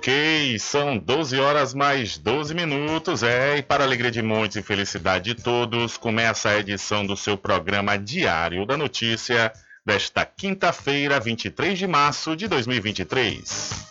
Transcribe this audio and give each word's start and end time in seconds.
Ok, 0.00 0.58
são 0.58 0.96
12 0.96 1.38
horas 1.38 1.74
mais 1.74 2.16
12 2.16 2.54
minutos, 2.54 3.22
é, 3.22 3.58
e 3.58 3.62
para 3.62 3.84
alegria 3.84 4.10
de 4.10 4.22
muitos 4.22 4.56
e 4.56 4.62
felicidade 4.62 5.34
de 5.34 5.42
todos, 5.42 5.98
começa 5.98 6.48
a 6.48 6.58
edição 6.58 7.04
do 7.04 7.14
seu 7.14 7.36
programa 7.36 7.98
Diário 7.98 8.64
da 8.64 8.78
Notícia 8.78 9.52
desta 9.84 10.24
quinta-feira, 10.24 11.20
23 11.20 11.78
de 11.78 11.86
março 11.86 12.34
de 12.34 12.48
2023. 12.48 13.90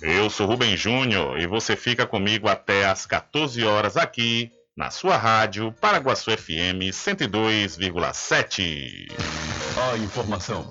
Eu 0.00 0.30
sou 0.30 0.46
Rubem 0.46 0.76
Júnior 0.76 1.40
e 1.40 1.46
você 1.48 1.74
fica 1.74 2.06
comigo 2.06 2.46
até 2.46 2.86
às 2.86 3.04
14 3.04 3.64
horas 3.64 3.96
aqui 3.96 4.52
na 4.76 4.90
sua 4.90 5.16
rádio 5.16 5.74
Paraguaçu 5.80 6.30
FM 6.30 6.92
102,7. 6.92 9.10
A 9.90 9.96
informação, 9.96 10.70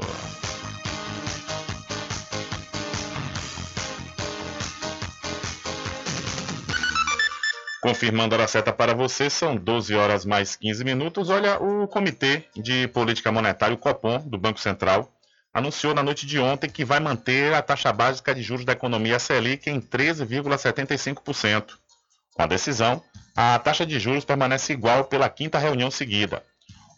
Confirmando 7.81 8.35
a 8.35 8.37
hora 8.37 8.47
certa 8.47 8.71
para 8.71 8.93
você, 8.93 9.27
são 9.27 9.55
12 9.55 9.95
horas 9.95 10.23
mais 10.23 10.55
15 10.55 10.83
minutos. 10.83 11.31
Olha, 11.31 11.59
o 11.59 11.87
Comitê 11.87 12.45
de 12.55 12.87
Política 12.89 13.31
Monetária, 13.31 13.73
o 13.73 13.79
COPOM, 13.79 14.19
do 14.19 14.37
Banco 14.37 14.59
Central, 14.59 15.11
anunciou 15.51 15.95
na 15.95 16.03
noite 16.03 16.27
de 16.27 16.37
ontem 16.37 16.69
que 16.69 16.85
vai 16.85 16.99
manter 16.99 17.55
a 17.55 17.61
taxa 17.63 17.91
básica 17.91 18.35
de 18.35 18.43
juros 18.43 18.65
da 18.65 18.73
economia 18.73 19.17
Selic 19.17 19.67
em 19.67 19.81
13,75%. 19.81 21.84
Com 22.35 22.43
a 22.43 22.47
decisão, 22.47 23.01
a 23.33 23.57
taxa 23.57 23.85
de 23.85 23.97
juros 23.97 24.25
permanece 24.25 24.73
igual 24.73 25.05
pela 25.05 25.29
quinta 25.29 25.57
reunião 25.57 25.89
seguida. 25.89 26.43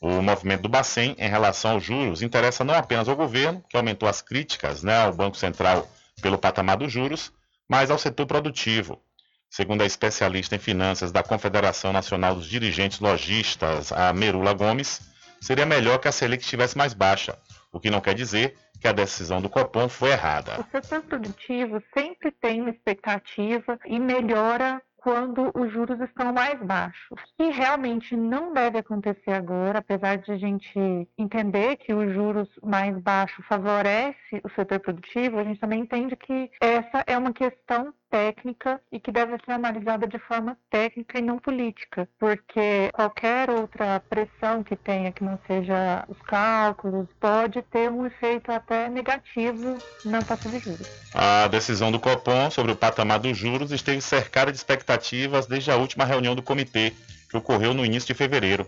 O 0.01 0.19
movimento 0.19 0.63
do 0.63 0.69
Bacen 0.69 1.15
em 1.17 1.29
relação 1.29 1.71
aos 1.71 1.83
juros 1.83 2.23
interessa 2.23 2.63
não 2.63 2.73
apenas 2.73 3.07
ao 3.07 3.15
governo, 3.15 3.63
que 3.69 3.77
aumentou 3.77 4.09
as 4.09 4.19
críticas 4.19 4.81
né, 4.81 4.97
ao 4.97 5.13
Banco 5.13 5.37
Central 5.37 5.87
pelo 6.23 6.39
patamar 6.39 6.77
dos 6.77 6.91
juros, 6.91 7.31
mas 7.69 7.91
ao 7.91 7.99
setor 7.99 8.25
produtivo. 8.25 8.99
Segundo 9.47 9.81
a 9.81 9.85
especialista 9.85 10.55
em 10.55 10.59
finanças 10.59 11.11
da 11.11 11.21
Confederação 11.21 11.93
Nacional 11.93 12.33
dos 12.33 12.47
Dirigentes 12.47 12.99
Logistas, 12.99 13.91
a 13.91 14.11
Merula 14.13 14.53
Gomes, 14.53 15.01
seria 15.39 15.67
melhor 15.67 15.99
que 15.99 16.07
a 16.07 16.11
Selic 16.11 16.43
estivesse 16.43 16.75
mais 16.75 16.95
baixa, 16.95 17.37
o 17.71 17.79
que 17.79 17.91
não 17.91 18.01
quer 18.01 18.15
dizer 18.15 18.57
que 18.81 18.87
a 18.87 18.91
decisão 18.91 19.39
do 19.39 19.49
Copom 19.49 19.87
foi 19.87 20.11
errada. 20.11 20.59
O 20.59 20.71
setor 20.71 21.01
produtivo 21.03 21.81
sempre 21.93 22.31
tem 22.31 22.61
uma 22.61 22.71
expectativa 22.71 23.79
e 23.85 23.99
melhora 23.99 24.81
quando 24.97 25.51
os 25.55 25.71
juros 25.71 25.99
estão 26.01 26.33
mais 26.33 26.59
baixos. 26.61 27.19
E 27.39 27.49
realmente 27.51 28.15
não 28.15 28.53
deve 28.53 28.79
acontecer 28.79 29.31
agora, 29.31 29.79
apesar 29.79 30.17
de 30.17 30.31
a 30.31 30.37
gente 30.37 31.07
entender 31.17 31.77
que 31.77 31.93
os 31.93 32.13
juros 32.13 32.49
mais 32.63 32.97
baixos 32.97 33.45
favorece 33.45 34.41
o 34.43 34.49
setor 34.49 34.79
produtivo, 34.79 35.37
a 35.37 35.43
gente 35.43 35.59
também 35.59 35.81
entende 35.81 36.15
que 36.15 36.51
essa 36.59 37.03
é 37.05 37.17
uma 37.17 37.31
questão 37.31 37.93
técnica 38.09 38.81
e 38.91 38.99
que 38.99 39.11
deve 39.11 39.37
ser 39.43 39.51
analisada 39.51 40.07
de 40.07 40.17
forma 40.19 40.57
técnica 40.69 41.19
e 41.19 41.21
não 41.21 41.39
política, 41.39 42.07
porque 42.19 42.89
qualquer 42.93 43.49
outra 43.49 43.99
pressão 44.09 44.63
que 44.63 44.75
tenha 44.75 45.11
que 45.11 45.23
não 45.23 45.39
seja 45.47 46.05
os 46.07 46.17
cálculos 46.23 47.07
pode 47.19 47.61
ter 47.63 47.91
um 47.91 48.05
efeito 48.05 48.51
até 48.51 48.89
negativo 48.89 49.77
na 50.05 50.21
taxa 50.21 50.49
de 50.49 50.59
juros. 50.59 50.87
A 51.13 51.47
decisão 51.47 51.91
do 51.91 51.99
Copom 51.99 52.49
sobre 52.49 52.71
o 52.71 52.75
patamar 52.75 53.19
dos 53.19 53.37
juros 53.37 53.71
esteve 53.71 54.01
cercada 54.01 54.51
de 54.51 54.57
expectativas 54.57 55.47
desde 55.47 55.71
a 55.71 55.75
última 55.75 56.05
reunião 56.05 56.35
do 56.35 56.43
comitê, 56.43 56.93
que 57.29 57.37
ocorreu 57.37 57.73
no 57.73 57.85
início 57.85 58.07
de 58.07 58.13
fevereiro. 58.13 58.67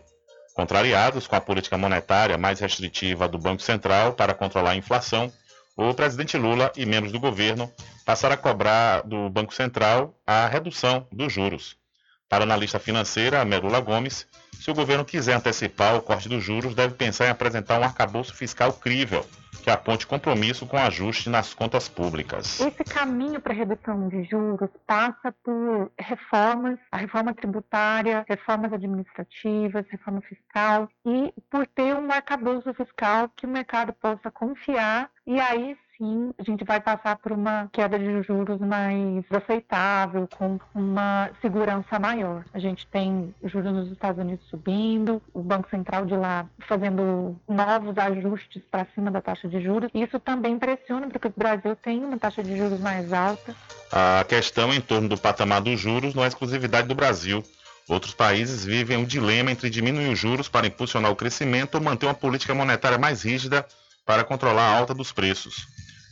Contrariados 0.53 1.25
com 1.25 1.35
a 1.35 1.41
política 1.41 1.77
monetária 1.77 2.37
mais 2.37 2.59
restritiva 2.59 3.29
do 3.29 3.37
Banco 3.37 3.61
Central 3.61 4.13
para 4.13 4.33
controlar 4.33 4.71
a 4.71 4.75
inflação, 4.75 5.31
o 5.87 5.93
presidente 5.93 6.37
Lula 6.37 6.73
e 6.75 6.85
membros 6.85 7.13
do 7.13 7.21
governo 7.21 7.71
passaram 8.05 8.35
a 8.35 8.37
cobrar 8.37 9.01
do 9.03 9.29
Banco 9.29 9.53
Central 9.53 10.13
a 10.27 10.45
redução 10.45 11.07
dos 11.09 11.31
juros. 11.31 11.78
Para 12.29 12.43
a 12.43 12.45
analista 12.45 12.77
financeira 12.77 13.43
Merula 13.43 13.79
Gomes, 13.79 14.27
se 14.53 14.69
o 14.69 14.73
governo 14.75 15.03
quiser 15.03 15.33
antecipar 15.33 15.95
o 15.95 16.01
corte 16.01 16.29
dos 16.29 16.43
juros, 16.43 16.75
deve 16.75 16.93
pensar 16.93 17.25
em 17.25 17.29
apresentar 17.31 17.79
um 17.79 17.83
arcabouço 17.83 18.35
fiscal 18.35 18.71
crível, 18.71 19.25
que 19.63 19.69
aponte 19.71 20.05
compromisso 20.05 20.67
com 20.67 20.77
ajuste 20.77 21.27
nas 21.27 21.55
contas 21.55 21.89
públicas. 21.89 22.59
Esse 22.59 22.83
caminho 22.83 23.41
para 23.41 23.51
redução 23.53 24.07
de 24.09 24.23
juros 24.25 24.69
passa 24.85 25.33
por 25.43 25.91
reformas, 25.99 26.77
a 26.91 26.97
reforma 26.97 27.33
tributária, 27.33 28.23
reformas 28.29 28.71
administrativas, 28.73 29.87
reforma 29.89 30.21
fiscal 30.21 30.87
e 31.03 31.33
por 31.49 31.65
ter 31.65 31.95
um 31.95 32.11
arcabouço 32.11 32.71
fiscal 32.75 33.27
que 33.35 33.47
o 33.47 33.49
mercado 33.49 33.91
possa 33.93 34.29
confiar 34.29 35.09
e 35.25 35.39
aí 35.39 35.75
a 36.37 36.43
gente 36.43 36.63
vai 36.63 36.79
passar 36.79 37.17
por 37.17 37.33
uma 37.33 37.69
queda 37.73 37.99
de 37.99 38.23
juros 38.23 38.59
mais 38.59 39.25
aceitável, 39.29 40.27
com 40.37 40.57
uma 40.73 41.29
segurança 41.41 41.99
maior. 41.99 42.45
A 42.53 42.59
gente 42.59 42.87
tem 42.87 43.33
juros 43.43 43.73
nos 43.73 43.91
Estados 43.91 44.23
Unidos 44.23 44.45
subindo, 44.49 45.21
o 45.33 45.41
Banco 45.41 45.69
Central 45.69 46.05
de 46.05 46.15
lá 46.15 46.45
fazendo 46.67 47.35
novos 47.47 47.97
ajustes 47.97 48.63
para 48.71 48.87
cima 48.95 49.11
da 49.11 49.21
taxa 49.21 49.47
de 49.47 49.61
juros. 49.61 49.91
Isso 49.93 50.19
também 50.19 50.57
pressiona, 50.57 51.09
porque 51.09 51.27
o 51.27 51.33
Brasil 51.35 51.75
tem 51.75 52.03
uma 52.03 52.17
taxa 52.17 52.41
de 52.41 52.57
juros 52.57 52.79
mais 52.79 53.11
alta. 53.11 53.53
A 53.91 54.23
questão 54.23 54.73
em 54.73 54.79
torno 54.79 55.09
do 55.09 55.17
patamar 55.17 55.61
dos 55.61 55.79
juros 55.79 56.13
não 56.13 56.23
é 56.23 56.27
exclusividade 56.27 56.87
do 56.87 56.95
Brasil. 56.95 57.43
Outros 57.89 58.13
países 58.13 58.63
vivem 58.63 58.97
um 58.97 59.05
dilema 59.05 59.51
entre 59.51 59.69
diminuir 59.69 60.09
os 60.09 60.19
juros 60.19 60.47
para 60.47 60.67
impulsionar 60.67 61.11
o 61.11 61.15
crescimento 61.15 61.75
ou 61.75 61.81
manter 61.81 62.05
uma 62.05 62.13
política 62.13 62.53
monetária 62.53 62.97
mais 62.97 63.23
rígida 63.23 63.65
para 64.05 64.23
controlar 64.23 64.63
a 64.63 64.77
alta 64.77 64.93
dos 64.93 65.11
preços. 65.11 65.67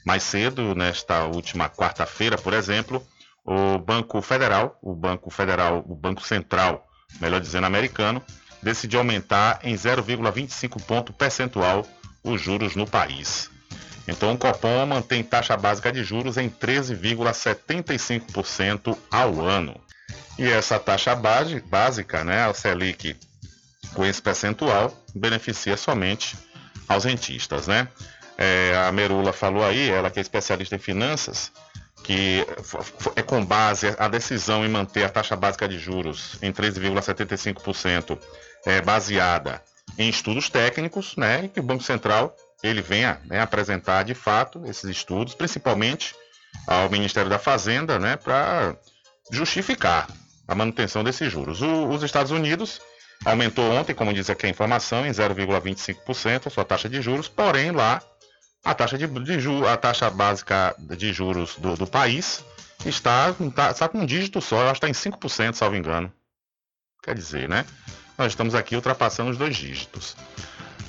Mais 0.08 0.24
cedo, 0.24 0.74
nesta 0.74 1.26
última 1.26 1.70
quarta-feira, 1.70 2.38
por 2.38 2.54
exemplo, 2.54 3.06
o 3.44 3.78
Banco 3.78 4.22
Federal, 4.22 4.80
o 4.82 4.96
Banco 4.96 5.30
Federal, 5.30 5.84
o 5.86 5.94
Banco 5.94 6.26
Central, 6.26 6.88
melhor 7.20 7.42
dizendo, 7.42 7.68
americano, 7.68 8.24
decidiu 8.64 9.00
aumentar 9.00 9.60
em 9.64 9.76
0,25 9.76 10.82
ponto 10.82 11.12
percentual 11.12 11.86
os 12.24 12.42
juros 12.42 12.74
no 12.74 12.88
país. 12.88 13.52
Então, 14.08 14.32
o 14.32 14.38
Copom 14.38 14.86
mantém 14.86 15.22
taxa 15.22 15.58
básica 15.58 15.92
de 15.92 16.06
juros 16.06 16.38
em 16.38 16.50
13,75% 16.50 18.98
ao 19.12 19.46
ano. 19.46 19.78
E 20.40 20.48
essa 20.48 20.80
taxa 20.80 21.14
básica, 21.14 22.24
né, 22.24 22.46
a 22.46 22.54
Selic, 22.54 23.14
com 23.94 24.06
esse 24.06 24.22
percentual, 24.22 24.98
beneficia 25.14 25.76
somente 25.76 26.38
aos 26.88 27.04
rentistas, 27.04 27.68
né? 27.68 27.90
É, 28.38 28.76
a 28.88 28.92
Merula 28.92 29.34
falou 29.34 29.64
aí, 29.64 29.90
ela 29.90 30.12
que 30.12 30.20
é 30.20 30.22
especialista 30.22 30.76
em 30.76 30.80
finanças, 30.80 31.52
que 32.04 32.46
é 33.16 33.22
com 33.22 33.44
base 33.44 33.96
a 33.98 34.08
decisão 34.08 34.66
em 34.66 34.70
manter 34.70 35.04
a 35.04 35.10
taxa 35.10 35.36
básica 35.36 35.68
de 35.68 35.78
juros 35.80 36.38
em 36.42 36.54
13,75% 36.54 38.18
é 38.66 38.82
baseada 38.82 39.62
em 39.98 40.08
estudos 40.08 40.50
técnicos, 40.50 41.16
né, 41.16 41.46
e 41.46 41.50
que 41.50 41.60
o 41.60 41.64
Banco 41.64 41.84
Central 41.84 42.36
ele 42.62 42.82
venha 42.82 43.20
né, 43.26 43.42
apresentar 43.42 44.04
de 44.04 44.14
fato 44.14 44.64
esses 44.66 44.86
estudos, 44.86 45.34
principalmente 45.34 46.16
ao 46.68 46.90
Ministério 46.90 47.30
da 47.30 47.40
Fazenda, 47.40 47.98
né, 47.98 48.16
para 48.16 48.76
justificar 49.32 50.08
a 50.48 50.56
manutenção 50.56 51.04
desses 51.04 51.32
juros. 51.32 51.62
O, 51.62 51.90
os 51.90 52.04
Estados 52.04 52.32
Unidos 52.32 52.80
aumentou 53.26 53.72
ontem, 53.72 53.94
como 53.94 54.14
diz 54.14 54.30
aqui 54.30 54.46
a 54.46 54.50
informação, 54.50 55.06
em 55.06 55.12
0,25% 55.12 56.48
a 56.48 56.50
sua 56.50 56.64
taxa 56.64 56.88
de 56.88 57.02
juros, 57.02 57.28
porém 57.28 57.72
lá 57.72 58.02
a 58.64 58.74
taxa, 58.74 58.98
de, 58.98 59.08
de 59.08 59.66
a 59.66 59.78
taxa 59.78 60.10
básica 60.10 60.76
de 60.78 61.14
juros 61.14 61.56
do, 61.58 61.76
do 61.76 61.88
país 61.88 62.44
está, 62.86 63.34
está, 63.40 63.72
está, 63.72 63.90
com 63.90 64.00
um 64.00 64.06
dígito 64.06 64.42
só, 64.42 64.62
ela 64.62 64.72
está 64.72 64.90
em 64.90 64.94
5%, 64.94 65.54
salvo 65.54 65.76
engano. 65.76 66.12
Quer 67.02 67.16
dizer, 67.16 67.48
né? 67.48 67.66
Nós 68.18 68.32
estamos 68.32 68.56
aqui 68.56 68.76
ultrapassando 68.76 69.30
os 69.30 69.38
dois 69.38 69.56
dígitos. 69.56 70.16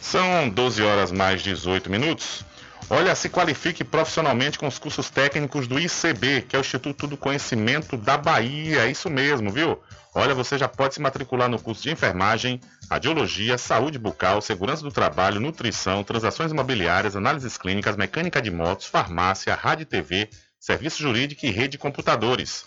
São 0.00 0.48
12 0.48 0.82
horas 0.82 1.12
mais 1.12 1.42
18 1.42 1.90
minutos. 1.90 2.44
Olha, 2.90 3.14
se 3.14 3.28
qualifique 3.28 3.84
profissionalmente 3.84 4.58
com 4.58 4.66
os 4.66 4.78
cursos 4.78 5.10
técnicos 5.10 5.68
do 5.68 5.78
ICB, 5.78 6.42
que 6.42 6.56
é 6.56 6.58
o 6.58 6.60
Instituto 6.60 7.06
do 7.06 7.16
Conhecimento 7.16 7.96
da 7.96 8.16
Bahia. 8.16 8.86
É 8.86 8.90
isso 8.90 9.10
mesmo, 9.10 9.52
viu? 9.52 9.78
Olha, 10.14 10.34
você 10.34 10.56
já 10.56 10.66
pode 10.66 10.94
se 10.94 11.00
matricular 11.00 11.48
no 11.48 11.60
curso 11.60 11.82
de 11.82 11.90
enfermagem, 11.90 12.60
radiologia, 12.90 13.58
saúde 13.58 13.98
bucal, 13.98 14.40
segurança 14.40 14.82
do 14.82 14.90
trabalho, 14.90 15.40
nutrição, 15.40 16.02
transações 16.02 16.50
imobiliárias, 16.50 17.14
análises 17.14 17.58
clínicas, 17.58 17.96
mecânica 17.96 18.40
de 18.40 18.50
motos, 18.50 18.86
farmácia, 18.86 19.54
rádio 19.54 19.82
e 19.82 19.86
TV, 19.86 20.30
serviço 20.58 21.02
jurídico 21.02 21.44
e 21.44 21.50
rede 21.50 21.72
de 21.72 21.78
computadores. 21.78 22.64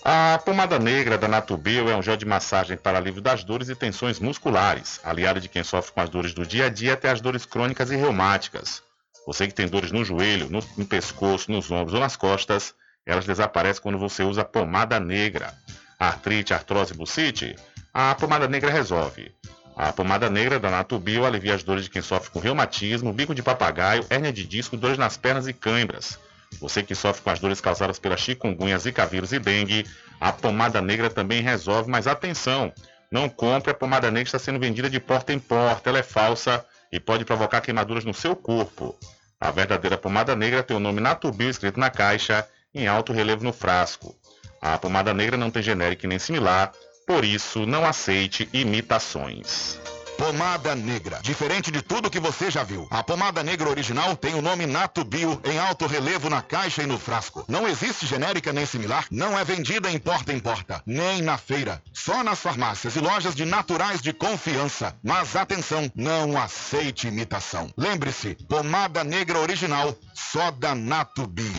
A 0.04 0.38
pomada 0.44 0.78
negra 0.78 1.18
da 1.18 1.26
Natubio 1.26 1.90
é 1.90 1.96
um 1.96 2.04
gel 2.04 2.18
de 2.18 2.26
massagem 2.26 2.76
para 2.76 2.98
alívio 2.98 3.22
das 3.22 3.46
dores 3.46 3.70
e 3.70 3.76
tensões 3.76 4.20
musculares, 4.20 5.00
aliado 5.02 5.40
de 5.40 5.48
quem 5.48 5.64
sofre 5.64 5.94
com 5.94 6.02
as 6.02 6.10
dores 6.10 6.34
do 6.34 6.46
dia 6.46 6.66
a 6.66 6.70
dia 6.70 6.96
até 6.96 7.10
as 7.10 7.22
dores 7.22 7.46
crônicas 7.46 7.90
e 7.90 7.96
reumáticas. 7.96 8.84
Você 9.26 9.48
que 9.48 9.54
tem 9.54 9.66
dores 9.66 9.94
no 9.94 10.04
joelho, 10.04 10.50
no, 10.50 10.60
no 10.78 10.86
pescoço, 10.86 11.50
nos 11.50 11.72
ombros 11.72 11.94
ou 11.94 12.02
nas 12.02 12.18
costas, 12.18 12.76
elas 13.06 13.26
desaparecem 13.26 13.82
quando 13.82 13.98
você 13.98 14.24
usa 14.24 14.44
pomada 14.44 15.00
negra. 15.00 15.54
Artrite, 15.98 16.54
artrose 16.54 16.94
bucite? 16.94 17.56
A 17.94 18.14
pomada 18.14 18.46
negra 18.46 18.70
resolve. 18.70 19.34
A 19.74 19.94
pomada 19.94 20.30
negra 20.30 20.60
da 20.60 20.70
Natubio 20.70 21.26
alivia 21.26 21.56
as 21.56 21.64
dores 21.64 21.86
de 21.86 21.90
quem 21.90 22.02
sofre 22.02 22.30
com 22.30 22.40
reumatismo, 22.40 23.14
bico 23.14 23.34
de 23.34 23.42
papagaio, 23.42 24.06
hérnia 24.10 24.34
de 24.34 24.44
disco, 24.44 24.76
dores 24.76 24.98
nas 24.98 25.16
pernas 25.16 25.48
e 25.48 25.54
cãibras. 25.54 26.20
Você 26.60 26.82
que 26.82 26.96
sofre 26.96 27.22
com 27.22 27.30
as 27.30 27.40
dores 27.40 27.62
causadas 27.62 28.00
pela 28.00 28.18
chikungunya, 28.18 28.78
zika 28.78 29.06
vírus 29.06 29.32
e 29.32 29.40
dengue, 29.40 29.86
a 30.20 30.32
pomada 30.32 30.82
negra 30.82 31.10
também 31.10 31.42
resolve, 31.42 31.90
mas 31.90 32.08
atenção, 32.08 32.74
não 33.12 33.30
compre 33.30 33.72
a 33.72 33.76
pomada 33.76 34.10
negra 34.10 34.28
está 34.28 34.40
sendo 34.40 34.60
vendida 34.60 34.90
de 34.90 35.00
porta 35.00 35.32
em 35.32 35.40
porta, 35.40 35.90
ela 35.90 36.00
é 36.00 36.04
falsa 36.04 36.66
e 36.92 37.00
pode 37.00 37.26
provocar 37.26 37.62
queimaduras 37.62 38.04
no 38.04 38.14
seu 38.14 38.36
corpo. 38.36 38.98
A 39.40 39.52
verdadeira 39.52 39.98
pomada 39.98 40.36
negra 40.36 40.64
tem 40.64 40.76
o 40.76 40.80
nome 40.80 41.00
Natubio 41.00 41.50
escrito 41.50 41.80
na 41.80 41.90
caixa, 41.90 42.48
em 42.74 42.88
alto 42.88 43.14
relevo 43.14 43.44
no 43.44 43.54
frasco. 43.54 44.16
A 44.62 44.78
pomada 44.78 45.14
negra 45.14 45.38
não 45.38 45.52
tem 45.52 45.62
genérico 45.62 46.08
nem 46.08 46.18
similar, 46.18 46.72
por 47.06 47.24
isso, 47.24 47.66
não 47.66 47.86
aceite 47.86 48.50
imitações. 48.52 49.80
Pomada 50.18 50.76
Negra. 50.76 51.20
Diferente 51.22 51.72
de 51.72 51.82
tudo 51.82 52.10
que 52.10 52.20
você 52.20 52.50
já 52.50 52.64
viu. 52.64 52.88
A 52.90 53.04
pomada 53.04 53.44
negra 53.44 53.70
original 53.70 54.16
tem 54.16 54.34
o 54.34 54.42
nome 54.42 54.66
Nato 54.66 55.06
Bio 55.06 55.40
em 55.46 55.60
alto 55.60 55.86
relevo 55.86 56.30
na 56.30 56.42
caixa 56.42 56.82
e 56.82 56.88
no 56.88 56.98
frasco. 56.98 57.46
Não 57.48 57.68
existe 57.68 58.08
genérica 58.08 58.52
nem 58.52 58.66
similar. 58.66 59.06
Não 59.12 59.38
é 59.38 59.44
vendida 59.44 59.92
em 59.92 60.00
porta 60.00 60.34
em 60.34 60.40
porta, 60.40 60.82
nem 60.86 61.22
na 61.22 61.38
feira. 61.38 61.82
Só 61.94 62.24
nas 62.24 62.40
farmácias 62.40 62.96
e 62.96 63.00
lojas 63.00 63.36
de 63.36 63.46
naturais 63.46 64.02
de 64.02 64.12
confiança. 64.12 64.96
Mas 65.04 65.36
atenção, 65.36 65.90
não 65.96 66.36
aceite 66.36 67.08
imitação. 67.08 67.72
Lembre-se, 67.78 68.36
pomada 68.50 69.04
negra 69.04 69.40
original, 69.40 69.96
só 70.14 70.50
da 70.50 70.74
Nato 70.74 71.28
Bio. 71.28 71.54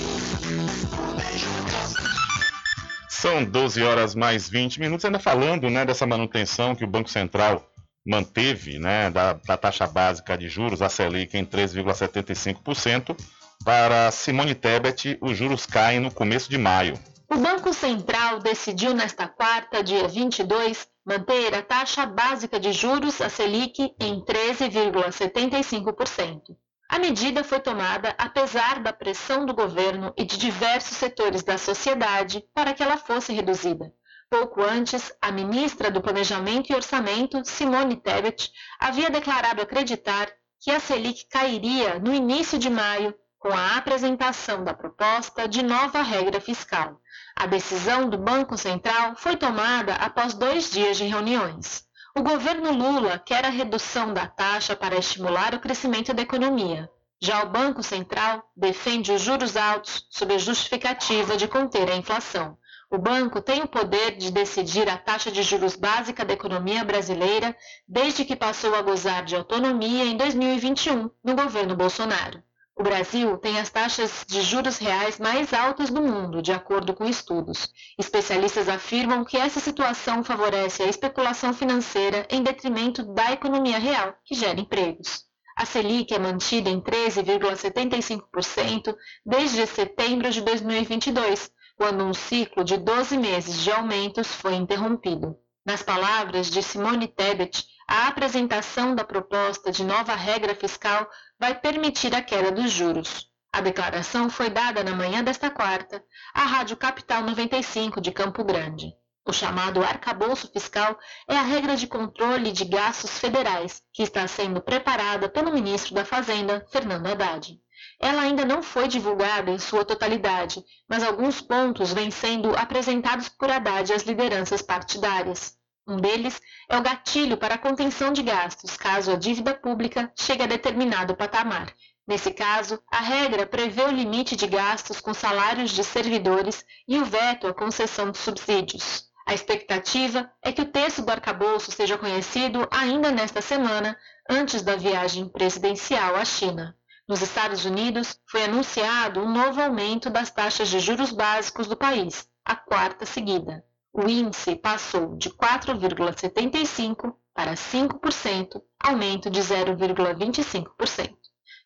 São 3.08 3.44
12 3.44 3.82
horas 3.82 4.14
mais 4.14 4.48
20 4.48 4.80
minutos, 4.80 5.04
ainda 5.04 5.18
falando 5.18 5.70
né, 5.70 5.84
dessa 5.84 6.06
manutenção 6.06 6.74
que 6.74 6.84
o 6.84 6.88
Banco 6.88 7.10
Central 7.10 7.68
manteve 8.08 8.78
né, 8.78 9.10
da, 9.10 9.34
da 9.34 9.58
taxa 9.58 9.86
básica 9.86 10.38
de 10.38 10.48
juros, 10.48 10.80
a 10.80 10.88
Selic, 10.88 11.36
em 11.36 11.44
3,75%. 11.44 13.14
Para 13.62 14.10
Simone 14.10 14.54
Tebet, 14.54 15.18
os 15.20 15.36
juros 15.36 15.66
caem 15.66 16.00
no 16.00 16.10
começo 16.10 16.48
de 16.48 16.56
maio. 16.56 16.98
O 17.30 17.36
Banco 17.36 17.74
Central 17.74 18.38
decidiu 18.38 18.94
nesta 18.94 19.28
quarta, 19.28 19.84
dia 19.84 20.08
22, 20.08 20.88
manter 21.04 21.54
a 21.54 21.60
taxa 21.60 22.06
básica 22.06 22.58
de 22.58 22.72
juros, 22.72 23.20
a 23.20 23.28
Selic, 23.28 23.94
em 24.00 24.24
13,75%. 24.24 26.56
A 26.88 26.98
medida 26.98 27.44
foi 27.44 27.60
tomada 27.60 28.14
apesar 28.16 28.80
da 28.80 28.94
pressão 28.94 29.44
do 29.44 29.52
governo 29.52 30.14
e 30.16 30.24
de 30.24 30.38
diversos 30.38 30.96
setores 30.96 31.42
da 31.42 31.58
sociedade 31.58 32.42
para 32.54 32.72
que 32.72 32.82
ela 32.82 32.96
fosse 32.96 33.34
reduzida. 33.34 33.92
Pouco 34.30 34.62
antes, 34.62 35.10
a 35.22 35.32
ministra 35.32 35.90
do 35.90 36.02
Planejamento 36.02 36.70
e 36.70 36.74
Orçamento, 36.74 37.42
Simone 37.46 37.96
Tebet, 37.96 38.52
havia 38.78 39.08
declarado 39.08 39.62
acreditar 39.62 40.28
que 40.60 40.70
a 40.70 40.78
Selic 40.78 41.26
cairia 41.30 41.98
no 41.98 42.12
início 42.12 42.58
de 42.58 42.68
maio 42.68 43.14
com 43.38 43.48
a 43.48 43.76
apresentação 43.76 44.62
da 44.62 44.74
proposta 44.74 45.48
de 45.48 45.62
nova 45.62 46.02
regra 46.02 46.42
fiscal. 46.42 47.00
A 47.34 47.46
decisão 47.46 48.10
do 48.10 48.18
Banco 48.18 48.58
Central 48.58 49.14
foi 49.16 49.34
tomada 49.34 49.94
após 49.94 50.34
dois 50.34 50.70
dias 50.70 50.98
de 50.98 51.04
reuniões. 51.04 51.84
O 52.14 52.22
governo 52.22 52.72
Lula 52.72 53.18
quer 53.18 53.46
a 53.46 53.50
redução 53.50 54.12
da 54.12 54.26
taxa 54.26 54.76
para 54.76 54.98
estimular 54.98 55.54
o 55.54 55.60
crescimento 55.60 56.12
da 56.12 56.20
economia. 56.20 56.90
Já 57.20 57.42
o 57.42 57.48
Banco 57.48 57.82
Central 57.82 58.44
defende 58.54 59.10
os 59.10 59.22
juros 59.22 59.56
altos 59.56 60.06
sob 60.10 60.34
a 60.34 60.38
justificativa 60.38 61.36
de 61.36 61.48
conter 61.48 61.90
a 61.90 61.96
inflação. 61.96 62.58
O 62.90 62.96
banco 62.96 63.42
tem 63.42 63.62
o 63.62 63.68
poder 63.68 64.16
de 64.16 64.30
decidir 64.30 64.88
a 64.88 64.96
taxa 64.96 65.30
de 65.30 65.42
juros 65.42 65.76
básica 65.76 66.24
da 66.24 66.32
economia 66.32 66.82
brasileira 66.82 67.54
desde 67.86 68.24
que 68.24 68.34
passou 68.34 68.74
a 68.74 68.80
gozar 68.80 69.26
de 69.26 69.36
autonomia 69.36 70.04
em 70.04 70.16
2021 70.16 71.10
no 71.22 71.36
governo 71.36 71.76
Bolsonaro. 71.76 72.42
O 72.74 72.82
Brasil 72.82 73.36
tem 73.36 73.58
as 73.58 73.68
taxas 73.68 74.24
de 74.26 74.40
juros 74.40 74.78
reais 74.78 75.18
mais 75.18 75.52
altas 75.52 75.90
do 75.90 76.00
mundo, 76.00 76.40
de 76.40 76.50
acordo 76.50 76.94
com 76.94 77.04
estudos. 77.04 77.70
Especialistas 77.98 78.70
afirmam 78.70 79.22
que 79.22 79.36
essa 79.36 79.60
situação 79.60 80.24
favorece 80.24 80.82
a 80.82 80.88
especulação 80.88 81.52
financeira 81.52 82.26
em 82.30 82.42
detrimento 82.42 83.02
da 83.02 83.32
economia 83.32 83.78
real, 83.78 84.14
que 84.24 84.34
gera 84.34 84.58
empregos. 84.58 85.26
A 85.54 85.66
Selic 85.66 86.14
é 86.14 86.18
mantida 86.20 86.70
em 86.70 86.80
13,75% 86.80 88.96
desde 89.26 89.66
setembro 89.66 90.30
de 90.30 90.40
2022, 90.40 91.50
quando 91.78 92.04
um 92.04 92.12
ciclo 92.12 92.64
de 92.64 92.76
12 92.76 93.16
meses 93.16 93.62
de 93.62 93.70
aumentos 93.70 94.26
foi 94.26 94.54
interrompido. 94.54 95.38
Nas 95.64 95.80
palavras 95.80 96.50
de 96.50 96.60
Simone 96.60 97.06
Tebet, 97.06 97.64
a 97.86 98.08
apresentação 98.08 98.96
da 98.96 99.04
proposta 99.04 99.70
de 99.70 99.84
nova 99.84 100.16
regra 100.16 100.56
fiscal 100.56 101.08
vai 101.38 101.54
permitir 101.54 102.12
a 102.16 102.20
queda 102.20 102.50
dos 102.50 102.72
juros. 102.72 103.28
A 103.52 103.60
declaração 103.60 104.28
foi 104.28 104.50
dada 104.50 104.82
na 104.82 104.90
manhã 104.90 105.22
desta 105.22 105.50
quarta 105.50 106.02
à 106.34 106.42
Rádio 106.42 106.76
Capital 106.76 107.22
95 107.22 108.00
de 108.00 108.10
Campo 108.10 108.42
Grande. 108.42 108.92
O 109.24 109.32
chamado 109.32 109.80
arcabouço 109.84 110.50
fiscal 110.50 110.98
é 111.28 111.36
a 111.36 111.42
regra 111.42 111.76
de 111.76 111.86
controle 111.86 112.50
de 112.50 112.64
gastos 112.64 113.18
federais 113.20 113.82
que 113.92 114.02
está 114.02 114.26
sendo 114.26 114.60
preparada 114.60 115.28
pelo 115.28 115.52
ministro 115.52 115.94
da 115.94 116.04
Fazenda, 116.04 116.66
Fernando 116.72 117.06
Haddad. 117.06 117.56
Ela 118.00 118.22
ainda 118.22 118.44
não 118.44 118.62
foi 118.62 118.86
divulgada 118.86 119.50
em 119.50 119.58
sua 119.58 119.84
totalidade, 119.84 120.64
mas 120.88 121.02
alguns 121.02 121.40
pontos 121.40 121.92
vêm 121.92 122.10
sendo 122.10 122.54
apresentados 122.56 123.28
por 123.28 123.50
Haddad 123.50 123.92
às 123.92 124.02
lideranças 124.02 124.62
partidárias. 124.62 125.58
Um 125.86 125.96
deles 125.96 126.40
é 126.68 126.76
o 126.76 126.82
gatilho 126.82 127.36
para 127.36 127.56
a 127.56 127.58
contenção 127.58 128.12
de 128.12 128.22
gastos, 128.22 128.76
caso 128.76 129.10
a 129.10 129.16
dívida 129.16 129.54
pública 129.54 130.12
chegue 130.14 130.44
a 130.44 130.46
determinado 130.46 131.16
patamar. 131.16 131.72
Nesse 132.06 132.30
caso, 132.30 132.80
a 132.90 133.00
regra 133.00 133.44
prevê 133.44 133.82
o 133.82 133.90
limite 133.90 134.36
de 134.36 134.46
gastos 134.46 135.00
com 135.00 135.12
salários 135.12 135.72
de 135.72 135.82
servidores 135.82 136.64
e 136.86 136.98
o 136.98 137.04
veto 137.04 137.46
à 137.46 137.52
concessão 137.52 138.10
de 138.10 138.18
subsídios. 138.18 139.08
A 139.26 139.34
expectativa 139.34 140.30
é 140.40 140.52
que 140.52 140.62
o 140.62 140.70
texto 140.72 141.02
do 141.02 141.10
arcabouço 141.10 141.70
seja 141.70 141.98
conhecido 141.98 142.66
ainda 142.70 143.10
nesta 143.10 143.42
semana, 143.42 143.94
antes 144.26 144.62
da 144.62 144.74
viagem 144.74 145.28
presidencial 145.28 146.16
à 146.16 146.24
China. 146.24 146.77
Nos 147.08 147.22
Estados 147.22 147.64
Unidos, 147.64 148.20
foi 148.26 148.44
anunciado 148.44 149.20
um 149.20 149.32
novo 149.32 149.60
aumento 149.62 150.10
das 150.10 150.30
taxas 150.30 150.68
de 150.68 150.78
juros 150.78 151.10
básicos 151.10 151.66
do 151.66 151.76
país, 151.76 152.28
a 152.44 152.54
quarta 152.54 153.06
seguida 153.06 153.64
o 153.98 154.08
índice 154.08 154.54
passou 154.54 155.16
de 155.16 155.28
4,75% 155.30 157.12
para 157.34 157.54
5%, 157.54 158.62
aumento 158.78 159.28
de 159.28 159.40
0,25%. 159.40 161.14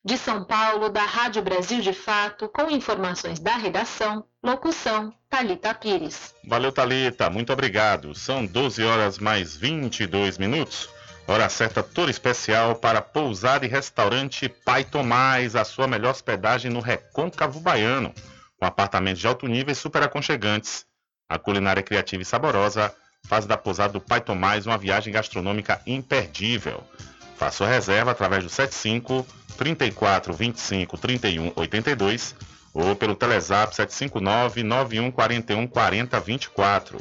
De 0.04 0.16
São 0.16 0.44
Paulo, 0.44 0.88
da 0.88 1.04
Rádio 1.04 1.42
Brasil 1.42 1.80
de 1.80 1.92
Fato, 1.92 2.48
com 2.48 2.68
informações 2.70 3.38
da 3.38 3.56
redação, 3.56 4.24
locução, 4.42 5.12
Talita 5.28 5.72
Pires. 5.74 6.34
Valeu, 6.48 6.72
Talita, 6.72 7.30
muito 7.30 7.52
obrigado. 7.52 8.14
São 8.14 8.44
12 8.44 8.82
horas 8.82 9.18
mais 9.18 9.54
22 9.54 10.38
minutos. 10.38 10.88
Hora 11.26 11.48
certa 11.48 11.82
toda 11.82 12.10
especial 12.10 12.74
para 12.74 13.00
pousada 13.00 13.64
e 13.64 13.68
restaurante 13.68 14.48
Pai 14.48 14.84
Tomás, 14.84 15.54
a 15.54 15.64
sua 15.64 15.86
melhor 15.86 16.10
hospedagem 16.10 16.70
no 16.70 16.80
Recôncavo 16.80 17.60
Baiano, 17.60 18.12
com 18.58 18.66
apartamentos 18.66 19.20
de 19.20 19.26
alto 19.26 19.46
nível 19.46 19.72
e 19.72 19.76
super 19.76 20.02
aconchegantes. 20.02 20.84
A 21.28 21.38
culinária 21.38 21.82
criativa 21.82 22.22
e 22.22 22.26
saborosa 22.26 22.92
faz 23.24 23.46
da 23.46 23.56
pousada 23.56 23.92
do 23.92 24.00
Pai 24.00 24.20
Tomás 24.20 24.66
uma 24.66 24.76
viagem 24.76 25.12
gastronômica 25.12 25.80
imperdível. 25.86 26.82
Faça 27.36 27.58
sua 27.58 27.68
reserva 27.68 28.10
através 28.10 28.42
do 28.42 28.50
75 28.50 29.26
34 29.56 30.32
25 30.32 30.98
31 30.98 31.52
82 31.54 32.34
ou 32.74 32.96
pelo 32.96 33.14
Telezap 33.14 33.74
759 33.74 34.62
91 34.62 35.10
41 35.10 35.66
40 35.66 36.20
24. 36.20 36.98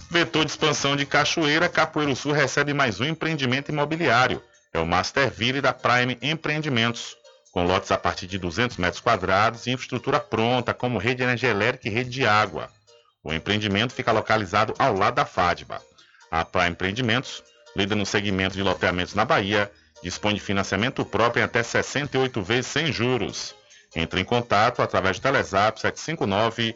Vetor 0.09 0.45
de 0.45 0.51
expansão 0.51 0.95
de 0.95 1.05
Cachoeira, 1.05 1.67
Capoeiro 1.67 2.15
Sul 2.15 2.31
recebe 2.31 2.73
mais 2.73 2.99
um 2.99 3.05
empreendimento 3.05 3.69
imobiliário. 3.69 4.41
É 4.73 4.79
o 4.79 4.85
Masterville 4.85 5.61
da 5.61 5.73
Prime 5.73 6.17
Empreendimentos, 6.21 7.17
com 7.51 7.65
lotes 7.65 7.91
a 7.91 7.97
partir 7.97 8.27
de 8.27 8.37
200 8.37 8.77
metros 8.77 9.01
quadrados 9.01 9.65
e 9.65 9.71
infraestrutura 9.71 10.19
pronta, 10.19 10.73
como 10.73 10.99
rede 10.99 11.17
de 11.17 11.23
energia 11.23 11.49
elétrica 11.49 11.87
e 11.87 11.91
rede 11.91 12.09
de 12.09 12.25
água. 12.25 12.69
O 13.23 13.33
empreendimento 13.33 13.93
fica 13.93 14.11
localizado 14.11 14.73
ao 14.77 14.93
lado 14.93 15.15
da 15.15 15.25
FADBA. 15.25 15.81
A 16.35 16.43
Prime 16.43 16.71
Empreendimentos, 16.71 17.41
líder 17.77 17.95
no 17.95 18.05
segmento 18.05 18.57
de 18.57 18.61
loteamentos 18.61 19.13
na 19.13 19.23
Bahia, 19.23 19.71
dispõe 20.03 20.33
de 20.33 20.41
financiamento 20.41 21.05
próprio 21.05 21.39
em 21.39 21.45
até 21.45 21.63
68 21.63 22.41
vezes 22.41 22.67
sem 22.67 22.91
juros. 22.91 23.55
Entre 23.95 24.19
em 24.19 24.25
contato 24.25 24.81
através 24.81 25.17
do 25.17 25.21
Telezap 25.21 25.79
759 25.79 26.75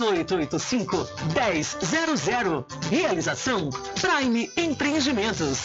98885 0.01 1.07
1000. 2.15 2.65
Realização 2.89 3.69
Prime 3.69 4.49
Empreendimentos. 4.57 5.59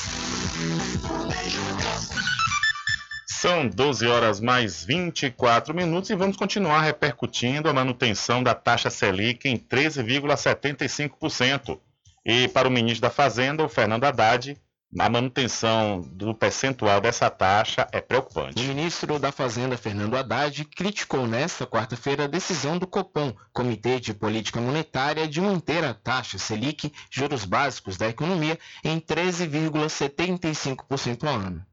São 3.26 3.66
12 3.66 4.06
horas 4.06 4.38
mais 4.40 4.84
24 4.84 5.74
minutos 5.74 6.10
e 6.10 6.14
vamos 6.14 6.36
continuar 6.36 6.82
repercutindo 6.82 7.70
a 7.70 7.72
manutenção 7.72 8.42
da 8.42 8.54
taxa 8.54 8.90
Selic 8.90 9.48
em 9.48 9.56
13,75%. 9.56 11.80
E 12.24 12.48
para 12.48 12.66
o 12.68 12.70
ministro 12.70 13.02
da 13.02 13.10
Fazenda, 13.10 13.64
o 13.64 13.68
Fernando 13.68 14.04
Haddad, 14.04 14.56
a 14.98 15.08
manutenção 15.08 16.00
do 16.00 16.34
percentual 16.34 17.00
dessa 17.00 17.28
taxa 17.28 17.88
é 17.92 18.00
preocupante. 18.00 18.62
O 18.62 18.66
ministro 18.66 19.18
da 19.18 19.32
Fazenda, 19.32 19.76
Fernando 19.76 20.16
Haddad, 20.16 20.64
criticou 20.64 21.26
nesta 21.26 21.66
quarta-feira 21.66 22.24
a 22.24 22.28
decisão 22.28 22.78
do 22.78 22.86
Copom, 22.86 23.34
Comitê 23.52 24.00
de 24.00 24.14
Política 24.14 24.60
Monetária, 24.60 25.28
de 25.28 25.40
manter 25.40 25.84
a 25.84 25.92
taxa 25.92 26.38
Selic, 26.38 26.92
juros 27.10 27.44
básicos 27.44 27.96
da 27.96 28.08
economia, 28.08 28.56
em 28.82 29.00
13,75% 29.00 31.24
ao 31.24 31.34
ano. 31.34 31.66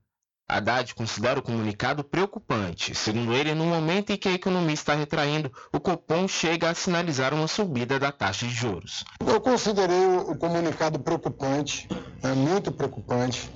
Haddad 0.53 0.93
considera 0.93 1.39
o 1.39 1.41
comunicado 1.41 2.03
preocupante. 2.03 2.93
Segundo 2.93 3.33
ele, 3.33 3.55
no 3.55 3.65
momento 3.65 4.11
em 4.11 4.17
que 4.17 4.29
a 4.29 4.33
economia 4.33 4.75
está 4.75 4.93
retraindo, 4.93 5.51
o 5.73 5.79
Copom 5.79 6.27
chega 6.27 6.69
a 6.69 6.75
sinalizar 6.75 7.33
uma 7.33 7.47
subida 7.47 7.97
da 7.97 8.11
taxa 8.11 8.45
de 8.45 8.53
juros. 8.53 9.03
Eu 9.25 9.41
considerei 9.41 10.05
o 10.27 10.35
comunicado 10.37 10.99
preocupante, 10.99 11.89
é 12.21 12.33
muito 12.33 12.71
preocupante, 12.71 13.49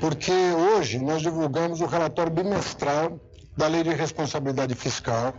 porque 0.00 0.32
hoje 0.32 0.98
nós 0.98 1.20
divulgamos 1.20 1.82
o 1.82 1.86
relatório 1.86 2.32
bimestral 2.32 3.20
da 3.54 3.66
Lei 3.66 3.82
de 3.82 3.90
Responsabilidade 3.90 4.74
Fiscal, 4.74 5.34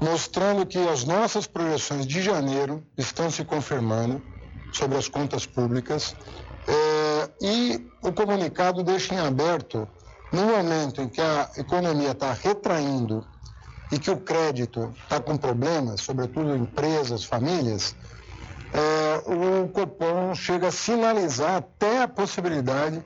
mostrando 0.00 0.64
que 0.64 0.78
as 0.88 1.04
nossas 1.04 1.46
projeções 1.46 2.06
de 2.06 2.22
janeiro 2.22 2.82
estão 2.96 3.30
se 3.30 3.44
confirmando 3.44 4.22
sobre 4.72 4.96
as 4.96 5.06
contas 5.06 5.44
públicas. 5.44 6.16
É, 6.66 7.30
e 7.42 7.86
o 8.02 8.10
comunicado 8.10 8.82
deixa 8.82 9.14
em 9.14 9.18
aberto 9.18 9.86
no 10.34 10.46
momento 10.46 11.00
em 11.00 11.08
que 11.08 11.20
a 11.20 11.48
economia 11.56 12.10
está 12.10 12.32
retraindo 12.32 13.24
e 13.92 13.98
que 13.98 14.10
o 14.10 14.16
crédito 14.16 14.92
está 15.04 15.20
com 15.20 15.36
problemas, 15.36 16.00
sobretudo 16.00 16.56
empresas, 16.56 17.24
famílias, 17.24 17.94
é, 18.72 19.22
o 19.30 19.68
Copom 19.68 20.34
chega 20.34 20.68
a 20.68 20.72
sinalizar 20.72 21.56
até 21.56 22.02
a 22.02 22.08
possibilidade 22.08 23.04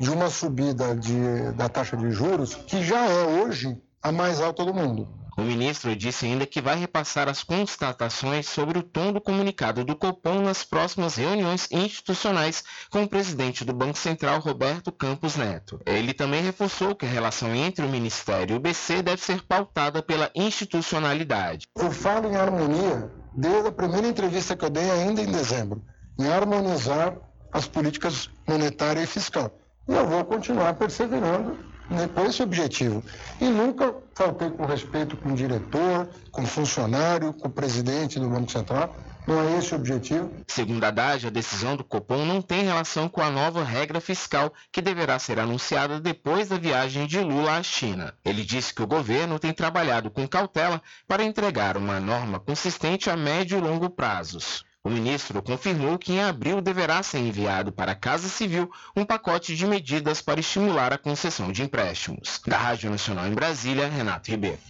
de 0.00 0.10
uma 0.10 0.28
subida 0.28 0.96
de, 0.96 1.52
da 1.52 1.68
taxa 1.68 1.96
de 1.96 2.10
juros, 2.10 2.54
que 2.54 2.82
já 2.82 3.06
é 3.06 3.42
hoje 3.42 3.80
a 4.02 4.10
mais 4.10 4.40
alta 4.40 4.64
do 4.64 4.74
mundo. 4.74 5.08
O 5.36 5.42
ministro 5.42 5.94
disse 5.94 6.24
ainda 6.24 6.46
que 6.46 6.62
vai 6.62 6.76
repassar 6.76 7.28
as 7.28 7.42
constatações 7.42 8.48
sobre 8.48 8.78
o 8.78 8.82
tom 8.82 9.12
do 9.12 9.20
comunicado 9.20 9.84
do 9.84 9.94
Copom 9.94 10.40
nas 10.40 10.64
próximas 10.64 11.16
reuniões 11.16 11.68
institucionais 11.70 12.64
com 12.90 13.02
o 13.02 13.08
presidente 13.08 13.62
do 13.62 13.74
Banco 13.74 13.98
Central, 13.98 14.40
Roberto 14.40 14.90
Campos 14.90 15.36
Neto. 15.36 15.78
Ele 15.84 16.14
também 16.14 16.42
reforçou 16.42 16.94
que 16.94 17.04
a 17.04 17.08
relação 17.08 17.54
entre 17.54 17.84
o 17.84 17.88
Ministério 17.88 18.54
e 18.54 18.56
o 18.56 18.60
BC 18.60 19.02
deve 19.02 19.20
ser 19.20 19.42
pautada 19.42 20.02
pela 20.02 20.30
institucionalidade. 20.34 21.66
Eu 21.76 21.90
falo 21.90 22.30
em 22.30 22.36
harmonia 22.36 23.12
desde 23.34 23.68
a 23.68 23.72
primeira 23.72 24.08
entrevista 24.08 24.56
que 24.56 24.64
eu 24.64 24.70
dei 24.70 24.90
ainda 24.90 25.20
em 25.20 25.30
dezembro, 25.30 25.84
em 26.18 26.26
harmonizar 26.28 27.14
as 27.52 27.68
políticas 27.68 28.30
monetária 28.48 29.02
e 29.02 29.06
fiscal. 29.06 29.50
E 29.86 29.92
eu 29.92 30.06
vou 30.06 30.24
continuar 30.24 30.74
perseverando 30.74 31.58
né, 31.90 32.08
com 32.08 32.24
esse 32.24 32.42
objetivo. 32.42 33.02
E 33.40 33.46
nunca 33.46 33.94
faltei 34.14 34.50
com 34.50 34.66
respeito 34.66 35.16
com 35.16 35.32
o 35.32 35.36
diretor, 35.36 36.08
com 36.30 36.42
o 36.42 36.46
funcionário, 36.46 37.32
com 37.32 37.48
o 37.48 37.50
presidente 37.50 38.18
do 38.18 38.28
Banco 38.28 38.50
Central. 38.50 38.94
Não 39.26 39.40
é 39.40 39.58
esse 39.58 39.72
o 39.72 39.76
objetivo. 39.76 40.30
Segundo 40.46 40.84
a 40.84 40.90
DAD, 40.92 41.26
a 41.26 41.30
decisão 41.30 41.76
do 41.76 41.82
Copom 41.82 42.24
não 42.24 42.40
tem 42.40 42.62
relação 42.62 43.08
com 43.08 43.20
a 43.20 43.30
nova 43.30 43.64
regra 43.64 44.00
fiscal 44.00 44.52
que 44.70 44.80
deverá 44.80 45.18
ser 45.18 45.40
anunciada 45.40 46.00
depois 46.00 46.48
da 46.48 46.56
viagem 46.56 47.08
de 47.08 47.18
Lula 47.18 47.56
à 47.56 47.62
China. 47.62 48.14
Ele 48.24 48.44
disse 48.44 48.72
que 48.72 48.82
o 48.82 48.86
governo 48.86 49.40
tem 49.40 49.52
trabalhado 49.52 50.12
com 50.12 50.28
cautela 50.28 50.80
para 51.08 51.24
entregar 51.24 51.76
uma 51.76 51.98
norma 51.98 52.38
consistente 52.38 53.10
a 53.10 53.16
médio 53.16 53.58
e 53.58 53.60
longo 53.60 53.90
prazos. 53.90 54.64
O 54.86 54.88
ministro 54.88 55.42
confirmou 55.42 55.98
que 55.98 56.12
em 56.12 56.22
abril 56.22 56.60
deverá 56.60 57.02
ser 57.02 57.18
enviado 57.18 57.72
para 57.72 57.90
a 57.90 57.94
Casa 57.96 58.28
Civil 58.28 58.70
um 58.94 59.04
pacote 59.04 59.56
de 59.56 59.66
medidas 59.66 60.22
para 60.22 60.38
estimular 60.38 60.92
a 60.92 60.96
concessão 60.96 61.50
de 61.50 61.64
empréstimos. 61.64 62.40
Da 62.46 62.56
Rádio 62.56 62.88
Nacional 62.88 63.26
em 63.26 63.34
Brasília, 63.34 63.88
Renato 63.88 64.30
Ribeiro. 64.30 64.60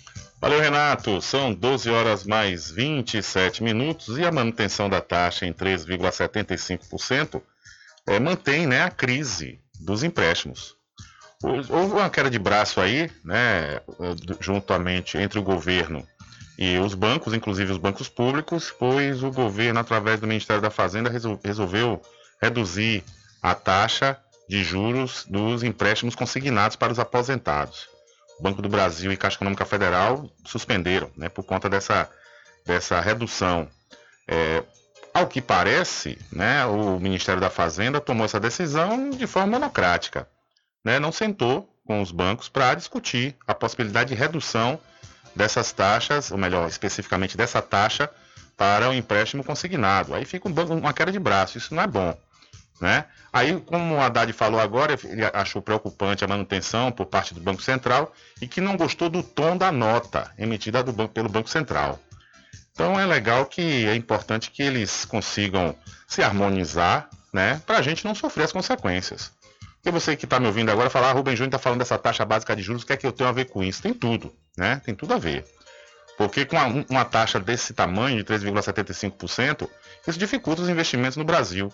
Valeu, 0.41 0.59
Renato. 0.59 1.21
São 1.21 1.53
12 1.53 1.91
horas 1.91 2.25
mais 2.25 2.71
27 2.71 3.63
minutos 3.63 4.17
e 4.17 4.25
a 4.25 4.33
manutenção 4.33 4.89
da 4.89 5.03
taxa 5.03 5.45
em 5.45 5.53
3,75% 5.53 7.43
é, 8.07 8.19
mantém 8.19 8.67
né, 8.67 8.85
a 8.85 8.91
crise 8.91 9.61
dos 9.79 10.03
empréstimos. 10.03 10.77
Houve 11.43 11.93
uma 11.93 12.09
queda 12.09 12.31
de 12.31 12.39
braço 12.39 12.81
aí, 12.81 13.11
né, 13.23 13.83
juntamente 14.41 15.19
entre 15.19 15.39
o 15.39 15.43
governo 15.43 16.09
e 16.59 16.79
os 16.79 16.95
bancos, 16.95 17.35
inclusive 17.35 17.71
os 17.71 17.79
bancos 17.79 18.09
públicos, 18.09 18.75
pois 18.77 19.23
o 19.23 19.31
governo, 19.31 19.79
através 19.79 20.21
do 20.21 20.27
Ministério 20.27 20.63
da 20.63 20.71
Fazenda, 20.71 21.11
resolveu 21.45 22.01
reduzir 22.41 23.05
a 23.43 23.55
taxa 23.55 24.19
de 24.49 24.63
juros 24.65 25.27
dos 25.29 25.63
empréstimos 25.63 26.15
consignados 26.15 26.77
para 26.77 26.93
os 26.93 26.99
aposentados. 26.99 27.89
O 28.39 28.43
Banco 28.43 28.63
do 28.63 28.69
Brasil 28.69 29.13
e 29.13 29.17
Caixa 29.17 29.37
Econômica 29.37 29.65
Federal 29.65 30.31
suspenderam 30.45 31.11
né, 31.17 31.29
por 31.29 31.45
conta 31.45 31.69
dessa, 31.69 32.09
dessa 32.65 33.01
redução. 33.01 33.69
É, 34.29 34.63
ao 35.13 35.27
que 35.27 35.41
parece, 35.41 36.19
né, 36.31 36.65
o 36.67 36.99
Ministério 36.99 37.41
da 37.41 37.51
Fazenda 37.51 38.01
tomou 38.01 38.25
essa 38.25 38.41
decisão 38.41 39.11
de 39.11 39.27
forma 39.27 39.59
monocrática. 39.59 40.29
Né, 40.85 40.99
não 40.99 41.11
sentou 41.11 41.69
com 41.87 42.01
os 42.01 42.11
bancos 42.11 42.49
para 42.49 42.75
discutir 42.75 43.37
a 43.47 43.55
possibilidade 43.55 44.11
de 44.11 44.15
redução 44.15 44.79
dessas 45.37 45.71
taxas, 45.71 46.31
ou 46.33 46.39
melhor, 46.39 46.69
especificamente 46.69 47.37
dessa 47.37 47.61
taxa, 47.61 48.11
para 48.57 48.89
o 48.89 48.95
empréstimo 48.95 49.45
consignado. 49.45 50.15
Aí 50.15 50.25
fica 50.25 50.49
uma 50.49 50.95
queda 50.95 51.13
de 51.13 51.19
braço, 51.19 51.59
isso 51.59 51.75
não 51.75 51.83
é 51.83 51.87
bom. 51.87 52.17
Né? 52.81 53.05
Aí, 53.33 53.61
como 53.61 53.95
o 53.95 54.01
Haddad 54.01 54.33
falou 54.33 54.61
agora, 54.61 54.99
ele 55.05 55.25
achou 55.33 55.63
preocupante 55.63 56.25
a 56.25 56.29
manutenção 56.29 56.91
por 56.91 57.07
parte 57.07 57.35
do 57.35 57.41
Banco 57.41 57.63
Central 57.63 58.13
e 58.41 58.49
que 58.49 58.61
não 58.61 58.77
gostou 58.77 59.09
do 59.09 59.23
tom 59.23 59.57
da 59.57 59.71
nota 59.71 60.31
emitida 60.39 60.83
banco, 60.83 61.13
pelo 61.13 61.29
Banco 61.29 61.49
Central. 61.49 61.99
Então 62.73 62.99
é 63.01 63.07
legal 63.07 63.47
que 63.47 63.87
é 63.87 63.95
importante 63.95 64.51
que 64.51 64.63
eles 64.63 65.07
consigam 65.07 65.75
se 66.07 66.23
harmonizar, 66.23 67.09
né, 67.33 67.61
para 67.67 67.79
a 67.79 67.83
gente 67.83 68.05
não 68.05 68.15
sofrer 68.15 68.45
as 68.45 68.53
consequências. 68.53 69.33
E 69.87 69.91
você 69.93 70.17
que 70.17 70.25
está 70.25 70.41
me 70.41 70.49
ouvindo 70.49 70.69
agora 70.69 70.91
falar, 70.91 71.11
ah, 71.11 71.13
Rubem 71.13 71.37
Júnior 71.37 71.47
está 71.47 71.61
falando 71.61 71.79
dessa 71.79 71.97
taxa 71.97 72.25
básica 72.25 72.57
de 72.57 72.63
juros, 72.63 72.83
o 72.83 72.87
que 72.87 72.93
é 72.93 72.97
que 72.97 73.07
eu 73.07 73.13
tenho 73.13 73.31
a 73.31 73.33
ver 73.33 73.45
com 73.45 73.63
isso? 73.63 73.81
Tem 73.81 73.95
tudo, 73.95 74.35
né? 74.59 74.83
Tem 74.85 74.93
tudo 74.93 75.15
a 75.15 75.17
ver. 75.17 75.45
Porque 76.19 76.45
com 76.45 76.57
uma, 76.91 77.05
taxa 77.05 77.39
desse 77.39 77.73
tamanho, 77.73 78.17
de 78.17 78.25
3,75%, 78.25 79.69
isso 80.09 80.19
dificulta 80.19 80.63
os 80.63 80.69
investimentos 80.69 81.17
no 81.17 81.23
Brasil. 81.23 81.73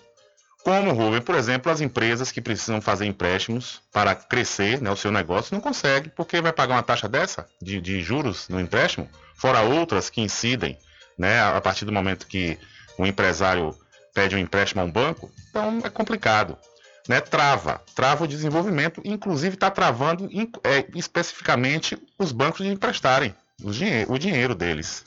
Como, 0.63 0.93
Rubem, 0.93 1.23
por 1.23 1.35
exemplo, 1.35 1.73
as 1.73 1.81
empresas 1.81 2.31
que 2.31 2.43
precisam 2.43 2.83
fazer 2.83 3.07
empréstimos 3.07 3.81
para 3.91 4.15
crescer 4.15 4.79
né, 4.83 4.91
o 4.91 4.97
seu 4.97 5.11
negócio 5.11 5.55
não 5.55 5.63
conseguem, 5.63 6.13
porque 6.15 6.39
vai 6.43 6.53
pagar 6.53 6.75
uma 6.75 6.83
taxa 6.83 7.09
dessa 7.09 7.47
de, 7.63 7.81
de 7.81 8.03
juros 8.03 8.47
no 8.47 8.61
empréstimo, 8.61 9.09
fora 9.35 9.63
outras 9.63 10.11
que 10.11 10.21
incidem 10.21 10.79
né, 11.17 11.41
a 11.41 11.61
partir 11.63 11.87
do 11.87 11.93
momento 11.93 12.27
que 12.27 12.59
o 12.99 13.07
empresário 13.07 13.75
pede 14.13 14.37
um 14.37 14.39
empréstimo 14.39 14.83
a 14.83 14.85
um 14.85 14.93
banco, 14.93 15.33
então 15.49 15.81
é 15.83 15.89
complicado 15.89 16.59
né, 17.09 17.21
trava, 17.21 17.81
trava 17.95 18.25
o 18.25 18.29
desenvolvimento, 18.29 19.01
inclusive 19.05 19.55
está 19.55 19.71
travando 19.71 20.29
é, 20.65 20.87
especificamente 20.95 21.99
os 22.19 22.33
bancos 22.33 22.65
de 22.65 22.73
emprestarem 22.73 23.35
o, 23.63 23.71
dinheiro, 23.71 24.13
o 24.13 24.19
dinheiro 24.19 24.55
deles. 24.55 25.05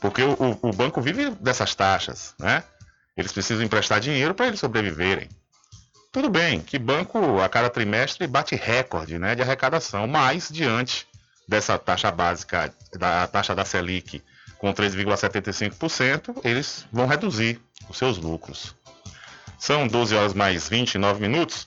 Porque 0.00 0.22
o, 0.22 0.58
o, 0.60 0.72
banco 0.72 1.00
vive 1.00 1.30
dessas 1.30 1.74
taxas, 1.74 2.34
né? 2.38 2.62
Eles 3.16 3.32
precisam 3.32 3.64
emprestar 3.64 4.00
dinheiro 4.00 4.34
para 4.34 4.48
eles 4.48 4.60
sobreviverem. 4.60 5.28
Tudo 6.12 6.28
bem 6.28 6.60
que 6.60 6.78
banco 6.78 7.40
a 7.40 7.48
cada 7.48 7.70
trimestre 7.70 8.26
bate 8.26 8.54
recorde 8.54 9.18
né, 9.18 9.34
de 9.34 9.42
arrecadação, 9.42 10.06
mas 10.06 10.48
diante 10.50 11.06
dessa 11.48 11.78
taxa 11.78 12.10
básica, 12.10 12.72
da 12.98 13.26
taxa 13.26 13.54
da 13.54 13.64
Selic 13.64 14.22
com 14.58 14.72
3,75%, 14.72 16.40
eles 16.44 16.86
vão 16.92 17.06
reduzir 17.06 17.60
os 17.88 17.98
seus 17.98 18.16
lucros. 18.18 18.74
São 19.64 19.88
12 19.88 20.14
horas 20.14 20.34
mais 20.34 20.68
29 20.68 21.22
minutos. 21.22 21.66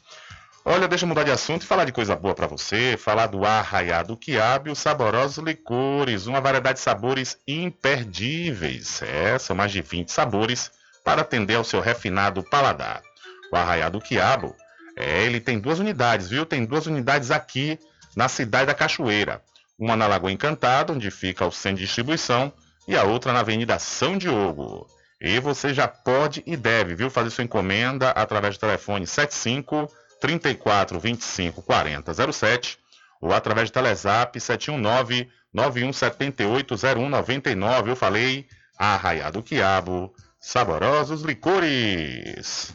Olha, 0.63 0.87
deixa 0.87 1.03
eu 1.03 1.09
mudar 1.09 1.23
de 1.23 1.31
assunto 1.31 1.63
e 1.63 1.65
falar 1.65 1.83
de 1.83 1.91
coisa 1.91 2.15
boa 2.15 2.35
para 2.35 2.45
você, 2.45 2.95
falar 2.95 3.25
do 3.25 3.43
arraiado 3.43 4.15
quiabo 4.15 4.69
e 4.69 4.71
os 4.71 4.77
saborosos 4.77 5.43
licores, 5.43 6.27
uma 6.27 6.39
variedade 6.39 6.77
de 6.77 6.83
sabores 6.83 7.39
imperdíveis. 7.47 9.01
É, 9.01 9.39
são 9.39 9.55
mais 9.55 9.71
de 9.71 9.81
20 9.81 10.11
sabores 10.11 10.69
para 11.03 11.23
atender 11.23 11.55
ao 11.55 11.63
seu 11.63 11.81
refinado 11.81 12.43
paladar. 12.43 13.01
O 13.51 13.55
arraiado 13.55 13.99
quiabo, 13.99 14.55
é, 14.95 15.23
ele 15.23 15.39
tem 15.39 15.57
duas 15.57 15.79
unidades, 15.79 16.29
viu? 16.29 16.45
Tem 16.45 16.65
duas 16.65 16.85
unidades 16.85 17.31
aqui 17.31 17.79
na 18.15 18.29
cidade 18.29 18.67
da 18.67 18.75
Cachoeira. 18.75 19.41
Uma 19.75 19.95
na 19.95 20.05
Lagoa 20.05 20.31
Encantada, 20.31 20.93
onde 20.93 21.09
fica 21.09 21.47
o 21.47 21.51
centro 21.51 21.79
de 21.79 21.85
distribuição, 21.85 22.53
e 22.87 22.95
a 22.95 23.05
outra 23.05 23.33
na 23.33 23.39
Avenida 23.39 23.79
São 23.79 24.19
Diogo. 24.19 24.87
E 25.19 25.39
você 25.39 25.73
já 25.73 25.87
pode 25.87 26.43
e 26.45 26.55
deve, 26.55 26.93
viu, 26.93 27.09
fazer 27.09 27.31
sua 27.31 27.43
encomenda 27.43 28.11
através 28.11 28.55
do 28.55 28.59
telefone 28.59 29.07
75 29.07 29.91
34 30.21 30.99
25 30.99 31.61
40 31.61 32.33
07 32.33 32.79
ou 33.19 33.33
através 33.33 33.69
do 33.69 33.73
Telezap 33.73 34.39
719 34.39 35.29
9178 35.53 36.75
0199. 36.77 37.91
Eu 37.91 37.95
falei 37.95 38.47
Arraiado 38.77 39.41
Quiabo, 39.41 40.13
saborosos 40.39 41.23
licores. 41.23 42.71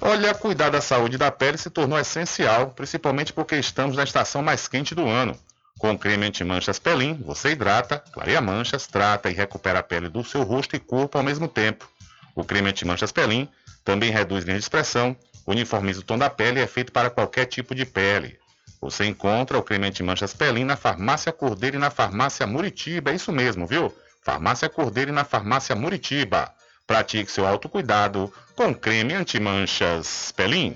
Olha, 0.00 0.32
cuidar 0.32 0.70
da 0.70 0.80
saúde 0.80 1.18
da 1.18 1.30
pele 1.32 1.58
se 1.58 1.70
tornou 1.70 1.98
essencial, 1.98 2.70
principalmente 2.70 3.32
porque 3.32 3.56
estamos 3.56 3.96
na 3.96 4.04
estação 4.04 4.42
mais 4.42 4.68
quente 4.68 4.94
do 4.94 5.08
ano. 5.08 5.36
Com 5.78 5.96
creme 5.96 6.26
anti-manchas 6.26 6.80
Pelin, 6.80 7.14
você 7.24 7.50
hidrata, 7.50 8.02
clareia 8.12 8.40
manchas, 8.40 8.88
trata 8.88 9.30
e 9.30 9.32
recupera 9.32 9.78
a 9.78 9.82
pele 9.82 10.08
do 10.08 10.24
seu 10.24 10.42
rosto 10.42 10.74
e 10.74 10.80
corpo 10.80 11.16
ao 11.16 11.22
mesmo 11.22 11.46
tempo. 11.46 11.88
O 12.34 12.44
creme 12.44 12.70
anti-manchas 12.70 13.12
Pelin 13.12 13.48
também 13.84 14.10
reduz 14.10 14.44
linha 14.44 14.58
de 14.58 14.62
expressão, 14.62 15.16
uniformiza 15.46 16.00
o 16.00 16.02
tom 16.02 16.18
da 16.18 16.28
pele 16.28 16.58
e 16.58 16.62
é 16.62 16.66
feito 16.66 16.90
para 16.90 17.10
qualquer 17.10 17.46
tipo 17.46 17.76
de 17.76 17.86
pele. 17.86 18.38
Você 18.80 19.04
encontra 19.04 19.56
o 19.56 19.62
creme 19.62 19.86
anti-manchas 19.86 20.34
Pelin 20.34 20.64
na 20.64 20.76
Farmácia 20.76 21.32
Cordeiro 21.32 21.76
e 21.76 21.80
na 21.80 21.90
Farmácia 21.90 22.46
Muritiba, 22.46 23.12
é 23.12 23.14
isso 23.14 23.30
mesmo, 23.30 23.66
viu? 23.66 23.94
Farmácia 24.22 24.68
Cordeiro 24.68 25.10
e 25.10 25.14
na 25.14 25.24
Farmácia 25.24 25.76
Muritiba. 25.76 26.52
Pratique 26.86 27.30
seu 27.30 27.46
autocuidado 27.46 28.32
com 28.56 28.74
creme 28.74 29.14
anti-manchas 29.14 30.32
Pelin. 30.32 30.74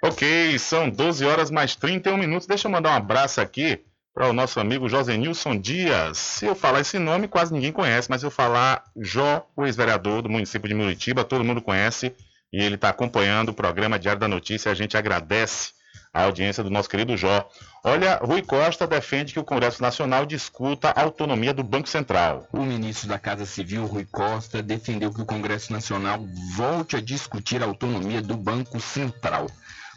Ok, 0.00 0.58
são 0.58 0.88
12 0.88 1.24
horas 1.24 1.50
mais 1.50 1.74
31 1.74 2.16
minutos. 2.16 2.46
Deixa 2.46 2.66
eu 2.66 2.72
mandar 2.72 2.90
um 2.90 2.96
abraço 2.96 3.40
aqui 3.40 3.84
para 4.14 4.28
o 4.28 4.32
nosso 4.32 4.58
amigo 4.58 4.88
Josenilson 4.88 5.58
Dias. 5.58 6.18
Se 6.18 6.46
eu 6.46 6.54
falar 6.54 6.80
esse 6.80 6.98
nome, 6.98 7.28
quase 7.28 7.52
ninguém 7.52 7.72
conhece, 7.72 8.10
mas 8.10 8.22
eu 8.22 8.30
falar 8.30 8.84
Jó, 8.96 9.46
o 9.56 9.64
ex-vereador 9.64 10.22
do 10.22 10.28
município 10.28 10.68
de 10.68 10.74
Muritiba, 10.74 11.24
todo 11.24 11.44
mundo 11.44 11.62
conhece 11.62 12.14
e 12.52 12.62
ele 12.62 12.76
está 12.76 12.88
acompanhando 12.88 13.50
o 13.50 13.54
programa 13.54 13.98
Diário 13.98 14.20
da 14.20 14.28
Notícia. 14.28 14.70
A 14.70 14.74
gente 14.74 14.96
agradece 14.96 15.72
a 16.12 16.22
audiência 16.22 16.64
do 16.64 16.70
nosso 16.70 16.88
querido 16.88 17.16
Jó. 17.16 17.48
Olha, 17.84 18.16
Rui 18.16 18.42
Costa 18.42 18.86
defende 18.86 19.32
que 19.32 19.38
o 19.38 19.44
Congresso 19.44 19.82
Nacional 19.82 20.26
discuta 20.26 20.90
a 20.90 21.02
autonomia 21.02 21.52
do 21.54 21.62
Banco 21.62 21.88
Central. 21.88 22.46
O 22.52 22.64
ministro 22.64 23.08
da 23.08 23.18
Casa 23.18 23.46
Civil, 23.46 23.86
Rui 23.86 24.04
Costa, 24.04 24.62
defendeu 24.62 25.12
que 25.12 25.20
o 25.20 25.26
Congresso 25.26 25.72
Nacional 25.72 26.26
volte 26.56 26.96
a 26.96 27.00
discutir 27.00 27.62
a 27.62 27.66
autonomia 27.66 28.20
do 28.20 28.36
Banco 28.36 28.80
Central. 28.80 29.46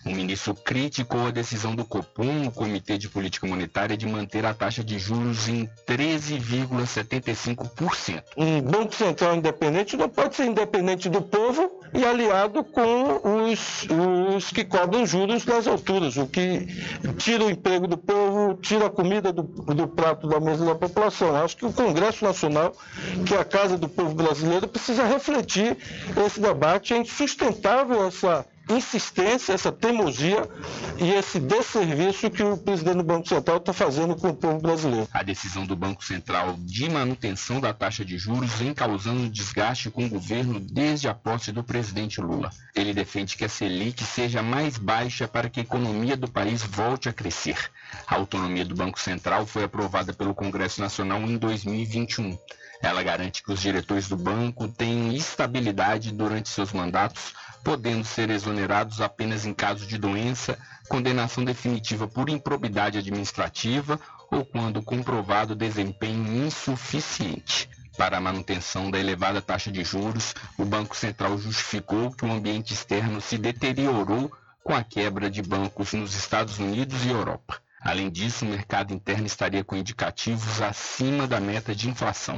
O 0.05 0.09
ministro 0.09 0.55
criticou 0.55 1.27
a 1.27 1.31
decisão 1.31 1.75
do 1.75 1.85
Copom, 1.85 2.47
o 2.47 2.51
Comitê 2.51 2.97
de 2.97 3.07
Política 3.07 3.45
Monetária, 3.45 3.95
de 3.95 4.07
manter 4.07 4.43
a 4.45 4.53
taxa 4.53 4.83
de 4.83 4.97
juros 4.97 5.47
em 5.47 5.69
13,75%. 5.87 8.23
Um 8.35 8.59
Banco 8.61 8.95
Central 8.95 9.35
independente 9.35 9.95
não 9.95 10.09
pode 10.09 10.35
ser 10.35 10.45
independente 10.45 11.07
do 11.07 11.21
povo 11.21 11.79
e 11.93 12.03
aliado 12.03 12.63
com 12.63 13.51
os, 13.51 13.85
os 14.35 14.51
que 14.51 14.65
cobram 14.65 15.05
juros 15.05 15.45
nas 15.45 15.67
alturas, 15.67 16.17
o 16.17 16.25
que 16.25 16.65
tira 17.17 17.43
o 17.43 17.51
emprego 17.51 17.87
do 17.87 17.97
povo, 17.97 18.55
tira 18.55 18.87
a 18.87 18.89
comida 18.89 19.31
do, 19.31 19.43
do 19.43 19.87
prato 19.87 20.27
da 20.27 20.39
mesa 20.39 20.65
da 20.65 20.73
população. 20.73 21.35
Acho 21.35 21.57
que 21.57 21.65
o 21.65 21.73
Congresso 21.73 22.25
Nacional, 22.25 22.73
que 23.25 23.35
é 23.35 23.39
a 23.39 23.45
casa 23.45 23.77
do 23.77 23.87
povo 23.87 24.15
brasileiro, 24.15 24.67
precisa 24.67 25.05
refletir 25.05 25.77
esse 26.25 26.39
debate. 26.39 26.93
É 26.93 26.97
insustentável 26.97 28.07
essa 28.07 28.45
insistência, 28.71 29.53
essa 29.53 29.71
teimosia 29.71 30.47
e 30.97 31.11
esse 31.11 31.39
desserviço 31.39 32.29
que 32.29 32.43
o 32.43 32.57
presidente 32.57 32.97
do 32.97 33.03
Banco 33.03 33.27
Central 33.27 33.57
está 33.57 33.73
fazendo 33.73 34.15
com 34.15 34.29
o 34.29 34.35
povo 34.35 34.59
brasileiro. 34.59 35.07
A 35.13 35.23
decisão 35.23 35.65
do 35.65 35.75
Banco 35.75 36.03
Central 36.03 36.55
de 36.59 36.89
manutenção 36.89 37.59
da 37.59 37.73
taxa 37.73 38.03
de 38.03 38.17
juros 38.17 38.51
vem 38.53 38.73
causando 38.73 39.29
desgaste 39.29 39.89
com 39.89 40.05
o 40.05 40.09
governo 40.09 40.59
desde 40.59 41.07
a 41.07 41.13
posse 41.13 41.51
do 41.51 41.63
presidente 41.63 42.21
Lula. 42.21 42.49
Ele 42.75 42.93
defende 42.93 43.35
que 43.35 43.45
a 43.45 43.49
Selic 43.49 44.03
seja 44.03 44.41
mais 44.41 44.77
baixa 44.77 45.27
para 45.27 45.49
que 45.49 45.59
a 45.59 45.63
economia 45.63 46.15
do 46.15 46.29
país 46.29 46.63
volte 46.63 47.09
a 47.09 47.13
crescer. 47.13 47.57
A 48.07 48.15
autonomia 48.15 48.65
do 48.65 48.75
Banco 48.75 48.99
Central 48.99 49.45
foi 49.45 49.63
aprovada 49.63 50.13
pelo 50.13 50.33
Congresso 50.33 50.81
Nacional 50.81 51.21
em 51.21 51.37
2021. 51.37 52.37
Ela 52.81 53.03
garante 53.03 53.43
que 53.43 53.51
os 53.51 53.61
diretores 53.61 54.09
do 54.09 54.17
banco 54.17 54.67
tenham 54.67 55.11
estabilidade 55.11 56.11
durante 56.11 56.49
seus 56.49 56.73
mandatos 56.73 57.33
podendo 57.63 58.03
ser 58.03 58.29
exonerados 58.29 59.01
apenas 59.01 59.45
em 59.45 59.53
caso 59.53 59.85
de 59.85 59.97
doença, 59.97 60.57
condenação 60.89 61.43
definitiva 61.43 62.07
por 62.07 62.29
improbidade 62.29 62.97
administrativa 62.97 63.99
ou 64.29 64.45
quando 64.45 64.81
comprovado 64.81 65.55
desempenho 65.55 66.45
insuficiente. 66.45 67.69
Para 67.97 68.17
a 68.17 68.21
manutenção 68.21 68.89
da 68.89 68.97
elevada 68.97 69.41
taxa 69.41 69.71
de 69.71 69.83
juros, 69.83 70.33
o 70.57 70.65
Banco 70.65 70.95
Central 70.95 71.37
justificou 71.37 72.11
que 72.11 72.25
o 72.25 72.31
ambiente 72.31 72.73
externo 72.73 73.19
se 73.19 73.37
deteriorou 73.37 74.31
com 74.63 74.73
a 74.73 74.83
quebra 74.83 75.29
de 75.29 75.41
bancos 75.41 75.93
nos 75.93 76.15
Estados 76.15 76.59
Unidos 76.59 77.03
e 77.05 77.09
Europa. 77.09 77.61
Além 77.81 78.09
disso, 78.09 78.45
o 78.45 78.47
mercado 78.47 78.93
interno 78.93 79.25
estaria 79.25 79.63
com 79.63 79.75
indicativos 79.75 80.61
acima 80.61 81.27
da 81.27 81.39
meta 81.39 81.73
de 81.73 81.89
inflação. 81.89 82.37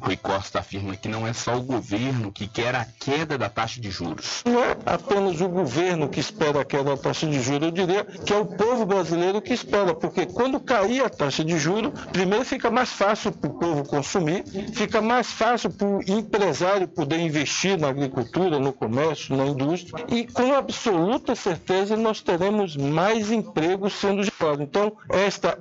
Rui 0.00 0.16
Costa 0.16 0.60
afirma 0.60 0.96
que 0.96 1.08
não 1.08 1.26
é 1.26 1.32
só 1.32 1.56
o 1.56 1.62
governo 1.62 2.32
que 2.32 2.46
quer 2.46 2.74
a 2.74 2.84
queda 2.84 3.36
da 3.36 3.48
taxa 3.48 3.80
de 3.80 3.90
juros. 3.90 4.42
Não 4.44 4.62
é 4.62 4.76
apenas 4.86 5.40
o 5.40 5.48
governo 5.48 6.08
que 6.08 6.20
espera 6.20 6.60
a 6.60 6.64
queda 6.64 6.84
da 6.84 6.96
taxa 6.96 7.26
de 7.26 7.40
juros, 7.40 7.62
eu 7.62 7.70
diria 7.70 8.04
que 8.04 8.32
é 8.32 8.36
o 8.36 8.46
povo 8.46 8.86
brasileiro 8.86 9.40
que 9.40 9.52
espera, 9.52 9.94
porque 9.94 10.26
quando 10.26 10.60
cair 10.60 11.04
a 11.04 11.08
taxa 11.08 11.44
de 11.44 11.58
juros, 11.58 11.92
primeiro 12.12 12.44
fica 12.44 12.70
mais 12.70 12.90
fácil 12.90 13.32
para 13.32 13.50
o 13.50 13.58
povo 13.58 13.84
consumir, 13.84 14.44
fica 14.72 15.00
mais 15.00 15.30
fácil 15.32 15.70
para 15.70 15.86
o 15.86 16.02
empresário 16.06 16.88
poder 16.88 17.18
investir 17.18 17.78
na 17.78 17.88
agricultura, 17.88 18.58
no 18.58 18.72
comércio, 18.72 19.36
na 19.36 19.46
indústria, 19.46 20.04
e 20.08 20.26
com 20.26 20.54
absoluta 20.54 21.34
certeza 21.34 21.96
nós 21.96 22.20
teremos 22.20 22.76
mais 22.76 23.30
empregos 23.30 23.94
sendo 23.94 24.22
gerados. 24.22 24.60
Então, 24.60 24.96
esta 25.10 25.58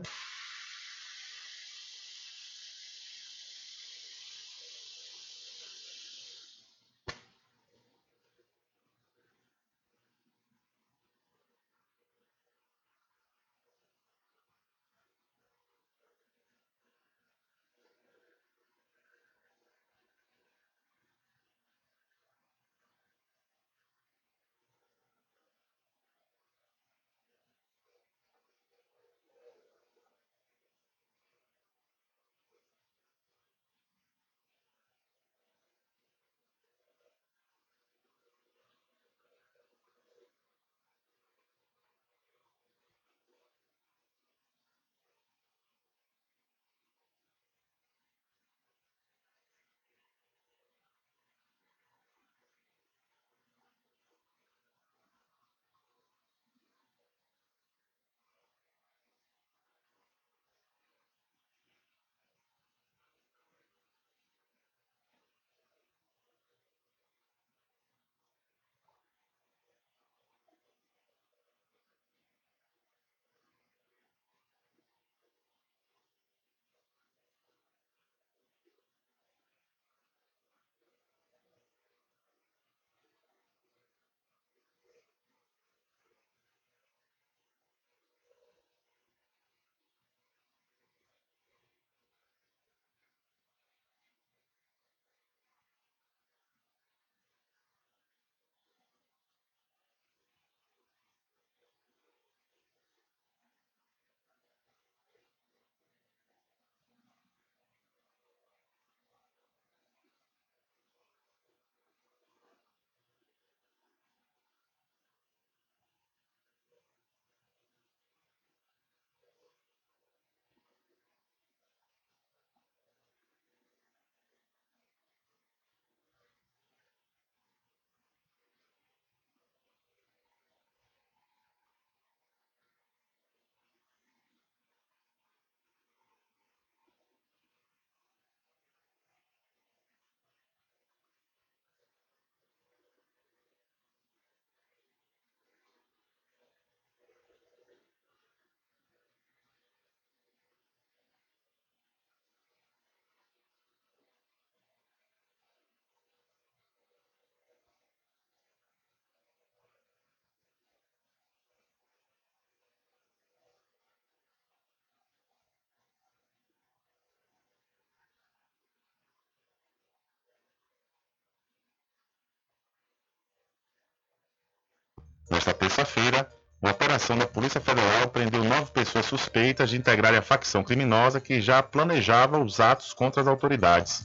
Nesta 175.30 175.54
terça-feira, 175.54 176.28
uma 176.62 176.72
operação 176.72 177.18
da 177.18 177.28
Polícia 177.28 177.62
Federal 177.62 178.08
prendeu 178.10 178.44
nove 178.44 178.72
pessoas 178.72 179.06
suspeitas 179.06 179.70
de 179.70 179.78
integrarem 179.78 180.18
a 180.18 180.24
facção 180.24 180.64
criminosa 180.64 181.20
que 181.20 181.42
já 181.42 181.62
planejava 181.62 182.40
os 182.40 182.60
atos 182.60 182.94
contra 182.94 183.22
as 183.22 183.28
autoridades. 183.28 184.04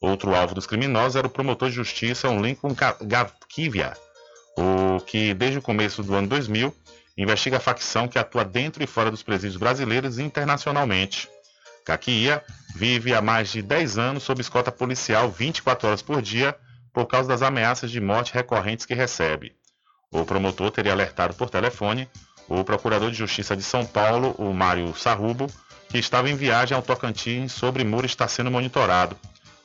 Outro 0.00 0.34
alvo 0.34 0.54
dos 0.54 0.66
criminosos 0.66 1.16
era 1.16 1.26
o 1.26 1.30
promotor 1.30 1.68
de 1.68 1.76
justiça 1.76 2.28
Lincoln 2.28 2.74
Gavkivia, 3.02 3.92
o 4.56 5.00
que 5.00 5.34
desde 5.34 5.58
o 5.58 5.62
começo 5.62 6.02
do 6.02 6.14
ano 6.14 6.28
2000 6.28 6.74
investiga 7.16 7.58
a 7.58 7.60
facção 7.60 8.08
que 8.08 8.18
atua 8.18 8.44
dentro 8.44 8.82
e 8.82 8.86
fora 8.86 9.10
dos 9.10 9.22
presídios 9.22 9.56
brasileiros 9.56 10.18
e 10.18 10.22
internacionalmente. 10.22 11.28
Kakia 11.84 12.42
vive 12.74 13.12
há 13.14 13.20
mais 13.20 13.50
de 13.50 13.60
10 13.60 13.98
anos 13.98 14.22
sob 14.22 14.40
escolta 14.40 14.72
policial 14.72 15.30
24 15.30 15.88
horas 15.88 16.02
por 16.02 16.22
dia 16.22 16.56
por 16.92 17.06
causa 17.06 17.28
das 17.28 17.42
ameaças 17.42 17.90
de 17.90 18.00
morte 18.00 18.32
recorrentes 18.32 18.86
que 18.86 18.94
recebe. 18.94 19.54
O 20.12 20.24
promotor 20.24 20.70
teria 20.70 20.92
alertado 20.92 21.34
por 21.34 21.50
telefone 21.50 22.08
o 22.48 22.62
procurador 22.62 23.10
de 23.10 23.16
justiça 23.16 23.56
de 23.56 23.62
São 23.62 23.86
Paulo, 23.86 24.34
o 24.38 24.52
Mário 24.52 24.94
Sarrubo, 24.94 25.46
que 25.88 25.98
estava 25.98 26.28
em 26.28 26.36
viagem 26.36 26.76
ao 26.76 26.82
Tocantins 26.82 27.52
sobre 27.52 27.82
Muro 27.82 28.04
está 28.04 28.28
sendo 28.28 28.50
monitorado. 28.50 29.16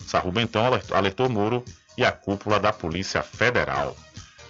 Sarrubo 0.06 0.40
então 0.40 0.64
alertou 0.92 1.30
Muro 1.30 1.66
e 1.98 2.06
a 2.06 2.12
cúpula 2.12 2.60
da 2.60 2.72
Polícia 2.72 3.22
Federal. 3.22 3.96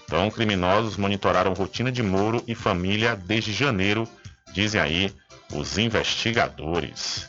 Então, 0.06 0.30
criminosos 0.30 0.98
monitoraram 0.98 1.54
rotina 1.54 1.92
de 1.92 2.04
Moro 2.04 2.44
e 2.48 2.56
família 2.56 3.16
desde 3.16 3.52
janeiro, 3.52 4.08
dizem 4.54 4.80
aí 4.80 5.14
os 5.54 5.78
investigadores. 5.78 7.28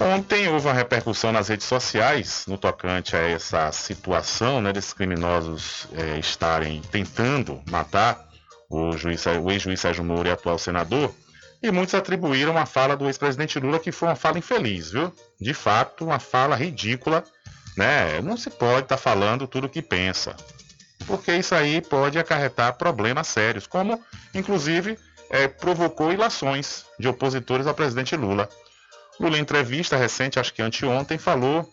Ontem 0.00 0.48
houve 0.48 0.66
uma 0.66 0.72
repercussão 0.72 1.32
nas 1.32 1.48
redes 1.48 1.66
sociais 1.66 2.44
no 2.48 2.56
tocante 2.56 3.14
a 3.14 3.20
essa 3.20 3.70
situação 3.72 4.60
né, 4.60 4.72
desses 4.72 4.92
criminosos 4.92 5.86
é, 5.92 6.18
estarem 6.18 6.80
tentando 6.90 7.62
matar 7.70 8.26
o, 8.70 8.96
juiz, 8.96 9.24
o 9.26 9.50
ex-juiz 9.50 9.80
Sérgio 9.80 10.02
Moro 10.02 10.26
e 10.26 10.30
atual 10.30 10.58
senador, 10.58 11.14
e 11.62 11.70
muitos 11.70 11.94
atribuíram 11.94 12.56
a 12.56 12.64
fala 12.64 12.96
do 12.96 13.06
ex-presidente 13.06 13.60
Lula 13.60 13.78
que 13.78 13.92
foi 13.92 14.08
uma 14.08 14.16
fala 14.16 14.38
infeliz, 14.38 14.90
viu? 14.90 15.12
De 15.40 15.52
fato, 15.52 16.04
uma 16.04 16.18
fala 16.18 16.56
ridícula, 16.56 17.22
né? 17.76 18.20
Não 18.22 18.36
se 18.36 18.48
pode 18.48 18.84
estar 18.84 18.96
tá 18.96 19.02
falando 19.02 19.46
tudo 19.46 19.66
o 19.66 19.70
que 19.70 19.82
pensa, 19.82 20.34
porque 21.06 21.32
isso 21.32 21.54
aí 21.54 21.80
pode 21.82 22.18
acarretar 22.18 22.76
problemas 22.78 23.28
sérios, 23.28 23.66
como 23.66 24.02
inclusive 24.34 24.98
é, 25.30 25.46
provocou 25.46 26.12
ilações 26.12 26.84
de 26.98 27.08
opositores 27.08 27.66
ao 27.66 27.74
presidente 27.74 28.16
Lula. 28.16 28.48
Lula, 29.22 29.38
em 29.38 29.40
entrevista 29.40 29.96
recente, 29.96 30.40
acho 30.40 30.52
que 30.52 30.60
anteontem, 30.60 31.16
falou, 31.16 31.72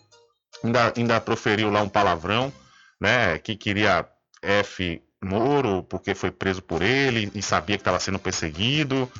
ainda, 0.62 0.92
ainda 0.96 1.20
proferiu 1.20 1.68
lá 1.68 1.82
um 1.82 1.88
palavrão, 1.88 2.52
né, 3.00 3.38
que 3.38 3.56
queria 3.56 4.06
F 4.40 5.02
Moro 5.22 5.82
porque 5.82 6.14
foi 6.14 6.30
preso 6.30 6.62
por 6.62 6.80
ele 6.80 7.30
e 7.34 7.42
sabia 7.42 7.76
que 7.76 7.82
estava 7.82 7.98
sendo 7.98 8.20
perseguido. 8.20 9.10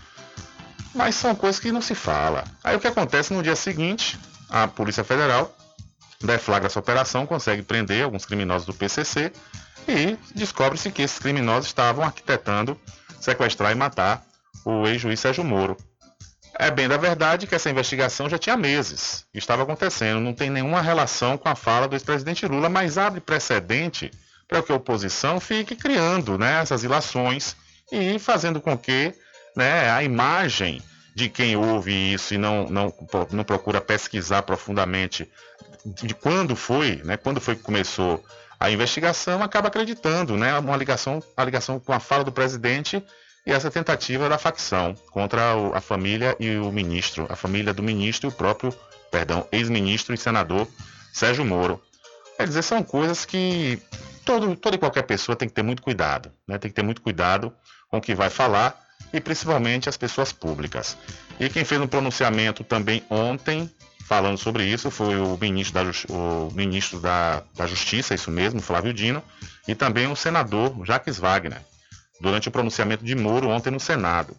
Mas 0.95 1.17
são 1.17 1.35
coisas 1.35 1.61
que 1.61 1.73
não 1.73 1.83
se 1.83 1.95
fala. 1.95 2.45
Aí 2.63 2.77
o 2.77 2.81
que 2.81 2.87
acontece 2.87 3.35
no 3.35 3.43
dia 3.43 3.57
seguinte, 3.57 4.19
a 4.49 4.67
Polícia 4.69 5.05
Federal 5.05 5.55
deflagra 6.23 6.69
essa 6.69 6.79
operação, 6.79 7.27
consegue 7.27 7.63
prender 7.63 8.05
alguns 8.05 8.25
criminosos 8.25 8.67
do 8.67 8.75
PCC 8.75 9.33
e 9.89 10.17
descobre-se 10.35 10.91
que 10.93 11.03
esses 11.03 11.19
criminosos 11.19 11.67
estavam 11.67 12.05
arquitetando 12.05 12.79
sequestrar 13.21 13.73
e 13.73 13.75
matar 13.75 14.25
o 14.65 14.87
ex-juiz 14.87 15.19
Sérgio 15.19 15.45
Moro. 15.45 15.77
É 16.59 16.71
bem 16.71 16.89
da 16.89 16.97
verdade 16.97 17.47
que 17.47 17.55
essa 17.55 17.71
investigação 17.71 18.29
já 18.29 18.39
tinha 18.39 18.57
meses, 18.57 19.25
estava 19.33 19.63
acontecendo, 19.63 20.21
não 20.21 20.35
tem 20.35 20.51
nenhuma 20.51 20.83
relação 20.83 21.39
com 21.39 21.49
a 21.49 21.55
fala 21.55 21.89
do 21.89 21.95
ex-presidente 21.95 22.47
Lula, 22.47 22.69
mas 22.69 22.99
abre 22.99 23.21
precedente 23.21 24.11
para 24.47 24.63
que 24.63 24.73
a 24.73 24.75
oposição 24.75 25.39
fique 25.39 25.77
criando 25.77 26.37
né, 26.37 26.61
essas 26.61 26.83
ilações 26.83 27.57
e 27.91 28.19
fazendo 28.19 28.61
com 28.61 28.77
que 28.77 29.15
né, 29.57 29.91
a 29.91 30.03
imagem 30.03 30.83
de 31.15 31.29
quem 31.29 31.57
ouve 31.57 31.93
isso 32.13 32.35
e 32.35 32.39
não, 32.39 32.67
não, 32.69 32.95
não 33.31 33.45
procura 33.45 33.81
pesquisar 33.81 34.43
profundamente 34.43 35.31
de 35.85 36.15
quando 36.15 36.57
foi, 36.57 37.01
né, 37.05 37.17
quando 37.17 37.41
foi 37.41 37.57
que 37.57 37.63
começou 37.63 38.23
a 38.59 38.71
investigação, 38.71 39.43
acaba 39.43 39.69
acreditando, 39.69 40.37
né, 40.37 40.59
uma 40.59 40.77
ligação, 40.77 41.23
a 41.37 41.45
ligação 41.45 41.81
com 41.81 41.93
a 41.93 42.01
fala 42.01 42.25
do 42.25 42.33
presidente 42.33 43.03
e 43.47 43.53
essa 43.53 43.71
tentativa 43.71 44.29
da 44.29 44.39
facção 44.39 44.95
contra 45.11 45.43
a 45.75 45.81
família 45.81 46.37
e 46.39 46.57
o 46.57 46.71
ministro, 46.71 47.27
a 47.29 47.37
família 47.37 47.73
do 47.73 47.83
ministro 47.83 48.29
e 48.29 48.31
o 48.31 48.33
próprio, 48.33 48.73
perdão, 49.11 49.47
ex-ministro 49.51 50.15
e 50.15 50.19
senador 50.19 50.69
Sérgio 51.13 51.45
Moro. 51.45 51.81
Quer 52.37 52.47
dizer, 52.47 52.63
são 52.63 52.83
coisas 52.83 53.25
que 53.25 53.81
todo, 54.25 54.55
toda 54.57 54.77
e 54.77 54.79
qualquer 54.79 55.03
pessoa 55.03 55.37
tem 55.37 55.49
que 55.49 55.55
ter 55.55 55.63
muito 55.63 55.83
cuidado, 55.83 56.31
né? 56.47 56.59
Tem 56.59 56.71
que 56.71 56.75
ter 56.75 56.83
muito 56.83 57.03
cuidado 57.03 57.53
com 57.89 57.99
o 57.99 58.01
que 58.01 58.15
vai 58.15 58.31
falar 58.31 58.79
e 59.13 59.21
principalmente 59.21 59.89
as 59.89 59.97
pessoas 59.97 60.33
públicas. 60.33 60.97
E 61.39 61.49
quem 61.49 61.65
fez 61.65 61.81
um 61.81 61.87
pronunciamento 61.87 62.63
também 62.63 63.03
ontem 63.11 63.69
falando 64.07 64.39
sobre 64.39 64.65
isso 64.65 64.91
foi 64.91 65.17
o 65.17 65.39
ministro 65.41 65.85
da, 65.85 66.15
o 66.15 66.51
ministro 66.53 67.01
da, 67.01 67.43
da 67.55 67.67
Justiça, 67.67 68.15
isso 68.15 68.31
mesmo, 68.31 68.61
Flávio 68.61 68.93
Dino, 68.93 69.23
e 69.69 69.75
também 69.75 70.11
o 70.11 70.17
senador 70.17 70.75
Jacques 70.85 71.19
Wagner, 71.19 71.61
durante 72.21 72.49
o 72.49 72.53
pronunciamento 72.53 73.05
de 73.05 73.15
Moro 73.15 73.49
ontem 73.49 73.71
no 73.71 73.81
Senado. 73.81 74.37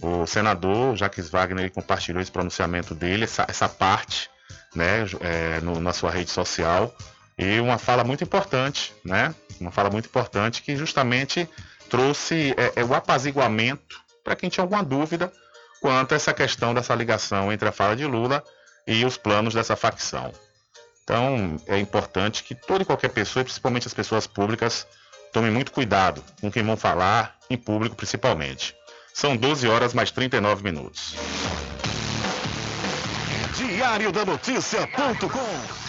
O 0.00 0.26
senador 0.26 0.96
Jacques 0.96 1.28
Wagner 1.28 1.70
compartilhou 1.70 2.22
esse 2.22 2.30
pronunciamento 2.30 2.94
dele, 2.94 3.24
essa, 3.24 3.44
essa 3.48 3.68
parte, 3.68 4.30
né, 4.74 5.04
é, 5.20 5.60
no, 5.60 5.80
na 5.80 5.92
sua 5.92 6.10
rede 6.10 6.30
social, 6.30 6.94
e 7.36 7.60
uma 7.60 7.78
fala 7.78 8.04
muito 8.04 8.22
importante, 8.22 8.94
né, 9.04 9.34
uma 9.60 9.70
fala 9.70 9.90
muito 9.90 10.06
importante 10.06 10.62
que 10.62 10.76
justamente 10.76 11.48
trouxe 11.88 12.54
é, 12.56 12.80
é, 12.80 12.84
o 12.84 12.94
apaziguamento 12.94 14.00
para 14.22 14.36
quem 14.36 14.48
tinha 14.48 14.62
alguma 14.62 14.84
dúvida 14.84 15.32
quanto 15.80 16.12
a 16.12 16.16
essa 16.16 16.32
questão 16.32 16.74
dessa 16.74 16.94
ligação 16.94 17.52
entre 17.52 17.68
a 17.68 17.72
fala 17.72 17.96
de 17.96 18.04
Lula 18.04 18.44
e 18.86 19.04
os 19.04 19.16
planos 19.16 19.54
dessa 19.54 19.76
facção. 19.76 20.32
Então, 21.02 21.56
é 21.66 21.78
importante 21.78 22.44
que 22.44 22.54
toda 22.54 22.82
e 22.82 22.86
qualquer 22.86 23.08
pessoa, 23.08 23.44
principalmente 23.44 23.86
as 23.86 23.94
pessoas 23.94 24.26
públicas, 24.26 24.86
tomem 25.32 25.50
muito 25.50 25.72
cuidado 25.72 26.22
com 26.40 26.50
quem 26.50 26.62
vão 26.62 26.76
falar, 26.76 27.36
em 27.48 27.56
público 27.56 27.96
principalmente. 27.96 28.74
São 29.12 29.36
12 29.36 29.66
horas 29.66 29.94
mais 29.94 30.10
39 30.10 30.62
minutos. 30.62 31.14
Diário 33.56 34.12
da 34.12 34.24
Notícia.com 34.24 35.88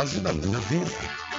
da 0.09 0.33
minha 0.33 0.57
vida. 0.59 0.91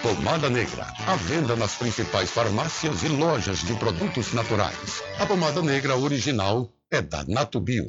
Pomada 0.03 0.49
Negra, 0.49 0.87
à 1.07 1.17
venda 1.17 1.57
nas 1.57 1.75
principais 1.75 2.31
farmácias 2.31 3.03
e 3.03 3.09
lojas 3.09 3.59
de 3.59 3.75
produtos 3.75 4.33
naturais. 4.33 5.03
A 5.19 5.27
pomada 5.27 5.61
negra 5.63 5.97
original 5.97 6.69
é 6.91 7.03
da 7.03 7.25
Natubio. 7.27 7.87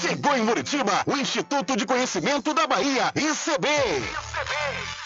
Chegou 0.00 0.36
em 0.36 0.42
Muritiba 0.42 1.02
o 1.06 1.16
Instituto 1.16 1.76
de 1.76 1.84
Conhecimento 1.84 2.54
da 2.54 2.66
Bahia, 2.66 3.12
ICB. 3.14 3.68
ICB. 3.68 5.05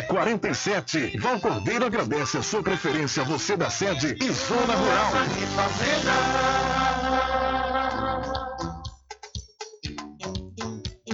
47. 0.00 1.18
Val 1.18 1.38
Cordeiro 1.40 1.84
agradece 1.84 2.38
a 2.38 2.42
sua 2.42 2.62
preferência, 2.62 3.24
você 3.24 3.56
da 3.56 3.68
sede 3.68 4.16
e 4.20 4.30
Zona 4.30 4.74
Rural. 4.74 5.12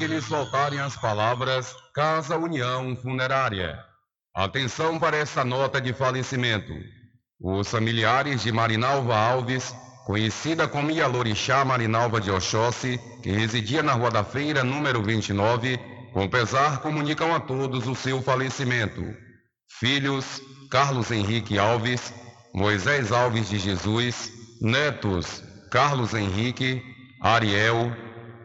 que 0.00 0.06
lhes 0.06 0.24
faltarem 0.24 0.80
as 0.80 0.96
palavras 0.96 1.76
Casa 1.94 2.34
União 2.34 2.96
Funerária. 2.96 3.78
Atenção 4.34 4.98
para 4.98 5.18
essa 5.18 5.44
nota 5.44 5.78
de 5.78 5.92
falecimento. 5.92 6.72
Os 7.38 7.68
familiares 7.68 8.42
de 8.42 8.50
Marinalva 8.50 9.14
Alves, 9.14 9.74
conhecida 10.06 10.66
como 10.66 10.90
Ialorixá 10.90 11.66
Marinalva 11.66 12.18
de 12.18 12.30
Oxóssi, 12.30 12.98
que 13.22 13.30
residia 13.30 13.82
na 13.82 13.92
Rua 13.92 14.10
da 14.10 14.24
Feira, 14.24 14.64
número 14.64 15.02
29, 15.02 15.78
com 16.14 16.26
pesar 16.30 16.80
comunicam 16.80 17.34
a 17.34 17.38
todos 17.38 17.86
o 17.86 17.94
seu 17.94 18.22
falecimento. 18.22 19.04
Filhos, 19.68 20.40
Carlos 20.70 21.10
Henrique 21.10 21.58
Alves, 21.58 22.10
Moisés 22.54 23.12
Alves 23.12 23.50
de 23.50 23.58
Jesus, 23.58 24.32
netos, 24.62 25.44
Carlos 25.70 26.14
Henrique, 26.14 26.82
Ariel, 27.20 27.94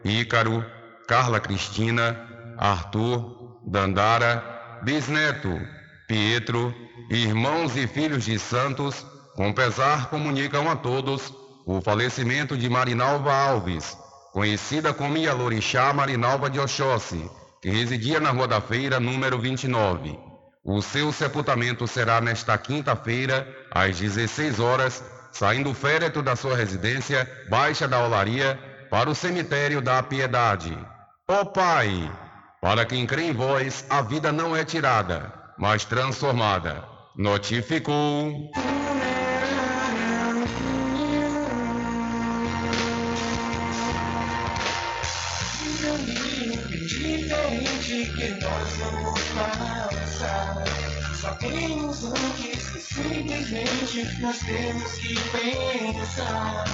Ícaro, 0.04 0.75
Carla 1.06 1.38
Cristina, 1.38 2.16
Arthur, 2.58 3.60
Dandara, 3.64 4.80
bisneto, 4.82 5.60
Pietro, 6.08 6.74
irmãos 7.10 7.76
e 7.76 7.86
filhos 7.86 8.24
de 8.24 8.38
santos, 8.38 9.06
com 9.34 9.52
pesar 9.52 10.10
comunicam 10.10 10.68
a 10.68 10.74
todos 10.74 11.32
o 11.64 11.80
falecimento 11.80 12.56
de 12.56 12.68
Marinalva 12.68 13.32
Alves, 13.32 13.96
conhecida 14.32 14.92
como 14.92 15.16
Ialorixá 15.16 15.92
Marinalva 15.92 16.50
de 16.50 16.58
Oxóssi, 16.58 17.30
que 17.62 17.70
residia 17.70 18.18
na 18.18 18.30
Rua 18.30 18.48
da 18.48 18.60
Feira, 18.60 18.98
número 18.98 19.38
29. 19.38 20.18
O 20.64 20.82
seu 20.82 21.12
sepultamento 21.12 21.86
será 21.86 22.20
nesta 22.20 22.58
quinta-feira, 22.58 23.46
às 23.70 23.98
16 23.98 24.58
horas, 24.58 25.04
saindo 25.32 25.70
o 25.70 25.74
féretro 25.74 26.22
da 26.22 26.34
sua 26.34 26.56
residência, 26.56 27.30
Baixa 27.48 27.86
da 27.86 28.04
Olaria, 28.04 28.58
para 28.90 29.08
o 29.08 29.14
cemitério 29.14 29.80
da 29.80 30.02
Piedade. 30.02 30.76
Ó 31.28 31.44
Pai, 31.44 32.08
para 32.60 32.86
quem 32.86 33.04
crê 33.04 33.24
em 33.24 33.32
vós, 33.32 33.84
a 33.90 34.00
vida 34.00 34.30
não 34.30 34.54
é 34.54 34.64
tirada, 34.64 35.32
mas 35.58 35.84
transformada. 35.84 36.84
Notificou. 37.16 38.48
Diferente 46.86 48.06
que 48.12 48.28
nós 48.44 48.76
vamos 48.78 49.20
passar. 49.34 50.64
Só 51.12 51.34
temos 51.34 52.04
antes 52.04 52.70
que 52.70 52.78
simplesmente 52.78 54.20
nós 54.20 54.38
temos 54.38 54.92
que 54.92 55.14
pensar 55.32 56.64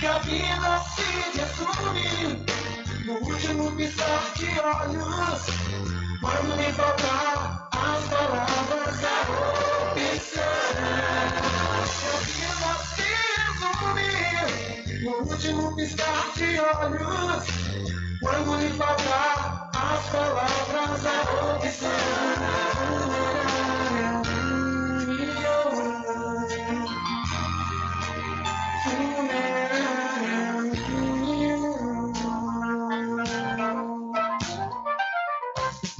que 0.00 0.06
a 0.06 0.18
vida 0.20 0.80
se 0.96 1.02
resume 1.38 2.87
no 3.08 3.14
último 3.14 3.72
piscar 3.72 4.32
de 4.36 4.48
olhos. 4.60 5.46
Quando 6.20 6.56
me 6.58 6.72
faltar 6.72 7.68
as 7.72 8.04
palavras 8.08 9.00
da 9.00 9.16
opção, 9.88 10.58
vida 12.26 12.72
se 12.94 13.08
resume 13.40 14.12
no 15.04 15.12
último 15.30 15.74
piscar 15.74 16.26
de 16.36 16.60
olhos. 16.60 17.44
Quando 18.20 18.56
lhe 18.58 18.68
faltar 18.76 19.70
as 19.72 20.04
palavras 20.10 21.02
da 21.02 21.16
opção. 21.54 22.28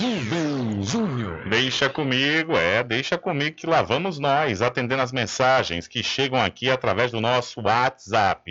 Rubem 0.00 0.82
Júnior. 0.82 1.48
Deixa 1.48 1.88
comigo, 1.88 2.56
é, 2.56 2.82
deixa 2.82 3.16
comigo 3.16 3.54
que 3.56 3.66
lá 3.66 3.82
vamos 3.82 4.18
nós, 4.18 4.60
atendendo 4.60 5.02
as 5.02 5.12
mensagens 5.12 5.86
que 5.86 6.02
chegam 6.02 6.42
aqui 6.42 6.68
através 6.68 7.12
do 7.12 7.20
nosso 7.20 7.60
WhatsApp. 7.60 8.50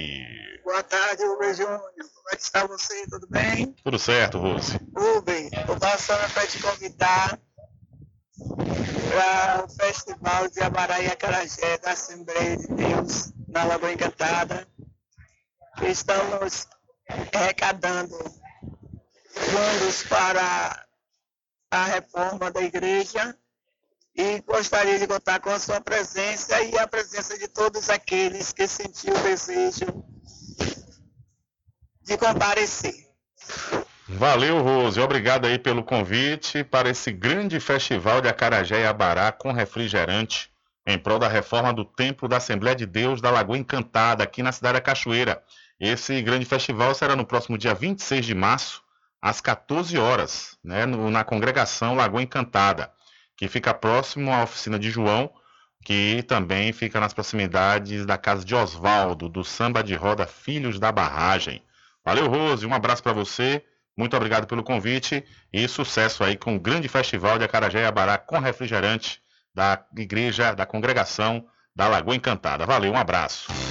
Boa 0.63 0.83
tarde, 0.83 1.25
Rubem 1.25 1.53
Júnior. 1.53 1.79
Como 1.79 2.29
é 2.31 2.35
que 2.35 2.41
está 2.41 2.65
você? 2.65 3.05
Tudo 3.09 3.27
bem? 3.29 3.75
Tudo 3.83 3.99
certo, 3.99 4.37
Rose? 4.37 4.79
Rubem, 4.95 5.49
tô 5.65 5.75
passando 5.75 6.31
para 6.33 6.47
te 6.47 6.59
convidar 6.59 7.37
para 9.11 9.65
o 9.65 9.69
Festival 9.69 10.47
de 10.49 10.61
Abará 10.61 10.97
Acarajé 10.97 11.77
da 11.79 11.91
Assembleia 11.91 12.57
de 12.57 12.67
Deus, 12.67 13.31
na 13.47 13.63
Lagoa 13.63 13.91
Encantada. 13.91 14.67
Estamos 15.83 16.67
arrecadando 17.33 18.17
fundos 19.33 20.03
para 20.03 20.85
a 21.71 21.85
reforma 21.85 22.51
da 22.51 22.61
igreja 22.61 23.37
e 24.15 24.41
gostaria 24.41 24.99
de 24.99 25.07
contar 25.07 25.39
com 25.39 25.49
a 25.49 25.59
sua 25.59 25.79
presença 25.79 26.61
e 26.61 26.77
a 26.77 26.87
presença 26.87 27.37
de 27.37 27.47
todos 27.47 27.89
aqueles 27.89 28.51
que 28.51 28.67
sentiram 28.67 29.19
o 29.19 29.23
desejo 29.23 29.85
de 32.01 32.17
comparecer. 32.17 33.09
Valeu, 34.13 34.61
Rose. 34.61 34.99
Obrigado 34.99 35.47
aí 35.47 35.57
pelo 35.57 35.83
convite 35.83 36.63
para 36.63 36.89
esse 36.89 37.11
grande 37.11 37.59
festival 37.59 38.19
de 38.19 38.27
Acarajé 38.27 38.81
e 38.81 38.85
Abará 38.85 39.31
com 39.31 39.51
refrigerante 39.53 40.51
em 40.85 40.97
prol 40.97 41.17
da 41.17 41.29
reforma 41.29 41.71
do 41.71 41.85
Templo 41.85 42.27
da 42.27 42.37
Assembleia 42.37 42.75
de 42.75 42.85
Deus 42.85 43.21
da 43.21 43.31
Lagoa 43.31 43.57
Encantada, 43.57 44.23
aqui 44.23 44.43
na 44.43 44.51
cidade 44.51 44.73
da 44.73 44.81
Cachoeira. 44.81 45.41
Esse 45.79 46.21
grande 46.21 46.45
festival 46.45 46.93
será 46.93 47.15
no 47.15 47.25
próximo 47.25 47.57
dia 47.57 47.73
26 47.73 48.25
de 48.25 48.35
março, 48.35 48.83
às 49.21 49.39
14 49.39 49.97
horas, 49.97 50.57
né, 50.63 50.85
na 50.85 51.23
congregação 51.23 51.95
Lagoa 51.95 52.21
Encantada, 52.21 52.91
que 53.37 53.47
fica 53.47 53.73
próximo 53.73 54.31
à 54.31 54.43
oficina 54.43 54.77
de 54.77 54.91
João, 54.91 55.31
que 55.85 56.21
também 56.23 56.73
fica 56.73 56.99
nas 56.99 57.13
proximidades 57.13 58.05
da 58.05 58.17
casa 58.17 58.43
de 58.43 58.53
Oswaldo, 58.53 59.29
do 59.29 59.43
Samba 59.43 59.81
de 59.81 59.95
Roda 59.95 60.27
Filhos 60.27 60.79
da 60.79 60.91
Barragem. 60.91 61.63
Valeu, 62.03 62.27
Rose. 62.27 62.65
Um 62.65 62.73
abraço 62.73 63.01
para 63.01 63.13
você. 63.13 63.63
Muito 63.97 64.15
obrigado 64.15 64.47
pelo 64.47 64.63
convite 64.63 65.23
e 65.51 65.67
sucesso 65.67 66.23
aí 66.23 66.37
com 66.37 66.55
o 66.55 66.59
grande 66.59 66.87
festival 66.87 67.37
de 67.37 67.45
Acarajé 67.45 67.81
e 67.81 67.85
Abará 67.85 68.17
com 68.17 68.39
refrigerante 68.39 69.21
da 69.53 69.85
igreja, 69.97 70.53
da 70.53 70.65
congregação 70.65 71.45
da 71.75 71.87
Lagoa 71.87 72.15
Encantada. 72.15 72.65
Valeu, 72.65 72.93
um 72.93 72.97
abraço. 72.97 73.70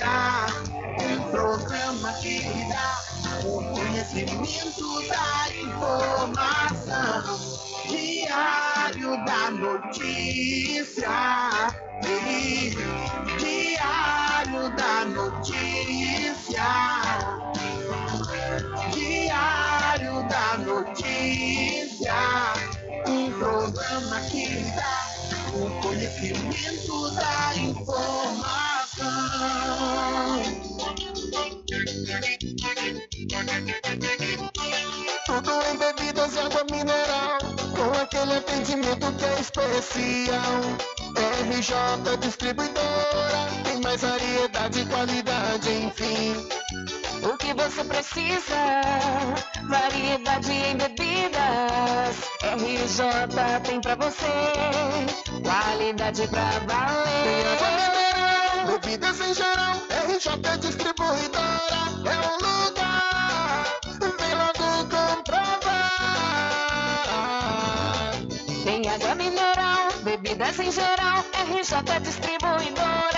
Um 0.00 1.30
programa 1.32 2.12
que 2.22 2.40
dá 2.68 3.02
o 3.44 3.60
conhecimento 3.74 5.08
da 5.08 5.48
informação. 5.60 7.40
Diário 7.88 9.24
da 9.24 9.50
Notícia. 9.50 11.08
Diário 13.40 14.70
da 14.76 15.04
Notícia. 15.06 16.68
Diário 18.92 20.28
da 20.28 20.58
Notícia. 20.58 22.14
Um 23.08 23.32
programa 23.32 24.20
que 24.30 24.62
dá 24.76 25.08
o 25.54 25.82
conhecimento 25.82 27.10
da 27.16 27.56
informação. 27.56 28.77
Tudo 35.26 35.52
em 35.70 35.76
bebidas 35.78 36.34
e 36.34 36.38
água 36.40 36.64
mineral, 36.68 37.38
com 37.76 37.96
aquele 38.02 38.38
atendimento 38.38 39.12
que 39.12 39.24
é 39.24 39.40
especial. 39.40 40.62
RJ 41.14 42.16
Distribuidora, 42.20 43.46
tem 43.62 43.80
mais 43.82 44.00
variedade 44.00 44.80
e 44.80 44.86
qualidade, 44.86 45.70
enfim. 45.70 46.48
O 47.22 47.36
que 47.36 47.54
você 47.54 47.84
precisa? 47.84 48.82
Variedade 49.68 50.50
em 50.50 50.76
bebidas. 50.76 52.16
RJ 52.42 53.60
tem 53.62 53.80
pra 53.80 53.94
você. 53.94 54.26
Qualidade 55.44 56.26
pra 56.26 56.50
valer. 56.66 58.07
Bebidas 58.80 59.20
em 59.20 59.34
geral. 59.34 59.74
RJ 60.08 60.58
Distribuidora 60.60 61.80
é 62.04 62.16
o 62.26 62.32
lugar. 62.38 63.64
Vem 64.18 64.34
logo 64.34 64.66
comprovar. 64.88 65.92
Tem 68.64 68.88
água 68.88 69.14
mineral, 69.16 69.92
bebidas 70.02 70.58
em 70.60 70.70
geral. 70.70 71.24
RJ 71.50 72.00
Distribuidora 72.00 73.17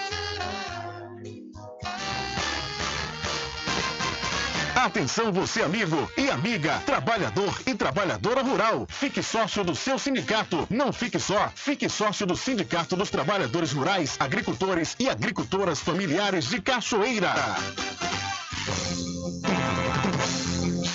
Atenção 4.81 5.31
você 5.31 5.61
amigo 5.61 6.11
e 6.17 6.27
amiga, 6.31 6.81
trabalhador 6.87 7.55
e 7.67 7.75
trabalhadora 7.75 8.41
rural. 8.41 8.87
Fique 8.89 9.21
sócio 9.21 9.63
do 9.63 9.75
seu 9.75 9.99
sindicato. 9.99 10.67
Não 10.71 10.91
fique 10.91 11.19
só, 11.19 11.51
fique 11.53 11.87
sócio 11.87 12.25
do 12.25 12.35
Sindicato 12.35 12.95
dos 12.95 13.11
Trabalhadores 13.11 13.73
Rurais, 13.73 14.15
Agricultores 14.19 14.95
e 14.99 15.07
Agricultoras 15.07 15.79
Familiares 15.79 16.45
de 16.45 16.59
Cachoeira. 16.59 17.31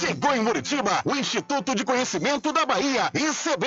Chegou 0.01 0.35
em 0.35 0.41
Muritiba 0.43 1.01
o 1.05 1.15
Instituto 1.15 1.73
de 1.73 1.85
Conhecimento 1.85 2.53
da 2.53 2.67
Bahia, 2.67 3.09
ICB. 3.15 3.67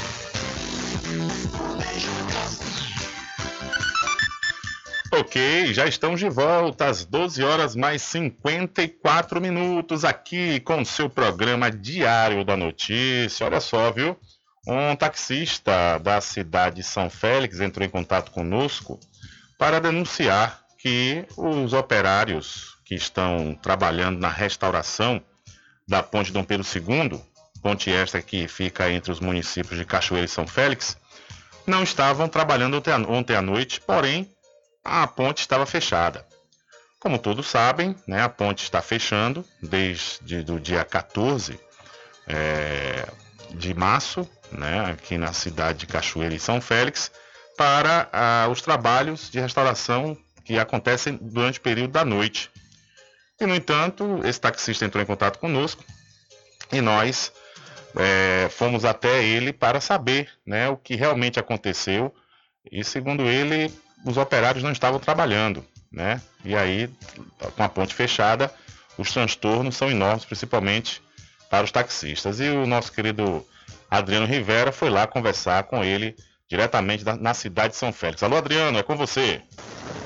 Ok, 5.13 5.73
já 5.73 5.85
estamos 5.85 6.19
de 6.19 6.29
volta 6.29 6.87
às 6.87 7.05
12 7.05 7.43
horas 7.43 7.75
mais 7.75 8.01
54 8.01 9.41
minutos 9.41 10.05
aqui 10.05 10.59
com 10.61 10.81
o 10.81 10.85
seu 10.85 11.09
programa 11.09 11.69
Diário 11.69 12.45
da 12.45 12.55
Notícia. 12.55 13.45
Olha 13.45 13.59
só, 13.59 13.91
viu? 13.91 14.17
Um 14.65 14.95
taxista 14.95 15.97
da 15.99 16.21
cidade 16.21 16.77
de 16.77 16.83
São 16.83 17.09
Félix 17.09 17.59
entrou 17.59 17.85
em 17.85 17.89
contato 17.89 18.31
conosco 18.31 18.99
para 19.57 19.81
denunciar 19.81 20.61
que 20.77 21.25
os 21.35 21.73
operários 21.73 22.77
que 22.85 22.95
estão 22.95 23.53
trabalhando 23.61 24.19
na 24.19 24.29
restauração 24.29 25.21
da 25.87 26.01
Ponte 26.01 26.31
Dom 26.31 26.43
Pedro 26.43 26.65
II, 26.65 27.21
ponte 27.61 27.91
esta 27.91 28.21
que 28.21 28.47
fica 28.47 28.89
entre 28.91 29.11
os 29.11 29.19
municípios 29.19 29.77
de 29.77 29.85
Cachoeira 29.85 30.25
e 30.25 30.29
São 30.29 30.47
Félix, 30.47 30.97
não 31.65 31.83
estavam 31.83 32.27
trabalhando 32.27 32.81
ontem 33.07 33.35
à 33.35 33.41
noite, 33.41 33.81
porém 33.81 34.29
a 34.83 35.05
ponte 35.07 35.41
estava 35.41 35.65
fechada. 35.65 36.25
Como 36.99 37.17
todos 37.17 37.47
sabem, 37.47 37.95
né, 38.07 38.21
a 38.21 38.29
ponte 38.29 38.63
está 38.63 38.81
fechando 38.81 39.43
desde 39.61 40.39
o 40.51 40.59
dia 40.59 40.83
14 40.83 41.59
é, 42.27 43.07
de 43.51 43.73
março, 43.73 44.27
né, 44.51 44.91
aqui 44.91 45.17
na 45.17 45.33
cidade 45.33 45.79
de 45.79 45.87
Cachoeira 45.87 46.35
e 46.35 46.39
São 46.39 46.61
Félix, 46.61 47.11
para 47.57 48.09
ah, 48.11 48.47
os 48.49 48.61
trabalhos 48.61 49.29
de 49.29 49.39
restauração 49.39 50.17
que 50.43 50.57
acontecem 50.57 51.17
durante 51.21 51.59
o 51.59 51.61
período 51.61 51.91
da 51.91 52.05
noite. 52.05 52.49
E, 53.39 53.45
no 53.45 53.55
entanto, 53.55 54.21
esse 54.23 54.39
taxista 54.39 54.85
entrou 54.85 55.01
em 55.01 55.05
contato 55.07 55.39
conosco 55.39 55.83
e 56.71 56.81
nós 56.81 57.31
é, 57.95 58.47
fomos 58.49 58.85
até 58.85 59.23
ele 59.23 59.51
para 59.51 59.81
saber 59.81 60.29
né, 60.45 60.69
o 60.69 60.77
que 60.77 60.95
realmente 60.95 61.39
aconteceu. 61.39 62.13
E, 62.71 62.83
segundo 62.83 63.23
ele, 63.23 63.73
os 64.05 64.17
operários 64.17 64.63
não 64.63 64.71
estavam 64.71 64.99
trabalhando. 64.99 65.65
Né? 65.91 66.21
E 66.45 66.55
aí, 66.55 66.89
com 67.55 67.63
a 67.63 67.69
ponte 67.69 67.93
fechada, 67.93 68.53
os 68.97 69.11
transtornos 69.11 69.75
são 69.75 69.89
enormes, 69.89 70.25
principalmente 70.25 71.01
para 71.49 71.65
os 71.65 71.71
taxistas. 71.71 72.39
E 72.39 72.49
o 72.49 72.65
nosso 72.65 72.91
querido 72.91 73.45
Adriano 73.89 74.25
Rivera 74.25 74.71
foi 74.71 74.89
lá 74.89 75.05
conversar 75.05 75.63
com 75.63 75.83
ele 75.83 76.15
diretamente 76.47 77.03
na 77.03 77.33
cidade 77.33 77.69
de 77.69 77.77
São 77.77 77.93
Félix. 77.93 78.21
Alô, 78.23 78.37
Adriano, 78.37 78.77
é 78.77 78.83
com 78.83 78.95
você. 78.95 79.41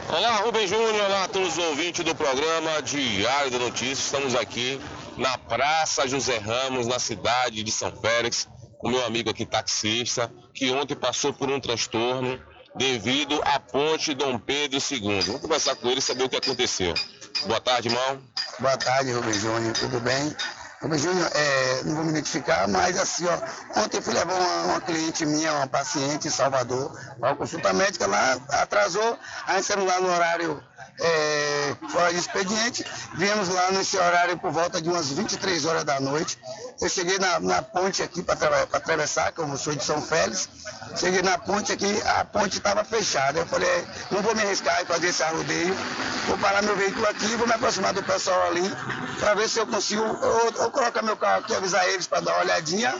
Olá, 0.09 0.37
Rubem 0.37 0.67
Júnior, 0.67 0.93
olá 0.93 1.23
a 1.23 1.27
todos 1.27 1.57
os 1.57 1.57
ouvintes 1.57 2.05
do 2.05 2.13
programa 2.13 2.81
Diário 2.83 3.49
da 3.49 3.57
Notícia. 3.57 3.93
Estamos 3.93 4.35
aqui 4.35 4.79
na 5.17 5.37
Praça 5.37 6.07
José 6.07 6.37
Ramos, 6.37 6.87
na 6.87 6.99
cidade 6.99 7.63
de 7.63 7.71
São 7.71 7.91
Félix, 7.91 8.47
com 8.77 8.89
meu 8.89 9.05
amigo 9.05 9.29
aqui 9.29 9.45
taxista, 9.45 10.31
que 10.53 10.71
ontem 10.71 10.95
passou 10.95 11.33
por 11.33 11.49
um 11.49 11.59
transtorno 11.59 12.39
devido 12.75 13.41
à 13.45 13.59
ponte 13.59 14.13
Dom 14.13 14.37
Pedro 14.37 14.79
II. 14.79 15.21
Vamos 15.21 15.41
conversar 15.41 15.75
com 15.75 15.87
ele 15.87 15.99
e 15.99 16.01
saber 16.01 16.25
o 16.25 16.29
que 16.29 16.35
aconteceu. 16.35 16.93
Boa 17.47 17.61
tarde, 17.61 17.87
irmão. 17.87 18.21
Boa 18.59 18.77
tarde, 18.77 19.11
Rubem 19.11 19.33
Júnior, 19.33 19.73
tudo 19.73 19.99
bem? 20.01 20.35
Rubem 20.81 20.99
Júnior, 20.99 21.29
é, 21.33 21.83
não 21.83 21.95
vou 21.95 22.03
me 22.03 22.11
identificar, 22.11 22.67
mas 22.67 22.99
assim, 22.99 23.25
ó, 23.25 23.79
ontem 23.79 24.01
fui 24.01 24.13
levar 24.13 24.33
uma, 24.33 24.63
uma 24.63 24.81
cliente 24.81 25.25
minha, 25.25 25.53
uma 25.53 25.67
paciente 25.67 26.27
em 26.27 26.31
Salvador, 26.31 26.91
para 27.19 27.29
uma 27.29 27.35
consulta 27.35 27.73
médica 27.73 28.05
lá, 28.05 28.37
atrasou, 28.49 29.17
a 29.47 29.55
gente 29.55 29.65
saiu 29.65 29.85
lá 29.85 29.99
no 29.99 30.11
horário 30.11 30.63
é, 30.99 31.75
de 32.11 32.17
expediente. 32.17 32.85
Viemos 33.15 33.49
lá 33.49 33.71
nesse 33.71 33.97
horário 33.97 34.37
por 34.37 34.51
volta 34.51 34.81
de 34.81 34.89
umas 34.89 35.09
23 35.09 35.65
horas 35.65 35.83
da 35.83 35.99
noite. 35.99 36.37
Eu 36.79 36.89
cheguei 36.89 37.17
na, 37.19 37.39
na 37.39 37.61
ponte 37.61 38.01
aqui 38.01 38.21
para 38.21 38.63
atravessar, 38.71 39.31
como 39.31 39.57
sou 39.57 39.75
de 39.75 39.83
São 39.83 40.01
Félix. 40.01 40.49
Cheguei 40.97 41.21
na 41.21 41.37
ponte 41.37 41.71
aqui, 41.71 42.01
a 42.05 42.25
ponte 42.25 42.57
estava 42.57 42.83
fechada. 42.83 43.39
Eu 43.39 43.45
falei, 43.45 43.85
não 44.11 44.21
vou 44.21 44.35
me 44.35 44.41
arriscar 44.41 44.81
e 44.81 44.85
fazer 44.85 45.07
esse 45.07 45.23
arrodeio. 45.23 45.75
Vou 46.27 46.37
parar 46.37 46.61
meu 46.61 46.75
veículo 46.75 47.05
aqui, 47.07 47.27
vou 47.35 47.47
me 47.47 47.53
aproximar 47.53 47.93
do 47.93 48.03
pessoal 48.03 48.47
ali, 48.47 48.63
para 49.19 49.35
ver 49.35 49.47
se 49.47 49.59
eu 49.59 49.67
consigo, 49.67 50.03
ou, 50.03 50.63
ou 50.63 50.71
colocar 50.71 51.01
meu 51.01 51.15
carro 51.15 51.41
aqui, 51.41 51.53
avisar 51.53 51.87
eles 51.89 52.07
para 52.07 52.21
dar 52.21 52.33
uma 52.33 52.41
olhadinha, 52.41 52.93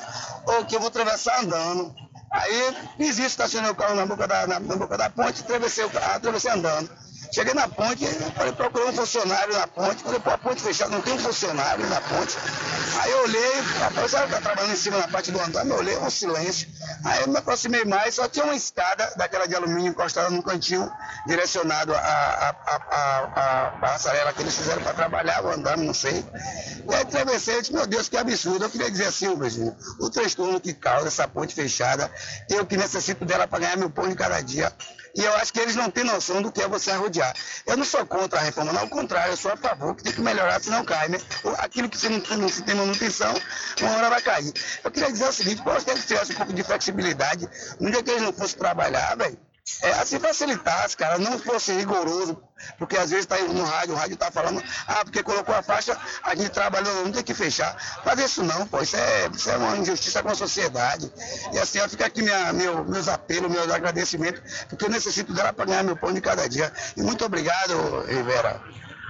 ou 0.45 0.65
que 0.65 0.75
eu 0.75 0.79
vou 0.79 0.89
atravessar 0.89 1.41
andando. 1.41 1.93
Aí 2.31 2.75
fiz 2.97 3.17
isso, 3.17 3.27
estacionei 3.27 3.71
o 3.71 3.75
carro 3.75 3.95
na 3.95 4.05
boca 4.05 4.27
da, 4.27 4.45
na, 4.45 4.59
na 4.59 4.75
boca 4.75 4.97
da 4.97 5.09
ponte, 5.09 5.41
atravessei 5.41 5.85
o 5.85 5.91
atravessei 6.13 6.51
andando. 6.51 6.89
Cheguei 7.31 7.53
na 7.53 7.67
ponte, 7.67 8.05
falei, 8.35 8.51
procurei 8.53 8.89
um 8.89 8.93
funcionário 8.93 9.53
na 9.53 9.67
ponte, 9.67 10.03
falei, 10.03 10.19
pô, 10.19 10.29
a 10.29 10.37
ponte 10.37 10.61
fechada, 10.61 10.91
não 10.91 11.01
tem 11.01 11.17
funcionário 11.17 11.87
na 11.89 12.01
ponte. 12.01 12.37
Aí 13.01 13.11
eu 13.11 13.23
olhei, 13.23 13.61
rapaz, 13.79 14.11
sabe 14.11 14.27
que 14.27 14.33
tá 14.33 14.41
trabalhando 14.41 14.73
em 14.73 14.77
cima 14.77 14.97
na 14.97 15.07
parte 15.07 15.31
do 15.31 15.39
andar, 15.41 15.65
eu 15.65 15.75
olhei, 15.75 15.97
um 15.97 16.09
silêncio. 16.09 16.67
Aí 17.03 17.21
eu 17.21 17.27
me 17.27 17.37
aproximei 17.37 17.83
mais, 17.85 18.15
só 18.15 18.27
tinha 18.27 18.45
uma 18.45 18.55
escada 18.55 19.11
daquela 19.17 19.47
de 19.47 19.55
alumínio 19.55 19.91
encostada 19.91 20.29
no 20.29 20.41
cantinho, 20.41 20.89
direcionado 21.27 21.93
à 21.93 21.99
a, 21.99 22.49
a, 22.49 22.75
a, 22.75 23.67
a, 23.67 23.71
passarela 23.79 24.33
que 24.33 24.41
eles 24.41 24.55
fizeram 24.55 24.81
para 24.81 24.93
trabalhar, 24.93 25.43
o 25.43 25.49
andame, 25.49 25.85
não 25.85 25.93
sei. 25.93 26.23
E 26.89 26.93
aí 26.93 27.01
atravessei, 27.01 27.55
eu 27.55 27.61
disse, 27.61 27.73
meu 27.73 27.85
Deus, 27.87 28.09
que 28.09 28.17
absurdo. 28.17 28.65
Eu 28.65 28.69
queria 28.69 28.89
dizer 28.89 29.05
assim, 29.05 29.35
Virgínio, 29.37 29.75
o 29.99 30.09
transtorno 30.09 30.59
que 30.59 30.73
causa 30.73 31.07
essa 31.07 31.27
ponte 31.27 31.53
fechada, 31.53 32.09
eu 32.49 32.65
que 32.65 32.77
necessito 32.77 33.25
dela 33.25 33.47
para 33.47 33.59
ganhar 33.59 33.77
meu 33.77 33.89
pão 33.89 34.07
de 34.07 34.15
cada 34.15 34.41
dia. 34.41 34.71
E 35.15 35.23
eu 35.23 35.33
acho 35.35 35.53
que 35.53 35.59
eles 35.59 35.75
não 35.75 35.89
têm 35.89 36.03
noção 36.03 36.41
do 36.41 36.51
que 36.51 36.61
é 36.61 36.67
você 36.67 36.91
arrodear. 36.91 37.33
Eu 37.65 37.77
não 37.77 37.85
sou 37.85 38.05
contra 38.05 38.39
a 38.39 38.43
reforma, 38.43 38.73
não, 38.73 38.81
ao 38.81 38.89
contrário, 38.89 39.31
eu 39.31 39.37
sou 39.37 39.51
a 39.51 39.57
favor 39.57 39.95
que 39.95 40.03
tem 40.03 40.11
que 40.11 40.21
melhorar, 40.21 40.61
senão 40.61 40.83
cai, 40.83 41.07
né? 41.07 41.19
Aquilo 41.59 41.87
que 41.87 42.09
não, 42.09 42.37
não 42.37 42.49
se 42.49 42.61
tem 42.63 42.75
manutenção, 42.75 43.33
uma 43.81 43.97
hora 43.97 44.09
vai 44.09 44.21
cair. 44.21 44.51
Eu 44.83 44.91
queria 44.91 45.11
dizer 45.11 45.29
o 45.29 45.31
seguinte, 45.31 45.61
pode 45.61 45.85
que 45.85 45.91
eles 45.91 46.05
tivessem 46.05 46.35
um 46.35 46.37
pouco 46.37 46.53
de 46.53 46.63
flexibilidade, 46.63 47.47
no 47.79 47.89
dia 47.89 48.03
que 48.03 48.11
eles 48.11 48.23
não 48.23 48.33
fossem 48.33 48.57
trabalhar, 48.57 49.15
velho, 49.15 49.37
é, 49.81 49.89
assim 49.93 50.19
facilitasse, 50.19 50.95
cara, 50.95 51.17
não 51.17 51.39
fosse 51.39 51.73
rigoroso, 51.73 52.41
porque 52.77 52.95
às 52.95 53.09
vezes 53.09 53.25
está 53.25 53.37
no 53.39 53.63
rádio, 53.63 53.95
o 53.95 53.97
rádio 53.97 54.13
está 54.13 54.29
falando, 54.31 54.63
ah, 54.87 55.03
porque 55.03 55.23
colocou 55.23 55.55
a 55.55 55.63
faixa, 55.63 55.97
a 56.23 56.35
gente 56.35 56.49
trabalhou, 56.49 57.03
não 57.03 57.11
tem 57.11 57.23
que 57.23 57.33
fechar. 57.33 57.75
Mas 58.05 58.19
isso 58.19 58.43
não, 58.43 58.67
pô, 58.67 58.81
isso 58.81 58.95
é, 58.95 59.27
isso 59.33 59.49
é 59.49 59.57
uma 59.57 59.75
injustiça 59.75 60.21
com 60.21 60.29
a 60.29 60.35
sociedade. 60.35 61.11
E 61.51 61.57
assim, 61.57 61.79
ó, 61.79 61.89
fica 61.89 62.05
aqui 62.05 62.21
minha, 62.21 62.53
meu, 62.53 62.85
meus 62.85 63.07
apelos, 63.07 63.51
meus 63.51 63.69
agradecimentos, 63.71 64.41
porque 64.69 64.85
eu 64.85 64.89
necessito 64.89 65.33
dela 65.33 65.51
para 65.51 65.65
ganhar 65.65 65.83
meu 65.83 65.97
pão 65.97 66.13
de 66.13 66.21
cada 66.21 66.47
dia. 66.47 66.71
E 66.95 67.01
muito 67.01 67.25
obrigado, 67.25 68.05
Rivera. 68.05 68.61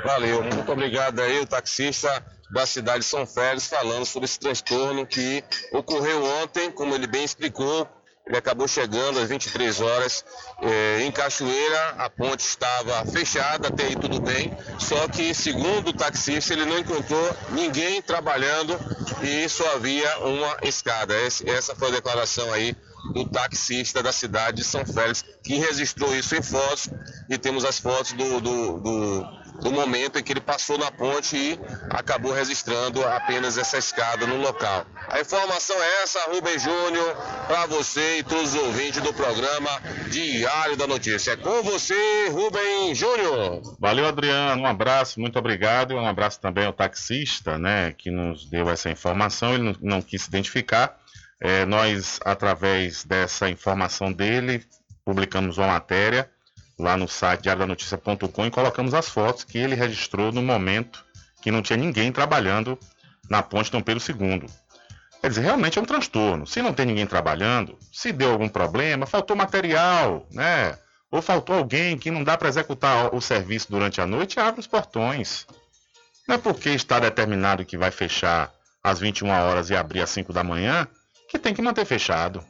Valeu, 0.06 0.42
muito 0.44 0.72
obrigado 0.72 1.20
aí, 1.20 1.40
o 1.40 1.46
taxista 1.46 2.26
da 2.50 2.66
cidade 2.66 3.00
de 3.00 3.06
São 3.06 3.26
Félix, 3.26 3.68
falando 3.68 4.06
sobre 4.06 4.26
esse 4.26 4.40
transtorno 4.40 5.06
que 5.06 5.44
ocorreu 5.74 6.24
ontem, 6.42 6.72
como 6.72 6.96
ele 6.96 7.08
bem 7.08 7.26
explicou, 7.26 7.90
Ele 8.28 8.38
acabou 8.38 8.68
chegando 8.68 9.20
às 9.20 9.30
23 9.30 9.82
horas 9.82 10.26
eh, 10.62 11.04
em 11.04 11.12
Cachoeira, 11.12 11.90
a 11.98 12.10
ponte 12.10 12.40
estava 12.40 13.06
fechada, 13.06 13.68
até 13.68 13.84
aí 13.84 13.96
tudo 13.96 14.20
bem, 14.20 14.52
só 14.80 15.08
que, 15.08 15.32
segundo 15.34 15.90
o 15.90 15.94
taxista, 15.94 16.54
ele 16.54 16.66
não 16.66 16.80
encontrou 16.80 17.38
ninguém 17.52 18.02
trabalhando 18.02 18.76
e 19.22 19.48
só 19.48 19.76
havia 19.76 20.20
uma 20.20 20.58
escada. 20.64 21.14
Essa 21.16 21.76
foi 21.76 21.90
a 21.90 21.92
declaração 21.92 22.52
aí 22.52 22.76
do 23.14 23.30
taxista 23.30 24.02
da 24.02 24.12
cidade 24.12 24.58
de 24.58 24.64
São 24.64 24.84
Félix, 24.84 25.24
que 25.44 25.58
registrou 25.58 26.16
isso 26.16 26.36
em 26.36 26.42
fotos 26.42 26.90
e 27.30 27.38
temos 27.38 27.64
as 27.64 27.78
fotos 27.78 28.14
do, 28.14 28.42
do, 28.42 28.80
do 28.80 29.45
do 29.62 29.72
momento 29.72 30.20
em 30.20 30.24
que 30.24 30.34
ele 30.34 30.42
passou 30.42 30.78
na 30.78 30.92
ponte 30.92 31.36
e 31.36 31.60
acabou 31.90 32.34
registrando 32.34 33.06
apenas 33.06 33.58
essa 33.58 33.78
escada 33.78 34.26
no 34.26 34.38
local. 34.38 34.86
A 35.08 35.20
informação 35.20 35.76
é 35.82 36.04
essa, 36.04 36.20
Rubem 36.32 36.58
Júnior, 36.58 37.16
para 37.48 37.66
você 37.68 38.20
e 38.20 38.24
todos 38.24 38.54
os 38.54 38.62
ouvintes 38.62 39.02
do 39.02 39.14
programa 39.14 39.70
Diário 40.10 40.76
da 40.76 40.88
Notícia. 40.88 41.32
É 41.32 41.36
com 41.36 41.62
você, 41.64 42.30
Rubem 42.30 42.94
Júnior. 42.94 43.62
Valeu, 43.80 44.06
Adriano. 44.06 44.64
Um 44.64 44.66
abraço, 44.66 45.20
muito 45.20 45.38
obrigado. 45.40 45.96
Um 45.96 46.08
abraço 46.08 46.40
também 46.40 46.66
ao 46.66 46.74
taxista, 46.74 47.58
né, 47.58 47.94
que 47.98 48.12
nos 48.12 48.46
deu 48.50 48.70
essa 48.70 48.90
informação. 48.90 49.54
Ele 49.54 49.64
não, 49.64 49.76
não 49.82 50.02
quis 50.02 50.24
se 50.24 50.30
identificar. 50.30 50.98
É, 51.40 51.66
nós, 51.66 52.20
através 52.24 53.04
dessa 53.04 53.50
informação 53.50 54.12
dele, 54.12 54.64
publicamos 55.04 55.58
uma 55.58 55.68
matéria 55.68 56.30
lá 56.78 56.98
no 56.98 57.08
site 57.08 57.42
diariodanoticia.com 57.44 58.46
e 58.46 58.52
colocamos 58.52 58.94
as 58.94 59.08
fotos 59.08 59.44
que 59.44 59.58
ele 59.58 59.76
registrou 59.76 60.32
no 60.32 60.42
momento 60.42 61.06
que 61.42 61.52
não 61.52 61.62
tinha 61.62 61.78
ninguém 61.78 62.12
trabalhando 62.12 62.78
na 63.30 63.42
ponte 63.42 63.72
Dom 63.72 63.82
Pedro 63.82 64.04
II. 64.08 64.48
Quer 65.22 65.30
dizer, 65.30 65.42
realmente 65.42 65.80
é 65.80 65.82
um 65.82 65.86
transtorno. 65.86 66.46
Se 66.46 66.62
não 66.62 66.74
tem 66.74 66.86
ninguém 66.86 67.08
trabalhando, 67.08 67.78
se 67.92 68.12
deu 68.12 68.32
algum 68.32 68.50
problema, 68.50 69.06
faltou 69.06 69.36
material, 69.36 70.28
né? 70.32 70.78
Ou 71.10 71.22
faltou 71.22 71.56
alguém 71.56 71.98
que 71.98 72.12
não 72.12 72.24
dá 72.24 72.38
para 72.38 72.50
executar 72.50 73.14
o 73.14 73.22
serviço 73.22 73.72
durante 73.72 74.02
a 74.02 74.06
noite, 74.06 74.40
abre 74.40 74.60
os 74.60 74.68
portões. 74.68 75.48
Não 76.28 76.36
é 76.36 76.38
porque 76.38 76.70
está 76.70 77.00
determinado 77.00 77.66
que 77.66 77.78
vai 77.78 77.92
fechar 77.92 78.52
às 78.84 79.00
21 79.00 79.30
horas 79.30 79.70
e 79.70 79.76
abrir 79.76 80.02
às 80.02 80.10
5 80.10 80.34
da 80.34 80.44
manhã 80.44 80.88
que 81.30 81.40
tem 81.40 81.54
que 81.54 81.62
manter 81.62 81.86
fechado. 81.86 82.44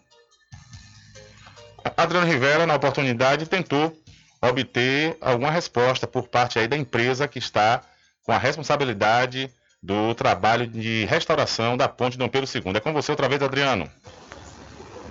Adriano 1.96 2.28
Rivera, 2.28 2.66
na 2.66 2.76
oportunidade, 2.76 3.46
tentou 3.46 3.96
obter 4.42 5.18
alguma 5.22 5.52
resposta 5.52 6.06
por 6.06 6.28
parte 6.28 6.60
aí 6.60 6.68
da 6.68 6.78
empresa 6.78 7.28
que 7.28 7.40
está 7.40 7.82
com 8.24 8.32
a 8.32 8.38
responsabilidade 8.38 9.50
do 9.82 10.16
trabalho 10.16 10.66
de 10.66 11.06
restauração 11.06 11.78
da 11.78 11.88
ponte 11.88 12.18
Dom 12.18 12.28
Pedro 12.28 12.50
II. 12.54 12.76
É 12.76 12.80
com 12.80 12.92
você 12.92 13.12
outra 13.12 13.30
vez, 13.30 13.42
Adriano. 13.42 13.90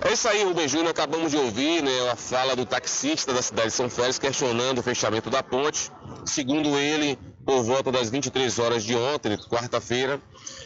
É 0.01 0.11
isso 0.11 0.27
aí, 0.27 0.43
Rubem 0.43 0.67
Júnior. 0.67 0.89
Acabamos 0.89 1.31
de 1.31 1.37
ouvir 1.37 1.81
né, 1.81 2.11
a 2.11 2.15
fala 2.15 2.55
do 2.55 2.65
taxista 2.65 3.33
da 3.33 3.41
cidade 3.41 3.69
de 3.69 3.73
São 3.73 3.89
Félix 3.89 4.19
questionando 4.19 4.79
o 4.79 4.83
fechamento 4.83 5.29
da 5.29 5.41
ponte. 5.41 5.89
Segundo 6.25 6.77
ele, 6.77 7.17
por 7.45 7.63
volta 7.63 7.91
das 7.91 8.09
23 8.09 8.57
horas 8.59 8.83
de 8.83 8.95
ontem, 8.95 9.37
quarta-feira, 9.37 10.19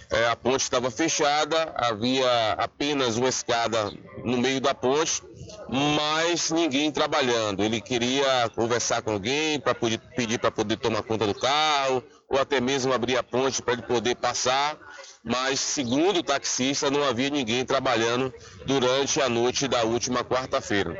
é, 0.10 0.28
a 0.28 0.36
ponte 0.36 0.62
estava 0.62 0.90
fechada, 0.90 1.74
havia 1.76 2.54
apenas 2.54 3.18
uma 3.18 3.30
escada 3.30 3.92
no 4.24 4.38
meio 4.38 4.62
da 4.62 4.74
ponte 4.74 5.22
mas 5.68 6.52
ninguém 6.52 6.92
trabalhando. 6.92 7.64
Ele 7.64 7.80
queria 7.80 8.50
conversar 8.56 9.02
com 9.02 9.12
alguém 9.12 9.60
para 9.60 9.76
pedir 9.76 10.40
para 10.40 10.52
poder 10.52 10.78
tomar 10.78 11.04
conta 11.04 11.26
do 11.28 11.34
carro, 11.34 12.04
ou 12.28 12.40
até 12.40 12.60
mesmo 12.60 12.94
abrir 12.94 13.18
a 13.18 13.24
ponte 13.24 13.62
para 13.62 13.74
ele 13.74 13.84
poder 13.84 14.16
passar, 14.16 14.78
mas 15.30 15.60
segundo 15.60 16.18
o 16.18 16.24
taxista 16.24 16.90
não 16.90 17.04
havia 17.04 17.30
ninguém 17.30 17.64
trabalhando 17.64 18.34
durante 18.66 19.22
a 19.22 19.30
noite 19.30 19.68
da 19.68 19.84
última 19.84 20.24
quarta-feira. 20.24 21.00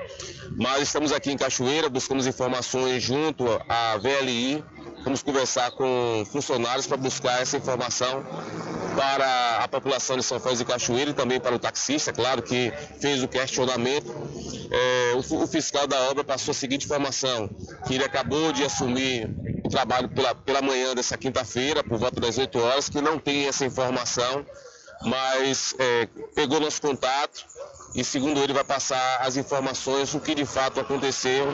Mas 0.56 0.84
estamos 0.84 1.12
aqui 1.12 1.32
em 1.32 1.38
Cachoeira, 1.38 1.90
buscamos 1.90 2.28
informações 2.28 3.02
junto 3.02 3.46
à 3.68 3.98
VLI, 3.98 4.64
vamos 5.04 5.24
conversar 5.24 5.72
com 5.72 6.24
funcionários 6.32 6.86
para 6.86 6.98
buscar 6.98 7.42
essa 7.42 7.58
informação 7.58 8.24
para 8.96 9.64
a 9.64 9.68
população 9.68 10.18
de 10.18 10.24
São 10.24 10.40
Félix 10.40 10.62
e 10.62 10.66
Cachoeira 10.66 11.12
e 11.12 11.14
também 11.14 11.40
para 11.40 11.56
o 11.56 11.60
taxista, 11.60 12.14
claro 12.14 12.44
que 12.44 12.72
fez 13.00 13.24
o 13.24 13.28
questionamento. 13.28 14.14
É, 14.72 15.14
o, 15.16 15.44
o, 15.44 15.48
fiscal 15.48 15.88
da 15.88 16.00
obra 16.10 16.24
passou 16.24 16.52
a 16.52 16.56
seguinte 16.56 16.86
informação, 16.86 17.50
que 17.88 17.96
ele 17.96 18.04
acabou 18.04 18.52
de 18.52 18.64
assumir 18.64 19.28
o 19.64 19.70
trabalho 19.70 20.10
pela, 20.10 20.36
pela 20.36 20.62
manhã 20.62 20.94
dessa 20.94 21.18
quinta-feira, 21.18 21.84
por 21.84 21.98
volta 21.98 22.20
das 22.20 22.38
8 22.38 22.60
horas, 22.60 22.90
que 22.90 23.02
não 23.02 23.18
tem 23.18 23.48
essa 23.48 23.66
informação, 23.66 24.19
mas 25.06 25.76
é, 25.80 26.08
pegou 26.36 26.60
nosso 26.60 26.82
contato 26.82 27.46
e, 27.96 28.04
segundo 28.04 28.40
ele, 28.42 28.54
vai 28.54 28.64
passar 28.64 29.18
as 29.22 29.38
informações 29.38 30.12
do 30.14 30.20
que 30.20 30.36
de 30.36 30.46
fato 30.46 30.80
aconteceu 30.80 31.48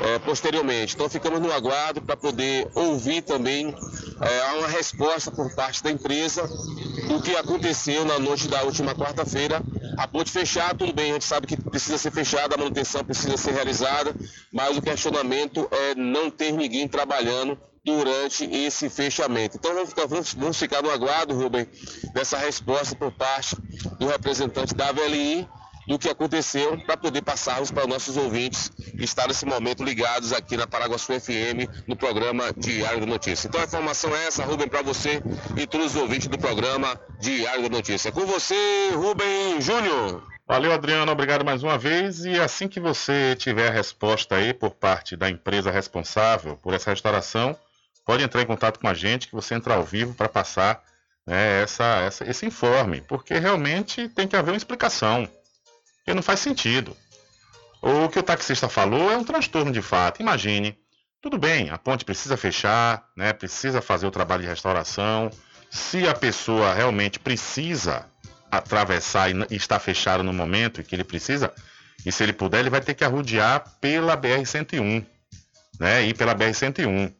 é, 0.00 0.18
posteriormente. 0.18 0.94
Então, 0.94 1.08
ficamos 1.08 1.40
no 1.40 1.52
aguardo 1.52 2.00
para 2.02 2.16
poder 2.16 2.68
ouvir 2.74 3.22
também 3.22 3.74
é, 4.20 4.58
uma 4.58 4.68
resposta 4.68 5.30
por 5.30 5.54
parte 5.54 5.82
da 5.82 5.90
empresa 5.90 6.48
do 7.06 7.22
que 7.22 7.36
aconteceu 7.36 8.04
na 8.04 8.18
noite 8.18 8.48
da 8.48 8.62
última 8.62 8.94
quarta-feira. 8.94 9.62
A 9.96 10.08
ponte 10.08 10.30
fechar, 10.30 10.74
tudo 10.76 10.92
bem, 10.92 11.10
a 11.10 11.14
gente 11.14 11.24
sabe 11.24 11.46
que 11.46 11.56
precisa 11.56 11.96
ser 11.96 12.10
fechada, 12.10 12.54
a 12.54 12.58
manutenção 12.58 13.04
precisa 13.04 13.36
ser 13.36 13.52
realizada, 13.52 14.14
mas 14.52 14.76
o 14.76 14.82
questionamento 14.82 15.68
é 15.70 15.94
não 15.94 16.30
ter 16.30 16.52
ninguém 16.52 16.88
trabalhando 16.88 17.58
durante 17.86 18.44
esse 18.44 18.90
fechamento. 18.90 19.56
Então 19.56 19.72
vamos 19.72 19.90
ficar, 19.90 20.06
vamos, 20.06 20.34
vamos 20.34 20.58
ficar 20.58 20.82
no 20.82 20.90
aguardo, 20.90 21.32
Rubem, 21.34 21.68
dessa 22.12 22.36
resposta 22.36 22.96
por 22.96 23.12
parte 23.12 23.54
do 24.00 24.08
representante 24.08 24.74
da 24.74 24.90
VLI 24.90 25.48
do 25.86 25.96
que 25.96 26.08
aconteceu 26.08 26.76
para 26.84 26.96
poder 26.96 27.22
passarmos 27.22 27.70
para 27.70 27.84
os 27.84 27.88
nossos 27.88 28.16
ouvintes 28.16 28.70
que 28.70 29.04
estão 29.04 29.28
nesse 29.28 29.46
momento 29.46 29.84
ligados 29.84 30.32
aqui 30.32 30.56
na 30.56 30.66
Paraguaçu 30.66 31.12
FM 31.12 31.86
no 31.86 31.94
programa 31.94 32.52
Diário 32.56 32.98
da 32.98 33.06
Notícia. 33.06 33.46
Então 33.46 33.60
a 33.60 33.64
informação 33.64 34.14
é 34.16 34.26
essa, 34.26 34.44
Rubem, 34.44 34.66
para 34.66 34.82
você 34.82 35.22
e 35.56 35.64
todos 35.64 35.94
os 35.94 36.02
ouvintes 36.02 36.26
do 36.26 36.36
programa 36.36 37.00
Diário 37.20 37.62
da 37.62 37.68
Notícia. 37.68 38.10
Com 38.10 38.26
você, 38.26 38.90
Rubem 38.94 39.60
Júnior. 39.60 40.24
Valeu, 40.48 40.72
Adriano. 40.72 41.10
Obrigado 41.10 41.44
mais 41.44 41.62
uma 41.62 41.78
vez. 41.78 42.24
E 42.24 42.38
assim 42.40 42.66
que 42.66 42.80
você 42.80 43.36
tiver 43.36 43.68
a 43.68 43.72
resposta 43.72 44.36
aí 44.36 44.52
por 44.52 44.74
parte 44.74 45.16
da 45.16 45.30
empresa 45.30 45.70
responsável 45.70 46.56
por 46.56 46.74
essa 46.74 46.90
restauração, 46.90 47.56
pode 48.06 48.22
entrar 48.22 48.40
em 48.40 48.46
contato 48.46 48.78
com 48.78 48.86
a 48.86 48.94
gente, 48.94 49.26
que 49.26 49.34
você 49.34 49.54
entra 49.54 49.74
ao 49.74 49.84
vivo 49.84 50.14
para 50.14 50.28
passar 50.28 50.82
né, 51.26 51.62
essa, 51.62 51.84
essa, 52.02 52.24
esse 52.30 52.46
informe, 52.46 53.00
porque 53.00 53.34
realmente 53.34 54.08
tem 54.08 54.28
que 54.28 54.36
haver 54.36 54.52
uma 54.52 54.56
explicação. 54.56 55.28
Porque 55.96 56.14
não 56.14 56.22
faz 56.22 56.38
sentido. 56.38 56.96
O 57.82 58.08
que 58.08 58.20
o 58.20 58.22
taxista 58.22 58.68
falou 58.68 59.10
é 59.10 59.16
um 59.16 59.24
transtorno 59.24 59.72
de 59.72 59.82
fato. 59.82 60.22
Imagine, 60.22 60.78
tudo 61.20 61.36
bem, 61.36 61.68
a 61.70 61.76
ponte 61.76 62.04
precisa 62.04 62.36
fechar, 62.36 63.08
né, 63.16 63.32
precisa 63.32 63.82
fazer 63.82 64.06
o 64.06 64.10
trabalho 64.12 64.42
de 64.42 64.48
restauração. 64.48 65.28
Se 65.68 66.06
a 66.06 66.14
pessoa 66.14 66.72
realmente 66.72 67.18
precisa 67.18 68.06
atravessar 68.48 69.28
e 69.30 69.56
está 69.56 69.80
fechada 69.80 70.22
no 70.22 70.32
momento 70.32 70.84
que 70.84 70.94
ele 70.94 71.02
precisa, 71.02 71.52
e 72.04 72.12
se 72.12 72.22
ele 72.22 72.32
puder, 72.32 72.60
ele 72.60 72.70
vai 72.70 72.80
ter 72.80 72.94
que 72.94 73.02
arrodear 73.02 73.64
pela 73.80 74.16
BR-101, 74.16 75.04
né, 75.80 76.04
ir 76.04 76.14
pela 76.14 76.36
BR-101, 76.36 77.12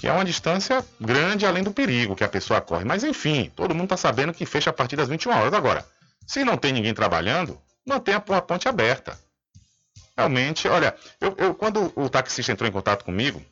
que 0.00 0.08
é 0.08 0.12
uma 0.12 0.24
distância 0.24 0.82
grande 0.98 1.44
além 1.44 1.62
do 1.62 1.72
perigo 1.72 2.16
que 2.16 2.24
a 2.24 2.28
pessoa 2.28 2.60
corre. 2.60 2.86
Mas 2.86 3.04
enfim, 3.04 3.52
todo 3.54 3.74
mundo 3.74 3.84
está 3.84 3.98
sabendo 3.98 4.32
que 4.32 4.46
fecha 4.46 4.70
a 4.70 4.72
partir 4.72 4.96
das 4.96 5.08
21 5.08 5.30
horas. 5.30 5.52
Agora, 5.52 5.86
se 6.26 6.42
não 6.42 6.56
tem 6.56 6.72
ninguém 6.72 6.94
trabalhando, 6.94 7.60
mantenha 7.86 8.16
a 8.16 8.40
ponte 8.40 8.66
aberta. 8.66 9.18
Realmente, 10.16 10.66
olha, 10.68 10.94
eu, 11.20 11.34
eu, 11.36 11.54
quando 11.54 11.92
o 11.94 12.08
taxista 12.08 12.50
entrou 12.50 12.66
em 12.66 12.72
contato 12.72 13.04
comigo, 13.04 13.42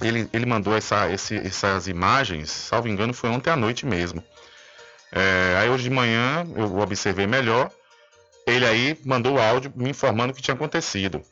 ele, 0.00 0.28
ele 0.32 0.44
mandou 0.44 0.76
essa, 0.76 1.08
esse, 1.10 1.36
essas 1.36 1.86
imagens, 1.86 2.50
salvo 2.50 2.88
engano, 2.88 3.14
foi 3.14 3.30
ontem 3.30 3.50
à 3.50 3.56
noite 3.56 3.86
mesmo. 3.86 4.22
É, 5.12 5.56
aí 5.60 5.68
hoje 5.68 5.84
de 5.84 5.90
manhã 5.90 6.44
eu 6.56 6.78
observei 6.78 7.28
melhor, 7.28 7.70
ele 8.44 8.66
aí 8.66 8.98
mandou 9.04 9.36
o 9.36 9.40
áudio 9.40 9.72
me 9.76 9.88
informando 9.88 10.32
o 10.32 10.36
que 10.36 10.42
tinha 10.42 10.54
acontecido. 10.54 11.22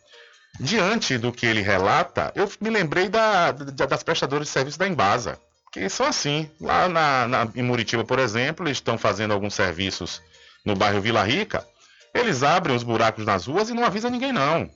Diante 0.59 1.19
do 1.19 1.33
que 1.33 1.47
ele 1.47 1.61
relata, 1.61 2.33
eu 2.35 2.51
me 2.61 2.71
lembrei 2.71 3.09
da, 3.09 3.51
da, 3.53 3.87
das 3.87 4.03
prestadoras 4.03 4.47
de 4.47 4.53
serviço 4.53 4.79
da 4.79 4.87
Embasa, 4.87 5.39
que 5.73 5.89
são 5.89 6.07
assim. 6.07 6.49
Lá 6.61 6.89
na, 6.89 7.27
na, 7.27 7.49
em 7.55 7.63
Muritiba, 7.63 8.05
por 8.05 8.19
exemplo, 8.19 8.67
eles 8.67 8.79
estão 8.79 8.97
fazendo 8.97 9.33
alguns 9.35 9.55
serviços 9.55 10.23
no 10.65 10.77
bairro 10.77 11.01
Vila 11.01 11.25
Rica, 11.25 11.67
eles 12.15 12.45
abrem 12.45 12.77
os 12.77 12.85
buracos 12.85 13.27
nas 13.27 13.47
ruas 13.47 13.69
e 13.69 13.75
não 13.75 13.85
avisa 13.85 14.09
ninguém 14.09 14.33
não. 14.33 14.71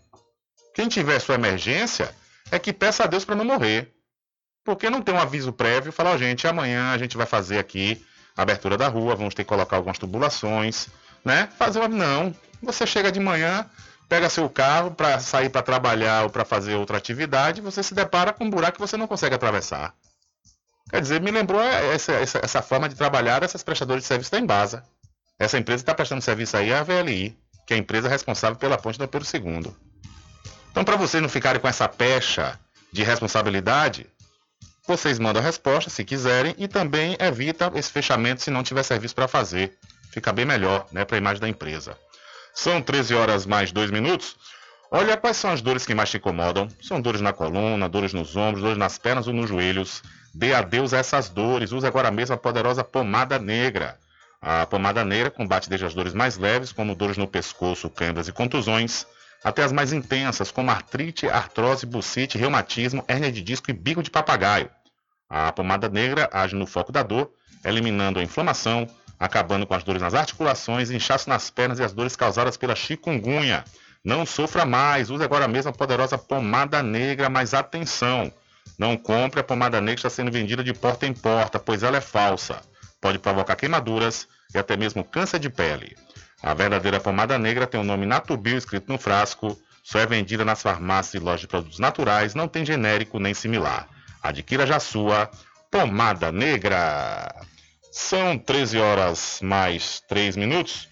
Quem 0.75 0.89
tiver 0.89 1.21
sua 1.21 1.37
emergência 1.37 2.13
é 2.51 2.59
que 2.59 2.73
peça 2.73 3.05
a 3.05 3.07
Deus 3.07 3.25
para 3.25 3.37
não 3.37 3.45
morrer. 3.45 3.93
Porque 4.65 4.91
não 4.91 5.01
tem 5.01 5.15
um 5.15 5.19
aviso 5.19 5.53
prévio, 5.53 5.93
falar, 5.93 6.15
oh, 6.15 6.19
gente, 6.19 6.47
amanhã 6.47 6.91
a 6.93 6.99
gente 6.99 7.17
vai 7.17 7.27
fazer 7.27 7.59
aqui 7.59 8.05
a 8.37 8.43
abertura 8.43 8.77
da 8.77 8.89
rua, 8.89 9.15
vamos 9.15 9.35
ter 9.35 9.45
que 9.45 9.49
colocar 9.49 9.77
algumas 9.77 9.99
tubulações, 9.99 10.89
né? 11.25 11.49
Fazer 11.57 11.79
uma... 11.79 11.89
Não. 11.89 12.35
Você 12.63 12.87
chega 12.87 13.11
de 13.11 13.21
manhã, 13.21 13.69
pega 14.09 14.31
seu 14.31 14.49
carro 14.49 14.91
para 14.91 15.21
sair 15.21 15.51
para 15.51 15.63
trabalhar 15.63 16.25
ou 16.25 16.31
para 16.31 16.45
fazer 16.45 16.75
outra 16.75 16.97
atividade, 16.97 17.61
você 17.61 17.83
se 17.83 17.95
depara 17.95 18.33
com 18.33 18.45
um 18.45 18.51
buraco 18.51 18.75
que 18.75 18.81
você 18.81 18.97
não 18.97 19.07
consegue 19.07 19.35
atravessar. 19.35 19.95
Quer 20.89 21.03
dizer, 21.03 21.21
me 21.21 21.31
lembrou 21.31 21.61
essa, 21.61 22.13
essa, 22.13 22.41
essa 22.43 22.63
forma 22.63 22.89
de 22.89 22.95
trabalhar 22.95 23.41
dessas 23.41 23.63
prestadoras 23.63 24.03
de 24.03 24.09
serviço 24.09 24.31
da 24.31 24.39
Embasa. 24.39 24.83
Essa 25.39 25.59
empresa 25.59 25.83
está 25.83 25.95
prestando 25.95 26.23
serviço 26.23 26.57
aí 26.57 26.73
à 26.73 26.83
VLI. 26.83 27.37
que 27.67 27.75
é 27.75 27.77
a 27.77 27.81
empresa 27.81 28.09
responsável 28.09 28.57
pela 28.57 28.79
ponte 28.79 28.99
do 28.99 29.07
Pedro 29.07 29.29
II. 29.29 29.71
Então, 30.71 30.85
para 30.85 30.97
vocês 30.97 31.23
não 31.23 31.29
ficarem 31.29 31.61
com 31.61 31.69
essa 31.69 31.87
pecha 31.87 32.59
de 32.91 33.03
responsabilidade, 33.03 34.07
vocês 34.87 35.19
mandam 35.19 35.43
a 35.43 35.45
resposta 35.45 35.91
se 35.91 36.03
quiserem 36.03 36.55
e 36.57 36.67
também 36.67 37.15
evita 37.21 37.71
esse 37.75 37.93
fechamento 37.93 38.43
se 38.43 38.51
não 38.51 38.63
tiver 38.63 38.83
serviço 38.83 39.15
para 39.15 39.29
fazer. 39.29 39.77
Fica 40.11 40.33
bem 40.33 40.47
melhor 40.47 40.87
né, 40.91 41.05
para 41.05 41.17
a 41.17 41.19
imagem 41.19 41.43
da 41.43 41.49
empresa. 41.49 41.95
São 42.59 42.83
13 42.83 43.15
horas 43.15 43.47
mais 43.47 43.71
2 43.71 43.93
minutos. 43.93 44.35
Olha 44.91 45.17
quais 45.17 45.37
são 45.37 45.53
as 45.53 45.63
dores 45.63 45.87
que 45.87 45.95
mais 45.95 46.11
te 46.11 46.17
incomodam. 46.17 46.67
São 46.83 47.01
dores 47.01 47.21
na 47.21 47.33
coluna, 47.33 47.89
dores 47.89 48.13
nos 48.13 48.35
ombros, 48.35 48.65
dores 48.65 48.77
nas 48.77 48.99
pernas 48.99 49.29
ou 49.29 49.33
nos 49.33 49.49
joelhos. 49.49 50.03
Dê 50.35 50.53
adeus 50.53 50.93
a 50.93 50.99
essas 50.99 51.29
dores. 51.29 51.71
Use 51.71 51.87
agora 51.87 52.11
mesmo 52.11 52.35
a 52.35 52.37
poderosa 52.37 52.83
pomada 52.83 53.39
negra. 53.39 53.97
A 54.43 54.67
pomada 54.67 55.05
negra 55.05 55.31
combate 55.31 55.69
desde 55.69 55.87
as 55.87 55.95
dores 55.95 56.13
mais 56.13 56.37
leves, 56.37 56.73
como 56.73 56.97
dores 56.97 57.17
no 57.17 57.29
pescoço, 57.29 57.89
câimbras 57.89 58.27
e 58.27 58.33
contusões, 58.33 59.07
até 59.45 59.63
as 59.63 59.71
mais 59.71 59.93
intensas, 59.93 60.51
como 60.51 60.73
artrite, 60.73 61.29
artrose, 61.29 61.87
bucite, 61.87 62.37
reumatismo, 62.37 63.05
hérnia 63.07 63.31
de 63.31 63.41
disco 63.41 63.71
e 63.71 63.73
bico 63.73 64.03
de 64.03 64.11
papagaio. 64.11 64.69
A 65.29 65.53
pomada 65.53 65.89
negra 65.89 66.29
age 66.33 66.55
no 66.55 66.67
foco 66.67 66.91
da 66.91 67.03
dor, 67.03 67.31
eliminando 67.65 68.19
a 68.19 68.23
inflamação, 68.23 68.89
acabando 69.19 69.67
com 69.67 69.75
as 69.75 69.85
dores 69.85 70.01
nas 70.01 70.15
articulações, 70.15 70.91
inchaço 70.91 71.29
nas 71.29 71.51
pernas 71.51 71.79
e 71.79 71.83
as 71.83 71.93
dores 71.93 72.17
causadas 72.17 72.57
pela 72.57 72.75
chikungunya. 72.75 73.65
Não 74.05 74.25
sofra 74.25 74.65
mais, 74.65 75.11
use 75.11 75.23
agora 75.23 75.49
mesmo 75.49 75.71
a 75.71 75.75
poderosa 75.75 76.17
pomada 76.17 76.83
negra, 76.83 77.29
mas 77.29 77.53
atenção! 77.53 78.33
Não 78.79 78.97
compre 78.97 79.41
a 79.41 79.45
pomada 79.45 79.81
negra 79.81 79.97
que 79.97 80.07
está 80.07 80.11
sendo 80.11 80.31
vendida 80.31 80.63
de 80.63 80.73
porta 80.73 81.07
em 81.07 81.13
porta, 81.13 81.59
pois 81.59 81.83
ela 81.83 81.97
é 81.97 82.01
falsa. 82.01 82.61
Pode 83.01 83.19
provocar 83.19 83.57
queimaduras 83.57 84.29
e 84.55 84.59
até 84.59 84.77
mesmo 84.77 85.05
câncer 85.05 85.41
de 85.41 85.51
pele. 85.51 85.97
A 86.43 86.55
verdadeira 86.55 87.01
pomada 87.01 87.39
negra 87.39 87.67
tem 87.67 87.81
o 87.81 87.85
nome 87.85 88.07
Natubio 88.07 88.57
escrito 88.57 88.91
no 88.91 88.99
frasco, 88.99 89.59
só 89.83 89.99
é 89.99 90.07
vendida 90.07 90.45
nas 90.45 90.63
farmácias 90.63 91.15
e 91.15 91.25
lojas 91.25 91.41
de 91.41 91.49
produtos 91.49 91.79
naturais, 91.79 92.35
não 92.35 92.47
tem 92.47 92.65
genérico 92.65 93.19
nem 93.19 93.35
similar. 93.35 93.89
Adquira 94.23 94.67
já 94.67 94.81
sua 94.81 95.31
pomada 95.71 96.33
negra. 96.33 97.35
São 97.91 98.39
13 98.39 98.79
horas 98.79 99.41
mais 99.43 100.01
3 100.09 100.37
minutos. 100.37 100.89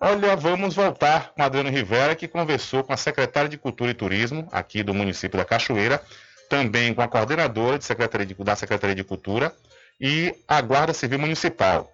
Olha, 0.00 0.34
vamos 0.34 0.74
voltar 0.74 1.32
com 1.32 1.42
Adriano 1.42 1.70
Rivera, 1.70 2.16
que 2.16 2.26
conversou 2.26 2.82
com 2.82 2.92
a 2.92 2.96
secretária 2.96 3.48
de 3.48 3.56
Cultura 3.56 3.92
e 3.92 3.94
Turismo 3.94 4.48
aqui 4.50 4.82
do 4.82 4.92
município 4.92 5.38
da 5.38 5.44
Cachoeira, 5.44 6.02
também 6.50 6.92
com 6.92 7.02
a 7.02 7.08
coordenadora 7.08 7.78
de 7.78 7.84
Secretaria 7.84 8.26
de, 8.26 8.34
da 8.34 8.56
Secretaria 8.56 8.96
de 8.96 9.04
Cultura 9.04 9.54
e 10.00 10.34
a 10.48 10.60
Guarda 10.60 10.92
Civil 10.92 11.20
Municipal. 11.20 11.88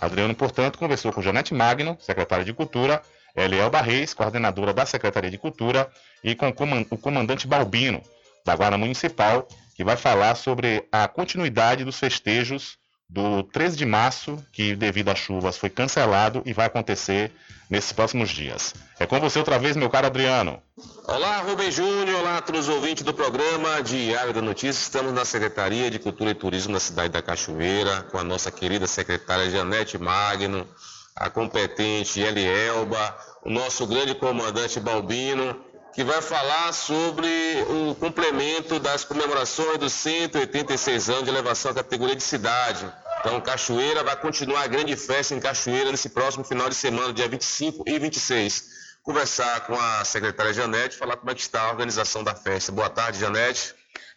Adriano, 0.00 0.34
portanto, 0.34 0.78
conversou 0.78 1.12
com 1.12 1.20
Janete 1.20 1.52
Magno, 1.52 1.96
secretária 2.00 2.44
de 2.44 2.54
Cultura, 2.54 3.02
Eliel 3.36 3.70
Barreis, 3.70 4.14
coordenadora 4.14 4.72
da 4.72 4.86
Secretaria 4.86 5.30
de 5.30 5.38
Cultura, 5.38 5.90
e 6.24 6.34
com 6.34 6.48
o 6.48 6.98
comandante 6.98 7.46
Balbino, 7.46 8.02
da 8.44 8.56
Guarda 8.56 8.78
Municipal, 8.78 9.46
que 9.74 9.84
vai 9.84 9.96
falar 9.96 10.34
sobre 10.34 10.86
a 10.92 11.08
continuidade 11.08 11.84
dos 11.84 11.98
festejos 11.98 12.78
do 13.08 13.42
13 13.42 13.76
de 13.76 13.84
março, 13.84 14.42
que 14.50 14.74
devido 14.74 15.10
às 15.10 15.18
chuvas 15.18 15.58
foi 15.58 15.68
cancelado 15.68 16.42
e 16.46 16.52
vai 16.54 16.66
acontecer 16.66 17.30
nesses 17.68 17.92
próximos 17.92 18.30
dias. 18.30 18.74
É 18.98 19.06
com 19.06 19.20
você 19.20 19.38
outra 19.38 19.58
vez, 19.58 19.76
meu 19.76 19.90
caro 19.90 20.06
Adriano. 20.06 20.62
Olá, 21.06 21.40
Rubem 21.40 21.70
Júnior, 21.70 22.20
olá 22.20 22.38
a 22.38 22.42
todos 22.42 22.68
os 22.68 22.74
ouvintes 22.74 23.02
do 23.02 23.12
programa 23.12 23.82
Diário 23.82 24.32
da 24.32 24.40
Notícia. 24.40 24.80
Estamos 24.80 25.12
na 25.12 25.26
Secretaria 25.26 25.90
de 25.90 25.98
Cultura 25.98 26.30
e 26.30 26.34
Turismo 26.34 26.72
da 26.72 26.80
cidade 26.80 27.10
da 27.10 27.20
Cachoeira, 27.20 28.02
com 28.04 28.18
a 28.18 28.24
nossa 28.24 28.50
querida 28.50 28.86
secretária 28.86 29.50
Janete 29.50 29.98
Magno, 29.98 30.66
a 31.14 31.28
competente 31.28 32.18
Elielba, 32.18 33.16
o 33.44 33.50
nosso 33.50 33.86
grande 33.86 34.14
comandante 34.14 34.80
Balbino 34.80 35.71
que 35.94 36.02
vai 36.02 36.22
falar 36.22 36.72
sobre 36.72 37.28
o 37.68 37.94
complemento 37.94 38.78
das 38.78 39.04
comemorações 39.04 39.78
dos 39.78 39.92
186 39.92 41.10
anos 41.10 41.24
de 41.24 41.30
elevação 41.30 41.70
à 41.70 41.74
categoria 41.74 42.16
de 42.16 42.22
cidade. 42.22 42.90
Então, 43.20 43.40
Cachoeira 43.40 44.02
vai 44.02 44.16
continuar 44.16 44.62
a 44.62 44.66
grande 44.66 44.96
festa 44.96 45.34
em 45.34 45.40
Cachoeira 45.40 45.90
nesse 45.90 46.08
próximo 46.08 46.44
final 46.44 46.68
de 46.68 46.74
semana, 46.74 47.12
dia 47.12 47.28
25 47.28 47.84
e 47.86 47.98
26. 47.98 48.82
Conversar 49.02 49.66
com 49.66 49.78
a 49.78 50.04
secretária 50.04 50.54
Janete, 50.54 50.96
falar 50.96 51.16
como 51.16 51.30
é 51.30 51.34
que 51.34 51.40
está 51.40 51.62
a 51.62 51.70
organização 51.70 52.24
da 52.24 52.34
festa. 52.34 52.72
Boa 52.72 52.88
tarde, 52.88 53.18
Janete. 53.18 53.74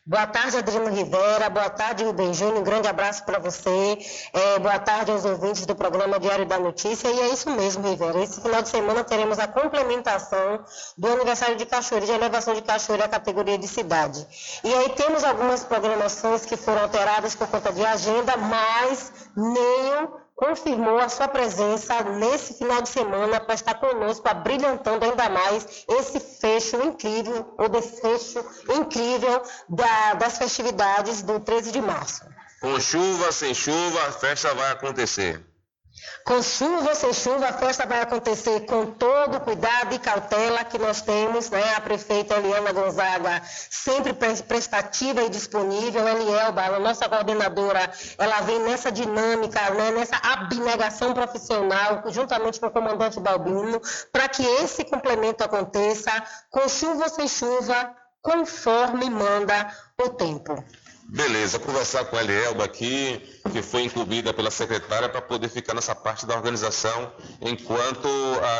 Boa 0.07 0.27
tarde, 0.27 0.57
Adriano 0.57 0.91
Rivera. 0.91 1.49
Boa 1.49 1.67
tarde, 1.67 2.03
Rubem 2.03 2.31
Júnior. 2.31 2.59
Um 2.59 2.63
grande 2.63 2.87
abraço 2.87 3.25
para 3.25 3.39
você. 3.39 3.97
É, 4.31 4.59
boa 4.59 4.77
tarde 4.77 5.09
aos 5.09 5.25
ouvintes 5.25 5.65
do 5.65 5.75
programa 5.75 6.19
Diário 6.19 6.45
da 6.45 6.59
Notícia. 6.59 7.09
E 7.09 7.19
é 7.21 7.29
isso 7.29 7.49
mesmo, 7.49 7.89
Rivera. 7.89 8.21
Esse 8.21 8.39
final 8.39 8.61
de 8.61 8.69
semana 8.69 9.03
teremos 9.03 9.39
a 9.39 9.47
complementação 9.47 10.63
do 10.95 11.07
aniversário 11.07 11.55
de 11.55 11.65
Cachoeira, 11.65 12.05
de 12.05 12.11
elevação 12.11 12.53
de 12.53 12.61
Cachoeira 12.61 13.05
à 13.05 13.07
categoria 13.07 13.57
de 13.57 13.67
cidade. 13.67 14.27
E 14.63 14.71
aí 14.71 14.89
temos 14.89 15.23
algumas 15.23 15.63
programações 15.63 16.45
que 16.45 16.55
foram 16.55 16.83
alteradas 16.83 17.33
por 17.33 17.47
conta 17.47 17.73
de 17.73 17.83
agenda, 17.83 18.37
mas 18.37 19.11
nenhum 19.35 20.23
confirmou 20.35 20.99
a 20.99 21.07
sua 21.07 21.27
presença 21.27 22.03
nesse 22.03 22.55
final 22.55 22.81
de 22.81 22.89
semana 22.89 23.39
para 23.39 23.55
estar 23.55 23.75
conosco, 23.75 24.27
abrilhantando 24.27 25.05
ainda 25.05 25.29
mais 25.29 25.85
esse 25.87 26.19
fecho 26.19 26.75
incrível, 26.83 27.55
ou 27.57 27.69
desfecho 27.69 28.45
incrível 28.69 29.41
da, 29.69 30.13
das 30.15 30.37
festividades 30.37 31.21
do 31.21 31.39
13 31.39 31.71
de 31.71 31.81
março. 31.81 32.25
Com 32.59 32.79
chuva, 32.79 33.31
sem 33.31 33.53
chuva, 33.53 34.07
a 34.07 34.11
festa 34.11 34.53
vai 34.53 34.71
acontecer. 34.71 35.54
Com 36.23 36.41
chuva 36.41 36.89
ou 36.89 36.95
sem 36.95 37.13
chuva, 37.13 37.49
a 37.49 37.53
festa 37.53 37.85
vai 37.85 38.01
acontecer 38.01 38.61
com 38.61 38.87
todo 38.87 39.37
o 39.37 39.41
cuidado 39.41 39.93
e 39.93 39.99
cautela 39.99 40.63
que 40.63 40.79
nós 40.79 41.01
temos, 41.01 41.51
né? 41.51 41.75
A 41.75 41.81
prefeita 41.81 42.35
Eliana 42.35 42.71
Gonzaga 42.71 43.41
sempre 43.45 44.11
prestativa 44.13 45.21
e 45.21 45.29
disponível. 45.29 46.07
Elielba, 46.07 46.63
a 46.63 46.79
nossa 46.79 47.07
coordenadora, 47.07 47.91
ela 48.17 48.41
vem 48.41 48.59
nessa 48.59 48.91
dinâmica, 48.91 49.69
né? 49.69 49.91
nessa 49.91 50.17
abnegação 50.17 51.13
profissional, 51.13 52.03
juntamente 52.07 52.59
com 52.59 52.67
o 52.67 52.71
comandante 52.71 53.19
Balbino, 53.19 53.79
para 54.11 54.27
que 54.27 54.43
esse 54.43 54.83
complemento 54.83 55.43
aconteça 55.43 56.11
com 56.49 56.67
chuva 56.67 57.03
ou 57.03 57.09
sem 57.09 57.27
chuva, 57.27 57.95
conforme 58.21 59.09
manda 59.09 59.71
o 60.01 60.09
tempo. 60.09 60.63
Beleza, 61.07 61.59
conversar 61.59 62.05
com 62.05 62.17
a 62.17 62.23
Elielba 62.23 62.65
aqui, 62.65 63.21
que 63.51 63.61
foi 63.61 63.83
incumbida 63.83 64.33
pela 64.33 64.49
secretária 64.49 65.07
para 65.07 65.21
poder 65.21 65.49
ficar 65.49 65.75
nessa 65.75 65.93
parte 65.93 66.25
da 66.25 66.35
organização, 66.35 67.11
enquanto 67.39 68.09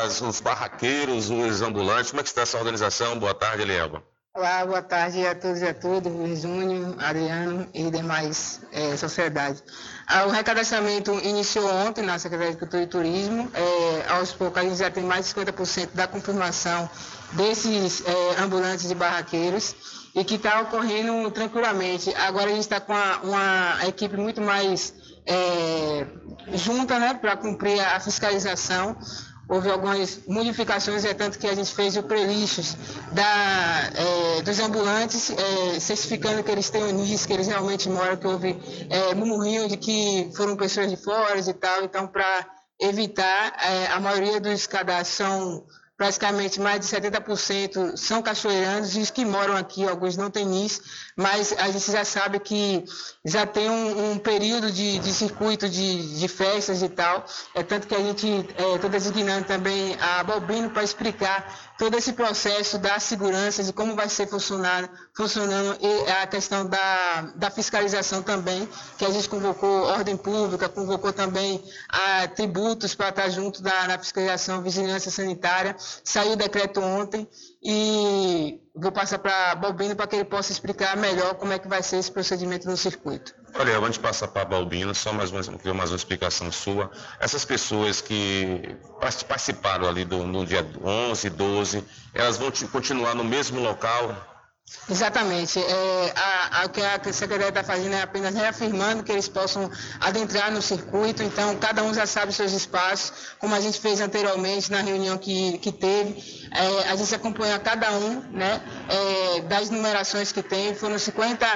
as, 0.04 0.20
os 0.20 0.40
barraqueiros, 0.40 1.28
os 1.28 1.60
ambulantes, 1.60 2.10
como 2.10 2.20
é 2.20 2.22
que 2.22 2.28
está 2.28 2.42
essa 2.42 2.56
organização? 2.56 3.18
Boa 3.18 3.34
tarde, 3.34 3.62
Elielba. 3.62 4.02
Olá, 4.32 4.64
boa 4.64 4.82
tarde 4.82 5.26
a 5.26 5.34
todos 5.34 5.60
e 5.60 5.66
a 5.66 5.74
todas, 5.74 6.12
Júnior, 6.40 6.94
Adriano 6.98 7.66
e 7.72 7.90
demais 7.90 8.60
é, 8.70 8.96
sociedade. 8.96 9.62
Ah, 10.06 10.26
o 10.26 10.30
recadastramento 10.30 11.12
iniciou 11.24 11.66
ontem 11.66 12.04
na 12.04 12.18
Secretaria 12.18 12.52
de 12.52 12.58
Cultura 12.58 12.82
e 12.82 12.86
Turismo. 12.86 13.50
É, 13.54 14.12
aos 14.12 14.32
poucos 14.32 14.58
a 14.58 14.64
gente 14.64 14.76
já 14.76 14.90
tem 14.90 15.02
mais 15.02 15.26
de 15.26 15.34
50% 15.34 15.88
da 15.94 16.06
confirmação 16.06 16.88
desses 17.32 18.04
é, 18.06 18.42
ambulantes 18.42 18.90
e 18.90 18.94
barraqueiros 18.94 19.74
e 20.16 20.24
que 20.24 20.36
está 20.36 20.62
ocorrendo 20.62 21.30
tranquilamente. 21.30 22.12
Agora 22.14 22.46
a 22.46 22.54
gente 22.54 22.60
está 22.60 22.80
com 22.80 22.92
uma, 22.94 23.18
uma, 23.18 23.86
equipe 23.86 24.16
muito 24.16 24.40
mais 24.40 24.94
é, 25.26 26.06
junta 26.54 26.98
né, 26.98 27.12
para 27.12 27.36
cumprir 27.36 27.78
a 27.80 28.00
fiscalização. 28.00 28.96
Houve 29.48 29.70
algumas 29.70 30.26
modificações, 30.26 31.04
é 31.04 31.14
tanto 31.14 31.38
que 31.38 31.46
a 31.46 31.54
gente 31.54 31.72
fez 31.72 31.96
o 31.96 32.02
prelixos 32.02 32.76
da, 33.12 33.90
é, 33.94 34.42
dos 34.42 34.58
ambulantes, 34.58 35.30
é, 35.30 35.78
certificando 35.78 36.42
que 36.42 36.50
eles 36.50 36.68
têm 36.70 36.82
o 36.82 36.92
NIS, 36.92 37.26
que 37.26 37.32
eles 37.34 37.46
realmente 37.46 37.88
moram, 37.88 38.16
que 38.16 38.26
houve 38.26 38.58
é, 38.90 39.14
murmurinho 39.14 39.68
de 39.68 39.76
que 39.76 40.32
foram 40.34 40.56
pessoas 40.56 40.90
de 40.90 40.96
fora 40.96 41.38
e 41.38 41.54
tal. 41.54 41.84
Então, 41.84 42.08
para 42.08 42.48
evitar, 42.80 43.54
é, 43.62 43.86
a 43.88 44.00
maioria 44.00 44.40
dos 44.40 44.66
cadastros 44.66 45.16
são 45.16 45.64
praticamente 45.96 46.60
mais 46.60 46.80
de 46.80 46.86
70% 46.86 47.96
são 47.96 48.20
cachoeiranos 48.20 48.94
e 48.96 49.00
os 49.00 49.10
que 49.10 49.24
moram 49.24 49.56
aqui, 49.56 49.88
alguns 49.88 50.16
não 50.16 50.30
têm 50.30 50.44
NIS, 50.44 50.80
mas 51.16 51.54
a 51.56 51.70
gente 51.70 51.90
já 51.90 52.04
sabe 52.04 52.38
que 52.38 52.84
já 53.24 53.46
tem 53.46 53.70
um, 53.70 54.12
um 54.12 54.18
período 54.18 54.70
de, 54.70 54.98
de 54.98 55.12
circuito 55.12 55.68
de, 55.68 56.18
de, 56.18 56.28
festas 56.28 56.82
e 56.82 56.88
tal, 56.88 57.24
é 57.54 57.62
tanto 57.62 57.86
que 57.86 57.94
a 57.94 58.00
gente 58.00 58.26
está 58.26 58.86
é, 58.86 58.90
designando 58.90 59.46
também 59.46 59.96
a 60.00 60.22
Balbino 60.22 60.70
para 60.70 60.84
explicar 60.84 61.74
todo 61.78 61.96
esse 61.96 62.12
processo 62.12 62.78
da 62.78 62.98
segurança, 62.98 63.62
de 63.62 63.72
como 63.72 63.94
vai 63.94 64.08
ser 64.08 64.26
funcionando, 64.26 64.88
funcionando 65.14 65.78
e 65.80 66.10
a 66.10 66.26
questão 66.26 66.66
da, 66.66 67.32
da 67.36 67.50
fiscalização 67.50 68.22
também, 68.22 68.68
que 68.96 69.04
a 69.04 69.10
gente 69.10 69.28
convocou 69.28 69.84
ordem 69.84 70.16
pública, 70.16 70.68
convocou 70.68 71.12
também 71.12 71.62
a 71.88 72.26
tributos 72.28 72.94
para 72.94 73.10
estar 73.10 73.28
junto 73.28 73.62
da, 73.62 73.86
da 73.86 73.98
fiscalização 73.98 74.62
vigilância 74.62 75.10
sanitária, 75.10 75.76
saiu 75.78 76.32
o 76.32 76.36
decreto 76.36 76.80
ontem 76.80 77.28
e 77.62 78.60
vou 78.74 78.92
passar 78.92 79.18
para 79.18 79.54
Balbino 79.56 79.94
para 79.94 80.06
que 80.06 80.16
ele 80.16 80.24
possa 80.24 80.52
explicar 80.52 80.96
melhor 80.96 81.34
como 81.34 81.52
é 81.52 81.58
que 81.58 81.68
vai 81.68 81.82
ser 81.82 81.98
esse 81.98 82.10
procedimento 82.10 82.68
no 82.68 82.76
circuito. 82.76 83.34
Olha, 83.54 83.78
antes 83.78 83.94
de 83.94 84.00
passar 84.00 84.28
para 84.28 84.44
Balbino, 84.44 84.94
só 84.94 85.12
mais 85.12 85.30
uma, 85.30 85.40
mais 85.74 85.90
uma 85.90 85.96
explicação 85.96 86.52
sua. 86.52 86.90
Essas 87.18 87.44
pessoas 87.44 88.00
que 88.00 88.76
participaram 89.00 89.88
ali 89.88 90.04
do, 90.04 90.26
no 90.26 90.44
dia 90.44 90.66
11, 90.82 91.30
12, 91.30 91.84
elas 92.12 92.36
vão 92.36 92.50
continuar 92.70 93.14
no 93.14 93.24
mesmo 93.24 93.60
local? 93.60 94.35
Exatamente. 94.88 95.58
É, 95.58 96.12
a, 96.14 96.62
a, 96.62 96.66
o 96.66 96.68
que 96.68 96.80
a 96.80 97.00
Secretaria 97.12 97.48
está 97.48 97.64
fazendo 97.64 97.94
é 97.94 98.02
apenas 98.02 98.34
reafirmando 98.34 99.02
que 99.02 99.10
eles 99.10 99.28
possam 99.28 99.70
adentrar 100.00 100.52
no 100.52 100.62
circuito, 100.62 101.22
então 101.22 101.56
cada 101.56 101.82
um 101.82 101.92
já 101.92 102.06
sabe 102.06 102.30
os 102.30 102.36
seus 102.36 102.52
espaços, 102.52 103.12
como 103.38 103.54
a 103.54 103.60
gente 103.60 103.80
fez 103.80 104.00
anteriormente 104.00 104.70
na 104.70 104.80
reunião 104.80 105.18
que, 105.18 105.58
que 105.58 105.72
teve. 105.72 106.48
É, 106.52 106.88
a 106.90 106.96
gente 106.96 107.12
acompanha 107.14 107.58
cada 107.58 107.90
um 107.92 108.20
né, 108.30 108.62
é, 108.88 109.40
das 109.42 109.70
numerações 109.70 110.30
que 110.30 110.42
tem, 110.42 110.74
foram 110.74 110.98
50 110.98 111.46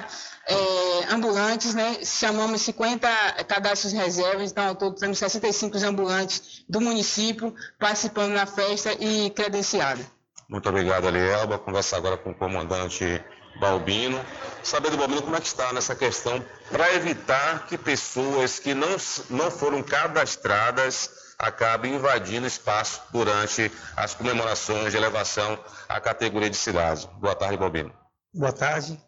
é, 0.49 1.15
ambulantes, 1.15 1.73
né, 1.73 1.99
chamamos 2.05 2.63
50 2.63 3.09
cadastros 3.47 3.93
reservas, 3.93 4.51
então 4.51 4.67
ao 4.67 4.75
todo 4.75 4.97
temos 4.97 5.19
65 5.19 5.79
ambulantes 5.79 6.65
do 6.69 6.81
município 6.81 7.55
participando 7.79 8.35
da 8.35 8.47
festa 8.47 8.93
e 8.99 9.31
credenciados. 9.31 10.20
Muito 10.51 10.69
obrigado, 10.69 11.07
Alielba. 11.07 11.61
Conversar 11.61 11.99
agora 11.99 12.17
com 12.17 12.33
o 12.33 12.35
comandante 12.35 13.25
Balbino. 13.61 14.21
Saber 14.65 14.91
do 14.91 14.97
Balbino 14.97 15.23
como 15.23 15.37
é 15.37 15.41
que 15.41 15.47
está 15.47 15.73
nessa 15.73 15.95
questão 15.95 16.45
para 16.73 16.93
evitar 16.93 17.69
que 17.69 17.79
pessoas 17.79 18.59
que 18.59 18.75
não, 18.75 18.97
não 19.31 19.49
foram 19.49 19.81
cadastradas 19.81 21.09
acabem 21.39 21.95
invadindo 21.95 22.49
espaço 22.49 23.01
durante 23.13 23.71
as 23.97 24.13
comemorações 24.13 24.91
de 24.91 24.97
elevação 24.97 25.57
à 25.89 26.01
categoria 26.01 26.51
de 26.51 26.57
cidade. 26.57 27.09
Boa 27.21 27.37
tarde, 27.37 27.57
Balbino. 27.57 27.93
Boa 28.35 28.53
tarde. 28.53 29.01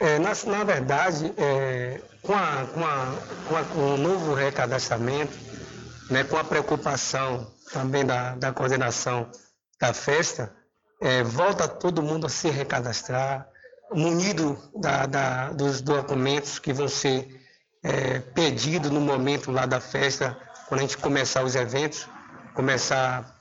É, 0.00 0.18
na, 0.18 0.32
na, 0.46 0.64
verdade, 0.64 1.30
é, 1.36 2.00
com, 2.22 2.32
a, 2.32 2.66
com, 2.72 2.86
a, 2.86 3.16
com, 3.46 3.56
a, 3.56 3.64
com, 3.64 3.94
o 3.94 3.96
novo 3.98 4.32
recadastramento, 4.32 5.36
né, 6.08 6.24
com 6.24 6.38
a 6.38 6.44
preocupação 6.44 7.52
também 7.70 8.06
da, 8.06 8.34
da 8.34 8.50
coordenação 8.50 9.30
da 9.78 9.92
festa, 9.92 10.58
é, 11.00 11.22
volta 11.22 11.66
todo 11.66 12.02
mundo 12.02 12.26
a 12.26 12.28
se 12.28 12.50
recadastrar, 12.50 13.48
munido 13.92 14.56
da, 14.76 15.06
da, 15.06 15.48
dos 15.50 15.80
documentos 15.80 16.58
que 16.58 16.72
vão 16.72 16.88
ser 16.88 17.40
é, 17.82 18.18
pedidos 18.18 18.90
no 18.90 19.00
momento 19.00 19.50
lá 19.50 19.66
da 19.66 19.80
festa, 19.80 20.36
quando 20.68 20.80
a 20.80 20.82
gente 20.82 20.98
começar 20.98 21.42
os 21.42 21.56
eventos, 21.56 22.06
começar 22.54 23.34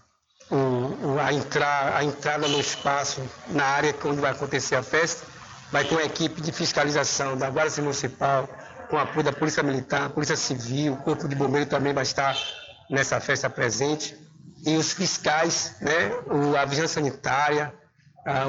o, 0.50 0.56
o, 0.56 1.20
a, 1.20 1.34
entrar, 1.34 1.98
a 1.98 2.04
entrada 2.04 2.48
no 2.48 2.60
espaço, 2.60 3.22
na 3.50 3.66
área 3.66 3.94
onde 4.06 4.22
vai 4.22 4.32
acontecer 4.32 4.76
a 4.76 4.82
festa, 4.82 5.26
vai 5.72 5.84
ter 5.84 5.94
uma 5.94 6.04
equipe 6.04 6.42
de 6.42 6.52
fiscalização 6.52 7.38
da 7.38 7.50
Guarda 7.50 7.82
Municipal, 7.82 8.50
com 8.90 8.98
apoio 8.98 9.24
da 9.24 9.34
Polícia 9.34 9.62
Militar, 9.62 10.10
Polícia 10.10 10.36
Civil, 10.36 10.94
o 10.94 10.98
Corpo 10.98 11.28
de 11.28 11.36
Bombeiro 11.36 11.70
também 11.70 11.94
vai 11.94 12.04
estar 12.04 12.36
nessa 12.90 13.20
festa 13.20 13.48
presente 13.50 14.18
e 14.66 14.76
os 14.78 14.92
fiscais, 14.92 15.76
né, 15.82 16.12
a 16.60 16.66
vigilância 16.66 17.02
sanitária, 17.02 17.74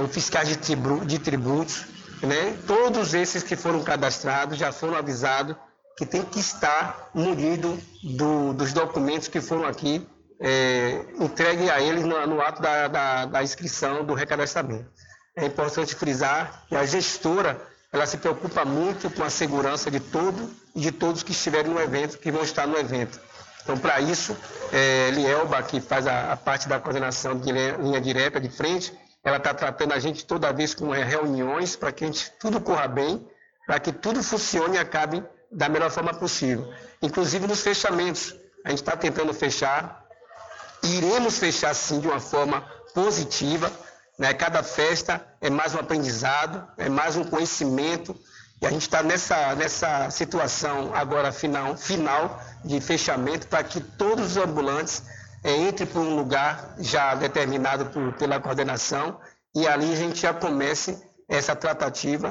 o 0.05 0.09
fiscais 0.09 0.49
de, 0.49 0.57
tribu, 0.57 1.05
de 1.05 1.19
tributos, 1.19 1.85
né, 2.23 2.57
todos 2.67 3.15
esses 3.15 3.43
que 3.43 3.57
foram 3.57 3.83
cadastrados 3.83 4.59
já 4.59 4.73
foram 4.73 4.97
avisados 4.97 5.57
que 5.97 6.05
tem 6.07 6.23
que 6.23 6.41
estar 6.41 7.11
munido 7.15 7.79
do, 8.03 8.53
dos 8.53 8.73
documentos 8.73 9.29
que 9.29 9.41
foram 9.41 9.67
aqui 9.67 10.07
é, 10.41 11.05
entregue 11.19 11.69
a 11.71 11.81
eles 11.81 12.05
no, 12.05 12.27
no 12.27 12.41
ato 12.41 12.63
da, 12.63 12.89
da, 12.89 13.27
da, 13.27 13.43
inscrição 13.43 14.05
do 14.05 14.15
recadastramento. 14.15 14.87
É 15.37 15.45
importante 15.45 15.95
frisar 15.95 16.65
que 16.69 16.75
a 16.75 16.87
gestora 16.87 17.61
ela 17.93 18.07
se 18.07 18.17
preocupa 18.17 18.65
muito 18.65 19.11
com 19.11 19.23
a 19.23 19.29
segurança 19.31 19.91
de 19.91 20.01
todo 20.01 20.51
e 20.75 20.81
de 20.81 20.93
todos 20.93 21.23
que 21.23 21.33
estiverem 21.33 21.71
no 21.71 21.81
evento, 21.81 22.19
que 22.19 22.31
vão 22.31 22.43
estar 22.43 22.67
no 22.67 22.79
evento. 22.79 23.21
Então, 23.63 23.77
para 23.79 24.01
isso, 24.01 24.37
é, 24.73 25.11
Lielba, 25.11 25.63
que 25.63 25.81
faz 25.81 26.07
a, 26.07 26.33
a, 26.33 26.37
parte 26.37 26.69
da 26.69 26.81
coordenação 26.81 27.39
de 27.39 27.53
linha 27.53 28.01
direta 28.01 28.41
de 28.41 28.49
frente, 28.49 28.93
ela 29.23 29.37
está 29.37 29.53
tratando 29.53 29.93
a 29.93 29.99
gente 29.99 30.25
toda 30.25 30.53
vez 30.53 30.75
com 30.75 30.95
é, 30.95 31.05
reuniões 31.05 31.77
para 31.77 31.93
que 31.93 32.05
a 32.05 32.07
gente, 32.07 32.33
tudo 32.41 32.61
corra 32.61 32.89
bem, 32.89 33.27
para 33.67 33.79
que 33.79 33.93
tudo 33.93 34.23
funcione 34.23 34.77
e 34.77 34.79
acabe 34.79 35.23
da 35.53 35.69
melhor 35.69 35.91
forma 35.91 36.15
possível. 36.15 36.73
Inclusive 37.03 37.47
nos 37.47 37.61
fechamentos. 37.61 38.35
A 38.65 38.71
gente 38.71 38.81
está 38.81 38.97
tentando 38.97 39.33
fechar, 39.33 40.05
iremos 40.83 41.39
fechar 41.39 41.75
sim 41.75 42.01
de 42.01 42.07
uma 42.07 42.21
forma 42.21 42.61
positiva. 42.95 43.71
Né? 44.19 44.33
Cada 44.35 44.63
festa 44.63 45.25
é 45.41 45.51
mais 45.51 45.75
um 45.75 45.79
aprendizado, 45.79 46.67
é 46.77 46.89
mais 46.89 47.17
um 47.17 47.25
conhecimento 47.25 48.17
e 48.61 48.67
a 48.67 48.71
gente 48.71 48.83
está 48.83 49.03
nessa, 49.03 49.55
nessa 49.55 50.11
situação 50.11 50.95
agora 50.95 51.33
final, 51.33 51.77
final 51.77 52.43
de 52.65 52.81
fechamento 52.81 53.47
para 53.47 53.65
que 53.65 53.81
todos 53.81 54.37
os 54.37 54.37
ambulantes 54.37 55.03
é, 55.43 55.57
entrem 55.57 55.87
por 55.87 56.01
um 56.01 56.15
lugar 56.15 56.75
já 56.79 57.15
determinado 57.15 57.87
por, 57.87 58.13
pela 58.15 58.39
coordenação 58.39 59.19
e 59.55 59.67
ali 59.67 59.91
a 59.93 59.97
gente 59.97 60.21
já 60.21 60.35
comece 60.35 61.03
essa 61.27 61.57
tratativa 61.57 62.31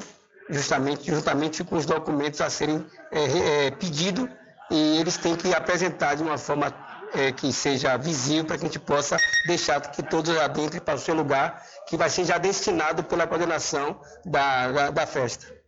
justamente 0.50 1.10
juntamente 1.10 1.64
com 1.64 1.76
os 1.76 1.86
documentos 1.86 2.42
a 2.42 2.50
serem 2.50 2.86
é, 3.12 3.66
é, 3.66 3.72
pedidos 3.72 4.30
e 4.70 5.00
eles 5.00 5.18
têm 5.18 5.36
que 5.36 5.52
apresentar 5.54 6.16
de 6.16 6.22
uma 6.22 6.38
forma 6.38 6.72
é, 7.16 7.32
que 7.32 7.52
seja 7.52 7.98
visível 7.98 8.46
para 8.46 8.58
que 8.58 8.66
a 8.66 8.68
gente 8.68 8.80
possa 8.80 9.18
deixar 9.48 9.82
que 9.82 10.04
todos 10.04 10.38
adentrem 10.38 10.80
para 10.80 10.94
o 10.94 11.00
seu 11.00 11.16
lugar 11.16 11.64
que 11.88 11.98
vai 11.98 12.08
ser 12.08 12.24
já 12.24 12.38
destinado 12.38 13.04
pela 13.04 13.26
coordenação 13.26 14.00
da, 14.24 14.72
da, 14.72 14.92
da 14.92 15.06
festa. 15.08 15.59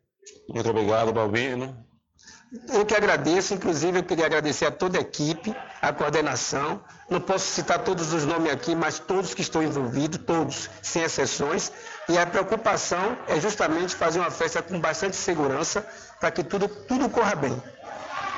Muito 0.50 0.70
obrigado, 0.70 1.14
Balbino. 1.14 1.92
Eu 2.74 2.86
que 2.86 2.94
agradeço, 2.94 3.54
inclusive 3.54 4.00
eu 4.00 4.04
queria 4.04 4.26
agradecer 4.26 4.66
a 4.66 4.72
toda 4.72 4.98
a 4.98 5.02
equipe, 5.02 5.56
a 5.82 5.94
coordenação. 5.94 6.84
Não 7.10 7.22
posso 7.22 7.46
citar 7.46 7.80
todos 7.80 8.12
os 8.12 8.26
nomes 8.26 8.52
aqui, 8.52 8.76
mas 8.76 9.00
todos 9.00 9.34
que 9.34 9.42
estão 9.42 9.64
envolvidos, 9.64 10.20
todos, 10.26 10.70
sem 10.82 11.02
exceções. 11.02 11.72
E 12.10 12.18
a 12.18 12.26
preocupação 12.26 13.18
é 13.28 13.40
justamente 13.40 13.96
fazer 13.96 14.20
uma 14.20 14.32
festa 14.32 14.62
com 14.62 14.78
bastante 14.82 15.16
segurança 15.16 15.88
para 16.20 16.30
que 16.30 16.44
tudo, 16.44 16.68
tudo 16.68 17.10
corra 17.10 17.36
bem. 17.36 17.64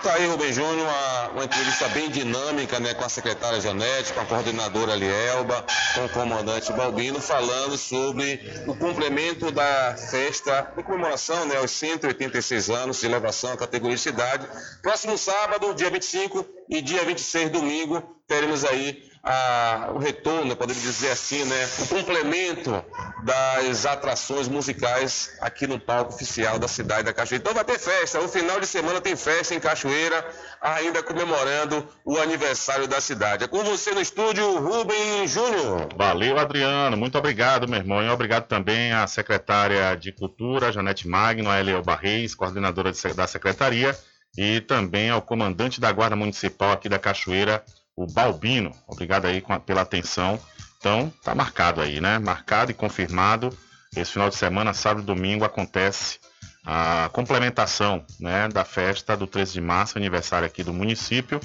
Está 0.03 0.15
aí, 0.15 0.27
Rubem 0.27 0.51
Júnior, 0.51 0.85
uma, 0.85 1.29
uma, 1.29 1.43
entrevista 1.45 1.87
bem 1.87 2.09
dinâmica 2.09 2.77
né, 2.77 2.93
com 2.93 3.05
a 3.05 3.07
secretária 3.07 3.61
Janete, 3.61 4.11
com 4.11 4.19
a 4.19 4.25
coordenadora 4.25 4.97
Lielba, 4.97 5.65
com 5.95 6.03
o 6.03 6.09
comandante 6.09 6.73
Balbino, 6.73 7.21
falando 7.21 7.77
sobre 7.77 8.37
o 8.67 8.75
complemento 8.75 9.49
da 9.49 9.95
festa 9.95 10.73
de 10.75 10.83
comemoração 10.83 11.45
né, 11.45 11.55
aos 11.55 11.71
186 11.71 12.69
anos 12.69 12.99
de 12.99 13.05
elevação 13.05 13.53
à 13.53 13.57
categoria 13.57 13.95
de 13.95 14.01
cidade. 14.01 14.45
Próximo 14.81 15.17
sábado, 15.17 15.73
dia 15.73 15.89
25 15.89 16.45
e 16.69 16.81
dia 16.81 17.05
26, 17.05 17.49
domingo, 17.49 18.03
teremos 18.27 18.65
aí 18.65 19.12
a, 19.23 19.89
o 19.93 19.99
retorno, 19.99 20.53
podemos 20.53 20.81
dizer 20.81 21.11
assim, 21.11 21.45
né, 21.45 21.69
o 21.79 21.87
complemento 21.87 22.83
das 23.23 23.85
atrações 23.85 24.49
musicais 24.49 25.37
aqui 25.39 25.65
no 25.65 25.79
palco 25.79 26.13
oficial 26.13 26.59
da 26.59 26.67
cidade 26.67 27.03
da 27.03 27.13
Cachoeira. 27.13 27.41
Então 27.41 27.53
vai 27.53 27.63
ter 27.63 27.79
festa, 27.79 28.19
o 28.19 28.27
final 28.27 28.59
de 28.59 28.67
semana 28.67 28.99
tem 28.99 29.15
festa 29.15 29.55
em 29.55 29.61
Cachoeira, 29.61 30.29
ainda 30.59 31.01
comemorando 31.01 31.87
o 32.03 32.17
aniversário 32.17 32.85
da 32.85 32.99
cidade. 32.99 33.45
É 33.45 33.47
com 33.47 33.63
você 33.63 33.91
no 33.91 34.01
estúdio, 34.01 34.59
Rubem 34.59 35.25
Júnior. 35.25 35.87
Valeu, 35.95 36.37
Adriano, 36.37 36.97
muito 36.97 37.17
obrigado, 37.17 37.65
meu 37.65 37.79
irmão, 37.79 38.03
e 38.03 38.09
obrigado 38.09 38.47
também 38.47 38.91
à 38.91 39.07
secretária 39.07 39.95
de 39.95 40.11
Cultura, 40.11 40.69
Janete 40.69 41.07
Magno, 41.07 41.49
a 41.49 41.61
Eliel 41.61 41.81
Barreis, 41.81 42.35
coordenadora 42.35 42.91
da 43.15 43.25
secretaria, 43.25 43.97
e 44.37 44.59
também 44.59 45.09
ao 45.09 45.21
comandante 45.21 45.79
da 45.79 45.91
Guarda 45.93 46.15
Municipal 46.15 46.73
aqui 46.73 46.89
da 46.89 46.99
Cachoeira, 46.99 47.63
o 47.95 48.05
Balbino. 48.07 48.71
Obrigado 48.87 49.25
aí 49.25 49.43
pela 49.65 49.81
atenção. 49.81 50.39
Então, 50.77 51.11
tá 51.23 51.33
marcado 51.33 51.81
aí, 51.81 52.01
né? 52.01 52.19
Marcado 52.19 52.71
e 52.71 52.73
confirmado. 52.73 53.57
Esse 53.95 54.13
final 54.13 54.29
de 54.29 54.35
semana, 54.35 54.73
sábado 54.73 55.03
e 55.03 55.05
domingo, 55.05 55.45
acontece 55.45 56.19
a 56.65 57.09
complementação 57.13 58.05
né, 58.19 58.47
da 58.47 58.63
festa 58.63 59.15
do 59.15 59.27
13 59.27 59.53
de 59.53 59.61
março, 59.61 59.97
aniversário 59.97 60.45
aqui 60.45 60.63
do 60.63 60.73
município, 60.73 61.39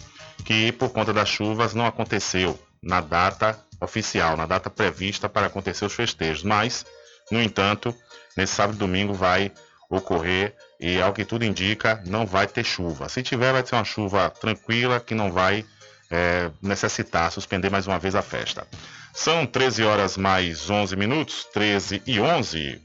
que 0.45 0.73
por 0.73 0.91
conta 0.91 1.13
das 1.13 1.29
chuvas 1.29 1.75
não 1.75 1.87
aconteceu 1.87 2.59
na 2.83 3.01
data 3.01 3.59
oficial, 3.81 4.37
na 4.37 4.47
data 4.47 4.71
prevista 4.71 5.29
para 5.29 5.47
acontecer 5.47 5.85
os 5.85 5.93
festejos. 5.93 6.43
Mas, 6.43 6.87
no 7.31 7.43
entanto, 7.43 7.95
nesse 8.37 8.55
sábado 8.55 8.77
e 8.77 8.79
domingo 8.79 9.13
vai 9.13 9.53
ocorrer 9.91 10.55
e, 10.81 11.01
ao 11.01 11.13
que 11.13 11.25
tudo 11.25 11.45
indica, 11.45 12.03
não 12.07 12.27
vai 12.27 12.47
ter 12.47 12.65
chuva. 12.65 13.09
Se 13.09 13.23
tiver, 13.23 13.53
vai 13.53 13.67
ser 13.67 13.75
uma 13.75 13.85
chuva 13.85 14.31
tranquila 14.31 15.01
que 15.01 15.15
não 15.15 15.33
vai 15.33 15.65
é, 16.11 16.51
necessitar 16.63 17.31
suspender 17.31 17.71
mais 17.71 17.87
uma 17.87 17.99
vez 17.99 18.15
a 18.15 18.23
festa. 18.23 18.67
São 19.13 19.47
13 19.47 19.85
horas 19.85 20.17
mais 20.17 20.71
11 20.71 20.97
minutos, 20.97 21.47
13 21.53 22.03
e 22.07 22.21
11. 22.21 22.81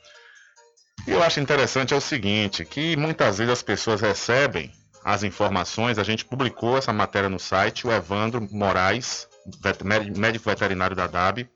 E 1.07 1.11
eu 1.11 1.23
acho 1.23 1.41
interessante 1.41 1.93
é 1.93 1.97
o 1.97 2.01
seguinte, 2.01 2.65
que 2.65 2.97
muitas 2.97 3.39
vezes 3.39 3.53
as 3.53 3.63
pessoas 3.63 4.01
recebem 4.01 4.73
as 5.05 5.23
informações, 5.23 5.99
a 5.99 6.05
gente 6.05 6.25
publicou 6.25 6.77
essa 6.77 6.93
matéria 6.93 7.29
no 7.29 7.41
site. 7.41 7.87
O 7.87 7.93
Evandro 7.93 8.47
Moraes, 8.53 9.27
médico 10.17 10.49
veterinário 10.49 10.95
da 10.95 11.07
DAB, 11.07 11.49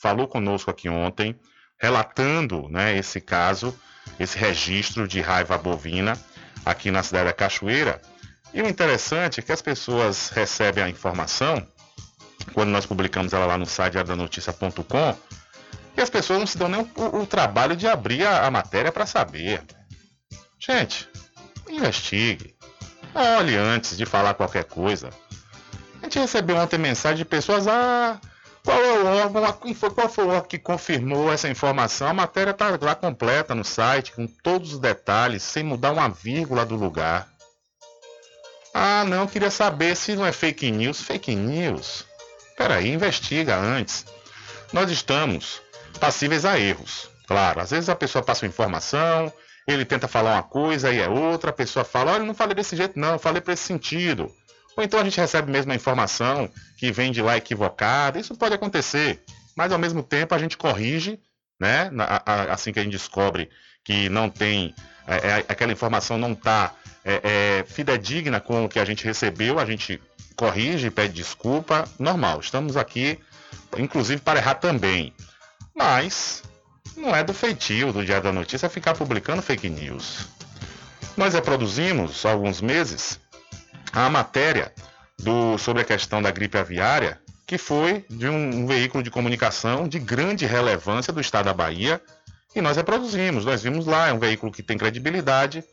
falou 0.00 0.28
conosco 0.28 0.70
aqui 0.70 0.88
ontem, 0.88 1.38
relatando 1.80 2.68
né, 2.68 2.96
esse 2.96 3.20
caso, 3.20 3.76
esse 4.18 4.38
registro 4.38 5.08
de 5.08 5.20
raiva 5.20 5.58
bovina 5.58 6.16
aqui 6.64 6.90
na 6.90 7.02
cidade 7.02 7.26
da 7.26 7.32
Cachoeira. 7.32 8.00
E 8.52 8.60
o 8.60 8.68
interessante 8.68 9.40
é 9.40 9.42
que 9.42 9.52
as 9.52 9.62
pessoas 9.62 10.28
recebem 10.30 10.82
a 10.82 10.88
informação, 10.88 11.66
quando 12.52 12.70
nós 12.70 12.86
publicamos 12.86 13.32
ela 13.32 13.46
lá 13.46 13.56
no 13.56 13.66
site 13.66 13.92
diariodanoticia.com, 13.92 15.16
e 15.96 16.00
as 16.00 16.10
pessoas 16.10 16.38
não 16.38 16.46
se 16.46 16.58
dão 16.58 16.68
nem 16.68 16.80
o, 16.80 17.20
o 17.20 17.26
trabalho 17.26 17.76
de 17.76 17.86
abrir 17.86 18.24
a, 18.26 18.46
a 18.46 18.50
matéria 18.50 18.90
para 18.90 19.06
saber. 19.06 19.62
Gente, 20.58 21.08
investigue. 21.68 22.54
Olhe 23.14 23.56
antes 23.56 23.96
de 23.96 24.06
falar 24.06 24.34
qualquer 24.34 24.64
coisa. 24.64 25.10
A 26.00 26.04
gente 26.04 26.18
recebeu 26.18 26.56
ontem 26.56 26.78
mensagem 26.78 27.18
de 27.18 27.24
pessoas, 27.24 27.66
ah, 27.66 28.20
qual 28.64 28.78
é 28.78 28.98
o 28.98 29.06
órgão, 29.06 29.42
qual 29.94 30.08
foi 30.08 30.24
o 30.24 30.28
órgão 30.28 30.48
que 30.48 30.58
confirmou 30.58 31.32
essa 31.32 31.48
informação? 31.48 32.08
A 32.08 32.14
matéria 32.14 32.50
está 32.50 32.68
lá 32.80 32.94
completa 32.94 33.54
no 33.54 33.64
site, 33.64 34.12
com 34.12 34.26
todos 34.26 34.74
os 34.74 34.78
detalhes, 34.78 35.42
sem 35.42 35.62
mudar 35.62 35.92
uma 35.92 36.08
vírgula 36.08 36.66
do 36.66 36.76
lugar. 36.76 37.28
Ah, 38.72 39.04
não, 39.04 39.26
queria 39.26 39.50
saber 39.50 39.96
se 39.96 40.14
não 40.14 40.24
é 40.24 40.32
fake 40.32 40.70
news. 40.70 41.00
Fake 41.00 41.34
news? 41.34 42.04
Peraí, 42.56 42.92
investiga 42.92 43.56
antes. 43.56 44.04
Nós 44.72 44.90
estamos 44.90 45.60
passíveis 45.98 46.44
a 46.44 46.58
erros. 46.58 47.08
Claro, 47.26 47.60
às 47.60 47.70
vezes 47.70 47.88
a 47.88 47.96
pessoa 47.96 48.24
passa 48.24 48.44
uma 48.44 48.50
informação, 48.50 49.32
ele 49.66 49.84
tenta 49.84 50.08
falar 50.08 50.34
uma 50.34 50.42
coisa 50.42 50.92
e 50.92 50.98
é 50.98 51.08
outra, 51.08 51.50
a 51.50 51.52
pessoa 51.52 51.84
fala, 51.84 52.12
olha, 52.12 52.24
não 52.24 52.34
falei 52.34 52.54
desse 52.54 52.76
jeito 52.76 52.98
não, 52.98 53.18
falei 53.18 53.40
para 53.40 53.54
esse 53.54 53.62
sentido. 53.62 54.34
Ou 54.76 54.84
então 54.84 55.00
a 55.00 55.04
gente 55.04 55.20
recebe 55.20 55.50
mesmo 55.50 55.72
a 55.72 55.74
informação 55.74 56.50
que 56.76 56.90
vem 56.92 57.12
de 57.12 57.20
lá 57.20 57.36
equivocada, 57.36 58.18
isso 58.18 58.34
pode 58.36 58.54
acontecer, 58.54 59.22
mas 59.56 59.72
ao 59.72 59.78
mesmo 59.78 60.02
tempo 60.02 60.34
a 60.34 60.38
gente 60.38 60.56
corrige, 60.56 61.18
né, 61.58 61.90
assim 62.50 62.72
que 62.72 62.80
a 62.80 62.82
gente 62.82 62.92
descobre 62.92 63.50
que 63.84 64.08
não 64.08 64.30
tem, 64.30 64.74
é, 65.06 65.16
é, 65.16 65.44
aquela 65.48 65.72
informação 65.72 66.16
não 66.16 66.32
está 66.32 66.72
é, 67.04 67.20
é, 67.22 67.64
fidedigna 67.64 68.40
com 68.40 68.64
o 68.64 68.68
que 68.68 68.78
a 68.78 68.84
gente 68.84 69.04
recebeu, 69.04 69.58
a 69.58 69.64
gente 69.64 70.00
corrige, 70.36 70.90
pede 70.90 71.14
desculpa, 71.14 71.86
normal, 71.98 72.40
estamos 72.40 72.76
aqui, 72.76 73.18
inclusive 73.76 74.20
para 74.20 74.38
errar 74.38 74.54
também. 74.54 75.12
Mas 75.74 76.42
não 76.96 77.14
é 77.14 77.22
do 77.22 77.32
feitio 77.32 77.92
do 77.92 78.04
Diário 78.04 78.24
da 78.24 78.32
Notícia 78.32 78.68
ficar 78.68 78.94
publicando 78.94 79.42
fake 79.42 79.68
news. 79.68 80.26
Nós 81.16 81.34
reproduzimos 81.34 82.24
há 82.24 82.30
alguns 82.32 82.60
meses 82.60 83.18
a 83.92 84.08
matéria 84.08 84.72
do, 85.18 85.58
sobre 85.58 85.82
a 85.82 85.84
questão 85.84 86.22
da 86.22 86.30
gripe 86.30 86.58
aviária, 86.58 87.20
que 87.46 87.58
foi 87.58 88.04
de 88.08 88.28
um, 88.28 88.62
um 88.62 88.66
veículo 88.66 89.02
de 89.02 89.10
comunicação 89.10 89.88
de 89.88 89.98
grande 89.98 90.46
relevância 90.46 91.12
do 91.12 91.20
estado 91.20 91.46
da 91.46 91.54
Bahia, 91.54 92.00
e 92.54 92.60
nós 92.60 92.76
reproduzimos. 92.76 93.44
Nós 93.44 93.62
vimos 93.62 93.86
lá, 93.86 94.08
é 94.08 94.12
um 94.12 94.18
veículo 94.18 94.52
que 94.52 94.62
tem 94.62 94.78
credibilidade, 94.78 95.64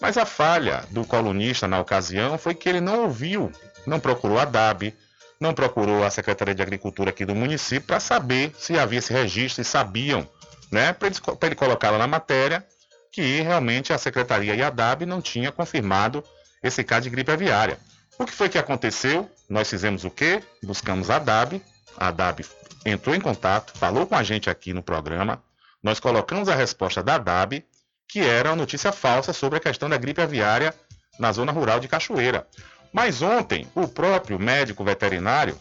mas 0.00 0.16
a 0.16 0.26
falha 0.26 0.84
do 0.90 1.04
colunista 1.04 1.66
na 1.66 1.80
ocasião 1.80 2.36
foi 2.36 2.54
que 2.54 2.68
ele 2.68 2.80
não 2.80 3.04
ouviu, 3.04 3.50
não 3.86 3.98
procurou 3.98 4.38
a 4.38 4.44
DAB, 4.44 4.94
não 5.40 5.54
procurou 5.54 6.04
a 6.04 6.10
Secretaria 6.10 6.54
de 6.54 6.62
Agricultura 6.62 7.10
aqui 7.10 7.24
do 7.24 7.34
município 7.34 7.86
para 7.86 8.00
saber 8.00 8.54
se 8.58 8.78
havia 8.78 8.98
esse 8.98 9.12
registro 9.12 9.62
e 9.62 9.64
sabiam 9.64 10.28
né, 10.70 10.92
para 10.92 11.08
ele, 11.08 11.16
ele 11.42 11.54
colocar 11.54 11.90
lá 11.90 11.98
na 11.98 12.06
matéria 12.06 12.64
que 13.12 13.40
realmente 13.40 13.92
a 13.92 13.98
secretaria 13.98 14.54
e 14.54 14.62
a 14.62 14.70
DAB 14.70 15.06
não 15.06 15.22
tinha 15.22 15.50
confirmado 15.50 16.22
esse 16.66 16.84
caso 16.84 17.02
de 17.02 17.10
gripe 17.10 17.30
aviária. 17.30 17.78
O 18.18 18.24
que 18.24 18.32
foi 18.32 18.48
que 18.48 18.58
aconteceu? 18.58 19.30
Nós 19.48 19.68
fizemos 19.68 20.04
o 20.04 20.10
quê? 20.10 20.42
Buscamos 20.62 21.10
a 21.10 21.18
DAB, 21.18 21.62
a 21.96 22.10
DAB 22.10 22.44
entrou 22.84 23.14
em 23.14 23.20
contato, 23.20 23.76
falou 23.76 24.06
com 24.06 24.14
a 24.14 24.22
gente 24.22 24.48
aqui 24.48 24.72
no 24.72 24.82
programa, 24.82 25.42
nós 25.82 26.00
colocamos 26.00 26.48
a 26.48 26.54
resposta 26.54 27.02
da 27.02 27.18
DAB, 27.18 27.64
que 28.08 28.20
era 28.20 28.50
uma 28.50 28.56
notícia 28.56 28.92
falsa 28.92 29.32
sobre 29.32 29.58
a 29.58 29.60
questão 29.60 29.88
da 29.88 29.96
gripe 29.96 30.20
aviária 30.20 30.74
na 31.18 31.32
zona 31.32 31.52
rural 31.52 31.80
de 31.80 31.88
Cachoeira. 31.88 32.46
Mas 32.92 33.20
ontem, 33.20 33.66
o 33.74 33.86
próprio 33.88 34.38
médico 34.38 34.84
veterinário, 34.84 35.58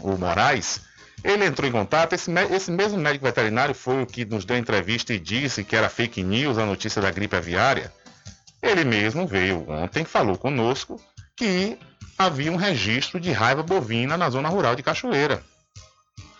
o 0.00 0.16
Moraes, 0.16 0.80
ele 1.24 1.44
entrou 1.44 1.68
em 1.68 1.72
contato, 1.72 2.12
esse, 2.12 2.30
esse 2.52 2.70
mesmo 2.70 2.98
médico 2.98 3.24
veterinário 3.24 3.74
foi 3.74 4.02
o 4.02 4.06
que 4.06 4.24
nos 4.24 4.44
deu 4.44 4.56
entrevista 4.56 5.12
e 5.12 5.18
disse 5.18 5.64
que 5.64 5.74
era 5.74 5.88
fake 5.88 6.22
news 6.22 6.58
a 6.58 6.66
notícia 6.66 7.02
da 7.02 7.10
gripe 7.10 7.36
aviária. 7.36 7.92
Ele 8.62 8.84
mesmo 8.84 9.26
veio 9.26 9.68
ontem, 9.68 10.04
falou 10.04 10.36
conosco 10.36 11.00
que 11.36 11.78
havia 12.18 12.50
um 12.50 12.56
registro 12.56 13.20
de 13.20 13.30
raiva 13.30 13.62
bovina 13.62 14.16
na 14.16 14.30
zona 14.30 14.48
rural 14.48 14.74
de 14.74 14.82
Cachoeira. 14.82 15.42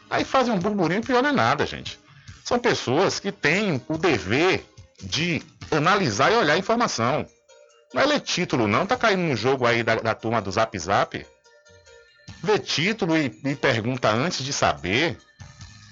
Aí 0.09 0.25
fazem 0.25 0.55
um 0.55 0.59
burburinho 0.59 1.03
pior 1.03 1.23
não 1.23 1.31
é 1.31 1.33
nada, 1.33 1.67
gente. 1.67 1.99
São 2.45 2.59
pessoas 2.59 3.19
que 3.19 3.33
têm 3.33 3.83
o 3.89 3.99
dever 3.99 4.65
de 5.03 5.43
analisar 5.71 6.33
e 6.33 6.37
olhar 6.37 6.55
a 6.55 6.59
informação. 6.59 7.27
Não 7.93 8.03
é 8.03 8.07
ler 8.07 8.21
título, 8.21 8.67
não. 8.67 8.87
Tá 8.87 8.97
caindo 8.97 9.23
um 9.23 9.37
jogo 9.37 9.67
aí 9.67 9.83
da, 9.83 9.97
da 9.97 10.15
turma 10.15 10.41
do 10.41 10.51
Zap 10.51 10.79
Zap 10.79 11.27
vê 12.43 12.59
título 12.59 13.17
e, 13.17 13.27
e 13.45 13.55
pergunta 13.57 14.09
antes 14.11 14.45
de 14.45 14.53
saber. 14.53 15.19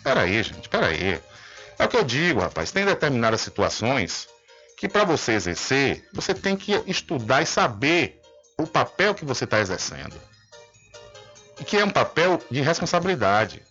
Peraí, 0.02 0.42
gente, 0.42 0.68
peraí. 0.68 1.20
É 1.78 1.84
o 1.84 1.88
que 1.88 1.96
eu 1.96 2.04
digo, 2.04 2.40
rapaz. 2.40 2.70
Tem 2.70 2.84
determinadas 2.84 3.40
situações 3.40 4.28
que 4.76 4.88
para 4.88 5.04
você 5.04 5.32
exercer, 5.32 6.08
você 6.12 6.34
tem 6.34 6.56
que 6.56 6.72
estudar 6.86 7.42
e 7.42 7.46
saber 7.46 8.20
o 8.58 8.66
papel 8.66 9.14
que 9.14 9.24
você 9.24 9.44
está 9.44 9.60
exercendo. 9.60 10.14
E 11.60 11.64
que 11.64 11.76
é 11.76 11.84
um 11.84 11.90
papel 11.90 12.40
de 12.50 12.60
responsabilidade. 12.60 13.62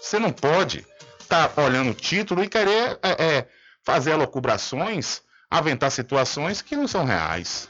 Você 0.00 0.18
não 0.18 0.32
pode 0.32 0.86
estar 1.20 1.48
tá 1.48 1.62
olhando 1.62 1.90
o 1.90 1.94
título 1.94 2.42
e 2.42 2.48
querer 2.48 2.98
é, 3.02 3.10
é, 3.24 3.48
fazer 3.84 4.12
alocubrações, 4.12 5.22
aventar 5.50 5.90
situações 5.90 6.60
que 6.60 6.76
não 6.76 6.88
são 6.88 7.04
reais. 7.04 7.68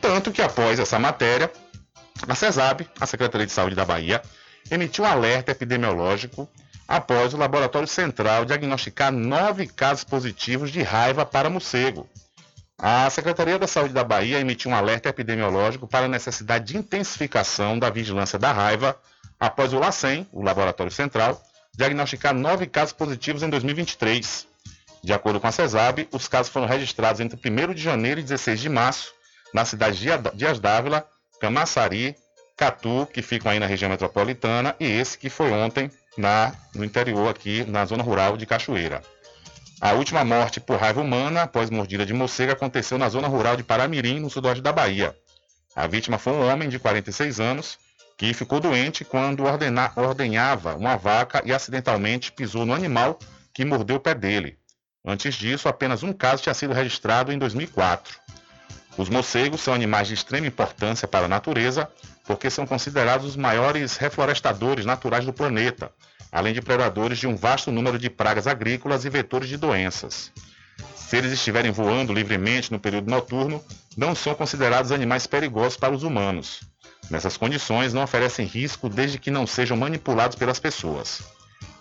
Tanto 0.00 0.30
que 0.30 0.42
após 0.42 0.78
essa 0.78 0.98
matéria, 0.98 1.50
a 2.28 2.34
CESAB, 2.34 2.88
a 3.00 3.06
Secretaria 3.06 3.46
de 3.46 3.52
Saúde 3.52 3.74
da 3.74 3.84
Bahia, 3.84 4.22
emitiu 4.70 5.04
um 5.04 5.06
alerta 5.06 5.52
epidemiológico 5.52 6.48
após 6.88 7.34
o 7.34 7.36
Laboratório 7.36 7.86
Central 7.86 8.46
diagnosticar 8.46 9.12
nove 9.12 9.66
casos 9.66 10.04
positivos 10.04 10.70
de 10.70 10.82
raiva 10.82 11.26
para 11.26 11.50
morcego. 11.50 12.08
A 12.78 13.10
Secretaria 13.10 13.58
da 13.58 13.66
Saúde 13.66 13.92
da 13.92 14.02
Bahia 14.02 14.40
emitiu 14.40 14.70
um 14.70 14.74
alerta 14.74 15.08
epidemiológico 15.08 15.86
para 15.86 16.06
a 16.06 16.08
necessidade 16.08 16.64
de 16.64 16.78
intensificação 16.78 17.78
da 17.78 17.90
vigilância 17.90 18.38
da 18.38 18.52
raiva 18.52 18.98
após 19.38 19.72
o 19.72 19.78
LACEN, 19.78 20.26
o 20.32 20.42
Laboratório 20.42 20.90
Central, 20.90 21.42
diagnosticar 21.76 22.32
nove 22.32 22.66
casos 22.66 22.94
positivos 22.94 23.42
em 23.42 23.50
2023. 23.50 24.46
De 25.02 25.12
acordo 25.12 25.38
com 25.38 25.46
a 25.46 25.52
CESAB, 25.52 26.08
os 26.12 26.26
casos 26.26 26.50
foram 26.50 26.66
registrados 26.66 27.20
entre 27.20 27.38
1 27.38 27.74
de 27.74 27.82
janeiro 27.82 28.20
e 28.20 28.22
16 28.22 28.60
de 28.60 28.68
março 28.68 29.12
na 29.52 29.64
cidade 29.64 29.98
de 29.98 30.08
Dias 30.34 30.58
Dávila, 30.58 31.06
Camaçari, 31.40 32.16
Catu, 32.56 33.06
que 33.12 33.22
ficam 33.22 33.52
aí 33.52 33.60
na 33.60 33.66
região 33.66 33.88
metropolitana, 33.88 34.74
e 34.80 34.86
esse 34.86 35.16
que 35.16 35.30
foi 35.30 35.52
ontem 35.52 35.90
na, 36.18 36.52
no 36.74 36.84
interior 36.84 37.28
aqui, 37.28 37.64
na 37.64 37.84
zona 37.84 38.02
rural 38.02 38.36
de 38.36 38.44
Cachoeira. 38.44 39.00
A 39.80 39.92
última 39.92 40.24
morte 40.24 40.58
por 40.58 40.78
raiva 40.78 41.00
humana 41.00 41.42
após 41.42 41.70
mordida 41.70 42.04
de 42.04 42.12
morcego 42.12 42.52
aconteceu 42.52 42.98
na 42.98 43.08
zona 43.08 43.28
rural 43.28 43.56
de 43.56 43.62
Paramirim, 43.62 44.18
no 44.18 44.28
sudoeste 44.28 44.60
da 44.60 44.72
Bahia. 44.72 45.16
A 45.76 45.86
vítima 45.86 46.18
foi 46.18 46.32
um 46.32 46.44
homem 46.50 46.68
de 46.68 46.78
46 46.78 47.38
anos, 47.38 47.78
que 48.16 48.34
ficou 48.34 48.58
doente 48.58 49.04
quando 49.04 49.44
ordena, 49.44 49.92
ordenhava 49.94 50.74
uma 50.74 50.96
vaca 50.96 51.40
e 51.44 51.52
acidentalmente 51.52 52.32
pisou 52.32 52.66
no 52.66 52.74
animal 52.74 53.16
que 53.54 53.64
mordeu 53.64 53.96
o 53.96 54.00
pé 54.00 54.12
dele. 54.12 54.58
Antes 55.04 55.36
disso, 55.36 55.68
apenas 55.68 56.02
um 56.02 56.12
caso 56.12 56.42
tinha 56.42 56.54
sido 56.54 56.74
registrado 56.74 57.32
em 57.32 57.38
2004. 57.38 58.18
Os 58.96 59.08
morcegos 59.08 59.60
são 59.60 59.72
animais 59.72 60.08
de 60.08 60.14
extrema 60.14 60.48
importância 60.48 61.06
para 61.06 61.26
a 61.26 61.28
natureza, 61.28 61.88
porque 62.28 62.50
são 62.50 62.66
considerados 62.66 63.24
os 63.26 63.36
maiores 63.36 63.96
reflorestadores 63.96 64.84
naturais 64.84 65.24
do 65.24 65.32
planeta, 65.32 65.90
além 66.30 66.52
de 66.52 66.60
predadores 66.60 67.18
de 67.18 67.26
um 67.26 67.34
vasto 67.34 67.72
número 67.72 67.98
de 67.98 68.10
pragas 68.10 68.46
agrícolas 68.46 69.06
e 69.06 69.08
vetores 69.08 69.48
de 69.48 69.56
doenças. 69.56 70.30
Se 70.94 71.16
eles 71.16 71.32
estiverem 71.32 71.70
voando 71.70 72.12
livremente 72.12 72.70
no 72.70 72.78
período 72.78 73.10
noturno, 73.10 73.64
não 73.96 74.14
são 74.14 74.34
considerados 74.34 74.92
animais 74.92 75.26
perigosos 75.26 75.78
para 75.78 75.94
os 75.94 76.02
humanos. 76.02 76.60
Nessas 77.10 77.38
condições, 77.38 77.94
não 77.94 78.02
oferecem 78.02 78.44
risco 78.44 78.90
desde 78.90 79.18
que 79.18 79.30
não 79.30 79.46
sejam 79.46 79.74
manipulados 79.74 80.36
pelas 80.36 80.60
pessoas. 80.60 81.22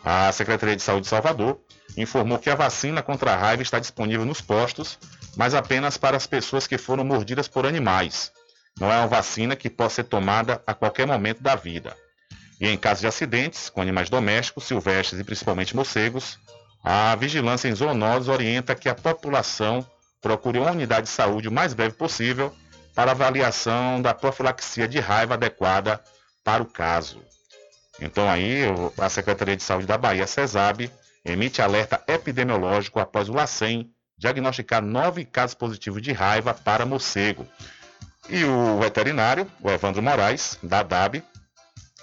A 0.01 0.31
Secretaria 0.31 0.77
de 0.77 0.81
Saúde 0.81 1.03
de 1.03 1.09
Salvador 1.09 1.59
informou 1.97 2.39
que 2.39 2.49
a 2.49 2.55
vacina 2.55 3.03
contra 3.03 3.33
a 3.33 3.37
raiva 3.37 3.63
está 3.63 3.79
disponível 3.79 4.25
nos 4.25 4.39
postos, 4.39 4.97
mas 5.35 5.53
apenas 5.53 5.97
para 5.97 6.15
as 6.15 6.25
pessoas 6.25 6.65
que 6.65 6.77
foram 6.77 7.03
mordidas 7.03 7.49
por 7.49 7.65
animais. 7.65 8.31
Não 8.79 8.91
é 8.91 8.97
uma 8.97 9.07
vacina 9.07 9.55
que 9.55 9.69
possa 9.69 9.95
ser 9.95 10.03
tomada 10.05 10.61
a 10.65 10.73
qualquer 10.73 11.07
momento 11.07 11.41
da 11.41 11.55
vida. 11.55 11.95
E 12.59 12.67
em 12.67 12.77
caso 12.77 13.01
de 13.01 13.07
acidentes 13.07 13.69
com 13.69 13.81
animais 13.81 14.09
domésticos, 14.09 14.65
silvestres 14.65 15.19
e 15.19 15.23
principalmente 15.23 15.75
morcegos, 15.75 16.39
a 16.83 17.15
vigilância 17.15 17.67
em 17.67 17.75
zoonoses 17.75 18.27
orienta 18.27 18.75
que 18.75 18.89
a 18.89 18.95
população 18.95 19.85
procure 20.21 20.59
uma 20.59 20.71
unidade 20.71 21.03
de 21.03 21.09
saúde 21.09 21.47
o 21.47 21.51
mais 21.51 21.73
breve 21.73 21.95
possível 21.95 22.53
para 22.95 23.11
avaliação 23.11 24.01
da 24.01 24.13
profilaxia 24.13 24.87
de 24.87 24.99
raiva 24.99 25.35
adequada 25.35 26.01
para 26.43 26.63
o 26.63 26.65
caso. 26.65 27.21
Então 27.99 28.29
aí 28.29 28.63
a 28.97 29.09
Secretaria 29.09 29.55
de 29.55 29.63
Saúde 29.63 29.87
da 29.87 29.97
Bahia, 29.97 30.25
CESAB, 30.25 30.91
emite 31.25 31.61
alerta 31.61 32.01
epidemiológico 32.07 32.99
após 32.99 33.29
o 33.29 33.33
LACEN 33.33 33.89
diagnosticar 34.17 34.81
nove 34.81 35.25
casos 35.25 35.53
positivos 35.53 36.01
de 36.01 36.11
raiva 36.11 36.53
para 36.53 36.85
morcego. 36.85 37.47
E 38.29 38.43
o 38.43 38.79
veterinário, 38.79 39.49
o 39.61 39.69
Evandro 39.69 40.01
Moraes, 40.01 40.57
da 40.61 40.83
DAB, 40.83 41.23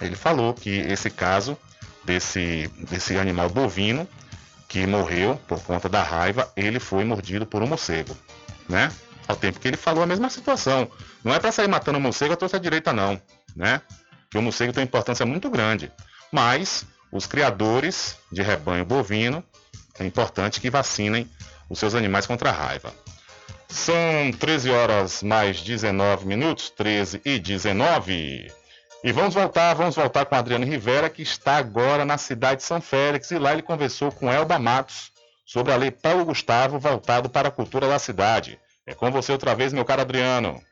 ele 0.01 0.17
falou 0.17 0.55
que 0.55 0.71
esse 0.71 1.11
caso 1.11 1.57
desse, 2.05 2.71
desse 2.91 3.17
animal 3.19 3.51
bovino 3.51 4.09
que 4.69 4.87
morreu 4.87 5.41
por 5.47 5.63
conta 5.63 5.89
da 5.89 6.03
raiva, 6.03 6.51
ele 6.57 6.81
foi 6.81 7.05
mordido 7.05 7.47
por 7.47 7.63
um 7.63 7.67
morcego, 7.67 8.17
né? 8.69 8.91
Ao 9.29 9.37
tempo 9.37 9.61
que 9.61 9.69
ele 9.69 9.77
falou 9.77 10.03
a 10.03 10.07
mesma 10.07 10.29
situação. 10.29 10.91
Não 11.23 11.33
é 11.33 11.39
para 11.39 11.53
sair 11.53 11.69
matando 11.69 11.99
o 11.99 12.01
morcego 12.01 12.35
à 12.35 12.37
torta 12.37 12.59
direita 12.59 12.93
não, 12.93 13.21
né? 13.55 13.81
Que 14.31 14.39
o 14.39 14.43
morcego 14.43 14.73
tem 14.73 14.83
uma 14.83 14.89
importância 14.89 15.25
muito 15.25 15.49
grande. 15.49 15.93
Mas 16.33 16.85
os 17.13 17.27
criadores 17.27 18.17
de 18.33 18.43
rebanho 18.43 18.85
bovino 18.85 19.45
é 19.99 20.05
importante 20.05 20.61
que 20.61 20.71
vacinem 20.71 21.31
os 21.71 21.79
seus 21.79 21.95
animais 21.95 22.27
contra 22.27 22.51
a 22.51 22.53
raiva. 22.53 22.93
São 23.69 24.33
13 24.39 24.71
horas 24.71 25.23
mais 25.23 25.61
19 25.61 26.27
minutos, 26.27 26.71
13 26.71 27.21
e 27.25 27.39
19. 27.39 28.53
E 29.03 29.13
vamos 29.13 29.35
voltar, 29.35 29.75
vamos 29.75 29.97
voltar 29.97 30.25
com 30.25 30.35
Adriano 30.35 30.65
Rivera, 30.65 31.11
que 31.11 31.23
está 31.23 31.57
agora 31.57 32.05
na 32.05 32.17
cidade 32.17 32.61
de 32.61 32.67
São 32.67 32.81
Félix, 32.81 33.31
e 33.31 33.39
lá 33.39 33.53
ele 33.53 33.63
conversou 33.63 34.11
com 34.11 34.33
Elba 34.33 34.59
Matos 34.59 35.13
sobre 35.45 35.73
a 35.73 35.77
lei 35.77 35.91
Paulo 35.91 36.25
Gustavo 36.25 36.79
voltado 36.79 37.29
para 37.29 37.49
a 37.49 37.51
cultura 37.51 37.87
da 37.87 37.99
cidade. 37.99 38.59
É 38.87 38.95
com 38.95 39.11
você 39.11 39.33
outra 39.33 39.55
vez, 39.55 39.73
meu 39.73 39.85
caro 39.85 40.03
Adriano. 40.03 40.63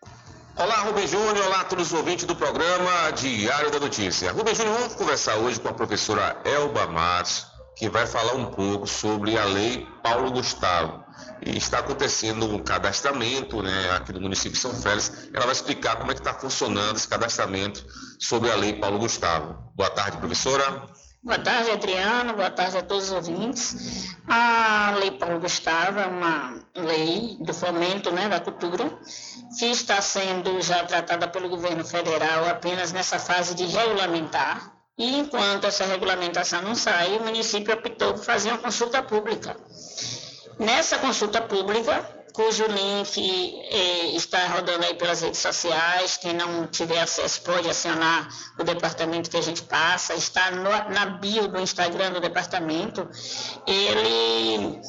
Olá, 0.56 0.76
Rubem 0.82 1.06
Júnior, 1.06 1.46
olá 1.46 1.60
a 1.60 1.64
todos 1.64 1.88
os 1.88 1.92
ouvintes 1.98 2.24
do 2.26 2.36
programa 2.36 3.10
Diário 3.12 3.70
da 3.70 3.80
Notícia. 3.80 4.32
Rubem 4.32 4.54
Júnior, 4.54 4.78
vamos 4.78 4.94
conversar 4.94 5.36
hoje 5.36 5.58
com 5.58 5.68
a 5.68 5.72
professora 5.72 6.36
Elba 6.44 6.86
Matos, 6.86 7.46
que 7.76 7.88
vai 7.88 8.06
falar 8.06 8.34
um 8.34 8.46
pouco 8.46 8.86
sobre 8.86 9.36
a 9.38 9.44
lei 9.44 9.86
Paulo 10.02 10.30
Gustavo. 10.30 11.01
Está 11.44 11.80
acontecendo 11.80 12.46
um 12.46 12.58
cadastramento 12.58 13.62
né, 13.62 13.90
aqui 13.90 14.12
no 14.12 14.20
município 14.20 14.52
de 14.52 14.58
São 14.58 14.72
Félix. 14.72 15.28
Ela 15.34 15.44
vai 15.44 15.52
explicar 15.52 15.96
como 15.96 16.10
é 16.10 16.14
que 16.14 16.20
está 16.20 16.34
funcionando 16.34 16.96
esse 16.96 17.08
cadastramento 17.08 17.84
sobre 18.18 18.50
a 18.50 18.54
lei 18.54 18.74
Paulo 18.74 18.98
Gustavo. 18.98 19.72
Boa 19.74 19.90
tarde, 19.90 20.18
professora. 20.18 20.86
Boa 21.24 21.38
tarde, 21.38 21.70
Adriano. 21.70 22.34
Boa 22.34 22.50
tarde 22.50 22.78
a 22.78 22.82
todos 22.82 23.04
os 23.04 23.12
ouvintes. 23.12 24.16
A 24.26 24.96
Lei 24.98 25.12
Paulo 25.12 25.38
Gustavo 25.38 26.00
é 26.00 26.06
uma 26.06 26.60
lei 26.74 27.36
do 27.40 27.54
fomento 27.54 28.10
né, 28.10 28.28
da 28.28 28.40
cultura 28.40 28.90
que 29.56 29.66
está 29.66 30.02
sendo 30.02 30.60
já 30.60 30.84
tratada 30.84 31.28
pelo 31.28 31.48
governo 31.48 31.84
federal 31.84 32.48
apenas 32.48 32.92
nessa 32.92 33.20
fase 33.20 33.54
de 33.54 33.66
regulamentar. 33.66 34.72
E 34.98 35.16
enquanto 35.16 35.64
essa 35.64 35.84
regulamentação 35.84 36.60
não 36.62 36.74
sai, 36.74 37.16
o 37.16 37.22
município 37.22 37.72
optou 37.72 38.14
por 38.14 38.24
fazer 38.24 38.50
uma 38.50 38.58
consulta 38.58 39.00
pública. 39.00 39.56
Nessa 40.58 40.98
consulta 40.98 41.40
pública, 41.40 42.06
cujo 42.32 42.64
link 42.66 43.18
eh, 43.18 44.16
está 44.16 44.46
rodando 44.46 44.84
aí 44.84 44.94
pelas 44.94 45.20
redes 45.20 45.40
sociais. 45.40 46.16
Quem 46.16 46.32
não 46.32 46.66
tiver 46.66 47.00
acesso 47.00 47.42
pode 47.42 47.68
acionar 47.68 48.28
o 48.58 48.64
departamento 48.64 49.30
que 49.30 49.36
a 49.36 49.42
gente 49.42 49.62
passa. 49.62 50.14
Está 50.14 50.50
no, 50.50 50.70
na 50.90 51.06
bio 51.06 51.48
do 51.48 51.60
Instagram 51.60 52.12
do 52.12 52.20
departamento. 52.20 53.08
Ele 53.66 54.80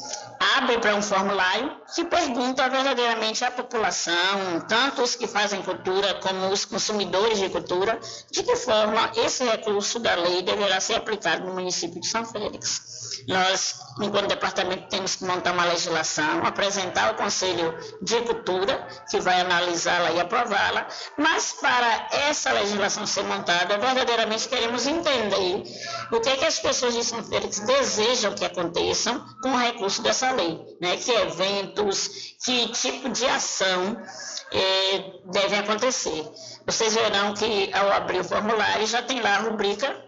abre 0.56 0.78
para 0.78 0.94
um 0.94 1.02
formulário 1.02 1.76
que 1.94 2.04
pergunta 2.04 2.68
verdadeiramente 2.68 3.44
à 3.44 3.50
população, 3.50 4.60
tanto 4.68 5.02
os 5.02 5.14
que 5.14 5.26
fazem 5.26 5.62
cultura 5.62 6.14
como 6.14 6.48
os 6.48 6.64
consumidores 6.64 7.38
de 7.38 7.48
cultura, 7.48 7.98
de 8.30 8.42
que 8.42 8.56
forma 8.56 9.12
esse 9.16 9.44
recurso 9.44 9.98
da 9.98 10.14
lei 10.14 10.42
deverá 10.42 10.80
ser 10.80 10.94
aplicado 10.94 11.44
no 11.44 11.54
município 11.54 12.00
de 12.00 12.06
São 12.06 12.24
Félix. 12.24 12.94
Nós, 13.28 13.76
enquanto 14.00 14.28
departamento, 14.28 14.88
temos 14.88 15.16
que 15.16 15.24
montar 15.24 15.52
uma 15.52 15.64
legislação, 15.64 16.44
apresentar 16.44 17.08
ao 17.08 17.14
Conselho 17.14 17.74
de 18.02 18.20
Cultura, 18.22 18.86
que 19.10 19.20
vai 19.20 19.40
analisá-la 19.40 20.12
e 20.12 20.20
aprová-la, 20.20 20.86
mas 21.16 21.52
para 21.52 22.08
essa 22.28 22.52
legislação 22.52 23.06
ser 23.06 23.24
montada, 23.24 23.78
verdadeiramente 23.78 24.48
queremos 24.48 24.86
entender 24.86 25.62
o 26.12 26.20
que, 26.20 26.28
é 26.28 26.36
que 26.36 26.44
as 26.44 26.58
pessoas 26.58 26.94
de 26.94 27.04
São 27.04 27.22
Félix 27.24 27.60
desejam 27.60 28.34
que 28.34 28.44
aconteçam 28.44 29.24
com 29.42 29.50
o 29.50 29.56
recurso 29.56 30.02
dessa 30.02 30.23
lei, 30.32 30.76
né? 30.80 30.96
que 30.96 31.10
eventos, 31.10 32.36
que 32.44 32.68
tipo 32.68 33.08
de 33.08 33.26
ação 33.26 33.96
devem 35.26 35.58
acontecer. 35.58 36.24
Vocês 36.66 36.94
verão 36.94 37.34
que 37.34 37.70
ao 37.72 37.90
abrir 37.92 38.20
o 38.20 38.24
formulário 38.24 38.86
já 38.86 39.02
tem 39.02 39.20
lá 39.20 39.36
a 39.36 39.40
rubrica 39.40 40.04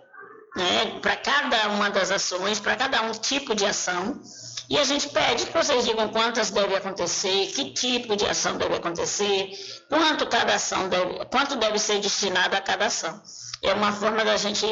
né, 0.56 0.98
para 1.02 1.16
cada 1.16 1.68
uma 1.68 1.90
das 1.90 2.10
ações, 2.10 2.58
para 2.58 2.76
cada 2.76 3.02
um 3.02 3.12
tipo 3.12 3.54
de 3.54 3.66
ação. 3.66 4.20
E 4.68 4.78
a 4.78 4.84
gente 4.84 5.08
pede 5.10 5.46
que 5.46 5.52
vocês 5.52 5.84
digam 5.84 6.08
quantas 6.08 6.50
devem 6.50 6.76
acontecer, 6.76 7.46
que 7.54 7.72
tipo 7.72 8.16
de 8.16 8.26
ação 8.26 8.56
deve 8.56 8.74
acontecer, 8.74 9.50
quanto 9.88 10.26
cada 10.26 10.54
ação 10.54 10.88
deve, 10.88 11.24
quanto 11.26 11.56
deve 11.56 11.78
ser 11.78 12.00
destinado 12.00 12.56
a 12.56 12.60
cada 12.60 12.86
ação. 12.86 13.20
É 13.62 13.72
uma 13.72 13.92
forma 13.92 14.24
da 14.24 14.36
gente 14.36 14.66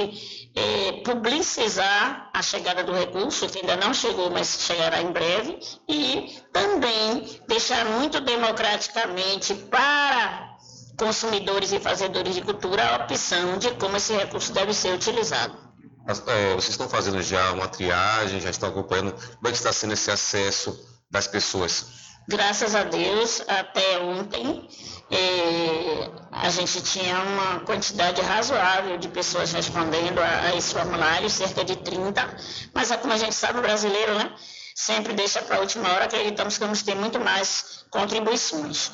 é, 0.54 0.92
publicizar 1.04 2.30
a 2.32 2.42
chegada 2.42 2.82
do 2.82 2.92
recurso, 2.92 3.48
que 3.48 3.60
ainda 3.60 3.76
não 3.76 3.94
chegou, 3.94 4.30
mas 4.30 4.58
chegará 4.60 5.00
em 5.00 5.12
breve, 5.12 5.58
e 5.88 6.40
também 6.52 7.40
deixar 7.46 7.84
muito 7.84 8.20
democraticamente 8.20 9.54
para 9.54 10.54
consumidores 10.98 11.72
e 11.72 11.80
fazedores 11.80 12.34
de 12.34 12.42
cultura 12.42 12.84
a 12.84 13.04
opção 13.04 13.58
de 13.58 13.70
como 13.72 13.96
esse 13.96 14.12
recurso 14.12 14.52
deve 14.52 14.72
ser 14.74 14.94
utilizado. 14.94 15.63
Vocês 16.06 16.70
estão 16.70 16.88
fazendo 16.88 17.22
já 17.22 17.52
uma 17.52 17.66
triagem, 17.66 18.40
já 18.40 18.50
estão 18.50 18.68
acompanhando 18.68 19.12
como 19.12 19.48
é 19.48 19.50
que 19.50 19.56
está 19.56 19.72
sendo 19.72 19.94
esse 19.94 20.10
acesso 20.10 20.78
das 21.10 21.26
pessoas? 21.26 21.86
Graças 22.28 22.74
a 22.74 22.84
Deus, 22.84 23.42
até 23.46 23.98
ontem 23.98 24.68
é, 25.10 26.10
a 26.32 26.48
gente 26.48 26.82
tinha 26.82 27.18
uma 27.20 27.60
quantidade 27.60 28.20
razoável 28.22 28.96
de 28.96 29.08
pessoas 29.08 29.52
respondendo 29.52 30.18
a, 30.18 30.40
a 30.40 30.56
esse 30.56 30.72
formulário, 30.72 31.28
cerca 31.28 31.62
de 31.64 31.76
30, 31.76 32.36
mas 32.74 32.90
é 32.90 32.96
como 32.96 33.12
a 33.12 33.18
gente 33.18 33.34
sabe, 33.34 33.58
o 33.58 33.62
brasileiro, 33.62 34.14
né? 34.14 34.34
Sempre 34.74 35.12
deixa 35.12 35.40
para 35.42 35.56
a 35.56 35.60
última 35.60 35.88
hora, 35.90 36.06
acreditamos 36.06 36.54
que 36.54 36.64
vamos 36.64 36.82
ter 36.82 36.94
muito 36.94 37.20
mais 37.20 37.84
contribuições. 37.90 38.90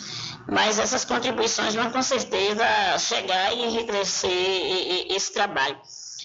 Mas 0.49 0.79
essas 0.79 1.05
contribuições 1.05 1.75
vão 1.75 1.91
com 1.91 2.03
certeza 2.03 2.65
chegar 2.99 3.55
e 3.55 3.65
enriquecer 3.65 5.07
esse 5.11 5.33
trabalho. 5.33 5.81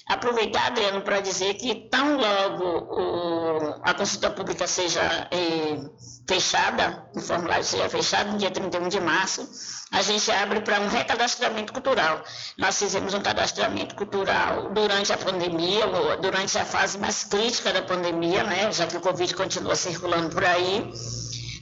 Aproveitar, 0.07 0.67
Adriano, 0.67 1.01
para 1.01 1.19
dizer 1.19 1.55
que 1.55 1.73
tão 1.89 2.17
logo 2.17 2.63
o, 2.63 3.81
a 3.81 3.91
consulta 3.95 4.29
pública 4.29 4.67
seja 4.67 5.01
é, 5.31 5.79
fechada, 6.27 7.09
o 7.15 7.19
formulário 7.19 7.63
seja 7.63 7.89
fechado 7.89 8.31
no 8.31 8.37
dia 8.37 8.51
31 8.51 8.87
de 8.87 8.99
março, 8.99 9.49
a 9.91 10.03
gente 10.03 10.29
abre 10.31 10.61
para 10.61 10.79
um 10.79 10.87
recadastramento 10.87 11.73
cultural. 11.73 12.23
Nós 12.55 12.77
fizemos 12.77 13.15
um 13.15 13.21
cadastramento 13.21 13.95
cultural 13.95 14.69
durante 14.73 15.11
a 15.11 15.17
pandemia, 15.17 15.87
durante 16.21 16.55
a 16.57 16.65
fase 16.65 16.99
mais 16.99 17.23
crítica 17.23 17.73
da 17.73 17.81
pandemia, 17.81 18.43
né, 18.43 18.71
já 18.71 18.85
que 18.85 18.97
o 18.97 19.01
Covid 19.01 19.33
continua 19.33 19.75
circulando 19.75 20.29
por 20.29 20.45
aí. 20.45 20.91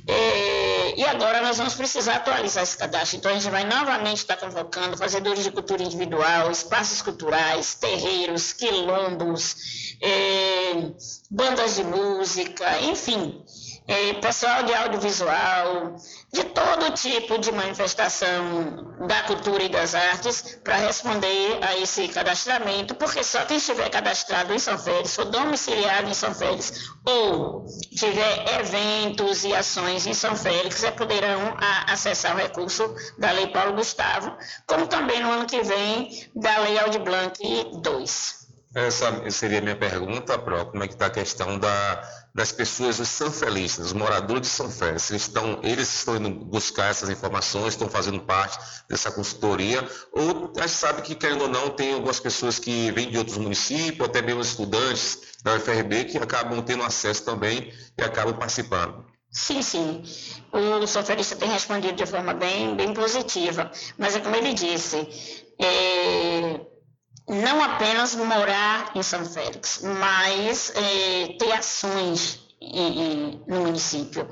É, 0.06 1.00
e 1.00 1.04
agora 1.06 1.42
nós 1.42 1.58
vamos 1.58 1.76
precisar 1.76 2.16
atualizar 2.16 2.64
esse 2.64 2.78
cadastro. 2.78 3.18
Então 3.18 3.32
a 3.32 3.34
gente 3.36 3.50
vai 3.50 3.64
novamente 3.64 4.18
estar 4.18 4.36
convocando 4.38 4.98
fazedores 4.98 5.44
de 5.44 5.52
cultura 5.52 5.82
individual, 5.82 6.52
espaços 6.52 7.02
culturais, 7.02 7.76
terreiros, 7.76 8.52
quilombos, 8.52 9.96
é, 10.02 10.92
bandas 11.32 11.76
de 11.76 11.84
música, 11.84 12.82
enfim, 12.82 13.44
é, 13.88 14.14
pessoal 14.14 14.64
de 14.64 14.74
audiovisual, 14.74 15.96
de 16.32 16.44
todo 16.46 16.92
tipo 16.92 17.38
de 17.38 17.52
manifestação 17.52 18.96
da 19.08 19.24
cultura 19.24 19.64
e 19.64 19.70
das 19.70 19.94
artes 19.94 20.58
para 20.64 20.78
responder 20.78 21.60
a 21.62 21.78
esse 21.78 22.08
cadastramento, 22.08 22.96
porque 22.96 23.24
só 23.24 23.46
quem 23.46 23.58
estiver 23.58 23.90
cadastrado 23.90 24.54
em 24.54 24.60
São 24.60 24.78
Félix, 24.78 25.18
ou 25.18 25.26
domiciliado 25.26 26.10
em 26.10 26.14
São 26.14 26.34
Félix, 26.34 26.90
ou 27.06 27.66
tiver 27.96 28.60
eventos 28.60 29.44
e 29.44 29.54
ações 29.54 30.08
em 30.08 30.14
São 30.14 30.36
Félix, 30.36 30.84
é, 30.84 30.92
poderão 30.92 31.56
a, 31.60 31.92
acessar 31.92 32.36
o 32.36 32.38
recurso 32.38 32.96
da 33.18 33.32
Lei 33.32 33.48
Paulo 33.48 33.74
Gustavo, 33.74 34.36
como 34.66 34.88
também 34.88 35.22
no 35.22 35.32
ano 35.32 35.46
que 35.46 35.62
vem 35.62 36.10
da 36.36 36.58
Lei 36.60 36.80
Aldi 36.80 37.00
Blanc 37.00 37.38
2. 37.82 38.44
Essa 38.76 39.30
seria 39.30 39.60
a 39.60 39.62
minha 39.62 39.76
pergunta, 39.76 40.38
Pro, 40.40 40.66
como 40.66 40.84
é 40.84 40.88
que 40.88 40.94
está 40.94 41.06
a 41.06 41.12
questão 41.12 41.60
da 41.60 42.23
das 42.34 42.52
pessoas, 42.52 43.00
os 43.00 43.10
sanfelistas, 43.10 43.88
os 43.88 43.94
moradores 43.94 44.42
de 44.42 44.48
São 44.48 44.70
Félix. 44.70 45.12
Eles 45.12 45.22
estão, 45.22 45.60
eles 45.62 45.94
estão 45.94 46.16
indo 46.16 46.30
buscar 46.32 46.90
essas 46.90 47.10
informações, 47.10 47.74
estão 47.74 47.88
fazendo 47.88 48.22
parte 48.22 48.58
dessa 48.90 49.12
consultoria, 49.12 49.88
ou 50.12 50.52
a 50.58 50.62
gente 50.62 50.72
sabe 50.72 51.02
que, 51.04 51.14
querendo 51.14 51.44
ou 51.44 51.48
não, 51.48 51.70
tem 51.70 51.94
algumas 51.94 52.20
pessoas 52.20 52.58
que 52.58 52.92
vêm 52.92 53.12
de 53.12 53.18
outros 53.18 53.38
municípios, 53.38 54.08
até 54.08 54.22
mesmo 54.22 54.42
estudantes 54.42 55.20
da 55.44 55.56
UFRB, 55.56 56.06
que 56.06 56.18
acabam 56.18 56.62
tendo 56.64 56.84
acesso 56.84 57.24
também 57.24 57.72
e 57.98 58.02
acabam 58.02 58.36
participando. 58.36 59.06
Sim, 59.30 59.62
sim. 59.62 60.04
O 60.52 60.86
soferista 60.88 61.36
tem 61.36 61.50
respondido 61.50 61.96
de 61.96 62.06
forma 62.06 62.34
bem, 62.34 62.76
bem 62.76 62.94
positiva, 62.94 63.72
mas 63.98 64.16
é 64.16 64.20
como 64.20 64.36
ele 64.36 64.54
disse, 64.54 64.98
é 65.60 66.73
não 67.28 67.64
apenas 67.64 68.16
morar 68.16 68.92
em 68.96 69.04
São 69.04 69.26
Félix, 69.26 69.82
mas 69.82 70.74
é, 70.76 71.36
ter 71.38 71.52
ações 71.52 72.44
no 73.48 73.60
município. 73.62 74.28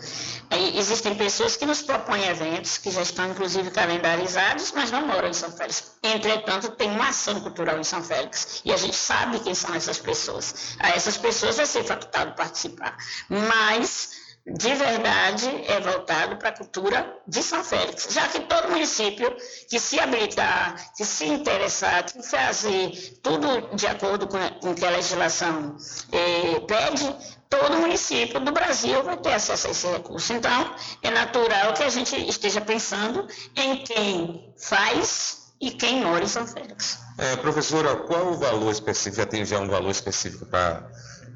existem 0.76 1.16
pessoas 1.16 1.58
que 1.58 1.66
nos 1.66 1.82
propõem 1.82 2.24
eventos, 2.28 2.78
que 2.78 2.90
já 2.90 3.02
estão 3.02 3.30
inclusive 3.30 3.70
calendarizados, 3.72 4.72
mas 4.72 4.90
não 4.90 5.06
moram 5.06 5.30
em 5.30 5.34
São 5.34 5.52
Félix. 5.52 5.92
Entretanto, 6.02 6.72
tem 6.72 6.90
uma 6.90 7.10
ação 7.10 7.42
cultural 7.42 7.78
em 7.78 7.84
São 7.84 8.02
Félix 8.02 8.62
e 8.64 8.72
a 8.72 8.78
gente 8.78 8.96
sabe 8.96 9.40
quem 9.40 9.54
são 9.54 9.76
essas 9.76 9.98
pessoas. 9.98 10.76
A 10.80 10.90
essas 10.90 11.18
pessoas 11.18 11.58
vai 11.58 11.66
ser 11.66 11.84
facultado 11.84 12.34
participar. 12.36 12.96
Mas 13.30 14.21
de 14.46 14.74
verdade 14.74 15.48
é 15.68 15.80
voltado 15.80 16.36
para 16.38 16.50
a 16.50 16.52
cultura 16.52 17.16
de 17.28 17.44
São 17.44 17.64
Félix, 17.64 18.08
já 18.12 18.28
que 18.28 18.40
todo 18.40 18.70
município 18.70 19.36
que 19.70 19.80
se 19.80 20.00
habilitar, 20.00 20.94
que 20.96 21.06
se 21.06 21.26
interessar, 21.26 22.04
que 22.04 22.24
fazer 22.24 23.20
tudo 23.22 23.76
de 23.76 23.86
acordo 23.86 24.28
com, 24.28 24.38
com 24.60 24.74
que 24.74 24.84
a 24.84 24.90
legislação 24.90 25.78
eh, 26.12 26.60
pede, 26.62 27.16
todo 27.50 27.78
município 27.78 28.40
do 28.40 28.52
Brasil 28.52 29.04
vai 29.04 29.18
ter 29.18 29.34
acesso 29.34 29.68
a 29.68 29.72
esse 29.72 29.88
recurso. 29.88 30.34
Então, 30.34 30.76
é 31.04 31.12
natural 31.12 31.74
que 31.74 31.84
a 31.84 31.90
gente 31.90 32.16
esteja 32.28 32.62
pensando 32.62 33.28
em 33.56 33.84
quem 33.84 34.54
faz 34.58 35.52
e 35.60 35.70
quem 35.70 36.02
mora 36.02 36.24
em 36.24 36.28
São 36.28 36.48
Félix. 36.48 36.98
É, 37.20 37.36
professora, 37.36 37.96
qual 37.96 38.32
o 38.32 38.38
valor 38.38 38.72
específico? 38.72 39.18
Já 39.18 39.26
tem 39.28 39.46
já 39.46 39.60
um 39.60 39.68
valor 39.68 39.92
específico 39.92 40.48
para 40.48 40.90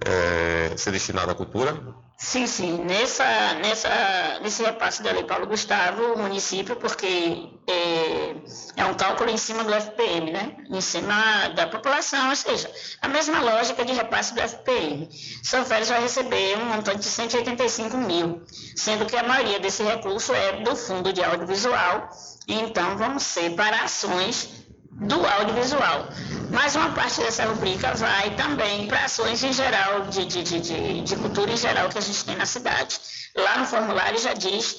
é, 0.04 0.76
ser 0.76 0.92
destinado 0.92 1.32
à 1.32 1.36
cultura? 1.36 1.96
Sim, 2.18 2.48
sim. 2.48 2.78
Nessa, 2.86 3.54
nessa, 3.56 4.40
nesse 4.42 4.64
repasse 4.64 5.04
da 5.04 5.12
Lei 5.12 5.26
Paulo 5.26 5.48
Gustavo, 5.48 6.14
o 6.14 6.18
município, 6.18 6.76
porque 6.78 7.50
é, 7.68 8.36
é, 8.78 8.86
um 8.86 8.94
cálculo 8.94 9.30
em 9.30 9.38
cima 9.38 9.66
do 9.66 9.74
FPM, 9.74 10.32
né? 10.32 10.56
Em 10.70 10.80
cima 10.80 11.50
da 11.50 11.68
população, 11.68 12.30
ou 12.30 12.36
seja, 12.36 12.72
a 13.02 13.10
mesma 13.10 13.42
lógica 13.42 13.84
de 13.84 13.92
repasse 13.92 14.34
do 14.34 14.40
FPM. 14.40 15.10
São 15.44 15.66
Félix 15.66 15.90
vai 15.90 16.02
receber 16.02 16.58
um 16.58 16.66
montante 16.66 17.00
de 17.00 17.06
185 17.06 17.98
mil, 17.98 18.44
sendo 18.78 19.06
que 19.06 19.18
a 19.18 19.24
maioria 19.24 19.60
desse 19.60 19.84
recurso 19.84 20.34
é 20.34 20.64
do 20.64 20.74
Fundo 20.74 21.12
de 21.12 21.22
Audiovisual, 21.22 22.10
então 22.48 22.98
vão 22.98 23.20
ser 23.20 23.52
para 23.56 23.84
ações 23.84 24.65
do 24.96 25.26
audiovisual. 25.26 26.08
Mas 26.52 26.76
uma 26.76 26.92
parte 26.94 27.20
dessa 27.20 27.46
rubrica 27.46 27.94
vai 27.96 28.36
também 28.36 28.88
para 28.88 29.06
ações 29.06 29.44
em 29.44 29.52
geral, 29.52 30.02
de, 30.08 30.26
de, 30.26 30.44
de, 30.44 31.02
de, 31.02 31.16
cultura 31.18 31.52
em 31.52 31.58
geral 31.58 31.90
que 31.90 31.98
a 31.98 32.02
gente 32.02 32.24
tem 32.24 32.36
na 32.36 32.46
cidade. 32.46 33.00
Lá 33.36 33.58
no 33.58 33.66
formulário 33.66 34.18
já 34.20 34.34
diz 34.34 34.78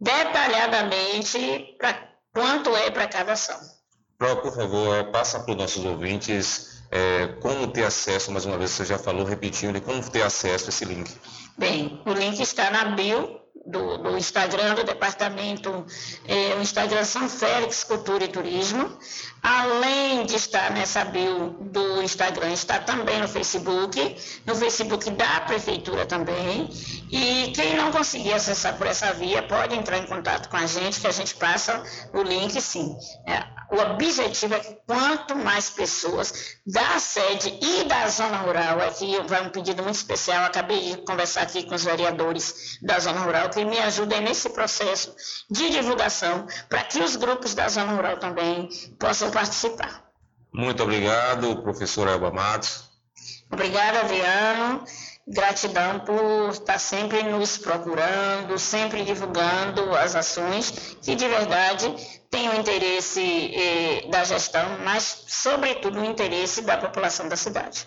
detalhadamente 0.00 1.76
para 1.78 1.96
quanto 2.32 2.74
é 2.76 2.90
para 2.90 3.06
cada 3.06 3.32
ação. 3.32 3.58
Pro, 4.18 4.36
por 4.36 4.54
favor, 4.54 5.04
passa 5.12 5.40
para 5.40 5.52
os 5.52 5.56
nossos 5.56 5.84
ouvintes 5.84 6.82
é, 6.90 7.28
como 7.40 7.68
ter 7.68 7.84
acesso, 7.84 8.30
mais 8.32 8.44
uma 8.44 8.58
vez 8.58 8.70
você 8.70 8.84
já 8.84 8.98
falou, 8.98 9.24
repetindo, 9.24 9.80
como 9.80 10.02
ter 10.10 10.22
acesso 10.22 10.66
a 10.66 10.68
esse 10.68 10.84
link. 10.84 11.10
Bem, 11.56 12.00
o 12.04 12.12
link 12.12 12.40
está 12.40 12.70
na 12.70 12.84
bio 12.86 13.40
do, 13.66 13.98
do, 13.98 14.16
Instagram 14.16 14.74
do 14.74 14.84
departamento, 14.84 15.86
é, 16.26 16.54
o 16.56 16.62
Instagram 16.62 17.04
São 17.04 17.28
Félix 17.28 17.84
Cultura 17.84 18.24
e 18.24 18.28
Turismo. 18.28 18.96
Além 19.44 20.24
de 20.24 20.36
estar 20.36 20.70
nessa 20.70 21.04
bio 21.04 21.50
do 21.60 22.02
Instagram, 22.02 22.50
está 22.50 22.78
também 22.78 23.20
no 23.20 23.28
Facebook, 23.28 24.16
no 24.46 24.54
Facebook 24.54 25.10
da 25.10 25.42
Prefeitura 25.42 26.06
também. 26.06 26.70
E 27.12 27.52
quem 27.54 27.76
não 27.76 27.92
conseguir 27.92 28.32
acessar 28.32 28.78
por 28.78 28.86
essa 28.86 29.12
via, 29.12 29.42
pode 29.42 29.74
entrar 29.76 29.98
em 29.98 30.06
contato 30.06 30.48
com 30.48 30.56
a 30.56 30.64
gente, 30.64 30.98
que 30.98 31.06
a 31.06 31.12
gente 31.12 31.34
passa 31.34 31.82
o 32.14 32.22
link 32.22 32.58
sim. 32.58 32.96
É, 33.26 33.44
o 33.70 33.80
objetivo 33.92 34.54
é 34.54 34.60
que 34.60 34.78
quanto 34.86 35.36
mais 35.36 35.68
pessoas 35.68 36.56
da 36.66 36.98
sede 36.98 37.58
e 37.60 37.84
da 37.84 38.08
zona 38.08 38.38
rural, 38.38 38.80
aqui 38.80 39.20
vai 39.26 39.46
um 39.46 39.50
pedido 39.50 39.82
muito 39.82 39.96
especial, 39.96 40.44
acabei 40.44 40.92
de 40.92 40.96
conversar 40.98 41.42
aqui 41.42 41.64
com 41.64 41.74
os 41.74 41.84
vereadores 41.84 42.78
da 42.80 42.98
zona 42.98 43.20
rural, 43.20 43.50
que 43.50 43.64
me 43.64 43.78
ajudem 43.78 44.22
nesse 44.22 44.48
processo 44.50 45.14
de 45.50 45.70
divulgação, 45.70 46.46
para 46.68 46.84
que 46.84 46.98
os 47.00 47.16
grupos 47.16 47.54
da 47.54 47.68
zona 47.68 47.92
rural 47.92 48.16
também 48.16 48.68
possam 48.98 49.30
participar. 49.34 50.04
Muito 50.52 50.82
obrigado, 50.84 51.60
professor 51.62 52.06
Elba 52.06 52.30
Matos. 52.30 52.84
Obrigada, 53.50 54.00
Adriano. 54.00 54.84
Gratidão 55.26 56.00
por 56.00 56.50
estar 56.50 56.78
sempre 56.78 57.22
nos 57.22 57.56
procurando, 57.56 58.58
sempre 58.58 59.04
divulgando 59.04 59.94
as 59.96 60.14
ações 60.14 60.70
que 61.02 61.14
de 61.14 61.26
verdade 61.26 61.92
têm 62.30 62.48
o 62.50 62.54
interesse 62.54 63.22
eh, 63.54 64.06
da 64.10 64.22
gestão, 64.22 64.78
mas 64.84 65.24
sobretudo 65.26 66.00
o 66.00 66.04
interesse 66.04 66.60
da 66.60 66.76
população 66.76 67.26
da 67.26 67.36
cidade. 67.36 67.86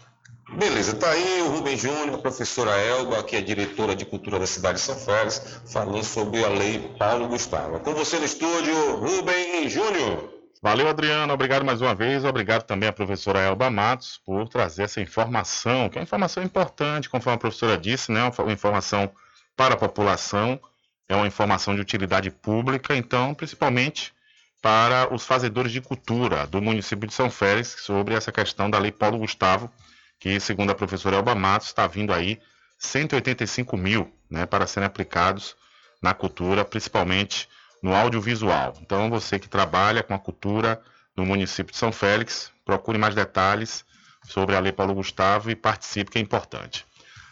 Beleza, 0.57 0.93
está 0.93 1.11
aí 1.11 1.41
o 1.41 1.49
Rubem 1.49 1.77
Júnior, 1.77 2.15
a 2.15 2.17
professora 2.17 2.71
Elba, 2.71 3.21
que 3.21 3.35
é 3.35 3.41
diretora 3.41 3.95
de 3.95 4.05
cultura 4.05 4.39
da 4.39 4.47
cidade 4.47 4.79
de 4.79 4.85
São 4.85 4.95
Félix, 4.95 5.61
falando 5.71 6.03
sobre 6.03 6.43
a 6.43 6.49
lei 6.49 6.95
Paulo 6.97 7.27
Gustavo. 7.27 7.79
Com 7.81 7.93
você 7.93 8.17
no 8.17 8.25
estúdio, 8.25 8.95
Rubem 8.95 9.69
Júnior. 9.69 10.36
Valeu, 10.67 10.89
Adriano. 10.89 11.31
Obrigado 11.33 11.63
mais 11.63 11.79
uma 11.79 11.95
vez. 11.95 12.25
Obrigado 12.25 12.63
também 12.63 12.89
à 12.89 12.91
professora 12.91 13.39
Elba 13.39 13.69
Matos 13.69 14.19
por 14.25 14.49
trazer 14.49 14.83
essa 14.83 14.99
informação, 14.99 15.87
que 15.87 15.97
é 15.97 16.01
uma 16.01 16.03
informação 16.03 16.43
importante, 16.43 17.09
conforme 17.09 17.35
a 17.35 17.39
professora 17.39 17.77
disse, 17.77 18.11
né? 18.11 18.29
Uma 18.37 18.51
informação 18.51 19.09
para 19.55 19.75
a 19.75 19.77
população, 19.77 20.59
é 21.07 21.15
uma 21.15 21.25
informação 21.25 21.73
de 21.73 21.79
utilidade 21.79 22.29
pública, 22.29 22.93
então, 22.97 23.33
principalmente 23.33 24.13
para 24.61 25.07
os 25.13 25.25
fazedores 25.25 25.71
de 25.71 25.79
cultura 25.79 26.45
do 26.45 26.61
município 26.61 27.07
de 27.07 27.13
São 27.13 27.29
Félix, 27.29 27.77
sobre 27.79 28.13
essa 28.13 28.33
questão 28.33 28.69
da 28.69 28.77
Lei 28.77 28.91
Paulo 28.91 29.19
Gustavo, 29.19 29.71
que, 30.19 30.37
segundo 30.37 30.71
a 30.71 30.75
professora 30.75 31.15
Elba 31.15 31.33
Matos, 31.33 31.67
está 31.69 31.87
vindo 31.87 32.13
aí 32.13 32.41
185 32.77 33.77
mil 33.77 34.13
né, 34.29 34.45
para 34.45 34.67
serem 34.67 34.85
aplicados 34.85 35.55
na 36.01 36.13
cultura, 36.13 36.65
principalmente 36.65 37.47
no 37.87 37.95
audiovisual. 37.95 38.73
Então, 38.81 39.09
você 39.09 39.39
que 39.39 39.47
trabalha 39.47 40.03
com 40.03 40.13
a 40.13 40.19
cultura 40.19 40.81
no 41.15 41.25
município 41.25 41.71
de 41.71 41.77
São 41.77 41.89
Félix, 41.89 42.51
procure 42.65 42.97
mais 42.97 43.15
detalhes 43.15 43.85
sobre 44.25 44.57
a 44.57 44.59
Lei 44.59 44.73
Paulo 44.73 44.93
Gustavo 44.93 45.49
e 45.49 45.55
participe, 45.55 46.11
que 46.11 46.17
é 46.17 46.21
importante. 46.21 46.85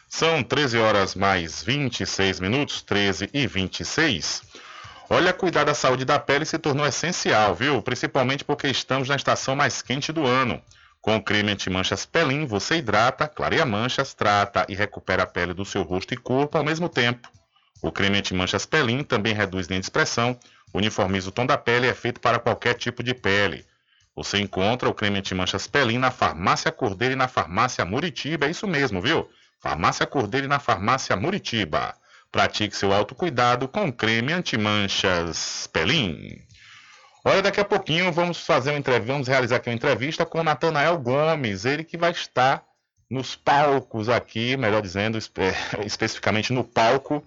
São 0.07 0.41
13 0.41 0.77
horas 0.77 1.14
mais 1.14 1.61
26 1.61 2.40
minutos, 2.40 2.82
13 2.82 3.30
e 3.34 3.45
26. 3.45 4.44
Olha, 5.10 5.34
cuidar 5.34 5.65
da 5.65 5.73
saúde 5.73 6.06
da 6.06 6.18
pele 6.18 6.45
se 6.45 6.57
tornou 6.57 6.88
essencial, 6.88 7.53
viu? 7.53 7.82
Principalmente 7.82 8.45
porque 8.45 8.68
estamos 8.69 9.10
na 9.10 9.18
estação 9.18 9.57
mais 9.57 9.82
quente 9.82 10.14
do 10.14 10.26
ano. 10.26 10.61
Com 11.02 11.18
o 11.18 11.22
creme 11.22 11.52
anti-manchas 11.52 12.06
Pelin, 12.06 12.45
você 12.45 12.77
hidrata, 12.77 13.27
clareia 13.27 13.65
manchas, 13.65 14.14
trata 14.14 14.65
e 14.69 14.73
recupera 14.73 15.23
a 15.23 15.27
pele 15.27 15.53
do 15.53 15.65
seu 15.65 15.84
rosto 15.84 16.14
e 16.14 16.18
corpo 16.18 16.57
ao 16.57 16.64
mesmo 16.64 16.88
tempo. 16.88 17.30
O 17.81 17.91
creme 17.91 18.18
anti-manchas 18.18 18.65
Pelin 18.65 19.03
também 19.03 19.34
reduz 19.34 19.68
linha 19.68 19.80
de 19.80 19.85
expressão, 19.85 20.39
uniformiza 20.73 21.30
o 21.30 21.31
tom 21.31 21.45
da 21.45 21.57
pele 21.57 21.88
e 21.88 21.89
é 21.89 21.93
feito 21.93 22.19
para 22.19 22.39
qualquer 22.39 22.73
tipo 22.76 23.03
de 23.03 23.14
pele. 23.14 23.65
Você 24.15 24.39
encontra 24.39 24.88
o 24.88 24.93
creme 24.93 25.19
anti-manchas 25.19 25.68
Pelin 25.68 25.97
na 25.97 26.10
Farmácia 26.10 26.72
Cordeiro 26.72 27.14
e 27.14 27.18
na 27.18 27.27
Farmácia 27.27 27.84
Muritiba, 27.84 28.45
é 28.45 28.49
isso 28.52 28.65
mesmo, 28.65 29.02
viu? 29.02 29.30
Farmácia 29.60 30.06
Cordeiro 30.06 30.45
e 30.45 30.49
na 30.49 30.60
Farmácia 30.60 31.15
Muritiba. 31.15 31.95
Pratique 32.31 32.76
seu 32.76 32.93
autocuidado 32.93 33.68
com 33.68 33.91
creme 33.91 34.34
antimanchas 34.34 35.68
Pelin. 35.72 36.39
Olha, 37.23 37.41
daqui 37.41 37.60
a 37.60 37.65
pouquinho 37.65 38.11
vamos 38.11 38.45
fazer 38.45 38.72
uma 38.72 38.77
entrevista, 38.77 39.11
vamos 39.11 39.27
realizar 39.27 39.56
aqui 39.56 39.69
uma 39.69 39.76
entrevista 39.76 40.26
com 40.26 40.43
Natanael 40.43 40.97
Gomes, 40.99 41.65
ele 41.65 41.84
que 41.84 41.97
vai 41.97 42.11
estar 42.11 42.64
nos 43.10 43.35
palcos 43.35 44.10
aqui, 44.10 44.56
melhor 44.56 44.81
dizendo, 44.81 45.18
espe 45.18 45.41
especificamente 45.85 46.53
no 46.53 46.64
palco 46.64 47.26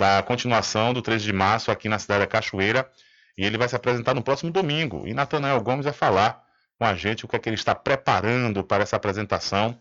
da 0.00 0.22
continuação 0.22 0.94
do 0.94 1.02
13 1.02 1.26
de 1.26 1.32
março 1.32 1.70
aqui 1.70 1.86
na 1.86 1.98
cidade 1.98 2.20
da 2.20 2.26
Cachoeira, 2.26 2.90
e 3.36 3.44
ele 3.44 3.58
vai 3.58 3.68
se 3.68 3.76
apresentar 3.76 4.14
no 4.14 4.22
próximo 4.22 4.50
domingo. 4.50 5.06
E 5.06 5.12
Natanael 5.12 5.60
Gomes 5.60 5.84
vai 5.84 5.92
falar 5.92 6.42
com 6.78 6.86
a 6.86 6.94
gente 6.94 7.26
o 7.26 7.28
que 7.28 7.36
é 7.36 7.38
que 7.38 7.50
ele 7.50 7.56
está 7.56 7.74
preparando 7.74 8.64
para 8.64 8.82
essa 8.82 8.96
apresentação 8.96 9.78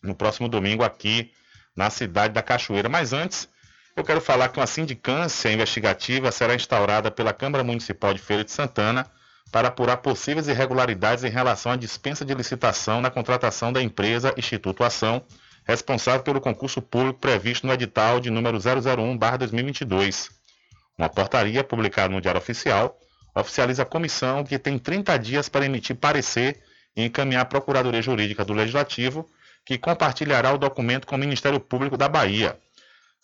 no 0.00 0.14
próximo 0.14 0.48
domingo 0.48 0.84
aqui 0.84 1.32
na 1.74 1.90
cidade 1.90 2.32
da 2.32 2.40
Cachoeira. 2.40 2.88
Mas 2.88 3.12
antes, 3.12 3.48
eu 3.96 4.04
quero 4.04 4.20
falar 4.20 4.48
que 4.50 4.60
uma 4.60 4.66
sindicância 4.66 5.50
investigativa 5.50 6.30
será 6.30 6.54
instaurada 6.54 7.10
pela 7.10 7.32
Câmara 7.32 7.64
Municipal 7.64 8.14
de 8.14 8.20
Feira 8.20 8.44
de 8.44 8.52
Santana 8.52 9.10
para 9.50 9.66
apurar 9.66 9.96
possíveis 9.96 10.46
irregularidades 10.46 11.24
em 11.24 11.30
relação 11.30 11.72
à 11.72 11.76
dispensa 11.76 12.24
de 12.24 12.32
licitação 12.32 13.00
na 13.00 13.10
contratação 13.10 13.72
da 13.72 13.82
empresa 13.82 14.32
Instituto 14.36 14.84
Ação, 14.84 15.20
responsável 15.68 16.22
pelo 16.22 16.40
concurso 16.40 16.80
público 16.80 17.20
previsto 17.20 17.66
no 17.66 17.72
edital 17.74 18.18
de 18.18 18.30
número 18.30 18.56
001/2022. 18.58 20.30
Uma 20.96 21.10
portaria 21.10 21.62
publicada 21.62 22.08
no 22.08 22.20
Diário 22.20 22.40
Oficial 22.40 22.98
oficializa 23.34 23.82
a 23.82 23.86
comissão 23.86 24.42
que 24.42 24.58
tem 24.58 24.78
30 24.78 25.16
dias 25.18 25.48
para 25.48 25.66
emitir 25.66 25.94
parecer 25.94 26.60
e 26.96 27.04
encaminhar 27.04 27.42
à 27.42 27.44
Procuradoria 27.44 28.00
Jurídica 28.00 28.44
do 28.44 28.54
Legislativo, 28.54 29.28
que 29.64 29.78
compartilhará 29.78 30.52
o 30.52 30.58
documento 30.58 31.06
com 31.06 31.14
o 31.14 31.18
Ministério 31.18 31.60
Público 31.60 31.96
da 31.96 32.08
Bahia. 32.08 32.58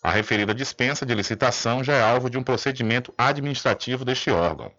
A 0.01 0.11
referida 0.11 0.53
dispensa 0.53 1.03
de 1.05 1.15
licitação 1.15 1.83
já 1.83 1.93
é 1.93 2.01
alvo 2.01 2.29
de 2.29 2.37
um 2.37 2.43
procedimento 2.43 3.11
administrativo 3.17 4.05
deste 4.05 4.29
órgão. 4.29 4.71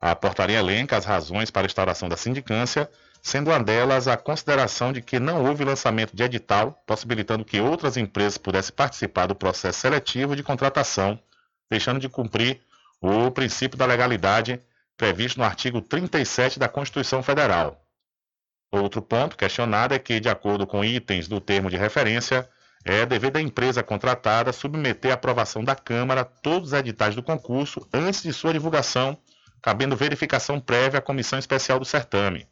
A 0.00 0.14
portaria 0.14 0.58
elenca 0.58 0.96
as 0.96 1.04
razões 1.04 1.50
para 1.50 1.62
a 1.62 1.66
instauração 1.66 2.08
da 2.08 2.16
sindicância, 2.16 2.90
sendo 3.26 3.50
uma 3.50 3.58
delas 3.58 4.06
a 4.06 4.16
consideração 4.16 4.92
de 4.92 5.02
que 5.02 5.18
não 5.18 5.44
houve 5.44 5.64
lançamento 5.64 6.14
de 6.14 6.22
edital, 6.22 6.80
possibilitando 6.86 7.44
que 7.44 7.60
outras 7.60 7.96
empresas 7.96 8.38
pudessem 8.38 8.72
participar 8.72 9.26
do 9.26 9.34
processo 9.34 9.80
seletivo 9.80 10.36
de 10.36 10.44
contratação, 10.44 11.18
deixando 11.68 11.98
de 11.98 12.08
cumprir 12.08 12.60
o 13.00 13.28
princípio 13.32 13.76
da 13.76 13.84
legalidade 13.84 14.60
previsto 14.96 15.40
no 15.40 15.44
artigo 15.44 15.80
37 15.80 16.60
da 16.60 16.68
Constituição 16.68 17.20
Federal. 17.20 17.84
Outro 18.70 19.02
ponto 19.02 19.36
questionado 19.36 19.92
é 19.92 19.98
que, 19.98 20.20
de 20.20 20.28
acordo 20.28 20.64
com 20.64 20.84
itens 20.84 21.26
do 21.26 21.40
termo 21.40 21.68
de 21.68 21.76
referência, 21.76 22.48
é 22.84 23.04
dever 23.04 23.32
da 23.32 23.40
empresa 23.40 23.82
contratada 23.82 24.52
submeter 24.52 25.10
à 25.10 25.14
aprovação 25.14 25.64
da 25.64 25.74
Câmara 25.74 26.24
todos 26.24 26.68
os 26.68 26.78
editais 26.78 27.16
do 27.16 27.24
concurso 27.24 27.88
antes 27.92 28.22
de 28.22 28.32
sua 28.32 28.52
divulgação, 28.52 29.18
cabendo 29.60 29.96
verificação 29.96 30.60
prévia 30.60 31.00
à 31.00 31.02
Comissão 31.02 31.40
Especial 31.40 31.80
do 31.80 31.84
Certame. 31.84 32.46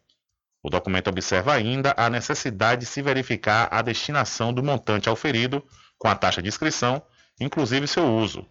O 0.65 0.69
documento 0.71 1.09
observa 1.09 1.53
ainda 1.53 1.93
a 1.95 2.09
necessidade 2.09 2.81
de 2.81 2.87
se 2.87 2.99
verificar 2.99 3.67
a 3.69 3.83
destinação 3.83 4.51
do 4.51 4.63
montante 4.63 5.07
auferido 5.07 5.63
com 5.95 6.07
a 6.07 6.15
taxa 6.15 6.41
de 6.41 6.47
inscrição, 6.47 7.03
inclusive 7.39 7.87
seu 7.87 8.03
uso. 8.03 8.43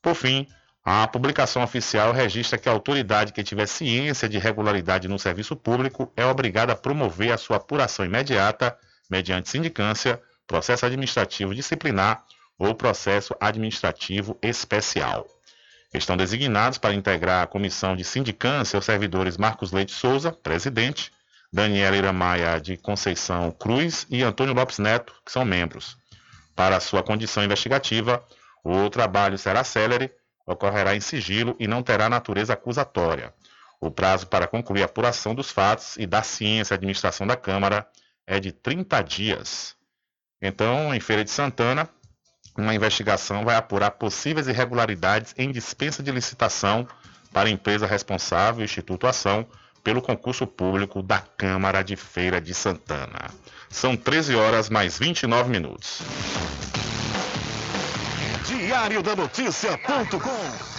Por 0.00 0.14
fim, 0.14 0.48
a 0.82 1.06
publicação 1.06 1.62
oficial 1.62 2.10
registra 2.10 2.56
que 2.56 2.70
a 2.70 2.72
autoridade 2.72 3.34
que 3.34 3.44
tiver 3.44 3.66
ciência 3.66 4.26
de 4.30 4.38
irregularidade 4.38 5.08
no 5.08 5.18
serviço 5.18 5.54
público 5.54 6.10
é 6.16 6.24
obrigada 6.24 6.72
a 6.72 6.76
promover 6.76 7.32
a 7.32 7.36
sua 7.36 7.58
apuração 7.58 8.06
imediata, 8.06 8.74
mediante 9.10 9.50
sindicância, 9.50 10.18
processo 10.46 10.86
administrativo 10.86 11.54
disciplinar 11.54 12.24
ou 12.58 12.74
processo 12.74 13.36
administrativo 13.38 14.38
especial. 14.40 15.26
Estão 15.92 16.16
designados 16.16 16.78
para 16.78 16.94
integrar 16.94 17.42
a 17.42 17.46
comissão 17.46 17.94
de 17.94 18.04
sindicância 18.04 18.78
os 18.78 18.86
servidores 18.86 19.36
Marcos 19.36 19.70
Leite 19.70 19.92
Souza, 19.92 20.32
presidente, 20.32 21.12
Daniela 21.52 21.96
Iramaia 21.96 22.60
de 22.60 22.76
Conceição 22.76 23.50
Cruz 23.50 24.06
e 24.10 24.22
Antônio 24.22 24.54
Lopes 24.54 24.78
Neto, 24.78 25.14
que 25.24 25.32
são 25.32 25.44
membros. 25.44 25.96
Para 26.54 26.80
sua 26.80 27.02
condição 27.02 27.42
investigativa, 27.42 28.22
o 28.62 28.90
trabalho 28.90 29.38
será 29.38 29.64
célere, 29.64 30.12
ocorrerá 30.46 30.94
em 30.94 31.00
sigilo 31.00 31.56
e 31.58 31.66
não 31.66 31.82
terá 31.82 32.08
natureza 32.08 32.52
acusatória. 32.52 33.32
O 33.80 33.90
prazo 33.90 34.26
para 34.26 34.46
concluir 34.46 34.82
a 34.82 34.86
apuração 34.86 35.34
dos 35.34 35.50
fatos 35.50 35.96
e 35.96 36.06
da 36.06 36.22
ciência 36.22 36.74
e 36.74 36.76
administração 36.76 37.26
da 37.26 37.36
Câmara 37.36 37.86
é 38.26 38.40
de 38.40 38.52
30 38.52 39.00
dias. 39.02 39.76
Então, 40.42 40.94
em 40.94 41.00
Feira 41.00 41.24
de 41.24 41.30
Santana, 41.30 41.88
uma 42.56 42.74
investigação 42.74 43.44
vai 43.44 43.54
apurar 43.54 43.92
possíveis 43.92 44.48
irregularidades 44.48 45.32
em 45.38 45.52
dispensa 45.52 46.02
de 46.02 46.10
licitação 46.10 46.86
para 47.32 47.48
a 47.48 47.52
empresa 47.52 47.86
responsável, 47.86 48.64
Instituto 48.64 49.06
Ação, 49.06 49.46
pelo 49.88 50.02
concurso 50.02 50.46
público 50.46 51.00
da 51.00 51.18
Câmara 51.18 51.82
de 51.82 51.96
Feira 51.96 52.42
de 52.42 52.52
Santana. 52.52 53.30
São 53.70 53.96
13 53.96 54.34
horas 54.34 54.68
mais 54.68 54.98
29 54.98 55.48
minutos. 55.48 56.02
Diário 58.44 59.02
da 59.02 59.16
Notícia.com 59.16 60.78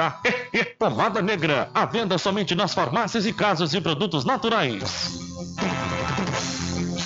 Pomada 0.79 1.21
Negra, 1.23 1.69
à 1.73 1.85
venda 1.85 2.17
somente 2.17 2.55
nas 2.55 2.73
farmácias 2.73 3.25
e 3.25 3.33
casas 3.33 3.71
de 3.71 3.81
produtos 3.81 4.25
naturais. 4.25 5.19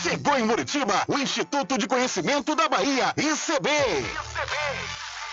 Chegou 0.03 0.37
em 0.37 0.43
Muritiba 0.43 1.03
o 1.07 1.17
Instituto 1.17 1.77
de 1.77 1.87
Conhecimento 1.87 2.55
da 2.55 2.69
Bahia, 2.69 3.13
ICB. 3.17 3.69
ICB. 3.69 5.04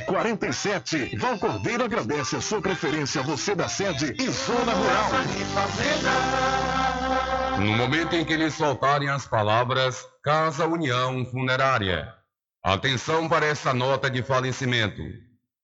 1147. 0.00 1.16
Val 1.16 1.38
Cordeiro 1.38 1.84
agradece 1.84 2.36
a 2.36 2.40
sua 2.40 2.60
preferência, 2.60 3.22
você 3.22 3.54
da 3.54 3.68
sede 3.68 4.14
e 4.18 4.30
Zona 4.30 4.72
Rural. 4.72 5.10
No 7.58 7.76
momento 7.76 8.14
em 8.14 8.24
que 8.24 8.36
lhes 8.36 8.56
faltarem 8.56 9.08
as 9.08 9.26
palavras, 9.26 10.04
Casa 10.22 10.66
União 10.66 11.24
Funerária. 11.26 12.12
Atenção 12.62 13.28
para 13.28 13.46
essa 13.46 13.72
nota 13.72 14.10
de 14.10 14.22
falecimento. 14.22 15.02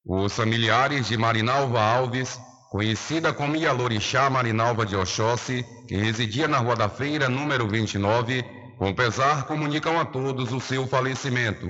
Os 0.06 0.34
familiares 0.34 1.08
de 1.08 1.16
Marinalva 1.16 1.80
Alves, 1.80 2.38
conhecida 2.70 3.32
como 3.32 3.56
Ialorixá 3.56 4.28
Marinalva 4.28 4.84
de 4.84 4.96
Oxóssi, 4.96 5.64
que 5.86 5.96
residia 5.96 6.48
na 6.48 6.58
Rua 6.58 6.76
da 6.76 6.88
Feira, 6.88 7.28
número 7.28 7.68
29, 7.68 8.44
com 8.78 8.92
pesar 8.94 9.46
comunicam 9.46 9.98
a 9.98 10.04
todos 10.04 10.52
o 10.52 10.60
seu 10.60 10.86
falecimento. 10.86 11.68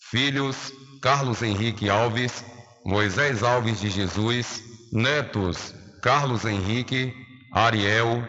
Filhos, 0.00 0.72
Carlos 1.00 1.40
Henrique 1.40 1.88
Alves, 1.88 2.44
Moisés 2.84 3.42
Alves 3.42 3.80
de 3.80 3.88
Jesus, 3.88 4.62
netos, 4.92 5.74
Carlos 6.02 6.44
Henrique, 6.44 7.14
Ariel, 7.52 8.22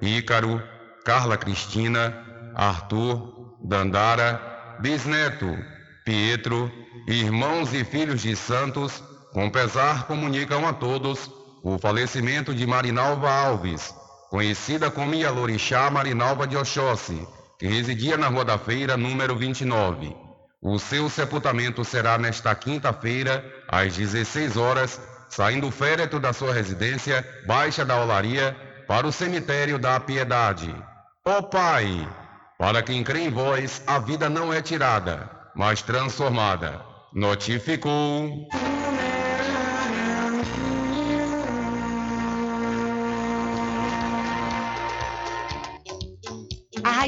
Ícaro, 0.00 0.62
Carla 1.04 1.36
Cristina, 1.36 2.14
Arthur, 2.54 3.56
Dandara, 3.64 4.76
bisneto, 4.80 5.58
Pietro, 6.04 6.70
irmãos 7.08 7.74
e 7.74 7.82
filhos 7.82 8.22
de 8.22 8.36
santos, 8.36 9.02
com 9.32 9.50
pesar 9.50 10.06
comunicam 10.06 10.64
a 10.66 10.72
todos 10.72 11.28
o 11.64 11.76
falecimento 11.76 12.54
de 12.54 12.66
Marinalva 12.68 13.32
Alves, 13.32 13.92
conhecida 14.30 14.92
como 14.92 15.14
Ialorixá 15.14 15.90
Marinalva 15.90 16.46
de 16.46 16.56
Oxóssi, 16.56 17.26
que 17.58 17.66
residia 17.66 18.16
na 18.16 18.28
Rua 18.28 18.44
da 18.44 18.58
Feira, 18.58 18.96
número 18.96 19.34
29. 19.34 20.21
O 20.64 20.78
seu 20.78 21.10
sepultamento 21.10 21.84
será 21.84 22.16
nesta 22.16 22.54
quinta-feira, 22.54 23.44
às 23.66 23.96
16 23.96 24.56
horas, 24.56 25.00
saindo 25.28 25.66
o 25.66 25.72
féretro 25.72 26.20
da 26.20 26.32
sua 26.32 26.54
residência, 26.54 27.26
Baixa 27.44 27.84
da 27.84 28.00
Olaria, 28.00 28.56
para 28.86 29.04
o 29.04 29.10
cemitério 29.10 29.76
da 29.76 29.98
Piedade. 29.98 30.72
Ó 31.24 31.42
Pai, 31.42 32.08
para 32.56 32.80
quem 32.80 33.02
crê 33.02 33.22
em 33.24 33.30
vós, 33.30 33.82
a 33.88 33.98
vida 33.98 34.30
não 34.30 34.52
é 34.52 34.62
tirada, 34.62 35.28
mas 35.56 35.82
transformada. 35.82 36.80
Notificou. 37.12 38.48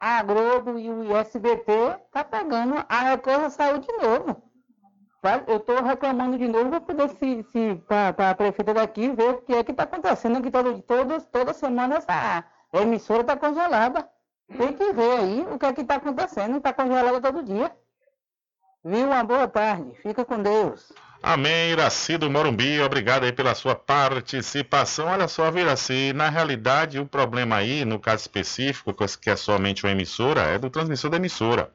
a 0.00 0.22
Globo 0.22 0.78
e 0.78 0.90
o 0.90 1.04
ISBT 1.20 1.98
tá 2.10 2.24
pegando 2.24 2.74
a 2.88 3.00
Record 3.10 3.50
saiu 3.50 3.78
de 3.78 3.92
novo. 3.98 4.42
Vai- 5.22 5.44
Eu 5.46 5.58
estou 5.58 5.82
reclamando 5.82 6.38
de 6.38 6.48
novo 6.48 6.70
para 6.70 6.80
poder 6.80 7.08
se, 7.10 7.42
se 7.44 7.74
para 7.86 8.30
a 8.30 8.34
prefeita 8.34 8.72
daqui 8.72 9.10
ver 9.10 9.30
o 9.34 9.42
que 9.42 9.52
é 9.54 9.62
que 9.62 9.70
está 9.72 9.82
acontecendo, 9.82 10.40
que 10.42 10.50
todo, 10.50 10.80
todo, 10.82 11.20
toda 11.26 11.52
semana 11.52 11.96
essa 11.96 12.44
emissora 12.72 13.20
está 13.20 13.36
congelada. 13.36 14.08
Tem 14.56 14.72
que 14.72 14.92
ver 14.92 15.18
aí 15.18 15.46
o 15.52 15.58
que 15.58 15.66
é 15.66 15.72
que 15.74 15.82
está 15.82 15.96
acontecendo, 15.96 16.56
está 16.56 16.72
congelada 16.72 17.20
todo 17.20 17.42
dia. 17.42 17.70
Viu? 18.82 19.06
Uma 19.06 19.22
boa 19.22 19.46
tarde. 19.46 19.94
Fica 19.96 20.24
com 20.24 20.42
Deus. 20.42 20.90
Amém, 21.22 21.72
Iraci 21.72 22.16
do 22.16 22.30
Morumbi, 22.30 22.80
obrigado 22.80 23.24
aí 23.24 23.32
pela 23.32 23.54
sua 23.54 23.74
participação. 23.74 25.06
Olha 25.06 25.28
só, 25.28 25.50
Iraci, 25.54 26.14
na 26.14 26.30
realidade 26.30 26.98
o 26.98 27.04
problema 27.04 27.56
aí, 27.56 27.84
no 27.84 28.00
caso 28.00 28.22
específico, 28.22 28.94
que 29.20 29.28
é 29.28 29.36
somente 29.36 29.84
uma 29.84 29.92
emissora, 29.92 30.40
é 30.42 30.58
do 30.58 30.70
transmissor 30.70 31.10
da 31.10 31.18
emissora. 31.18 31.70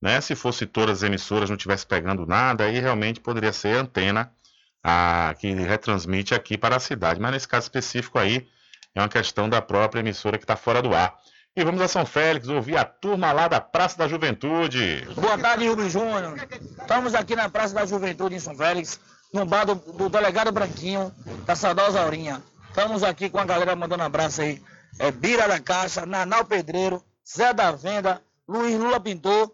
Né? 0.00 0.20
Se 0.20 0.36
fosse 0.36 0.64
todas 0.64 0.98
as 0.98 1.02
emissoras 1.02 1.50
não 1.50 1.56
tivesse 1.56 1.84
pegando 1.84 2.24
nada, 2.24 2.64
aí 2.64 2.78
realmente 2.78 3.18
poderia 3.18 3.52
ser 3.52 3.76
a 3.78 3.80
antena 3.80 4.32
a, 4.80 5.34
que 5.40 5.52
retransmite 5.52 6.32
aqui 6.32 6.56
para 6.56 6.76
a 6.76 6.80
cidade. 6.80 7.18
Mas 7.18 7.32
nesse 7.32 7.48
caso 7.48 7.64
específico 7.64 8.16
aí, 8.16 8.46
é 8.94 9.00
uma 9.00 9.08
questão 9.08 9.48
da 9.48 9.60
própria 9.60 10.00
emissora 10.00 10.38
que 10.38 10.44
está 10.44 10.54
fora 10.54 10.80
do 10.80 10.94
ar. 10.94 11.18
E 11.56 11.62
vamos 11.62 11.80
a 11.80 11.86
São 11.86 12.04
Félix 12.04 12.48
ouvir 12.48 12.76
a 12.76 12.84
turma 12.84 13.30
lá 13.30 13.46
da 13.46 13.60
Praça 13.60 13.96
da 13.96 14.08
Juventude. 14.08 15.06
Boa 15.14 15.38
tarde, 15.38 15.68
Rubem 15.68 15.88
Júnior. 15.88 16.34
Estamos 16.80 17.14
aqui 17.14 17.36
na 17.36 17.48
Praça 17.48 17.72
da 17.72 17.86
Juventude 17.86 18.34
em 18.34 18.40
São 18.40 18.56
Félix, 18.56 18.98
no 19.32 19.46
bar 19.46 19.64
do, 19.64 19.76
do 19.76 20.08
delegado 20.08 20.50
Branquinho, 20.50 21.14
da 21.46 21.54
saudosa 21.54 22.00
Aurinha. 22.00 22.42
Estamos 22.68 23.04
aqui 23.04 23.30
com 23.30 23.38
a 23.38 23.44
galera 23.44 23.76
mandando 23.76 24.02
abraço 24.02 24.42
aí. 24.42 24.60
É 24.98 25.12
Bira 25.12 25.46
da 25.46 25.60
Caixa, 25.60 26.04
Nanal 26.04 26.44
Pedreiro, 26.44 27.00
Zé 27.24 27.52
da 27.52 27.70
Venda, 27.70 28.20
Luiz 28.48 28.76
Lula 28.76 28.98
Pintor, 28.98 29.52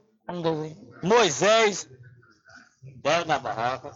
Moisés, 1.03 1.87
Del 2.83 3.27
da 3.27 3.39
Barraca. 3.39 3.93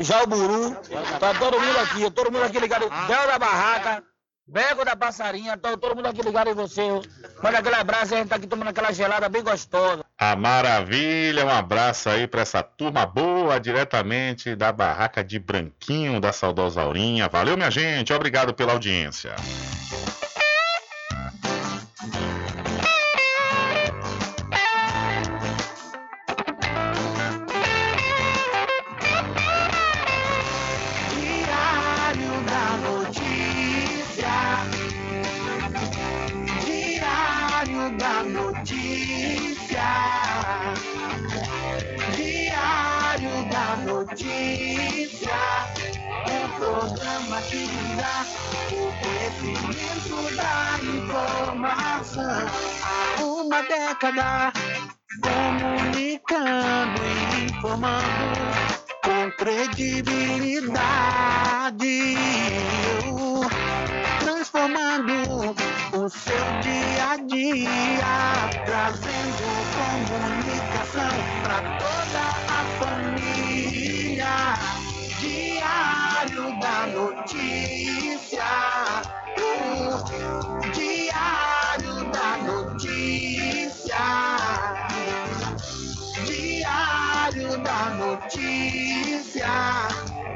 Já 0.00 0.24
o 0.24 0.26
Buru. 0.26 0.74
Tá 1.20 1.32
todo 1.38 1.60
mundo 1.60 1.78
aqui, 1.78 2.10
todo 2.10 2.32
mundo 2.32 2.42
aqui 2.42 2.58
ligado. 2.58 2.88
Del 2.88 3.26
da 3.28 3.38
Barraca. 3.38 4.02
Bego 4.48 4.84
da 4.84 4.94
Passarinha, 4.94 5.56
todo 5.56 5.96
mundo 5.96 6.06
aqui 6.06 6.22
ligado 6.22 6.48
em 6.48 6.54
você. 6.54 6.82
Manda 7.42 7.58
aquele 7.58 7.74
abraço, 7.74 8.14
a 8.14 8.18
gente 8.18 8.28
tá 8.28 8.36
aqui 8.36 8.46
tomando 8.46 8.68
aquela 8.68 8.92
gelada 8.92 9.28
bem 9.28 9.42
gostosa. 9.42 10.04
A 10.16 10.36
maravilha, 10.36 11.44
um 11.44 11.50
abraço 11.50 12.08
aí 12.08 12.28
pra 12.28 12.42
essa 12.42 12.62
turma 12.62 13.04
boa, 13.04 13.58
diretamente 13.58 14.54
da 14.54 14.70
barraca 14.70 15.24
de 15.24 15.40
Branquinho, 15.40 16.20
da 16.20 16.32
saudosa 16.32 16.80
Aurinha. 16.80 17.28
Valeu, 17.28 17.56
minha 17.56 17.70
gente, 17.72 18.12
obrigado 18.12 18.54
pela 18.54 18.72
audiência. 18.72 19.34
Dá 47.36 48.24
o 48.72 48.96
conhecimento 48.96 50.16
da 50.36 50.80
informação. 50.82 52.48
Há 52.82 53.20
uma 53.22 53.62
década 53.62 54.50
comunicando 55.20 57.02
e 57.04 57.44
informando 57.44 58.40
com 59.04 59.30
credibilidade, 59.32 62.16
transformando 64.20 65.54
o 65.92 66.08
seu 66.08 66.46
dia 66.62 67.10
a 67.10 67.16
dia, 67.16 68.48
trazendo 68.64 69.66
comunicação 69.76 71.10
para 71.42 71.60
toda 71.78 72.22
a 72.48 72.64
família. 72.78 74.85
Diário 75.26 76.54
da 76.60 76.86
Notícia. 76.86 78.44
uh, 79.42 79.98
Diário 80.72 81.96
da 82.12 82.36
Notícia. 82.46 84.04
Diário 86.24 87.58
da 87.58 87.90
Notícia, 87.96 89.48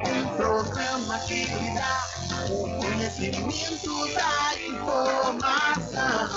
um 0.09 0.37
programa 0.37 1.19
que 1.21 1.47
dá 1.73 2.03
o 2.51 2.69
conhecimento 2.81 3.95
da 4.12 4.59
informação. 4.67 6.31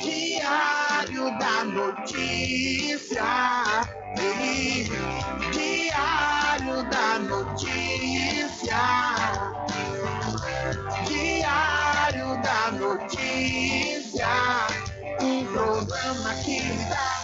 Diário 0.00 1.36
da 1.40 1.64
Notícia, 1.64 3.24
e 4.16 5.08
Diário 6.58 6.82
da 6.90 7.18
Notícia, 7.20 8.76
Diário 11.06 12.42
da 12.42 12.70
Notícia, 12.72 14.26
um 15.20 15.46
programa 15.46 16.34
que 16.42 16.58
lhe 16.58 16.84
dá 16.86 17.14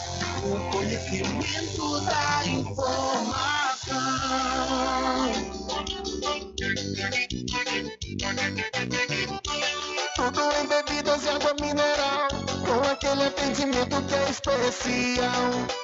o 0.45 0.71
conhecimento 0.71 2.01
da 2.03 2.47
informação. 2.47 3.99
Tudo 10.15 10.41
em 10.53 10.67
bebidas 10.69 11.25
e 11.25 11.29
água 11.29 11.55
mineral, 11.61 12.29
com 12.65 12.89
aquele 12.89 13.25
atendimento 13.25 14.01
que 14.03 14.15
é 14.15 14.31
especial. 14.31 15.84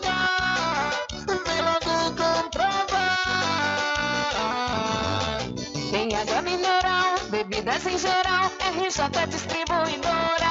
Bebidas 7.61 7.85
em 7.85 7.97
geral. 7.97 8.51
RJ 8.59 9.27
Distribuidora 9.27 10.50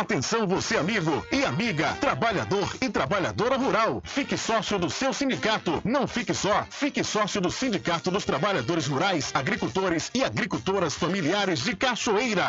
Atenção 0.00 0.46
você 0.46 0.78
amigo 0.78 1.26
e 1.30 1.44
amiga, 1.44 1.92
trabalhador 2.00 2.74
e 2.80 2.88
trabalhadora 2.88 3.58
rural. 3.58 4.00
Fique 4.02 4.34
sócio 4.34 4.78
do 4.78 4.88
seu 4.88 5.12
sindicato. 5.12 5.82
Não 5.84 6.08
fique 6.08 6.32
só, 6.32 6.64
fique 6.70 7.04
sócio 7.04 7.38
do 7.38 7.50
Sindicato 7.50 8.10
dos 8.10 8.24
Trabalhadores 8.24 8.86
Rurais, 8.86 9.30
Agricultores 9.34 10.10
e 10.14 10.24
Agricultoras 10.24 10.94
Familiares 10.94 11.62
de 11.62 11.76
Cachoeira. 11.76 12.48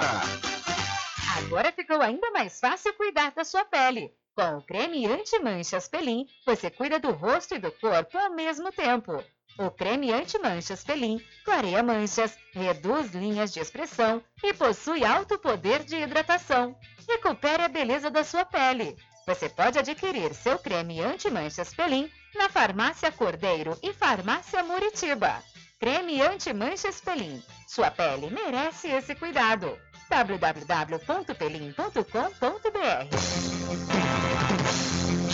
Agora 1.39 1.73
ficou 1.73 2.01
ainda 2.01 2.31
mais 2.31 2.57
fácil 2.57 2.93
cuidar 2.93 3.33
da 3.35 3.43
sua 3.43 3.65
pele. 3.65 4.13
Com 4.33 4.59
o 4.59 4.61
creme 4.61 5.05
anti-manchas 5.05 5.89
Pelin, 5.89 6.25
você 6.45 6.71
cuida 6.71 7.01
do 7.01 7.11
rosto 7.11 7.53
e 7.53 7.59
do 7.59 7.69
corpo 7.69 8.17
ao 8.17 8.33
mesmo 8.33 8.71
tempo. 8.71 9.21
O 9.59 9.69
creme 9.69 10.13
anti-manchas 10.13 10.85
Pelin 10.85 11.21
clareia 11.43 11.83
manchas, 11.83 12.37
reduz 12.53 13.11
linhas 13.13 13.51
de 13.53 13.59
expressão 13.59 14.23
e 14.41 14.53
possui 14.53 15.03
alto 15.03 15.37
poder 15.37 15.83
de 15.83 15.97
hidratação. 15.97 16.75
Recupere 17.13 17.63
a 17.63 17.67
beleza 17.67 18.09
da 18.09 18.23
sua 18.23 18.45
pele. 18.45 18.95
Você 19.27 19.49
pode 19.49 19.77
adquirir 19.77 20.33
seu 20.33 20.57
creme 20.57 21.01
anti-manchas 21.01 21.73
Pelin 21.73 22.09
na 22.33 22.47
Farmácia 22.49 23.11
Cordeiro 23.11 23.77
e 23.83 23.93
Farmácia 23.93 24.63
Muritiba. 24.63 25.43
Creme 25.79 26.21
anti-manchas 26.21 27.01
Pelin. 27.01 27.43
Sua 27.67 27.91
pele 27.91 28.29
merece 28.29 28.87
esse 28.87 29.13
cuidado. 29.15 29.77
www.pelin.com.br 30.09 30.81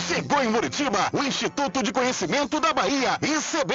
Chegou 0.08 0.42
em 0.42 0.48
Muritiba 0.48 1.10
o 1.12 1.22
Instituto 1.22 1.82
de 1.82 1.92
Conhecimento 1.92 2.58
da 2.60 2.72
Bahia, 2.72 3.18
ICB. 3.22 3.74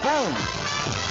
phone. 0.01 1.10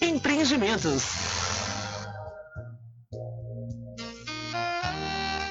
Empreendimentos. 0.00 1.04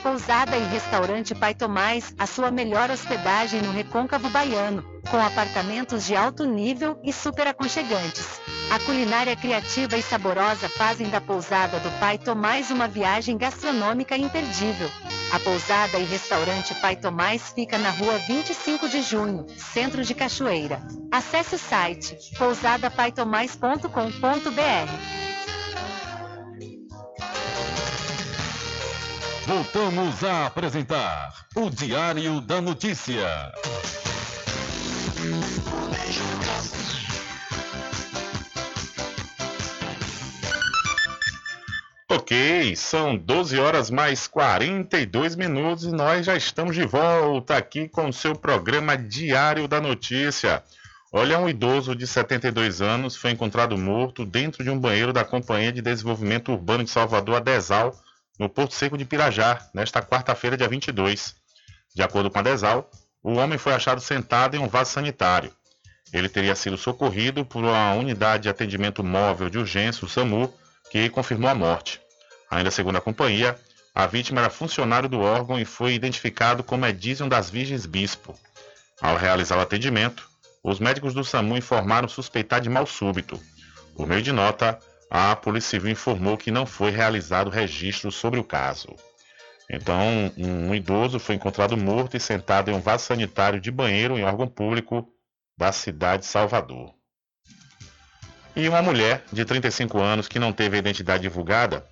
Pousada 0.02 0.58
e 0.58 0.64
Restaurante 0.70 1.36
Pai 1.36 1.54
Tomás, 1.54 2.16
a 2.18 2.26
sua 2.26 2.50
melhor 2.50 2.90
hospedagem 2.90 3.62
no 3.62 3.72
Recôncavo 3.72 4.28
Baiano, 4.32 4.84
com 5.12 5.18
apartamentos 5.18 6.04
de 6.04 6.16
alto 6.16 6.46
nível 6.46 7.00
e 7.04 7.14
super 7.14 7.46
aconchegantes. 7.46 8.42
A 8.72 8.80
culinária 8.80 9.36
criativa 9.36 9.98
e 9.98 10.02
saborosa 10.02 10.70
fazem 10.70 11.10
da 11.10 11.20
Pousada 11.20 11.80
do 11.80 11.90
Pai 12.00 12.20
Tomás 12.20 12.70
uma 12.70 12.88
viagem 12.88 13.36
gastronômica 13.36 14.16
imperdível. 14.16 14.88
A 15.34 15.40
Pousada 15.40 15.98
e 15.98 16.06
Restaurante 16.06 16.76
Pai 16.76 16.96
Tomás 16.96 17.52
fica 17.54 17.80
na 17.80 17.90
rua 17.90 18.20
25 18.20 18.88
de 18.88 19.02
junho, 19.02 19.48
centro 19.58 20.04
de 20.04 20.14
Cachoeira. 20.14 20.84
Acesse 21.12 21.56
o 21.56 21.58
site 21.58 22.16
pousadapaitomais.com.br. 22.38 23.88
Voltamos 29.48 30.24
a 30.24 30.46
apresentar 30.46 31.34
o 31.56 31.72
Diário 31.72 32.40
da 32.40 32.62
Notícia. 32.62 33.52
Ok, 42.30 42.76
são 42.76 43.18
12 43.18 43.58
horas 43.58 43.90
mais 43.90 44.28
42 44.28 45.36
minutos 45.36 45.86
e 45.86 45.92
nós 45.92 46.28
já 46.28 46.36
estamos 46.36 46.76
de 46.76 46.86
volta 46.86 47.58
aqui 47.58 47.90
com 47.90 48.08
o 48.08 48.14
seu 48.14 48.36
programa 48.36 48.96
Diário 48.96 49.68
da 49.68 49.82
Notícia. 49.82 50.64
Olha, 51.12 51.40
um 51.40 51.50
idoso 51.50 51.96
de 51.96 52.06
72 52.06 52.84
anos 52.84 53.16
foi 53.16 53.32
encontrado 53.32 53.76
morto 53.80 54.28
dentro 54.28 54.64
de 54.64 54.70
um 54.70 54.80
banheiro 54.80 55.12
da 55.12 55.26
Companhia 55.26 55.72
de 55.72 55.82
Desenvolvimento 55.82 56.52
Urbano 56.52 56.84
de 56.84 56.92
Salvador, 56.92 57.38
a 57.38 57.40
DESAL, 57.40 58.00
no 58.38 58.48
Porto 58.48 58.76
Seco 58.76 58.96
de 58.96 59.06
Pirajá, 59.06 59.68
nesta 59.74 60.00
quarta-feira, 60.00 60.56
dia 60.56 60.70
22. 60.70 61.34
De 61.96 62.04
acordo 62.04 62.30
com 62.30 62.38
a 62.38 62.44
DESAL, 62.44 62.88
o 63.24 63.38
homem 63.38 63.58
foi 63.58 63.74
achado 63.74 64.02
sentado 64.02 64.56
em 64.56 64.60
um 64.60 64.68
vaso 64.68 64.92
sanitário. 64.92 65.52
Ele 66.14 66.30
teria 66.30 66.54
sido 66.54 66.78
socorrido 66.78 67.44
por 67.44 67.64
uma 67.64 67.96
unidade 67.96 68.44
de 68.44 68.50
atendimento 68.50 69.04
móvel 69.04 69.50
de 69.50 69.58
urgência, 69.58 70.06
o 70.06 70.08
SAMU, 70.08 70.54
que 70.92 71.10
confirmou 71.10 71.50
a 71.50 71.56
morte. 71.56 72.00
Ainda 72.50 72.72
segundo 72.72 72.98
a 72.98 73.02
companhia, 73.02 73.56
a 73.94 74.08
vítima 74.08 74.42
era 74.42 74.50
funcionário 74.50 75.10
do 75.10 75.20
órgão 75.20 75.60
e 75.60 75.66
foi 75.66 75.94
identificado 75.94 76.64
como 76.64 76.86
Edísio 76.86 77.28
das 77.28 77.50
Virgens 77.50 77.86
Bispo. 77.86 78.38
Ao 79.02 79.16
realizar 79.16 79.58
o 79.58 79.62
atendimento, 79.62 80.28
os 80.64 80.80
médicos 80.80 81.14
do 81.14 81.24
SAMU 81.24 81.58
informaram 81.58 82.08
suspeitar 82.08 82.60
de 82.60 82.70
mal 82.70 82.86
súbito. 82.86 83.40
Por 83.96 84.08
meio 84.08 84.22
de 84.22 84.32
nota, 84.32 84.80
a 85.10 85.36
Polícia 85.36 85.72
Civil 85.72 85.92
informou 85.92 86.38
que 86.38 86.52
não 86.52 86.66
foi 86.66 86.92
realizado 86.92 87.50
registro 87.50 88.12
sobre 88.12 88.40
o 88.40 88.44
caso. 88.44 88.96
Então, 89.70 90.32
um 90.38 90.74
idoso 90.74 91.20
foi 91.20 91.36
encontrado 91.36 91.78
morto 91.78 92.18
e 92.18 92.20
sentado 92.20 92.72
em 92.72 92.74
um 92.74 92.82
vaso 92.82 93.06
sanitário 93.06 93.62
de 93.62 93.70
banheiro 93.70 94.18
em 94.18 94.24
órgão 94.24 94.48
público 94.48 95.08
da 95.58 95.72
cidade 95.72 96.24
de 96.24 96.28
Salvador. 96.28 96.94
E 98.56 98.68
uma 98.68 98.82
mulher 98.82 99.24
de 99.32 99.46
35 99.46 100.00
anos 100.00 100.28
que 100.28 100.40
não 100.40 100.52
teve 100.52 100.76
a 100.76 100.80
identidade 100.80 101.22
divulgada 101.22 101.86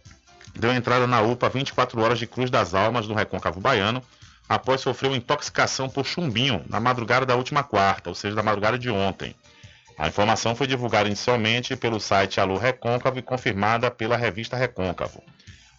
deu 0.57 0.73
entrada 0.73 1.05
na 1.05 1.21
UPA 1.21 1.49
24 1.49 2.01
horas 2.01 2.19
de 2.19 2.27
Cruz 2.27 2.49
das 2.49 2.73
Almas 2.73 3.07
no 3.07 3.13
Recôncavo 3.13 3.59
Baiano 3.59 4.03
após 4.49 4.81
sofrer 4.81 5.07
uma 5.07 5.17
intoxicação 5.17 5.89
por 5.89 6.05
chumbinho 6.05 6.63
na 6.67 6.79
madrugada 6.79 7.25
da 7.25 7.35
última 7.35 7.63
quarta, 7.63 8.09
ou 8.09 8.15
seja, 8.15 8.35
da 8.35 8.43
madrugada 8.43 8.77
de 8.77 8.89
ontem. 8.89 9.35
A 9.97 10.07
informação 10.07 10.55
foi 10.55 10.67
divulgada 10.67 11.07
inicialmente 11.07 11.75
pelo 11.75 11.99
site 11.99 12.39
Alô 12.39 12.57
Recôncavo 12.57 13.19
e 13.19 13.21
confirmada 13.21 13.89
pela 13.89 14.15
revista 14.15 14.55
Recôncavo. 14.55 15.23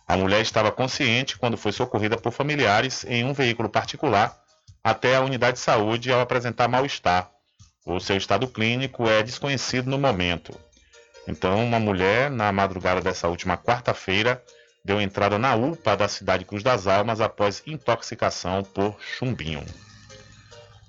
A 0.06 0.16
mulher 0.16 0.40
estava 0.40 0.72
consciente 0.72 1.38
quando 1.38 1.56
foi 1.56 1.72
socorrida 1.72 2.16
por 2.16 2.32
familiares 2.32 3.05
em 3.09 3.24
um 3.24 3.32
veículo 3.32 3.68
particular 3.68 4.36
até 4.82 5.16
a 5.16 5.20
unidade 5.20 5.59
de 5.59 5.62
saúde 5.62 6.12
ao 6.12 6.20
apresentar 6.20 6.68
mal-estar. 6.68 7.30
O 7.84 8.00
seu 8.00 8.16
estado 8.16 8.46
clínico 8.48 9.09
é 9.09 9.22
desconhecido 9.22 9.88
no 9.88 9.98
momento. 9.98 10.59
Então, 11.26 11.62
uma 11.64 11.78
mulher, 11.78 12.30
na 12.30 12.50
madrugada 12.50 13.00
dessa 13.00 13.28
última 13.28 13.56
quarta-feira, 13.56 14.42
deu 14.84 15.00
entrada 15.00 15.38
na 15.38 15.55
UPA 15.55 15.96
da 15.96 16.09
cidade 16.09 16.44
Cruz 16.44 16.62
das 16.62 16.86
Almas 16.86 17.20
após 17.20 17.62
intoxicação 17.66 18.62
por 18.62 18.96
chumbinho. 19.00 19.64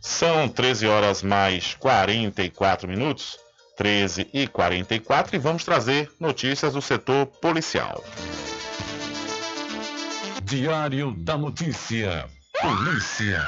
São 0.02 0.48
13 0.48 0.88
horas 0.88 1.22
mais 1.22 1.74
44 1.76 2.88
minutos, 2.88 3.38
13 3.78 4.30
e 4.34 4.48
44, 4.48 5.36
e 5.36 5.40
vamos 5.40 5.64
trazer 5.64 6.12
notícias 6.20 6.74
do 6.74 6.82
setor 6.82 7.26
policial. 7.26 8.04
Diário 10.44 11.14
da 11.18 11.38
Notícia. 11.38 12.26
Polícia. 12.62 13.46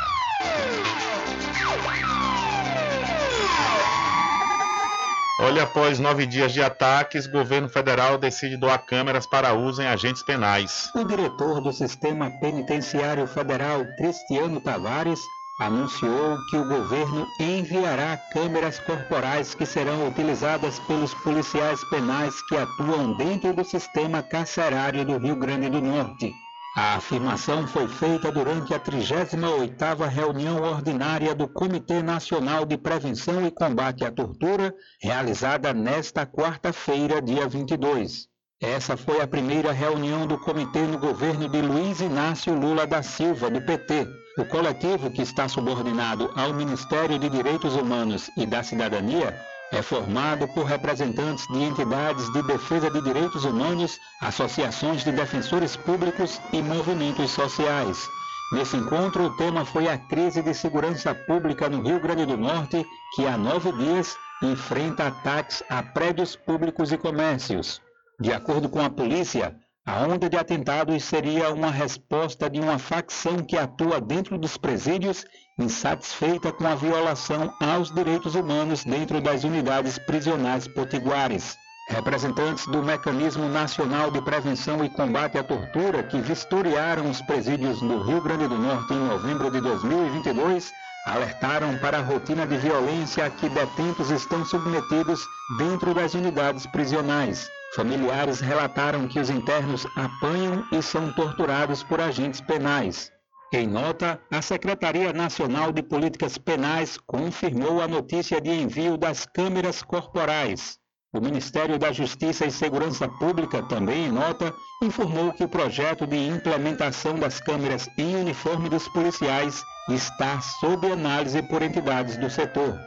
Olha, 5.43 5.63
após 5.63 5.97
nove 5.97 6.27
dias 6.27 6.53
de 6.53 6.61
ataques, 6.61 7.25
governo 7.25 7.67
federal 7.67 8.15
decide 8.15 8.55
doar 8.55 8.77
câmeras 8.85 9.25
para 9.25 9.55
uso 9.55 9.81
em 9.81 9.87
agentes 9.87 10.21
penais. 10.21 10.91
O 10.93 11.03
diretor 11.03 11.59
do 11.59 11.73
Sistema 11.73 12.29
Penitenciário 12.39 13.25
Federal, 13.25 13.83
Cristiano 13.97 14.61
Tavares, 14.61 15.19
anunciou 15.59 16.37
que 16.47 16.57
o 16.57 16.67
governo 16.67 17.27
enviará 17.39 18.17
câmeras 18.31 18.77
corporais 18.77 19.55
que 19.55 19.65
serão 19.65 20.07
utilizadas 20.07 20.77
pelos 20.81 21.11
policiais 21.15 21.83
penais 21.85 22.39
que 22.47 22.55
atuam 22.55 23.17
dentro 23.17 23.51
do 23.51 23.63
sistema 23.63 24.21
carcerário 24.21 25.03
do 25.03 25.17
Rio 25.17 25.35
Grande 25.35 25.71
do 25.71 25.81
Norte. 25.81 26.35
A 26.73 26.95
afirmação 26.95 27.67
foi 27.67 27.85
feita 27.85 28.31
durante 28.31 28.73
a 28.73 28.79
38ª 28.79 30.07
reunião 30.07 30.61
ordinária 30.61 31.35
do 31.35 31.45
Comitê 31.45 32.01
Nacional 32.01 32.65
de 32.65 32.77
Prevenção 32.77 33.45
e 33.45 33.51
Combate 33.51 34.05
à 34.05 34.11
Tortura, 34.11 34.73
realizada 35.01 35.73
nesta 35.73 36.25
quarta-feira, 36.25 37.21
dia 37.21 37.45
22. 37.45 38.29
Essa 38.61 38.95
foi 38.95 39.19
a 39.19 39.27
primeira 39.27 39.73
reunião 39.73 40.25
do 40.25 40.37
comitê 40.37 40.83
no 40.83 40.97
governo 40.97 41.49
de 41.49 41.61
Luiz 41.61 41.99
Inácio 41.99 42.53
Lula 42.53 42.87
da 42.87 43.03
Silva, 43.03 43.49
do 43.49 43.59
PT. 43.61 44.07
O 44.37 44.45
coletivo, 44.45 45.11
que 45.11 45.21
está 45.21 45.49
subordinado 45.49 46.31
ao 46.37 46.53
Ministério 46.53 47.19
de 47.19 47.27
Direitos 47.27 47.75
Humanos 47.75 48.29
e 48.37 48.45
da 48.45 48.63
Cidadania, 48.63 49.37
é 49.71 49.81
formado 49.81 50.47
por 50.49 50.65
representantes 50.65 51.47
de 51.47 51.63
entidades 51.63 52.31
de 52.33 52.41
defesa 52.43 52.89
de 52.89 53.01
direitos 53.01 53.45
humanos, 53.45 53.97
associações 54.21 55.03
de 55.03 55.11
defensores 55.11 55.75
públicos 55.75 56.41
e 56.51 56.61
movimentos 56.61 57.31
sociais. 57.31 58.09
Nesse 58.51 58.75
encontro, 58.75 59.23
o 59.23 59.37
tema 59.37 59.63
foi 59.63 59.87
a 59.87 59.97
crise 59.97 60.41
de 60.41 60.53
segurança 60.53 61.15
pública 61.15 61.69
no 61.69 61.81
Rio 61.81 62.01
Grande 62.01 62.25
do 62.25 62.35
Norte, 62.35 62.85
que 63.15 63.25
há 63.25 63.37
nove 63.37 63.71
dias 63.71 64.17
enfrenta 64.43 65.07
ataques 65.07 65.63
a 65.69 65.81
prédios 65.81 66.35
públicos 66.35 66.91
e 66.91 66.97
comércios. 66.97 67.81
De 68.19 68.33
acordo 68.33 68.67
com 68.67 68.81
a 68.81 68.89
polícia, 68.89 69.55
a 69.91 70.07
onda 70.07 70.29
de 70.29 70.37
atentados 70.37 71.03
seria 71.03 71.53
uma 71.53 71.69
resposta 71.69 72.49
de 72.49 72.61
uma 72.61 72.79
facção 72.79 73.39
que 73.39 73.57
atua 73.57 73.99
dentro 73.99 74.37
dos 74.37 74.55
presídios, 74.55 75.25
insatisfeita 75.59 76.49
com 76.53 76.65
a 76.65 76.75
violação 76.75 77.53
aos 77.59 77.93
direitos 77.93 78.33
humanos 78.33 78.85
dentro 78.85 79.19
das 79.19 79.43
unidades 79.43 79.99
prisionais 79.99 80.65
potiguares. 80.65 81.57
Representantes 81.89 82.65
do 82.67 82.81
Mecanismo 82.81 83.49
Nacional 83.49 84.09
de 84.09 84.21
Prevenção 84.21 84.81
e 84.85 84.89
Combate 84.89 85.37
à 85.37 85.43
Tortura, 85.43 86.03
que 86.03 86.21
vistoriaram 86.21 87.09
os 87.09 87.21
presídios 87.23 87.81
no 87.81 88.01
Rio 88.01 88.21
Grande 88.21 88.47
do 88.47 88.57
Norte 88.57 88.93
em 88.93 89.07
novembro 89.09 89.51
de 89.51 89.59
2022, 89.59 90.71
alertaram 91.05 91.77
para 91.77 91.97
a 91.97 92.01
rotina 92.01 92.45
de 92.45 92.57
violência 92.57 93.25
a 93.25 93.29
que 93.29 93.49
detentos 93.49 94.09
estão 94.11 94.45
submetidos 94.45 95.25
dentro 95.57 95.93
das 95.93 96.13
unidades 96.13 96.65
prisionais. 96.67 97.49
Familiares 97.75 98.39
relataram 98.39 99.07
que 99.07 99.19
os 99.19 99.29
internos 99.29 99.87
apanham 99.95 100.63
e 100.71 100.81
são 100.81 101.11
torturados 101.13 101.83
por 101.83 102.01
agentes 102.01 102.41
penais. 102.41 103.11
Em 103.53 103.67
nota, 103.67 104.21
a 104.31 104.41
Secretaria 104.41 105.11
Nacional 105.11 105.71
de 105.73 105.83
Políticas 105.83 106.37
Penais 106.37 106.97
confirmou 106.97 107.81
a 107.81 107.87
notícia 107.87 108.39
de 108.39 108.49
envio 108.49 108.97
das 108.97 109.25
câmeras 109.25 109.81
corporais. 109.81 110.80
O 111.13 111.19
Ministério 111.19 111.77
da 111.77 111.91
Justiça 111.91 112.45
e 112.45 112.51
Segurança 112.51 113.05
Pública, 113.05 113.61
também 113.63 114.05
em 114.05 114.11
nota, 114.11 114.53
informou 114.81 115.33
que 115.33 115.43
o 115.43 115.49
projeto 115.49 116.07
de 116.07 116.15
implementação 116.15 117.15
das 117.15 117.41
câmeras 117.41 117.89
em 117.97 118.15
uniforme 118.15 118.69
dos 118.69 118.87
policiais 118.87 119.61
está 119.89 120.39
sob 120.39 120.89
análise 120.89 121.41
por 121.41 121.61
entidades 121.61 122.15
do 122.15 122.29
setor. 122.29 122.79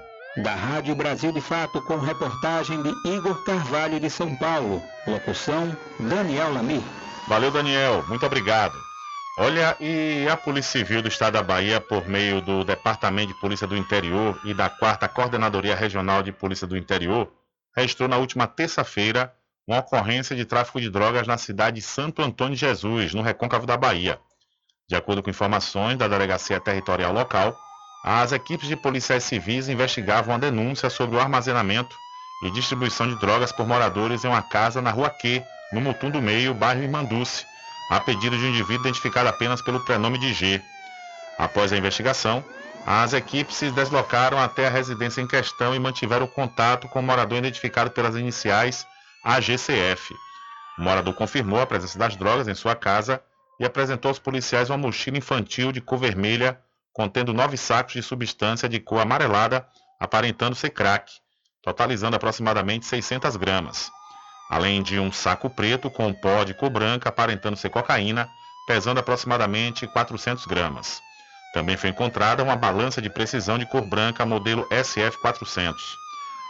Da 0.43 0.55
Rádio 0.55 0.95
Brasil 0.95 1.33
de 1.33 1.41
Fato, 1.43 1.83
com 1.83 1.99
reportagem 1.99 2.83
de 2.83 2.95
Igor 3.11 3.45
Carvalho 3.45 4.01
de 4.01 4.09
São 4.09 4.35
Paulo. 4.37 4.83
Locução, 5.07 5.77
Daniel 6.01 6.51
Lamir. 6.55 6.83
Valeu, 7.29 7.51
Daniel. 7.51 8.07
Muito 8.09 8.25
obrigado. 8.25 8.75
Olha, 9.39 9.77
e 9.79 10.27
a 10.31 10.37
Polícia 10.37 10.81
Civil 10.81 11.03
do 11.03 11.09
Estado 11.09 11.35
da 11.35 11.43
Bahia, 11.43 11.79
por 11.79 12.09
meio 12.09 12.41
do 12.41 12.65
Departamento 12.65 13.35
de 13.35 13.41
Polícia 13.41 13.67
do 13.67 13.77
Interior 13.77 14.41
e 14.47 14.55
da 14.55 14.71
4 14.71 15.11
Coordenadoria 15.11 15.77
Regional 15.77 16.23
de 16.23 16.33
Polícia 16.33 16.67
do 16.67 16.75
Interior, 16.75 17.31
registrou 17.75 18.09
na 18.09 18.17
última 18.17 18.47
terça-feira 18.47 19.35
uma 19.67 19.79
ocorrência 19.79 20.37
de 20.37 20.45
tráfico 20.45 20.81
de 20.81 20.91
drogas 20.91 21.27
na 21.27 21.39
cidade 21.39 21.77
de 21.77 21.83
Santo 21.83 22.23
Antônio 22.23 22.55
de 22.55 22.61
Jesus, 22.61 23.15
no 23.15 23.23
recôncavo 23.23 23.67
da 23.67 23.77
Bahia. 23.77 24.19
De 24.87 24.95
acordo 24.95 25.23
com 25.23 25.31
informações 25.31 25.97
da 25.97 26.07
Delegacia 26.07 26.61
Territorial 26.61 27.13
Local, 27.13 27.57
as 28.05 28.33
equipes 28.33 28.69
de 28.69 28.77
policiais 28.77 29.25
civis 29.25 29.69
investigavam 29.69 30.35
a 30.35 30.39
denúncia 30.39 30.91
sobre 30.91 31.17
o 31.17 31.21
armazenamento 31.21 31.97
e 32.43 32.51
distribuição 32.51 33.09
de 33.09 33.19
drogas 33.19 33.51
por 33.51 33.67
moradores 33.67 34.25
em 34.25 34.29
uma 34.29 34.43
casa 34.43 34.83
na 34.83 34.91
Rua 34.91 35.09
Q, 35.09 35.43
no 35.73 35.81
Mutum 35.81 36.11
do 36.11 36.21
Meio, 36.21 36.53
bairro 36.53 36.83
Imanduce, 36.83 37.47
a 37.91 37.99
pedido 38.01 38.37
de 38.37 38.45
um 38.45 38.51
indivíduo 38.51 38.83
identificado 38.83 39.29
apenas 39.29 39.63
pelo 39.63 39.81
prenome 39.81 40.19
de 40.19 40.35
G. 40.35 40.63
Após 41.39 41.73
a 41.73 41.77
investigação, 41.79 42.45
as 42.87 43.15
equipes 43.15 43.57
se 43.57 43.71
deslocaram 43.71 44.39
até 44.39 44.67
a 44.67 44.71
residência 44.71 45.23
em 45.23 45.27
questão 45.27 45.75
e 45.75 45.79
mantiveram 45.79 46.27
contato 46.27 46.87
com 46.89 47.01
o 47.01 47.03
morador 47.03 47.39
identificado 47.39 47.91
pelas 47.91 48.15
iniciais 48.15 48.87
AGCF. 49.25 50.15
O 50.79 50.83
morador 50.83 51.15
confirmou 51.15 51.61
a 51.61 51.67
presença 51.67 51.99
das 51.99 52.15
drogas 52.15 52.47
em 52.47 52.55
sua 52.55 52.77
casa 52.77 53.23
e 53.59 53.65
apresentou 53.65 54.11
aos 54.11 54.19
policiais 54.19 54.69
uma 54.69 54.77
mochila 54.77 55.17
infantil 55.17 55.73
de 55.73 55.81
cor 55.81 55.99
vermelha 55.99 56.61
contendo 56.93 57.33
nove 57.33 57.57
sacos 57.57 57.95
de 57.95 58.03
substância 58.03 58.69
de 58.69 58.79
cor 58.79 59.01
amarelada, 59.01 59.67
aparentando 59.99 60.55
ser 60.55 60.71
crack, 60.71 61.11
totalizando 61.63 62.17
aproximadamente 62.17 62.87
600 62.87 63.35
gramas, 63.37 63.91
além 64.51 64.83
de 64.83 65.01
um 65.01 65.11
saco 65.11 65.49
preto 65.49 65.91
com 65.91 66.13
pó 66.13 66.45
de 66.45 66.53
cor 66.55 66.71
branca, 66.71 67.09
aparentando 67.09 67.57
ser 67.57 67.71
cocaína, 67.71 68.29
pesando 68.67 69.01
aproximadamente 69.01 69.87
400 69.87 70.45
gramas. 70.47 71.03
Também 71.55 71.77
foi 71.77 71.91
encontrada 71.91 72.43
uma 72.43 72.57
balança 72.57 73.01
de 73.01 73.09
precisão 73.09 73.57
de 73.57 73.65
cor 73.65 73.83
branca 73.83 74.27
modelo 74.27 74.69
SF400. 74.71 75.77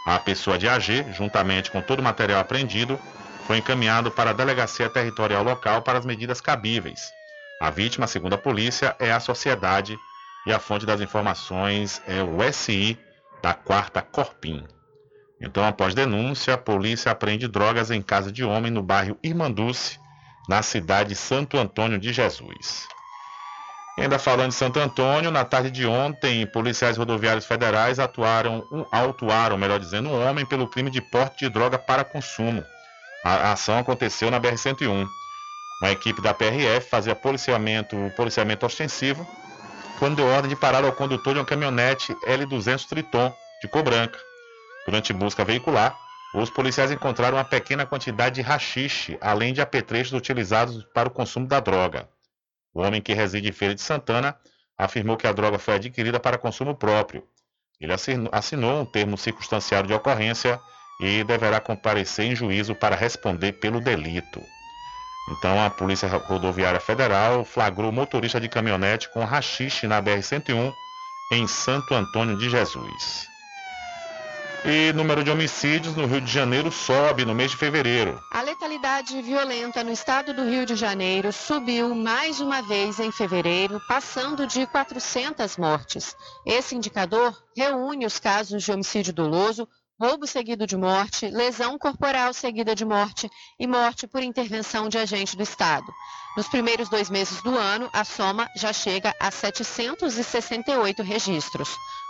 A 0.07 0.19
pessoa 0.19 0.59
de 0.59 0.67
AG, 0.67 1.13
juntamente 1.13 1.71
com 1.71 1.83
todo 1.83 2.01
o 2.01 2.03
material 2.03 2.41
apreendido, 2.41 2.99
foi 3.47 3.59
encaminhado 3.59 4.11
para 4.11 4.31
a 4.31 4.33
Delegacia 4.33 4.89
Territorial 4.89 5.45
Local 5.45 5.83
para 5.83 5.99
as 5.99 6.07
medidas 6.07 6.41
cabíveis. 6.41 7.13
A 7.61 7.69
vítima, 7.69 8.07
segundo 8.07 8.33
a 8.33 8.39
polícia, 8.39 8.97
é 8.99 9.13
a 9.13 9.21
sociedade 9.21 9.99
e 10.47 10.53
a 10.53 10.59
fonte 10.59 10.87
das 10.87 11.03
informações 11.03 12.01
é 12.07 12.23
o 12.23 12.41
SI 12.51 12.99
da 13.43 13.53
quarta 13.53 14.01
Corpim. 14.01 14.67
Então, 15.39 15.67
após 15.67 15.95
denúncia, 15.95 16.55
a 16.55 16.59
polícia 16.59 17.13
apreende 17.13 17.47
drogas 17.47 17.91
em 17.91 18.01
casa 18.01 18.33
de 18.33 18.43
homem 18.43 18.71
no 18.71 18.83
bairro 18.83 19.19
Irmanduce, 19.23 19.99
na 20.49 20.63
cidade 20.63 21.11
de 21.11 21.15
Santo 21.15 21.59
Antônio 21.59 21.99
de 21.99 22.11
Jesus. 22.11 22.87
Ainda 23.97 24.19
falando 24.19 24.49
de 24.49 24.57
Santo 24.57 24.81
Antônio, 24.81 25.31
na 25.31 25.45
tarde 25.45 25.71
de 25.71 25.87
ontem, 25.87 26.45
policiais 26.47 26.97
rodoviários 26.97 27.47
federais 27.47 28.01
atuaram, 28.01 28.67
autuaram, 28.91 29.57
melhor 29.57 29.79
dizendo, 29.79 30.09
um 30.09 30.29
homem 30.29 30.45
pelo 30.45 30.67
crime 30.67 30.91
de 30.91 31.01
porte 31.01 31.45
de 31.45 31.49
droga 31.49 31.79
para 31.79 32.05
consumo. 32.05 32.65
A 33.25 33.53
ação 33.53 33.79
aconteceu 33.79 34.31
na 34.31 34.41
BR-101. 34.41 35.07
Uma 35.81 35.91
equipe 35.93 36.21
da 36.21 36.35
PRF 36.35 36.91
fazia 36.91 37.15
policiamento, 37.15 37.97
policiamento 38.17 38.67
ostensivo 38.67 39.27
quando 39.99 40.17
deu 40.17 40.27
ordem 40.27 40.49
de 40.49 40.57
parar 40.57 40.85
ao 40.85 40.93
condutor 40.93 41.35
de 41.35 41.39
uma 41.39 41.47
caminhonete 41.47 42.15
L200 42.27 42.87
Triton, 42.89 43.33
de 43.63 43.69
cor 43.69 43.83
branca. 43.83 44.19
Durante 44.85 45.13
busca 45.13 45.45
veicular, 45.45 45.97
os 46.35 46.51
policiais 46.51 46.91
encontraram 46.91 47.37
uma 47.37 47.45
pequena 47.45 47.87
quantidade 47.87 48.37
de 48.37 48.43
rachixe, 48.43 49.17
além 49.21 49.55
de 49.55 49.61
apetrechos 49.61 50.13
utilizados 50.13 50.85
para 50.93 51.09
o 51.09 51.13
consumo 51.13 51.47
da 51.47 51.61
droga. 51.61 52.09
O 52.75 52.83
homem 52.83 53.01
que 53.01 53.15
reside 53.15 53.49
em 53.49 53.53
Feira 53.53 53.75
de 53.75 53.81
Santana 53.81 54.37
afirmou 54.77 55.17
que 55.17 55.27
a 55.27 55.33
droga 55.33 55.59
foi 55.59 55.75
adquirida 55.75 56.19
para 56.19 56.37
consumo 56.37 56.75
próprio. 56.75 57.23
Ele 57.81 57.93
assinou 58.33 58.81
um 58.81 58.85
termo 58.85 59.17
circunstanciado 59.17 59.87
de 59.87 59.95
ocorrência 59.95 60.61
e 61.01 61.23
deverá 61.25 61.61
comparecer 61.61 62.27
em 62.27 62.35
juízo 62.35 62.75
para 62.75 62.97
responder 62.97 63.53
pelo 63.53 63.81
delito. 63.81 64.43
Então 65.31 65.65
a 65.65 65.71
Polícia 65.71 66.09
Rodoviária 66.09 66.81
Federal 66.81 67.45
flagrou 67.45 67.91
o 67.91 67.93
motorista 67.93 68.41
de 68.41 68.49
caminhonete 68.49 69.09
com 69.11 69.25
rachixe 69.25 69.87
na 69.87 70.03
BR-101 70.03 70.73
em 71.33 71.47
Santo 71.47 71.95
Antônio 71.95 72.37
de 72.37 72.51
Jesus. 72.51 73.34
E 74.67 74.95
número 74.95 75.23
de 75.23 75.31
homicídios 75.31 75.95
no 75.95 76.07
Rio 76.07 76.23
de 76.23 76.33
Janeiro 76.33 76.73
sobe 76.73 77.27
no 77.27 77.35
mês 77.35 77.51
de 77.51 77.57
fevereiro. 77.59 78.19
A 78.33 78.41
letalidade 78.41 79.21
violenta 79.21 79.85
no 79.85 79.93
estado 79.93 80.33
do 80.33 80.43
Rio 80.43 80.65
de 80.65 80.75
Janeiro 80.75 81.31
subiu 81.35 81.95
mais 81.95 82.41
uma 82.41 82.63
vez 82.63 82.99
em 82.99 83.13
fevereiro, 83.13 83.79
passando 83.87 84.47
de 84.47 84.67
400 84.67 85.59
mortes. 85.59 86.17
Esse 86.47 86.75
indicador 86.75 87.37
reúne 87.55 88.07
os 88.07 88.19
casos 88.19 88.63
de 88.63 88.73
homicídio 88.73 89.13
doloso, 89.13 89.69
roubo 90.01 90.27
seguido 90.27 90.67
de 90.67 90.79
morte, 90.79 91.29
lesão 91.29 91.79
corporal 91.79 92.33
seguida 92.33 92.75
de 92.75 92.87
morte 92.87 93.29
e 93.61 93.67
morte 93.67 94.07
por 94.07 94.23
intervenção 94.23 94.89
de 94.89 94.97
agente 94.97 95.37
do 95.37 95.43
Estado. 95.43 95.93
Nos 96.39 96.49
primeiros 96.49 96.89
dois 96.89 97.11
meses 97.11 97.43
do 97.43 97.55
ano, 97.55 97.91
a 97.93 98.03
soma 98.03 98.49
já 98.57 98.73
chega 98.73 99.15
a 99.21 99.31
768 99.31 101.03
registros. 101.03 101.69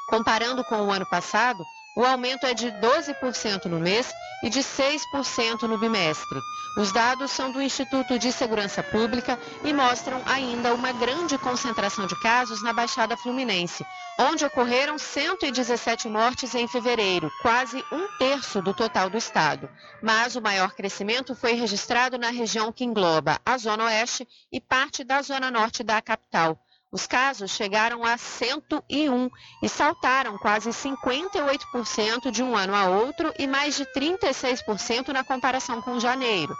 Comparando 0.08 0.62
com 0.64 0.82
o 0.82 0.92
ano 0.92 1.06
passado, 1.10 1.64
o 1.96 2.04
aumento 2.04 2.44
é 2.44 2.54
de 2.54 2.72
12% 2.72 3.66
no 3.66 3.78
mês 3.78 4.12
e 4.42 4.50
de 4.50 4.60
6% 4.60 5.62
no 5.62 5.78
bimestre. 5.78 6.40
Os 6.76 6.90
dados 6.90 7.30
são 7.30 7.52
do 7.52 7.62
Instituto 7.62 8.18
de 8.18 8.32
Segurança 8.32 8.82
Pública 8.82 9.38
e 9.62 9.72
mostram 9.72 10.20
ainda 10.26 10.74
uma 10.74 10.92
grande 10.92 11.38
concentração 11.38 12.06
de 12.06 12.20
casos 12.20 12.62
na 12.62 12.72
Baixada 12.72 13.16
Fluminense, 13.16 13.86
onde 14.18 14.44
ocorreram 14.44 14.98
117 14.98 16.08
mortes 16.08 16.54
em 16.54 16.66
fevereiro, 16.66 17.30
quase 17.40 17.84
um 17.92 18.08
terço 18.18 18.60
do 18.60 18.74
total 18.74 19.08
do 19.08 19.16
estado. 19.16 19.70
Mas 20.02 20.34
o 20.34 20.42
maior 20.42 20.72
crescimento 20.72 21.34
foi 21.34 21.52
registrado 21.52 22.18
na 22.18 22.30
região 22.30 22.72
que 22.72 22.84
engloba 22.84 23.40
a 23.46 23.56
Zona 23.56 23.84
Oeste 23.84 24.26
e 24.50 24.60
parte 24.60 25.04
da 25.04 25.22
Zona 25.22 25.50
Norte 25.50 25.84
da 25.84 26.02
capital. 26.02 26.58
Os 26.94 27.08
casos 27.08 27.50
chegaram 27.50 28.04
a 28.04 28.16
101 28.16 29.28
e 29.60 29.68
saltaram 29.68 30.38
quase 30.38 30.70
58% 30.70 32.30
de 32.30 32.40
um 32.40 32.56
ano 32.56 32.72
a 32.72 32.86
outro 32.86 33.34
e 33.36 33.48
mais 33.48 33.74
de 33.74 33.84
36% 33.86 35.08
na 35.08 35.24
comparação 35.24 35.82
com 35.82 35.98
janeiro. 35.98 36.54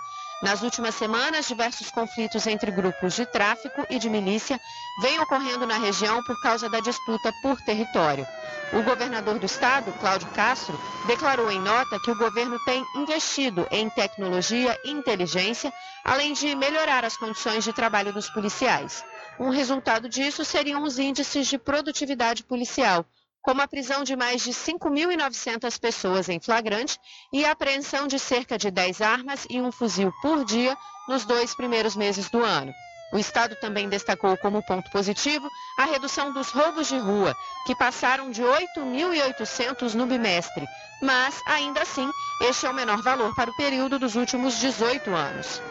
Nas 0.44 0.60
últimas 0.60 0.94
semanas, 0.94 1.48
diversos 1.48 1.90
conflitos 1.90 2.46
entre 2.46 2.70
grupos 2.70 3.14
de 3.14 3.24
tráfico 3.24 3.86
e 3.88 3.98
de 3.98 4.10
milícia 4.10 4.60
vêm 5.00 5.18
ocorrendo 5.18 5.66
na 5.66 5.78
região 5.78 6.22
por 6.22 6.38
causa 6.42 6.68
da 6.68 6.80
disputa 6.80 7.32
por 7.40 7.58
território. 7.62 8.26
O 8.70 8.82
governador 8.82 9.38
do 9.38 9.46
estado, 9.46 9.90
Cláudio 9.92 10.28
Castro, 10.34 10.78
declarou 11.06 11.50
em 11.50 11.58
nota 11.58 11.98
que 11.98 12.10
o 12.10 12.18
governo 12.18 12.58
tem 12.66 12.84
investido 12.94 13.66
em 13.70 13.88
tecnologia 13.88 14.78
e 14.84 14.90
inteligência, 14.90 15.72
além 16.04 16.34
de 16.34 16.54
melhorar 16.54 17.06
as 17.06 17.16
condições 17.16 17.64
de 17.64 17.72
trabalho 17.72 18.12
dos 18.12 18.28
policiais. 18.28 19.02
Um 19.40 19.48
resultado 19.48 20.10
disso 20.10 20.44
seriam 20.44 20.82
os 20.82 20.98
índices 20.98 21.46
de 21.46 21.56
produtividade 21.56 22.44
policial, 22.44 23.06
como 23.44 23.60
a 23.60 23.68
prisão 23.68 24.02
de 24.02 24.16
mais 24.16 24.42
de 24.42 24.50
5.900 24.50 25.78
pessoas 25.78 26.28
em 26.28 26.40
flagrante 26.40 26.98
e 27.32 27.44
a 27.44 27.52
apreensão 27.52 28.06
de 28.06 28.18
cerca 28.18 28.56
de 28.56 28.70
10 28.70 29.02
armas 29.02 29.46
e 29.50 29.60
um 29.60 29.70
fuzil 29.70 30.12
por 30.22 30.44
dia 30.44 30.76
nos 31.06 31.24
dois 31.26 31.54
primeiros 31.54 31.94
meses 31.94 32.30
do 32.30 32.42
ano. 32.42 32.72
O 33.12 33.18
Estado 33.18 33.54
também 33.60 33.88
destacou 33.88 34.36
como 34.38 34.62
ponto 34.62 34.90
positivo 34.90 35.48
a 35.78 35.84
redução 35.84 36.32
dos 36.32 36.50
roubos 36.50 36.88
de 36.88 36.98
rua, 36.98 37.36
que 37.66 37.76
passaram 37.76 38.30
de 38.30 38.42
8.800 38.42 39.92
no 39.94 40.06
bimestre, 40.06 40.66
mas, 41.02 41.40
ainda 41.46 41.82
assim, 41.82 42.10
este 42.40 42.66
é 42.66 42.70
o 42.70 42.74
menor 42.74 43.02
valor 43.02 43.34
para 43.36 43.50
o 43.50 43.56
período 43.56 43.98
dos 43.98 44.16
últimos 44.16 44.58
18 44.58 45.14
anos. 45.14 45.62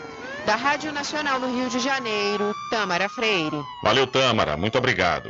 Da 0.46 0.56
Rádio 0.56 0.94
Nacional 0.94 1.40
no 1.40 1.48
Rio 1.48 1.70
de 1.70 1.80
Janeiro, 1.80 2.54
Tâmara 2.70 3.10
Freire. 3.10 3.64
Valeu, 3.82 4.06
Tâmara. 4.06 4.56
Muito 4.56 4.78
obrigado. 4.78 5.30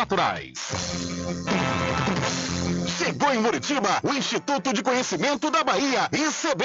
naturais. 0.00 0.54
Chegou 2.96 3.32
em 3.34 3.38
Muritiba 3.38 4.00
o 4.02 4.14
Instituto 4.14 4.72
de 4.72 4.82
Conhecimento 4.82 5.50
da 5.50 5.62
Bahia, 5.62 6.08
ICB. 6.10 6.64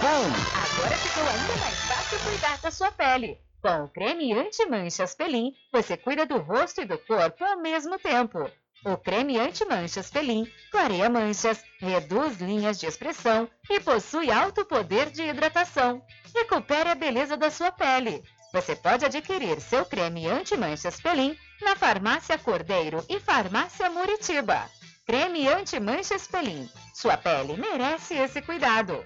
Agora 0.03 0.97
ficou 0.97 1.23
ainda 1.23 1.55
mais 1.57 1.77
fácil 1.81 2.19
cuidar 2.21 2.57
da 2.57 2.71
sua 2.71 2.91
pele. 2.91 3.37
Com 3.61 3.83
o 3.83 3.87
creme 3.87 4.33
anti-manchas 4.33 5.13
Pelin, 5.13 5.53
você 5.71 5.95
cuida 5.95 6.25
do 6.25 6.39
rosto 6.39 6.81
e 6.81 6.85
do 6.85 6.97
corpo 6.97 7.43
ao 7.43 7.59
mesmo 7.59 7.99
tempo. 7.99 8.49
O 8.83 8.97
creme 8.97 9.37
anti-manchas 9.37 10.09
Pelin 10.09 10.51
clareia 10.71 11.07
manchas, 11.07 11.63
reduz 11.77 12.41
linhas 12.41 12.79
de 12.79 12.87
expressão 12.87 13.47
e 13.69 13.79
possui 13.79 14.31
alto 14.31 14.65
poder 14.65 15.11
de 15.11 15.21
hidratação. 15.21 16.01
Recupere 16.33 16.89
a 16.89 16.95
beleza 16.95 17.37
da 17.37 17.51
sua 17.51 17.71
pele. 17.71 18.23
Você 18.51 18.75
pode 18.75 19.05
adquirir 19.05 19.61
seu 19.61 19.85
creme 19.85 20.27
anti-manchas 20.27 20.99
Pelin 20.99 21.37
na 21.61 21.75
Farmácia 21.75 22.39
Cordeiro 22.39 23.05
e 23.07 23.19
Farmácia 23.19 23.87
Muritiba. 23.91 24.67
Creme 25.05 25.47
anti-manchas 25.47 26.25
Pelin. 26.25 26.67
Sua 26.95 27.17
pele 27.17 27.55
merece 27.55 28.15
esse 28.15 28.41
cuidado 28.41 29.05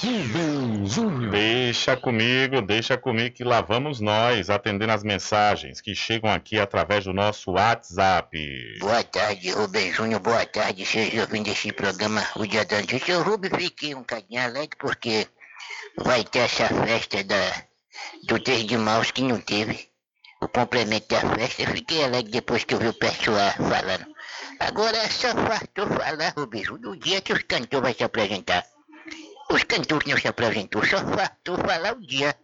Rubem 0.03 0.85
Júnior. 0.85 1.31
Deixa 1.31 1.95
comigo, 1.95 2.61
deixa 2.61 2.97
comigo 2.97 3.34
que 3.34 3.43
lá 3.45 3.61
vamos 3.61 4.01
nós 4.01 4.49
atendendo 4.49 4.91
as 4.91 5.01
mensagens 5.01 5.80
que 5.80 5.95
chegam 5.95 6.30
aqui 6.30 6.59
através 6.59 7.05
do 7.05 7.13
nosso 7.13 7.51
WhatsApp. 7.51 8.38
Boa 8.81 9.01
tarde, 9.05 9.51
Rubem 9.51 9.93
Júnior, 9.93 10.19
boa 10.19 10.45
tarde, 10.45 10.85
seja 10.85 11.21
ouvindo 11.21 11.47
esse 11.47 11.71
programa 11.71 12.21
O 12.35 12.45
Dia 12.45 12.65
da 12.65 12.81
Notícia. 12.81 13.13
Eu, 13.13 13.23
Rubem, 13.23 13.49
fiquei 13.49 13.95
um 13.95 14.03
cadinho 14.03 14.41
alegre 14.41 14.75
porque 14.77 15.25
vai 15.97 16.25
ter 16.25 16.39
essa 16.39 16.67
festa 16.67 17.23
da, 17.23 17.63
do 18.27 18.38
3 18.43 18.65
de 18.65 18.77
março 18.77 19.13
que 19.13 19.21
não 19.21 19.39
teve. 19.39 19.88
O 20.41 20.49
complemento 20.49 21.07
da 21.07 21.21
festa, 21.21 21.61
eu 21.61 21.67
fiquei 21.69 22.03
alegre 22.03 22.30
depois 22.30 22.65
que 22.65 22.73
eu 22.73 22.80
vi 22.80 22.89
o 22.89 22.93
pessoal 22.93 23.53
falando. 23.53 24.05
Agora 24.59 25.09
só 25.09 25.30
faltou 25.30 25.88
falar, 25.88 26.34
Rubem 26.35 26.61
Júnior, 26.61 26.95
no 26.95 26.99
dia 26.99 27.21
que 27.21 27.31
os 27.31 27.43
cantores 27.43 27.81
vão 27.81 27.93
se 27.93 28.03
apresentar. 28.03 28.73
Os 29.53 29.63
cantores 29.63 30.07
não 30.07 30.17
se 30.17 30.27
apresentou, 30.27 30.84
só 30.84 30.97
faltou 30.97 31.57
falar 31.59 31.93
o 31.93 32.01
dia. 32.01 32.35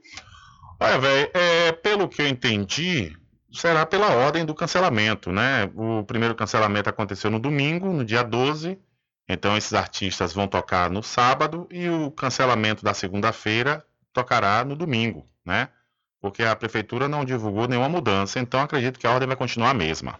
Olha, 0.80 0.99
velho, 0.99 1.31
é, 1.34 1.72
pelo 1.72 2.07
que 2.07 2.22
eu 2.22 2.27
entendi, 2.27 3.18
será 3.52 3.84
pela 3.84 4.14
ordem 4.14 4.45
do 4.45 4.53
cancelamento, 4.53 5.31
né? 5.31 5.72
O 5.76 6.03
primeiro 6.03 6.36
cancelamento 6.36 6.88
aconteceu 6.88 7.31
no 7.31 7.40
domingo, 7.40 7.91
no 7.91 8.06
dia 8.06 8.22
12. 8.22 8.77
Então 9.27 9.57
esses 9.57 9.73
artistas 9.73 10.34
vão 10.34 10.48
tocar 10.48 10.91
no 10.91 11.02
sábado 11.02 11.68
e 11.72 11.90
o 11.90 12.11
cancelamento 12.11 12.84
da 12.84 12.94
segunda-feira 12.94 13.84
tocará 14.14 14.64
no 14.64 14.76
domingo, 14.76 15.27
né? 15.44 15.69
Porque 16.22 16.44
a 16.44 16.56
prefeitura 16.56 17.07
não 17.07 17.26
divulgou 17.26 17.68
nenhuma 17.68 17.90
mudança, 17.90 18.40
então 18.40 18.61
acredito 18.61 18.99
que 18.99 19.07
a 19.07 19.11
ordem 19.11 19.27
vai 19.27 19.36
continuar 19.36 19.72
a 19.72 19.73
mesma. 19.73 20.19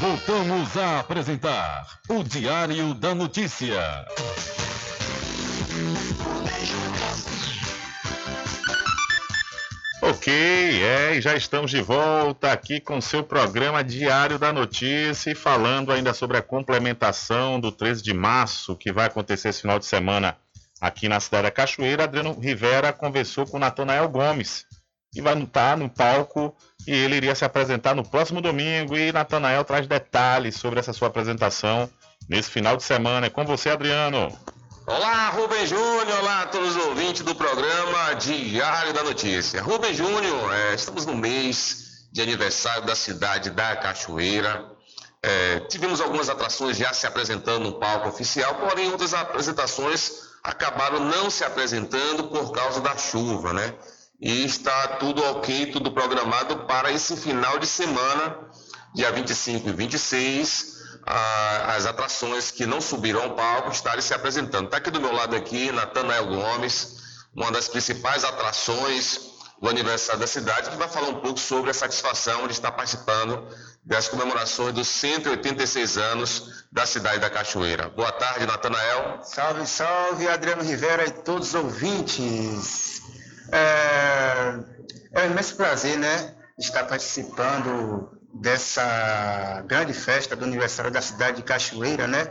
Voltamos 0.00 0.78
a 0.78 1.00
apresentar 1.00 1.86
o 2.08 2.24
Diário 2.24 2.94
da 2.94 3.14
Notícia. 3.14 3.78
Ok, 10.00 10.32
é, 10.32 11.16
e 11.16 11.20
já 11.20 11.36
estamos 11.36 11.70
de 11.70 11.82
volta 11.82 12.50
aqui 12.50 12.80
com 12.80 12.98
seu 12.98 13.22
programa 13.22 13.84
Diário 13.84 14.38
da 14.38 14.54
Notícia 14.54 15.32
e 15.32 15.34
falando 15.34 15.92
ainda 15.92 16.14
sobre 16.14 16.38
a 16.38 16.42
complementação 16.42 17.60
do 17.60 17.70
13 17.70 18.02
de 18.02 18.14
março 18.14 18.74
que 18.74 18.90
vai 18.90 19.04
acontecer 19.04 19.50
esse 19.50 19.60
final 19.60 19.78
de 19.78 19.84
semana 19.84 20.34
aqui 20.80 21.10
na 21.10 21.20
cidade 21.20 21.42
da 21.42 21.50
Cachoeira. 21.50 22.04
Adriano 22.04 22.32
Rivera 22.40 22.90
conversou 22.90 23.46
com 23.46 23.58
Natanael 23.58 24.08
Gomes, 24.08 24.64
que 25.12 25.20
vai 25.20 25.36
estar 25.40 25.76
no 25.76 25.88
palco 25.88 26.54
e 26.86 26.92
ele 26.92 27.16
iria 27.16 27.34
se 27.34 27.44
apresentar 27.44 27.94
no 27.94 28.08
próximo 28.08 28.40
domingo. 28.40 28.96
E 28.96 29.12
Natanael 29.12 29.64
traz 29.64 29.86
detalhes 29.86 30.56
sobre 30.56 30.80
essa 30.80 30.92
sua 30.92 31.08
apresentação 31.08 31.90
nesse 32.28 32.50
final 32.50 32.76
de 32.76 32.82
semana. 32.82 33.26
É 33.26 33.30
com 33.30 33.44
você, 33.44 33.70
Adriano. 33.70 34.36
Olá, 34.86 35.28
Rubem 35.30 35.66
Júnior, 35.66 36.18
olá 36.20 36.42
a 36.42 36.46
todos 36.46 36.74
os 36.74 36.86
ouvintes 36.86 37.22
do 37.22 37.34
programa 37.34 38.14
Diário 38.14 38.92
da 38.92 39.04
Notícia. 39.04 39.62
Rubem 39.62 39.94
Júnior, 39.94 40.52
é, 40.52 40.74
estamos 40.74 41.06
no 41.06 41.14
mês 41.14 42.08
de 42.12 42.20
aniversário 42.20 42.84
da 42.84 42.96
cidade 42.96 43.50
da 43.50 43.76
Cachoeira. 43.76 44.64
É, 45.22 45.60
tivemos 45.68 46.00
algumas 46.00 46.28
atrações 46.28 46.76
já 46.76 46.92
se 46.92 47.06
apresentando 47.06 47.64
no 47.64 47.78
palco 47.78 48.08
oficial, 48.08 48.54
porém 48.54 48.90
outras 48.90 49.12
apresentações 49.12 50.30
acabaram 50.42 51.00
não 51.00 51.30
se 51.30 51.44
apresentando 51.44 52.24
por 52.24 52.50
causa 52.52 52.80
da 52.80 52.96
chuva, 52.96 53.52
né? 53.52 53.74
E 54.20 54.44
está 54.44 54.98
tudo 54.98 55.24
ok, 55.24 55.72
tudo 55.72 55.90
programado 55.92 56.66
para 56.66 56.92
esse 56.92 57.16
final 57.16 57.58
de 57.58 57.66
semana, 57.66 58.36
dia 58.94 59.10
25 59.10 59.70
e 59.70 59.72
26, 59.72 60.80
a, 61.06 61.74
as 61.74 61.86
atrações 61.86 62.50
que 62.50 62.66
não 62.66 62.82
subiram 62.82 63.22
ao 63.22 63.34
palco 63.34 63.70
estarem 63.70 64.02
se 64.02 64.12
apresentando. 64.12 64.66
Está 64.66 64.76
aqui 64.76 64.90
do 64.90 65.00
meu 65.00 65.12
lado 65.12 65.34
aqui, 65.34 65.72
Natanael 65.72 66.26
Gomes, 66.26 66.98
uma 67.34 67.50
das 67.50 67.66
principais 67.66 68.22
atrações 68.22 69.30
do 69.58 69.70
aniversário 69.70 70.20
da 70.20 70.26
cidade, 70.26 70.68
que 70.68 70.76
vai 70.76 70.88
falar 70.88 71.08
um 71.08 71.20
pouco 71.20 71.40
sobre 71.40 71.70
a 71.70 71.74
satisfação 71.74 72.46
de 72.46 72.52
estar 72.52 72.72
participando 72.72 73.42
das 73.84 74.06
comemorações 74.06 74.74
dos 74.74 74.88
186 74.88 75.96
anos 75.96 76.64
da 76.70 76.84
cidade 76.84 77.20
da 77.20 77.30
Cachoeira. 77.30 77.88
Boa 77.88 78.12
tarde, 78.12 78.44
Natanael. 78.44 79.20
Salve, 79.22 79.66
salve, 79.66 80.28
Adriano 80.28 80.62
Rivera 80.62 81.06
e 81.06 81.10
todos 81.10 81.48
os 81.48 81.54
ouvintes. 81.54 82.99
É, 83.52 84.58
é 85.12 85.22
um 85.26 85.30
imenso 85.32 85.56
prazer, 85.56 85.98
né, 85.98 86.34
estar 86.58 86.84
participando 86.84 88.20
dessa 88.32 89.62
grande 89.66 89.92
festa 89.92 90.36
do 90.36 90.44
aniversário 90.44 90.90
da 90.90 91.02
cidade 91.02 91.38
de 91.38 91.42
Cachoeira, 91.42 92.06
né? 92.06 92.28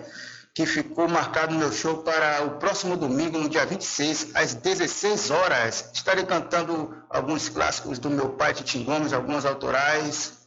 Que 0.54 0.66
ficou 0.66 1.08
marcado 1.08 1.56
meu 1.56 1.72
show 1.72 1.98
para 1.98 2.44
o 2.44 2.52
próximo 2.52 2.98
domingo, 2.98 3.38
no 3.38 3.50
dia 3.50 3.66
26, 3.66 4.32
às 4.34 4.54
16 4.54 5.30
horas. 5.30 5.90
Estarei 5.94 6.26
cantando 6.26 6.96
alguns 7.10 7.50
clássicos 7.50 8.00
do 8.00 8.10
meu 8.10 8.30
pai, 8.30 8.54
Titim 8.54 8.84
Gomes, 8.84 9.14
alguns 9.14 9.46
autorais, 9.46 10.40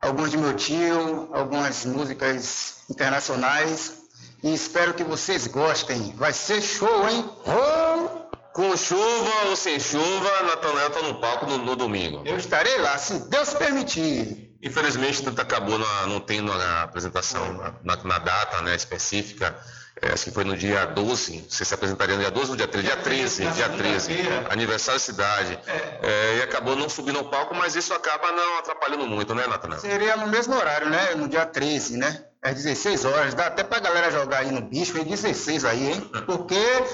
alguns 0.00 0.30
de 0.30 0.38
meu 0.38 0.54
tio, 0.54 1.28
algumas 1.32 1.84
músicas 1.84 2.84
internacionais. 2.88 4.04
E 4.42 4.54
espero 4.54 4.94
que 4.94 5.02
vocês 5.02 5.46
gostem. 5.46 6.14
Vai 6.16 6.32
ser 6.32 6.60
show, 6.60 7.08
hein? 7.08 7.28
Oh! 7.46 8.23
Com 8.54 8.76
chuva 8.76 9.48
ou 9.48 9.56
sem 9.56 9.80
chuva, 9.80 10.42
Natanael 10.44 10.86
está 10.86 11.02
no 11.02 11.16
palco 11.16 11.44
no, 11.44 11.58
no, 11.58 11.74
domingo. 11.74 12.22
Eu 12.24 12.36
estarei 12.36 12.78
lá, 12.78 12.96
se 12.96 13.28
Deus 13.28 13.52
permitir. 13.52 14.56
Infelizmente, 14.62 15.28
acabou 15.40 15.76
na, 15.76 16.06
não 16.06 16.20
tendo 16.20 16.52
a 16.52 16.84
apresentação 16.84 17.52
na, 17.82 17.96
na 17.96 18.18
data 18.20 18.62
né, 18.62 18.76
específica. 18.76 19.58
É, 20.00 20.12
acho 20.12 20.26
que 20.26 20.30
foi 20.30 20.44
no 20.44 20.56
dia 20.56 20.84
12. 20.84 21.46
Você 21.50 21.64
se 21.64 21.74
apresentaria 21.74 22.14
no 22.14 22.20
dia 22.20 22.30
12 22.30 22.46
ou 22.46 22.50
no 22.52 22.56
dia 22.56 22.68
13? 22.68 22.86
Dia 22.86 22.96
13, 22.96 23.46
dia 23.46 23.68
13. 23.70 24.12
Aniversário 24.48 25.00
da 25.00 25.04
cidade. 25.04 25.58
É. 25.66 25.98
É, 26.02 26.36
e 26.36 26.42
acabou 26.42 26.76
não 26.76 26.88
subindo 26.88 27.18
ao 27.18 27.24
palco, 27.24 27.56
mas 27.56 27.74
isso 27.74 27.92
acaba 27.92 28.30
não 28.30 28.58
atrapalhando 28.58 29.04
muito, 29.04 29.34
né, 29.34 29.48
Natanael? 29.48 29.80
Seria 29.80 30.16
no 30.16 30.28
mesmo 30.28 30.54
horário, 30.54 30.88
né? 30.88 31.16
No 31.16 31.26
dia 31.26 31.44
13, 31.44 31.96
né? 31.96 32.24
Às 32.40 32.54
16 32.54 33.04
horas. 33.04 33.34
Dá 33.34 33.46
até 33.46 33.64
pra 33.64 33.80
galera 33.80 34.12
jogar 34.12 34.38
aí 34.38 34.52
no 34.52 34.60
bicho, 34.60 34.96
aí 34.96 35.04
16 35.04 35.64
aí, 35.64 35.90
hein? 35.90 36.10
Porque 36.24 36.84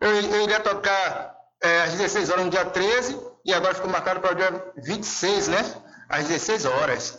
eu, 0.00 0.10
eu 0.10 0.42
iria 0.42 0.60
tocar 0.60 1.34
é, 1.62 1.82
às 1.82 1.92
16 1.92 2.30
horas 2.30 2.44
no 2.44 2.50
dia 2.50 2.64
13 2.64 3.18
e 3.44 3.52
agora 3.52 3.74
ficou 3.74 3.90
marcado 3.90 4.20
para 4.20 4.32
o 4.32 4.34
dia 4.34 4.72
26, 4.76 5.48
né? 5.48 5.74
Às 6.08 6.28
16 6.28 6.64
horas. 6.64 7.18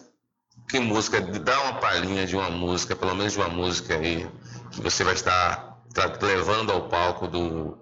Que 0.70 0.80
música? 0.80 1.20
Dá 1.22 1.60
uma 1.62 1.80
palhinha 1.80 2.26
de 2.26 2.36
uma 2.36 2.50
música, 2.50 2.96
pelo 2.96 3.16
menos 3.16 3.34
de 3.34 3.40
uma 3.40 3.50
música 3.50 3.96
aí, 3.96 4.30
que 4.72 4.82
você 4.82 5.04
vai 5.04 5.14
estar 5.14 5.78
levando 6.22 6.72
ao 6.72 6.88
palco 6.88 7.28
do, 7.28 7.78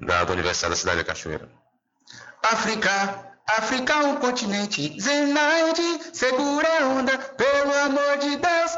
da, 0.00 0.24
do 0.24 0.32
aniversário 0.32 0.74
da 0.74 0.78
cidade 0.78 0.98
da 0.98 1.04
Cachoeira. 1.04 1.48
África, 2.42 3.32
África 3.48 3.92
é 3.92 4.06
um 4.06 4.16
continente, 4.16 5.00
Zenaide, 5.00 6.00
segura 6.12 6.68
a 6.80 6.88
onda, 6.88 7.16
pelo 7.16 7.74
amor 7.84 8.18
de 8.18 8.36
Deus, 8.36 8.72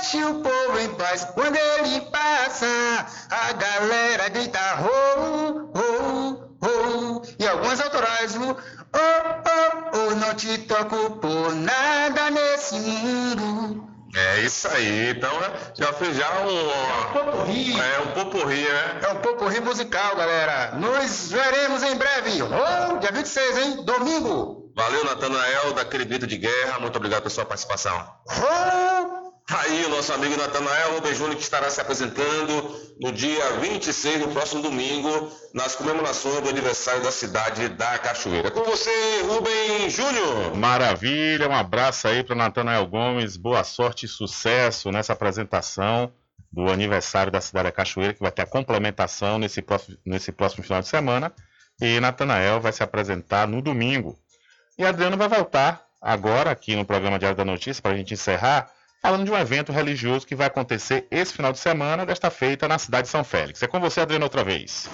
deixe 0.00 0.24
o 0.24 0.40
povo 0.40 0.78
em 0.78 0.88
paz. 0.94 1.24
Quando 1.34 1.56
ele 1.56 2.00
passa, 2.10 2.66
a 3.30 3.52
galera 3.52 4.28
grita 4.30 4.58
ho, 4.80 5.70
ho, 5.74 6.56
ho. 6.62 7.22
E 7.38 7.46
algumas 7.46 7.80
autorais, 7.80 8.34
oh, 8.36 8.56
oh, 8.96 9.96
oh, 9.96 10.14
não 10.14 10.34
te 10.34 10.58
toco 10.58 11.10
por 11.18 11.54
nada 11.54 12.30
nesse 12.30 12.76
mundo. 12.76 13.88
É 14.16 14.40
isso 14.40 14.66
aí, 14.66 15.10
então 15.10 15.30
já 15.74 15.92
fez 15.92 16.16
já 16.16 16.28
um. 16.40 16.70
É 16.70 17.04
um 17.04 17.12
poporri. 17.12 17.80
É 17.80 18.00
um 18.00 18.06
poporri, 18.12 18.62
né? 18.62 19.00
É 19.02 19.12
um 19.12 19.16
poporri 19.16 19.60
musical, 19.60 20.16
galera. 20.16 20.72
Nos 20.76 21.30
veremos 21.30 21.82
em 21.82 21.94
breve. 21.94 22.42
Oh, 22.42 22.98
dia 22.98 23.12
26, 23.12 23.58
hein? 23.58 23.84
Domingo. 23.84 24.72
Valeu, 24.74 25.04
Natanael, 25.04 25.74
daquele 25.74 26.04
grito 26.06 26.26
de 26.26 26.38
guerra. 26.38 26.80
Muito 26.80 26.96
obrigado 26.96 27.22
pela 27.22 27.30
sua 27.30 27.44
participação. 27.44 28.04
Oh. 28.28 29.19
Aí 29.52 29.84
o 29.84 29.88
nosso 29.88 30.12
amigo 30.12 30.36
Natanael 30.36 30.94
Rubem 30.94 31.12
Júnior 31.12 31.34
que 31.34 31.42
estará 31.42 31.68
se 31.70 31.80
apresentando 31.80 32.80
no 33.00 33.10
dia 33.10 33.50
26, 33.58 34.20
no 34.20 34.28
próximo 34.28 34.62
domingo, 34.62 35.28
nas 35.52 35.74
comemorações 35.74 36.40
do 36.40 36.48
aniversário 36.48 37.02
da 37.02 37.10
cidade 37.10 37.68
da 37.70 37.98
Cachoeira. 37.98 38.52
Com 38.52 38.62
você, 38.62 39.22
Rubem 39.22 39.90
Júnior. 39.90 40.56
Maravilha, 40.56 41.48
um 41.48 41.54
abraço 41.54 42.06
aí 42.06 42.22
para 42.22 42.36
Natanael 42.36 42.86
Gomes, 42.86 43.36
boa 43.36 43.64
sorte 43.64 44.06
e 44.06 44.08
sucesso 44.08 44.92
nessa 44.92 45.14
apresentação 45.14 46.12
do 46.52 46.70
aniversário 46.70 47.32
da 47.32 47.40
cidade 47.40 47.64
da 47.64 47.72
Cachoeira, 47.72 48.14
que 48.14 48.22
vai 48.22 48.30
ter 48.30 48.42
a 48.42 48.46
complementação 48.46 49.36
nesse 49.36 49.60
próximo, 49.60 49.96
nesse 50.06 50.30
próximo 50.30 50.62
final 50.62 50.80
de 50.80 50.86
semana. 50.86 51.32
E 51.80 51.98
Natanael 51.98 52.60
vai 52.60 52.72
se 52.72 52.84
apresentar 52.84 53.48
no 53.48 53.60
domingo. 53.60 54.16
E 54.78 54.84
Adriano 54.84 55.16
vai 55.16 55.28
voltar 55.28 55.84
agora 56.00 56.52
aqui 56.52 56.76
no 56.76 56.84
programa 56.84 57.18
Diário 57.18 57.36
da 57.36 57.44
Notícia 57.44 57.82
para 57.82 57.92
a 57.92 57.96
gente 57.96 58.14
encerrar 58.14 58.70
falando 59.00 59.24
de 59.24 59.30
um 59.30 59.36
evento 59.36 59.72
religioso 59.72 60.26
que 60.26 60.34
vai 60.34 60.46
acontecer 60.46 61.06
esse 61.10 61.32
final 61.32 61.52
de 61.52 61.58
semana, 61.58 62.04
desta 62.04 62.30
feita, 62.30 62.68
na 62.68 62.78
cidade 62.78 63.04
de 63.04 63.10
São 63.10 63.24
Félix. 63.24 63.62
É 63.62 63.66
com 63.66 63.80
você, 63.80 64.00
Adriano, 64.00 64.26
outra 64.26 64.44
vez. 64.44 64.88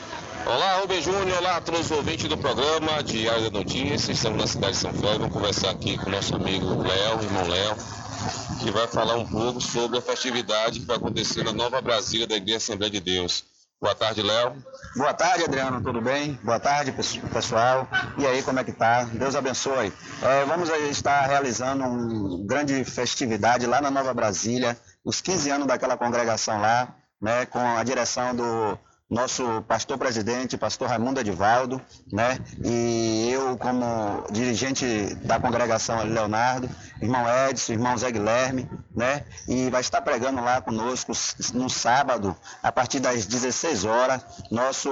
Olá, 0.47 0.77
Rubem 0.77 1.03
Júnior, 1.03 1.39
olá 1.39 1.57
a 1.57 1.61
todos 1.61 1.81
os 1.81 1.91
ouvintes 1.91 2.29
do 2.29 2.39
programa 2.39 3.03
Diário 3.03 3.51
da 3.51 3.59
Notícia. 3.59 4.13
Estamos 4.13 4.39
na 4.39 4.47
cidade 4.47 4.73
de 4.75 4.79
São 4.79 4.93
Félix, 4.93 5.19
vamos 5.19 5.33
conversar 5.35 5.71
aqui 5.71 5.99
com 5.99 6.09
o 6.09 6.13
nosso 6.13 6.37
amigo 6.37 6.83
Léo, 6.83 7.21
irmão 7.21 7.49
Léo, 7.49 7.77
que 8.63 8.71
vai 8.71 8.87
falar 8.87 9.17
um 9.17 9.27
pouco 9.27 9.61
sobre 9.61 9.99
a 9.99 10.03
festividade 10.03 10.79
que 10.79 10.87
vai 10.87 10.97
acontecer 10.97 11.43
na 11.43 11.53
Nova 11.53 11.81
Brasília 11.81 12.29
da 12.29 12.37
Igreja 12.37 12.59
Assembleia 12.59 12.93
de 12.93 13.01
Deus. 13.01 13.56
Boa 13.79 13.95
tarde, 13.95 14.23
Léo. 14.23 14.57
Boa 14.97 15.13
tarde, 15.13 15.45
Adriano, 15.45 15.83
tudo 15.83 16.01
bem? 16.01 16.33
Boa 16.43 16.59
tarde, 16.59 16.95
pessoal. 17.31 17.87
E 18.17 18.27
aí, 18.27 18.43
como 18.43 18.59
é 18.59 18.65
que 18.65 18.73
tá? 18.73 19.05
Deus 19.05 19.37
abençoe. 19.37 19.93
É, 20.23 20.45
vamos 20.47 20.71
estar 20.71 21.27
realizando 21.27 21.85
uma 21.85 22.47
grande 22.47 22.83
festividade 22.85 23.67
lá 23.67 23.83
na 23.83 23.91
Nova 23.91 24.15
Brasília, 24.15 24.79
os 25.05 25.21
15 25.21 25.51
anos 25.51 25.67
daquela 25.67 25.95
congregação 25.95 26.59
lá, 26.59 26.95
né, 27.21 27.45
com 27.45 27.59
a 27.59 27.85
direção 27.85 28.35
do 28.35 28.79
nosso 29.09 29.63
pastor 29.63 29.97
presidente, 29.99 30.59
pastor 30.59 30.89
Raimundo 30.89 31.21
Edivaldo, 31.21 31.81
né? 32.13 32.39
E 32.65 33.31
eu 33.31 33.57
como 33.57 34.25
dirigente 34.33 35.15
da 35.23 35.39
congregação 35.39 36.03
Leonardo, 36.05 36.69
irmão 37.01 37.25
Edson, 37.49 37.75
irmão 37.75 37.97
Zé 37.97 38.11
Guilherme, 38.11 38.69
né? 38.95 39.25
E 39.47 39.71
vai 39.71 39.81
estar 39.81 40.03
pregando 40.03 40.43
lá 40.43 40.61
conosco 40.61 41.13
no 41.55 41.71
sábado, 41.71 42.37
a 42.61 42.73
partir 42.73 42.99
das 42.99 43.27
16 43.27 43.85
horas, 43.85 44.23
nosso 44.51 44.91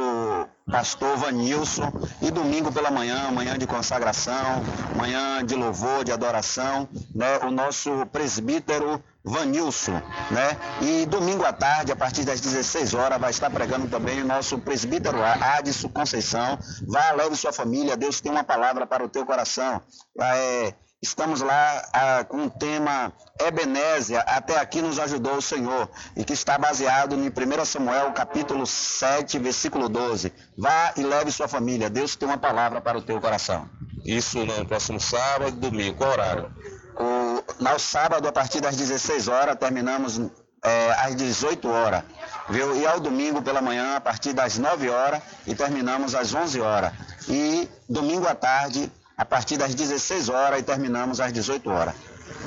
pastor 0.70 1.16
Vanilson, 1.16 1.93
e 2.23 2.31
domingo 2.31 2.70
pela 2.70 2.91
manhã, 2.91 3.31
manhã 3.32 3.59
de 3.59 3.66
consagração, 3.66 4.62
manhã 4.97 5.45
de 5.45 5.57
louvor, 5.57 6.05
de 6.05 6.12
adoração, 6.12 6.89
né? 7.12 7.39
O 7.39 7.51
nosso 7.51 8.07
presbítero 8.07 9.03
Vanilson, 9.24 10.02
né? 10.30 10.56
E 10.82 11.06
domingo 11.06 11.44
à 11.44 11.52
tarde, 11.52 11.90
a 11.90 11.96
partir 11.96 12.24
das 12.24 12.40
16 12.40 12.92
horas, 12.92 13.18
vai 13.18 13.30
estar 13.30 13.48
pregando 13.48 13.88
também 13.88 14.20
o 14.20 14.26
nosso 14.26 14.59
presbítero 14.59 15.18
Adson 15.22 15.88
Conceição. 15.88 16.59
Vá, 16.86 17.12
leve 17.12 17.34
sua 17.34 17.52
família, 17.52 17.96
Deus 17.96 18.20
tem 18.20 18.30
uma 18.30 18.44
palavra 18.44 18.86
para 18.86 19.02
o 19.02 19.09
teu 19.09 19.24
coração. 19.24 19.80
É, 20.20 20.74
estamos 21.01 21.40
lá 21.40 21.82
ah, 21.92 22.24
com 22.24 22.44
o 22.44 22.51
tema 22.51 23.12
Ebenésia, 23.40 24.20
até 24.20 24.59
aqui 24.59 24.82
nos 24.82 24.98
ajudou 24.98 25.36
o 25.36 25.42
Senhor, 25.42 25.88
e 26.14 26.22
que 26.22 26.34
está 26.34 26.59
baseado 26.59 27.14
em 27.14 27.28
1 27.28 27.64
Samuel, 27.64 28.12
capítulo 28.12 28.66
7, 28.66 29.38
versículo 29.38 29.88
12. 29.88 30.32
Vá 30.59 30.92
e 30.98 31.02
leve 31.02 31.32
sua 31.32 31.48
família, 31.48 31.88
Deus 31.88 32.14
tem 32.14 32.28
uma 32.28 32.38
palavra 32.38 32.80
para 32.80 32.98
o 32.98 33.02
teu 33.02 33.18
coração. 33.22 33.70
Isso 34.05 34.44
no 34.44 34.66
próximo 34.66 35.01
sábado, 35.01 35.52
domingo, 35.52 35.96
qual 35.96 36.10
horário? 36.10 36.52
O, 36.96 37.62
no 37.62 37.78
sábado, 37.78 38.28
a 38.28 38.32
partir 38.32 38.60
das 38.60 38.76
16 38.76 39.28
horas, 39.28 39.56
terminamos 39.56 40.20
é, 40.62 40.92
às 40.92 41.14
18 41.14 41.68
horas. 41.68 42.02
Viu? 42.48 42.76
E 42.76 42.86
ao 42.86 43.00
domingo 43.00 43.42
pela 43.42 43.60
manhã, 43.60 43.96
a 43.96 44.00
partir 44.00 44.32
das 44.32 44.58
9 44.58 44.88
horas, 44.90 45.22
e 45.46 45.54
terminamos 45.54 46.14
às 46.14 46.34
11 46.34 46.60
horas. 46.60 46.92
E 47.28 47.68
domingo 47.88 48.26
à 48.26 48.34
tarde, 48.34 48.90
a 49.16 49.24
partir 49.24 49.56
das 49.56 49.74
16 49.74 50.28
horas, 50.28 50.60
e 50.60 50.62
terminamos 50.62 51.20
às 51.20 51.32
18 51.32 51.70
horas. 51.70 51.94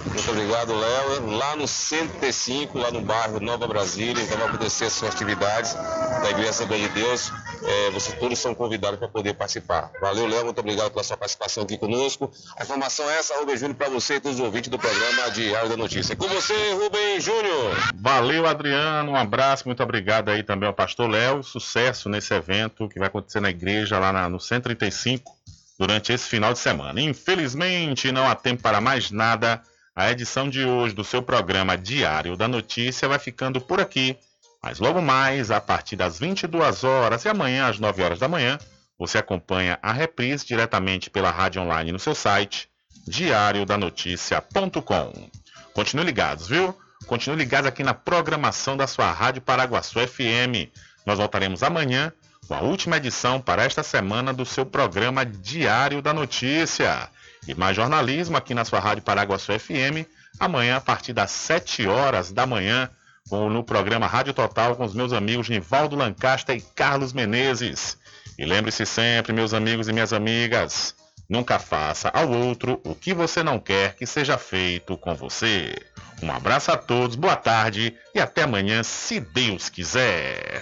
Muito 0.05 0.31
obrigado, 0.31 0.73
Léo. 0.73 1.37
Lá 1.37 1.55
no 1.55 1.67
105, 1.67 2.77
lá 2.77 2.91
no 2.91 3.01
bairro 3.01 3.39
Nova 3.39 3.67
Brasília, 3.67 4.23
então 4.23 4.37
vai 4.37 4.47
acontecer 4.47 4.85
as 4.85 5.03
atividades 5.03 5.73
da 5.73 6.29
Igreja 6.31 6.49
Assembleia 6.49 6.87
de 6.87 6.93
Deus. 6.95 7.31
É, 7.63 7.91
vocês 7.91 8.17
todos 8.17 8.39
são 8.39 8.55
convidados 8.55 8.97
para 8.97 9.07
poder 9.07 9.33
participar. 9.33 9.91
Valeu, 10.01 10.27
Léo. 10.27 10.45
Muito 10.45 10.59
obrigado 10.59 10.91
pela 10.91 11.03
sua 11.03 11.17
participação 11.17 11.63
aqui 11.63 11.77
conosco. 11.77 12.31
A 12.57 12.63
informação 12.63 13.09
é 13.09 13.19
essa, 13.19 13.37
Rubem 13.37 13.57
Júnior, 13.57 13.77
para 13.77 13.89
você 13.89 14.15
e 14.15 14.19
todos 14.19 14.39
os 14.39 14.45
ouvintes 14.45 14.69
do 14.69 14.79
programa 14.79 15.29
Diário 15.31 15.69
da 15.69 15.77
Notícia. 15.77 16.15
Com 16.15 16.27
você, 16.27 16.73
Rubem 16.73 17.19
Júnior. 17.19 17.75
Valeu, 17.95 18.45
Adriano. 18.45 19.11
Um 19.11 19.15
abraço. 19.15 19.67
Muito 19.67 19.83
obrigado 19.83 20.29
aí 20.29 20.41
também 20.43 20.67
ao 20.67 20.73
pastor 20.73 21.09
Léo. 21.09 21.43
Sucesso 21.43 22.09
nesse 22.09 22.33
evento 22.33 22.89
que 22.89 22.97
vai 22.97 23.07
acontecer 23.07 23.39
na 23.39 23.49
igreja 23.49 23.99
lá 23.99 24.11
na, 24.11 24.29
no 24.29 24.39
135 24.39 25.36
durante 25.77 26.11
esse 26.11 26.27
final 26.27 26.53
de 26.53 26.59
semana. 26.59 26.99
Infelizmente, 26.99 28.11
não 28.11 28.27
há 28.27 28.35
tempo 28.35 28.63
para 28.63 28.81
mais 28.81 29.11
nada. 29.11 29.61
A 29.95 30.11
edição 30.11 30.49
de 30.49 30.63
hoje 30.63 30.93
do 30.93 31.03
seu 31.03 31.21
programa 31.21 31.77
Diário 31.77 32.37
da 32.37 32.47
Notícia 32.47 33.07
vai 33.07 33.19
ficando 33.19 33.61
por 33.61 33.79
aqui. 33.79 34.17
Mas 34.61 34.79
logo 34.79 35.01
mais, 35.01 35.51
a 35.51 35.61
partir 35.61 35.95
das 35.95 36.19
22 36.19 36.83
horas 36.83 37.25
e 37.25 37.29
amanhã 37.29 37.67
às 37.67 37.79
9 37.79 38.03
horas 38.03 38.19
da 38.19 38.27
manhã, 38.27 38.59
você 38.97 39.19
acompanha 39.19 39.77
a 39.81 39.93
reprise 39.93 40.45
diretamente 40.45 41.09
pela 41.09 41.31
rádio 41.31 41.61
online 41.61 41.91
no 41.91 41.99
seu 41.99 42.15
site 42.15 42.69
diariodanoticia.com. 43.07 45.29
Continue 45.73 46.05
ligados, 46.05 46.47
viu? 46.47 46.75
Continue 47.05 47.37
ligados 47.37 47.67
aqui 47.67 47.83
na 47.83 47.93
programação 47.93 48.75
da 48.75 48.87
sua 48.87 49.11
Rádio 49.11 49.41
Paraguaçu 49.41 49.99
FM. 49.99 50.71
Nós 51.05 51.19
voltaremos 51.19 51.61
amanhã 51.63 52.11
com 52.47 52.53
a 52.53 52.61
última 52.61 52.97
edição 52.97 53.39
para 53.39 53.64
esta 53.64 53.84
semana 53.84 54.34
do 54.34 54.45
seu 54.45 54.65
programa 54.65 55.26
Diário 55.26 56.01
da 56.01 56.14
Notícia. 56.14 57.09
E 57.47 57.55
mais 57.55 57.76
jornalismo 57.76 58.35
aqui 58.35 58.53
na 58.53 58.65
sua 58.65 58.80
Rádio 58.80 59.03
Paraguaçu 59.03 59.57
FM, 59.57 60.07
amanhã 60.39 60.77
a 60.77 60.81
partir 60.81 61.14
das 61.14 61.31
7 61.31 61.88
horas 61.88 62.31
da 62.31 62.45
manhã, 62.45 62.89
no 63.31 63.64
programa 63.64 64.07
Rádio 64.07 64.34
Total 64.34 64.76
com 64.76 64.85
os 64.85 64.93
meus 64.93 65.11
amigos 65.11 65.49
Nivaldo 65.49 65.95
Lancaster 65.95 66.55
e 66.55 66.61
Carlos 66.61 67.14
Menezes. 67.14 67.97
E 68.38 68.45
lembre-se 68.45 68.85
sempre, 68.85 69.34
meus 69.34 69.53
amigos 69.53 69.88
e 69.88 69.93
minhas 69.93 70.14
amigas, 70.14 70.95
nunca 71.30 71.59
faça 71.59 72.09
ao 72.09 72.30
outro 72.30 72.80
o 72.84 72.95
que 72.95 73.14
você 73.14 73.43
não 73.43 73.59
quer 73.59 73.95
que 73.95 74.05
seja 74.05 74.38
feito 74.38 74.97
com 74.97 75.14
você. 75.15 75.76
Um 76.22 76.31
abraço 76.31 76.72
a 76.72 76.77
todos, 76.77 77.15
boa 77.15 77.35
tarde 77.35 77.95
e 78.14 78.19
até 78.19 78.43
amanhã, 78.43 78.81
se 78.84 79.19
Deus 79.19 79.69
quiser. 79.69 80.61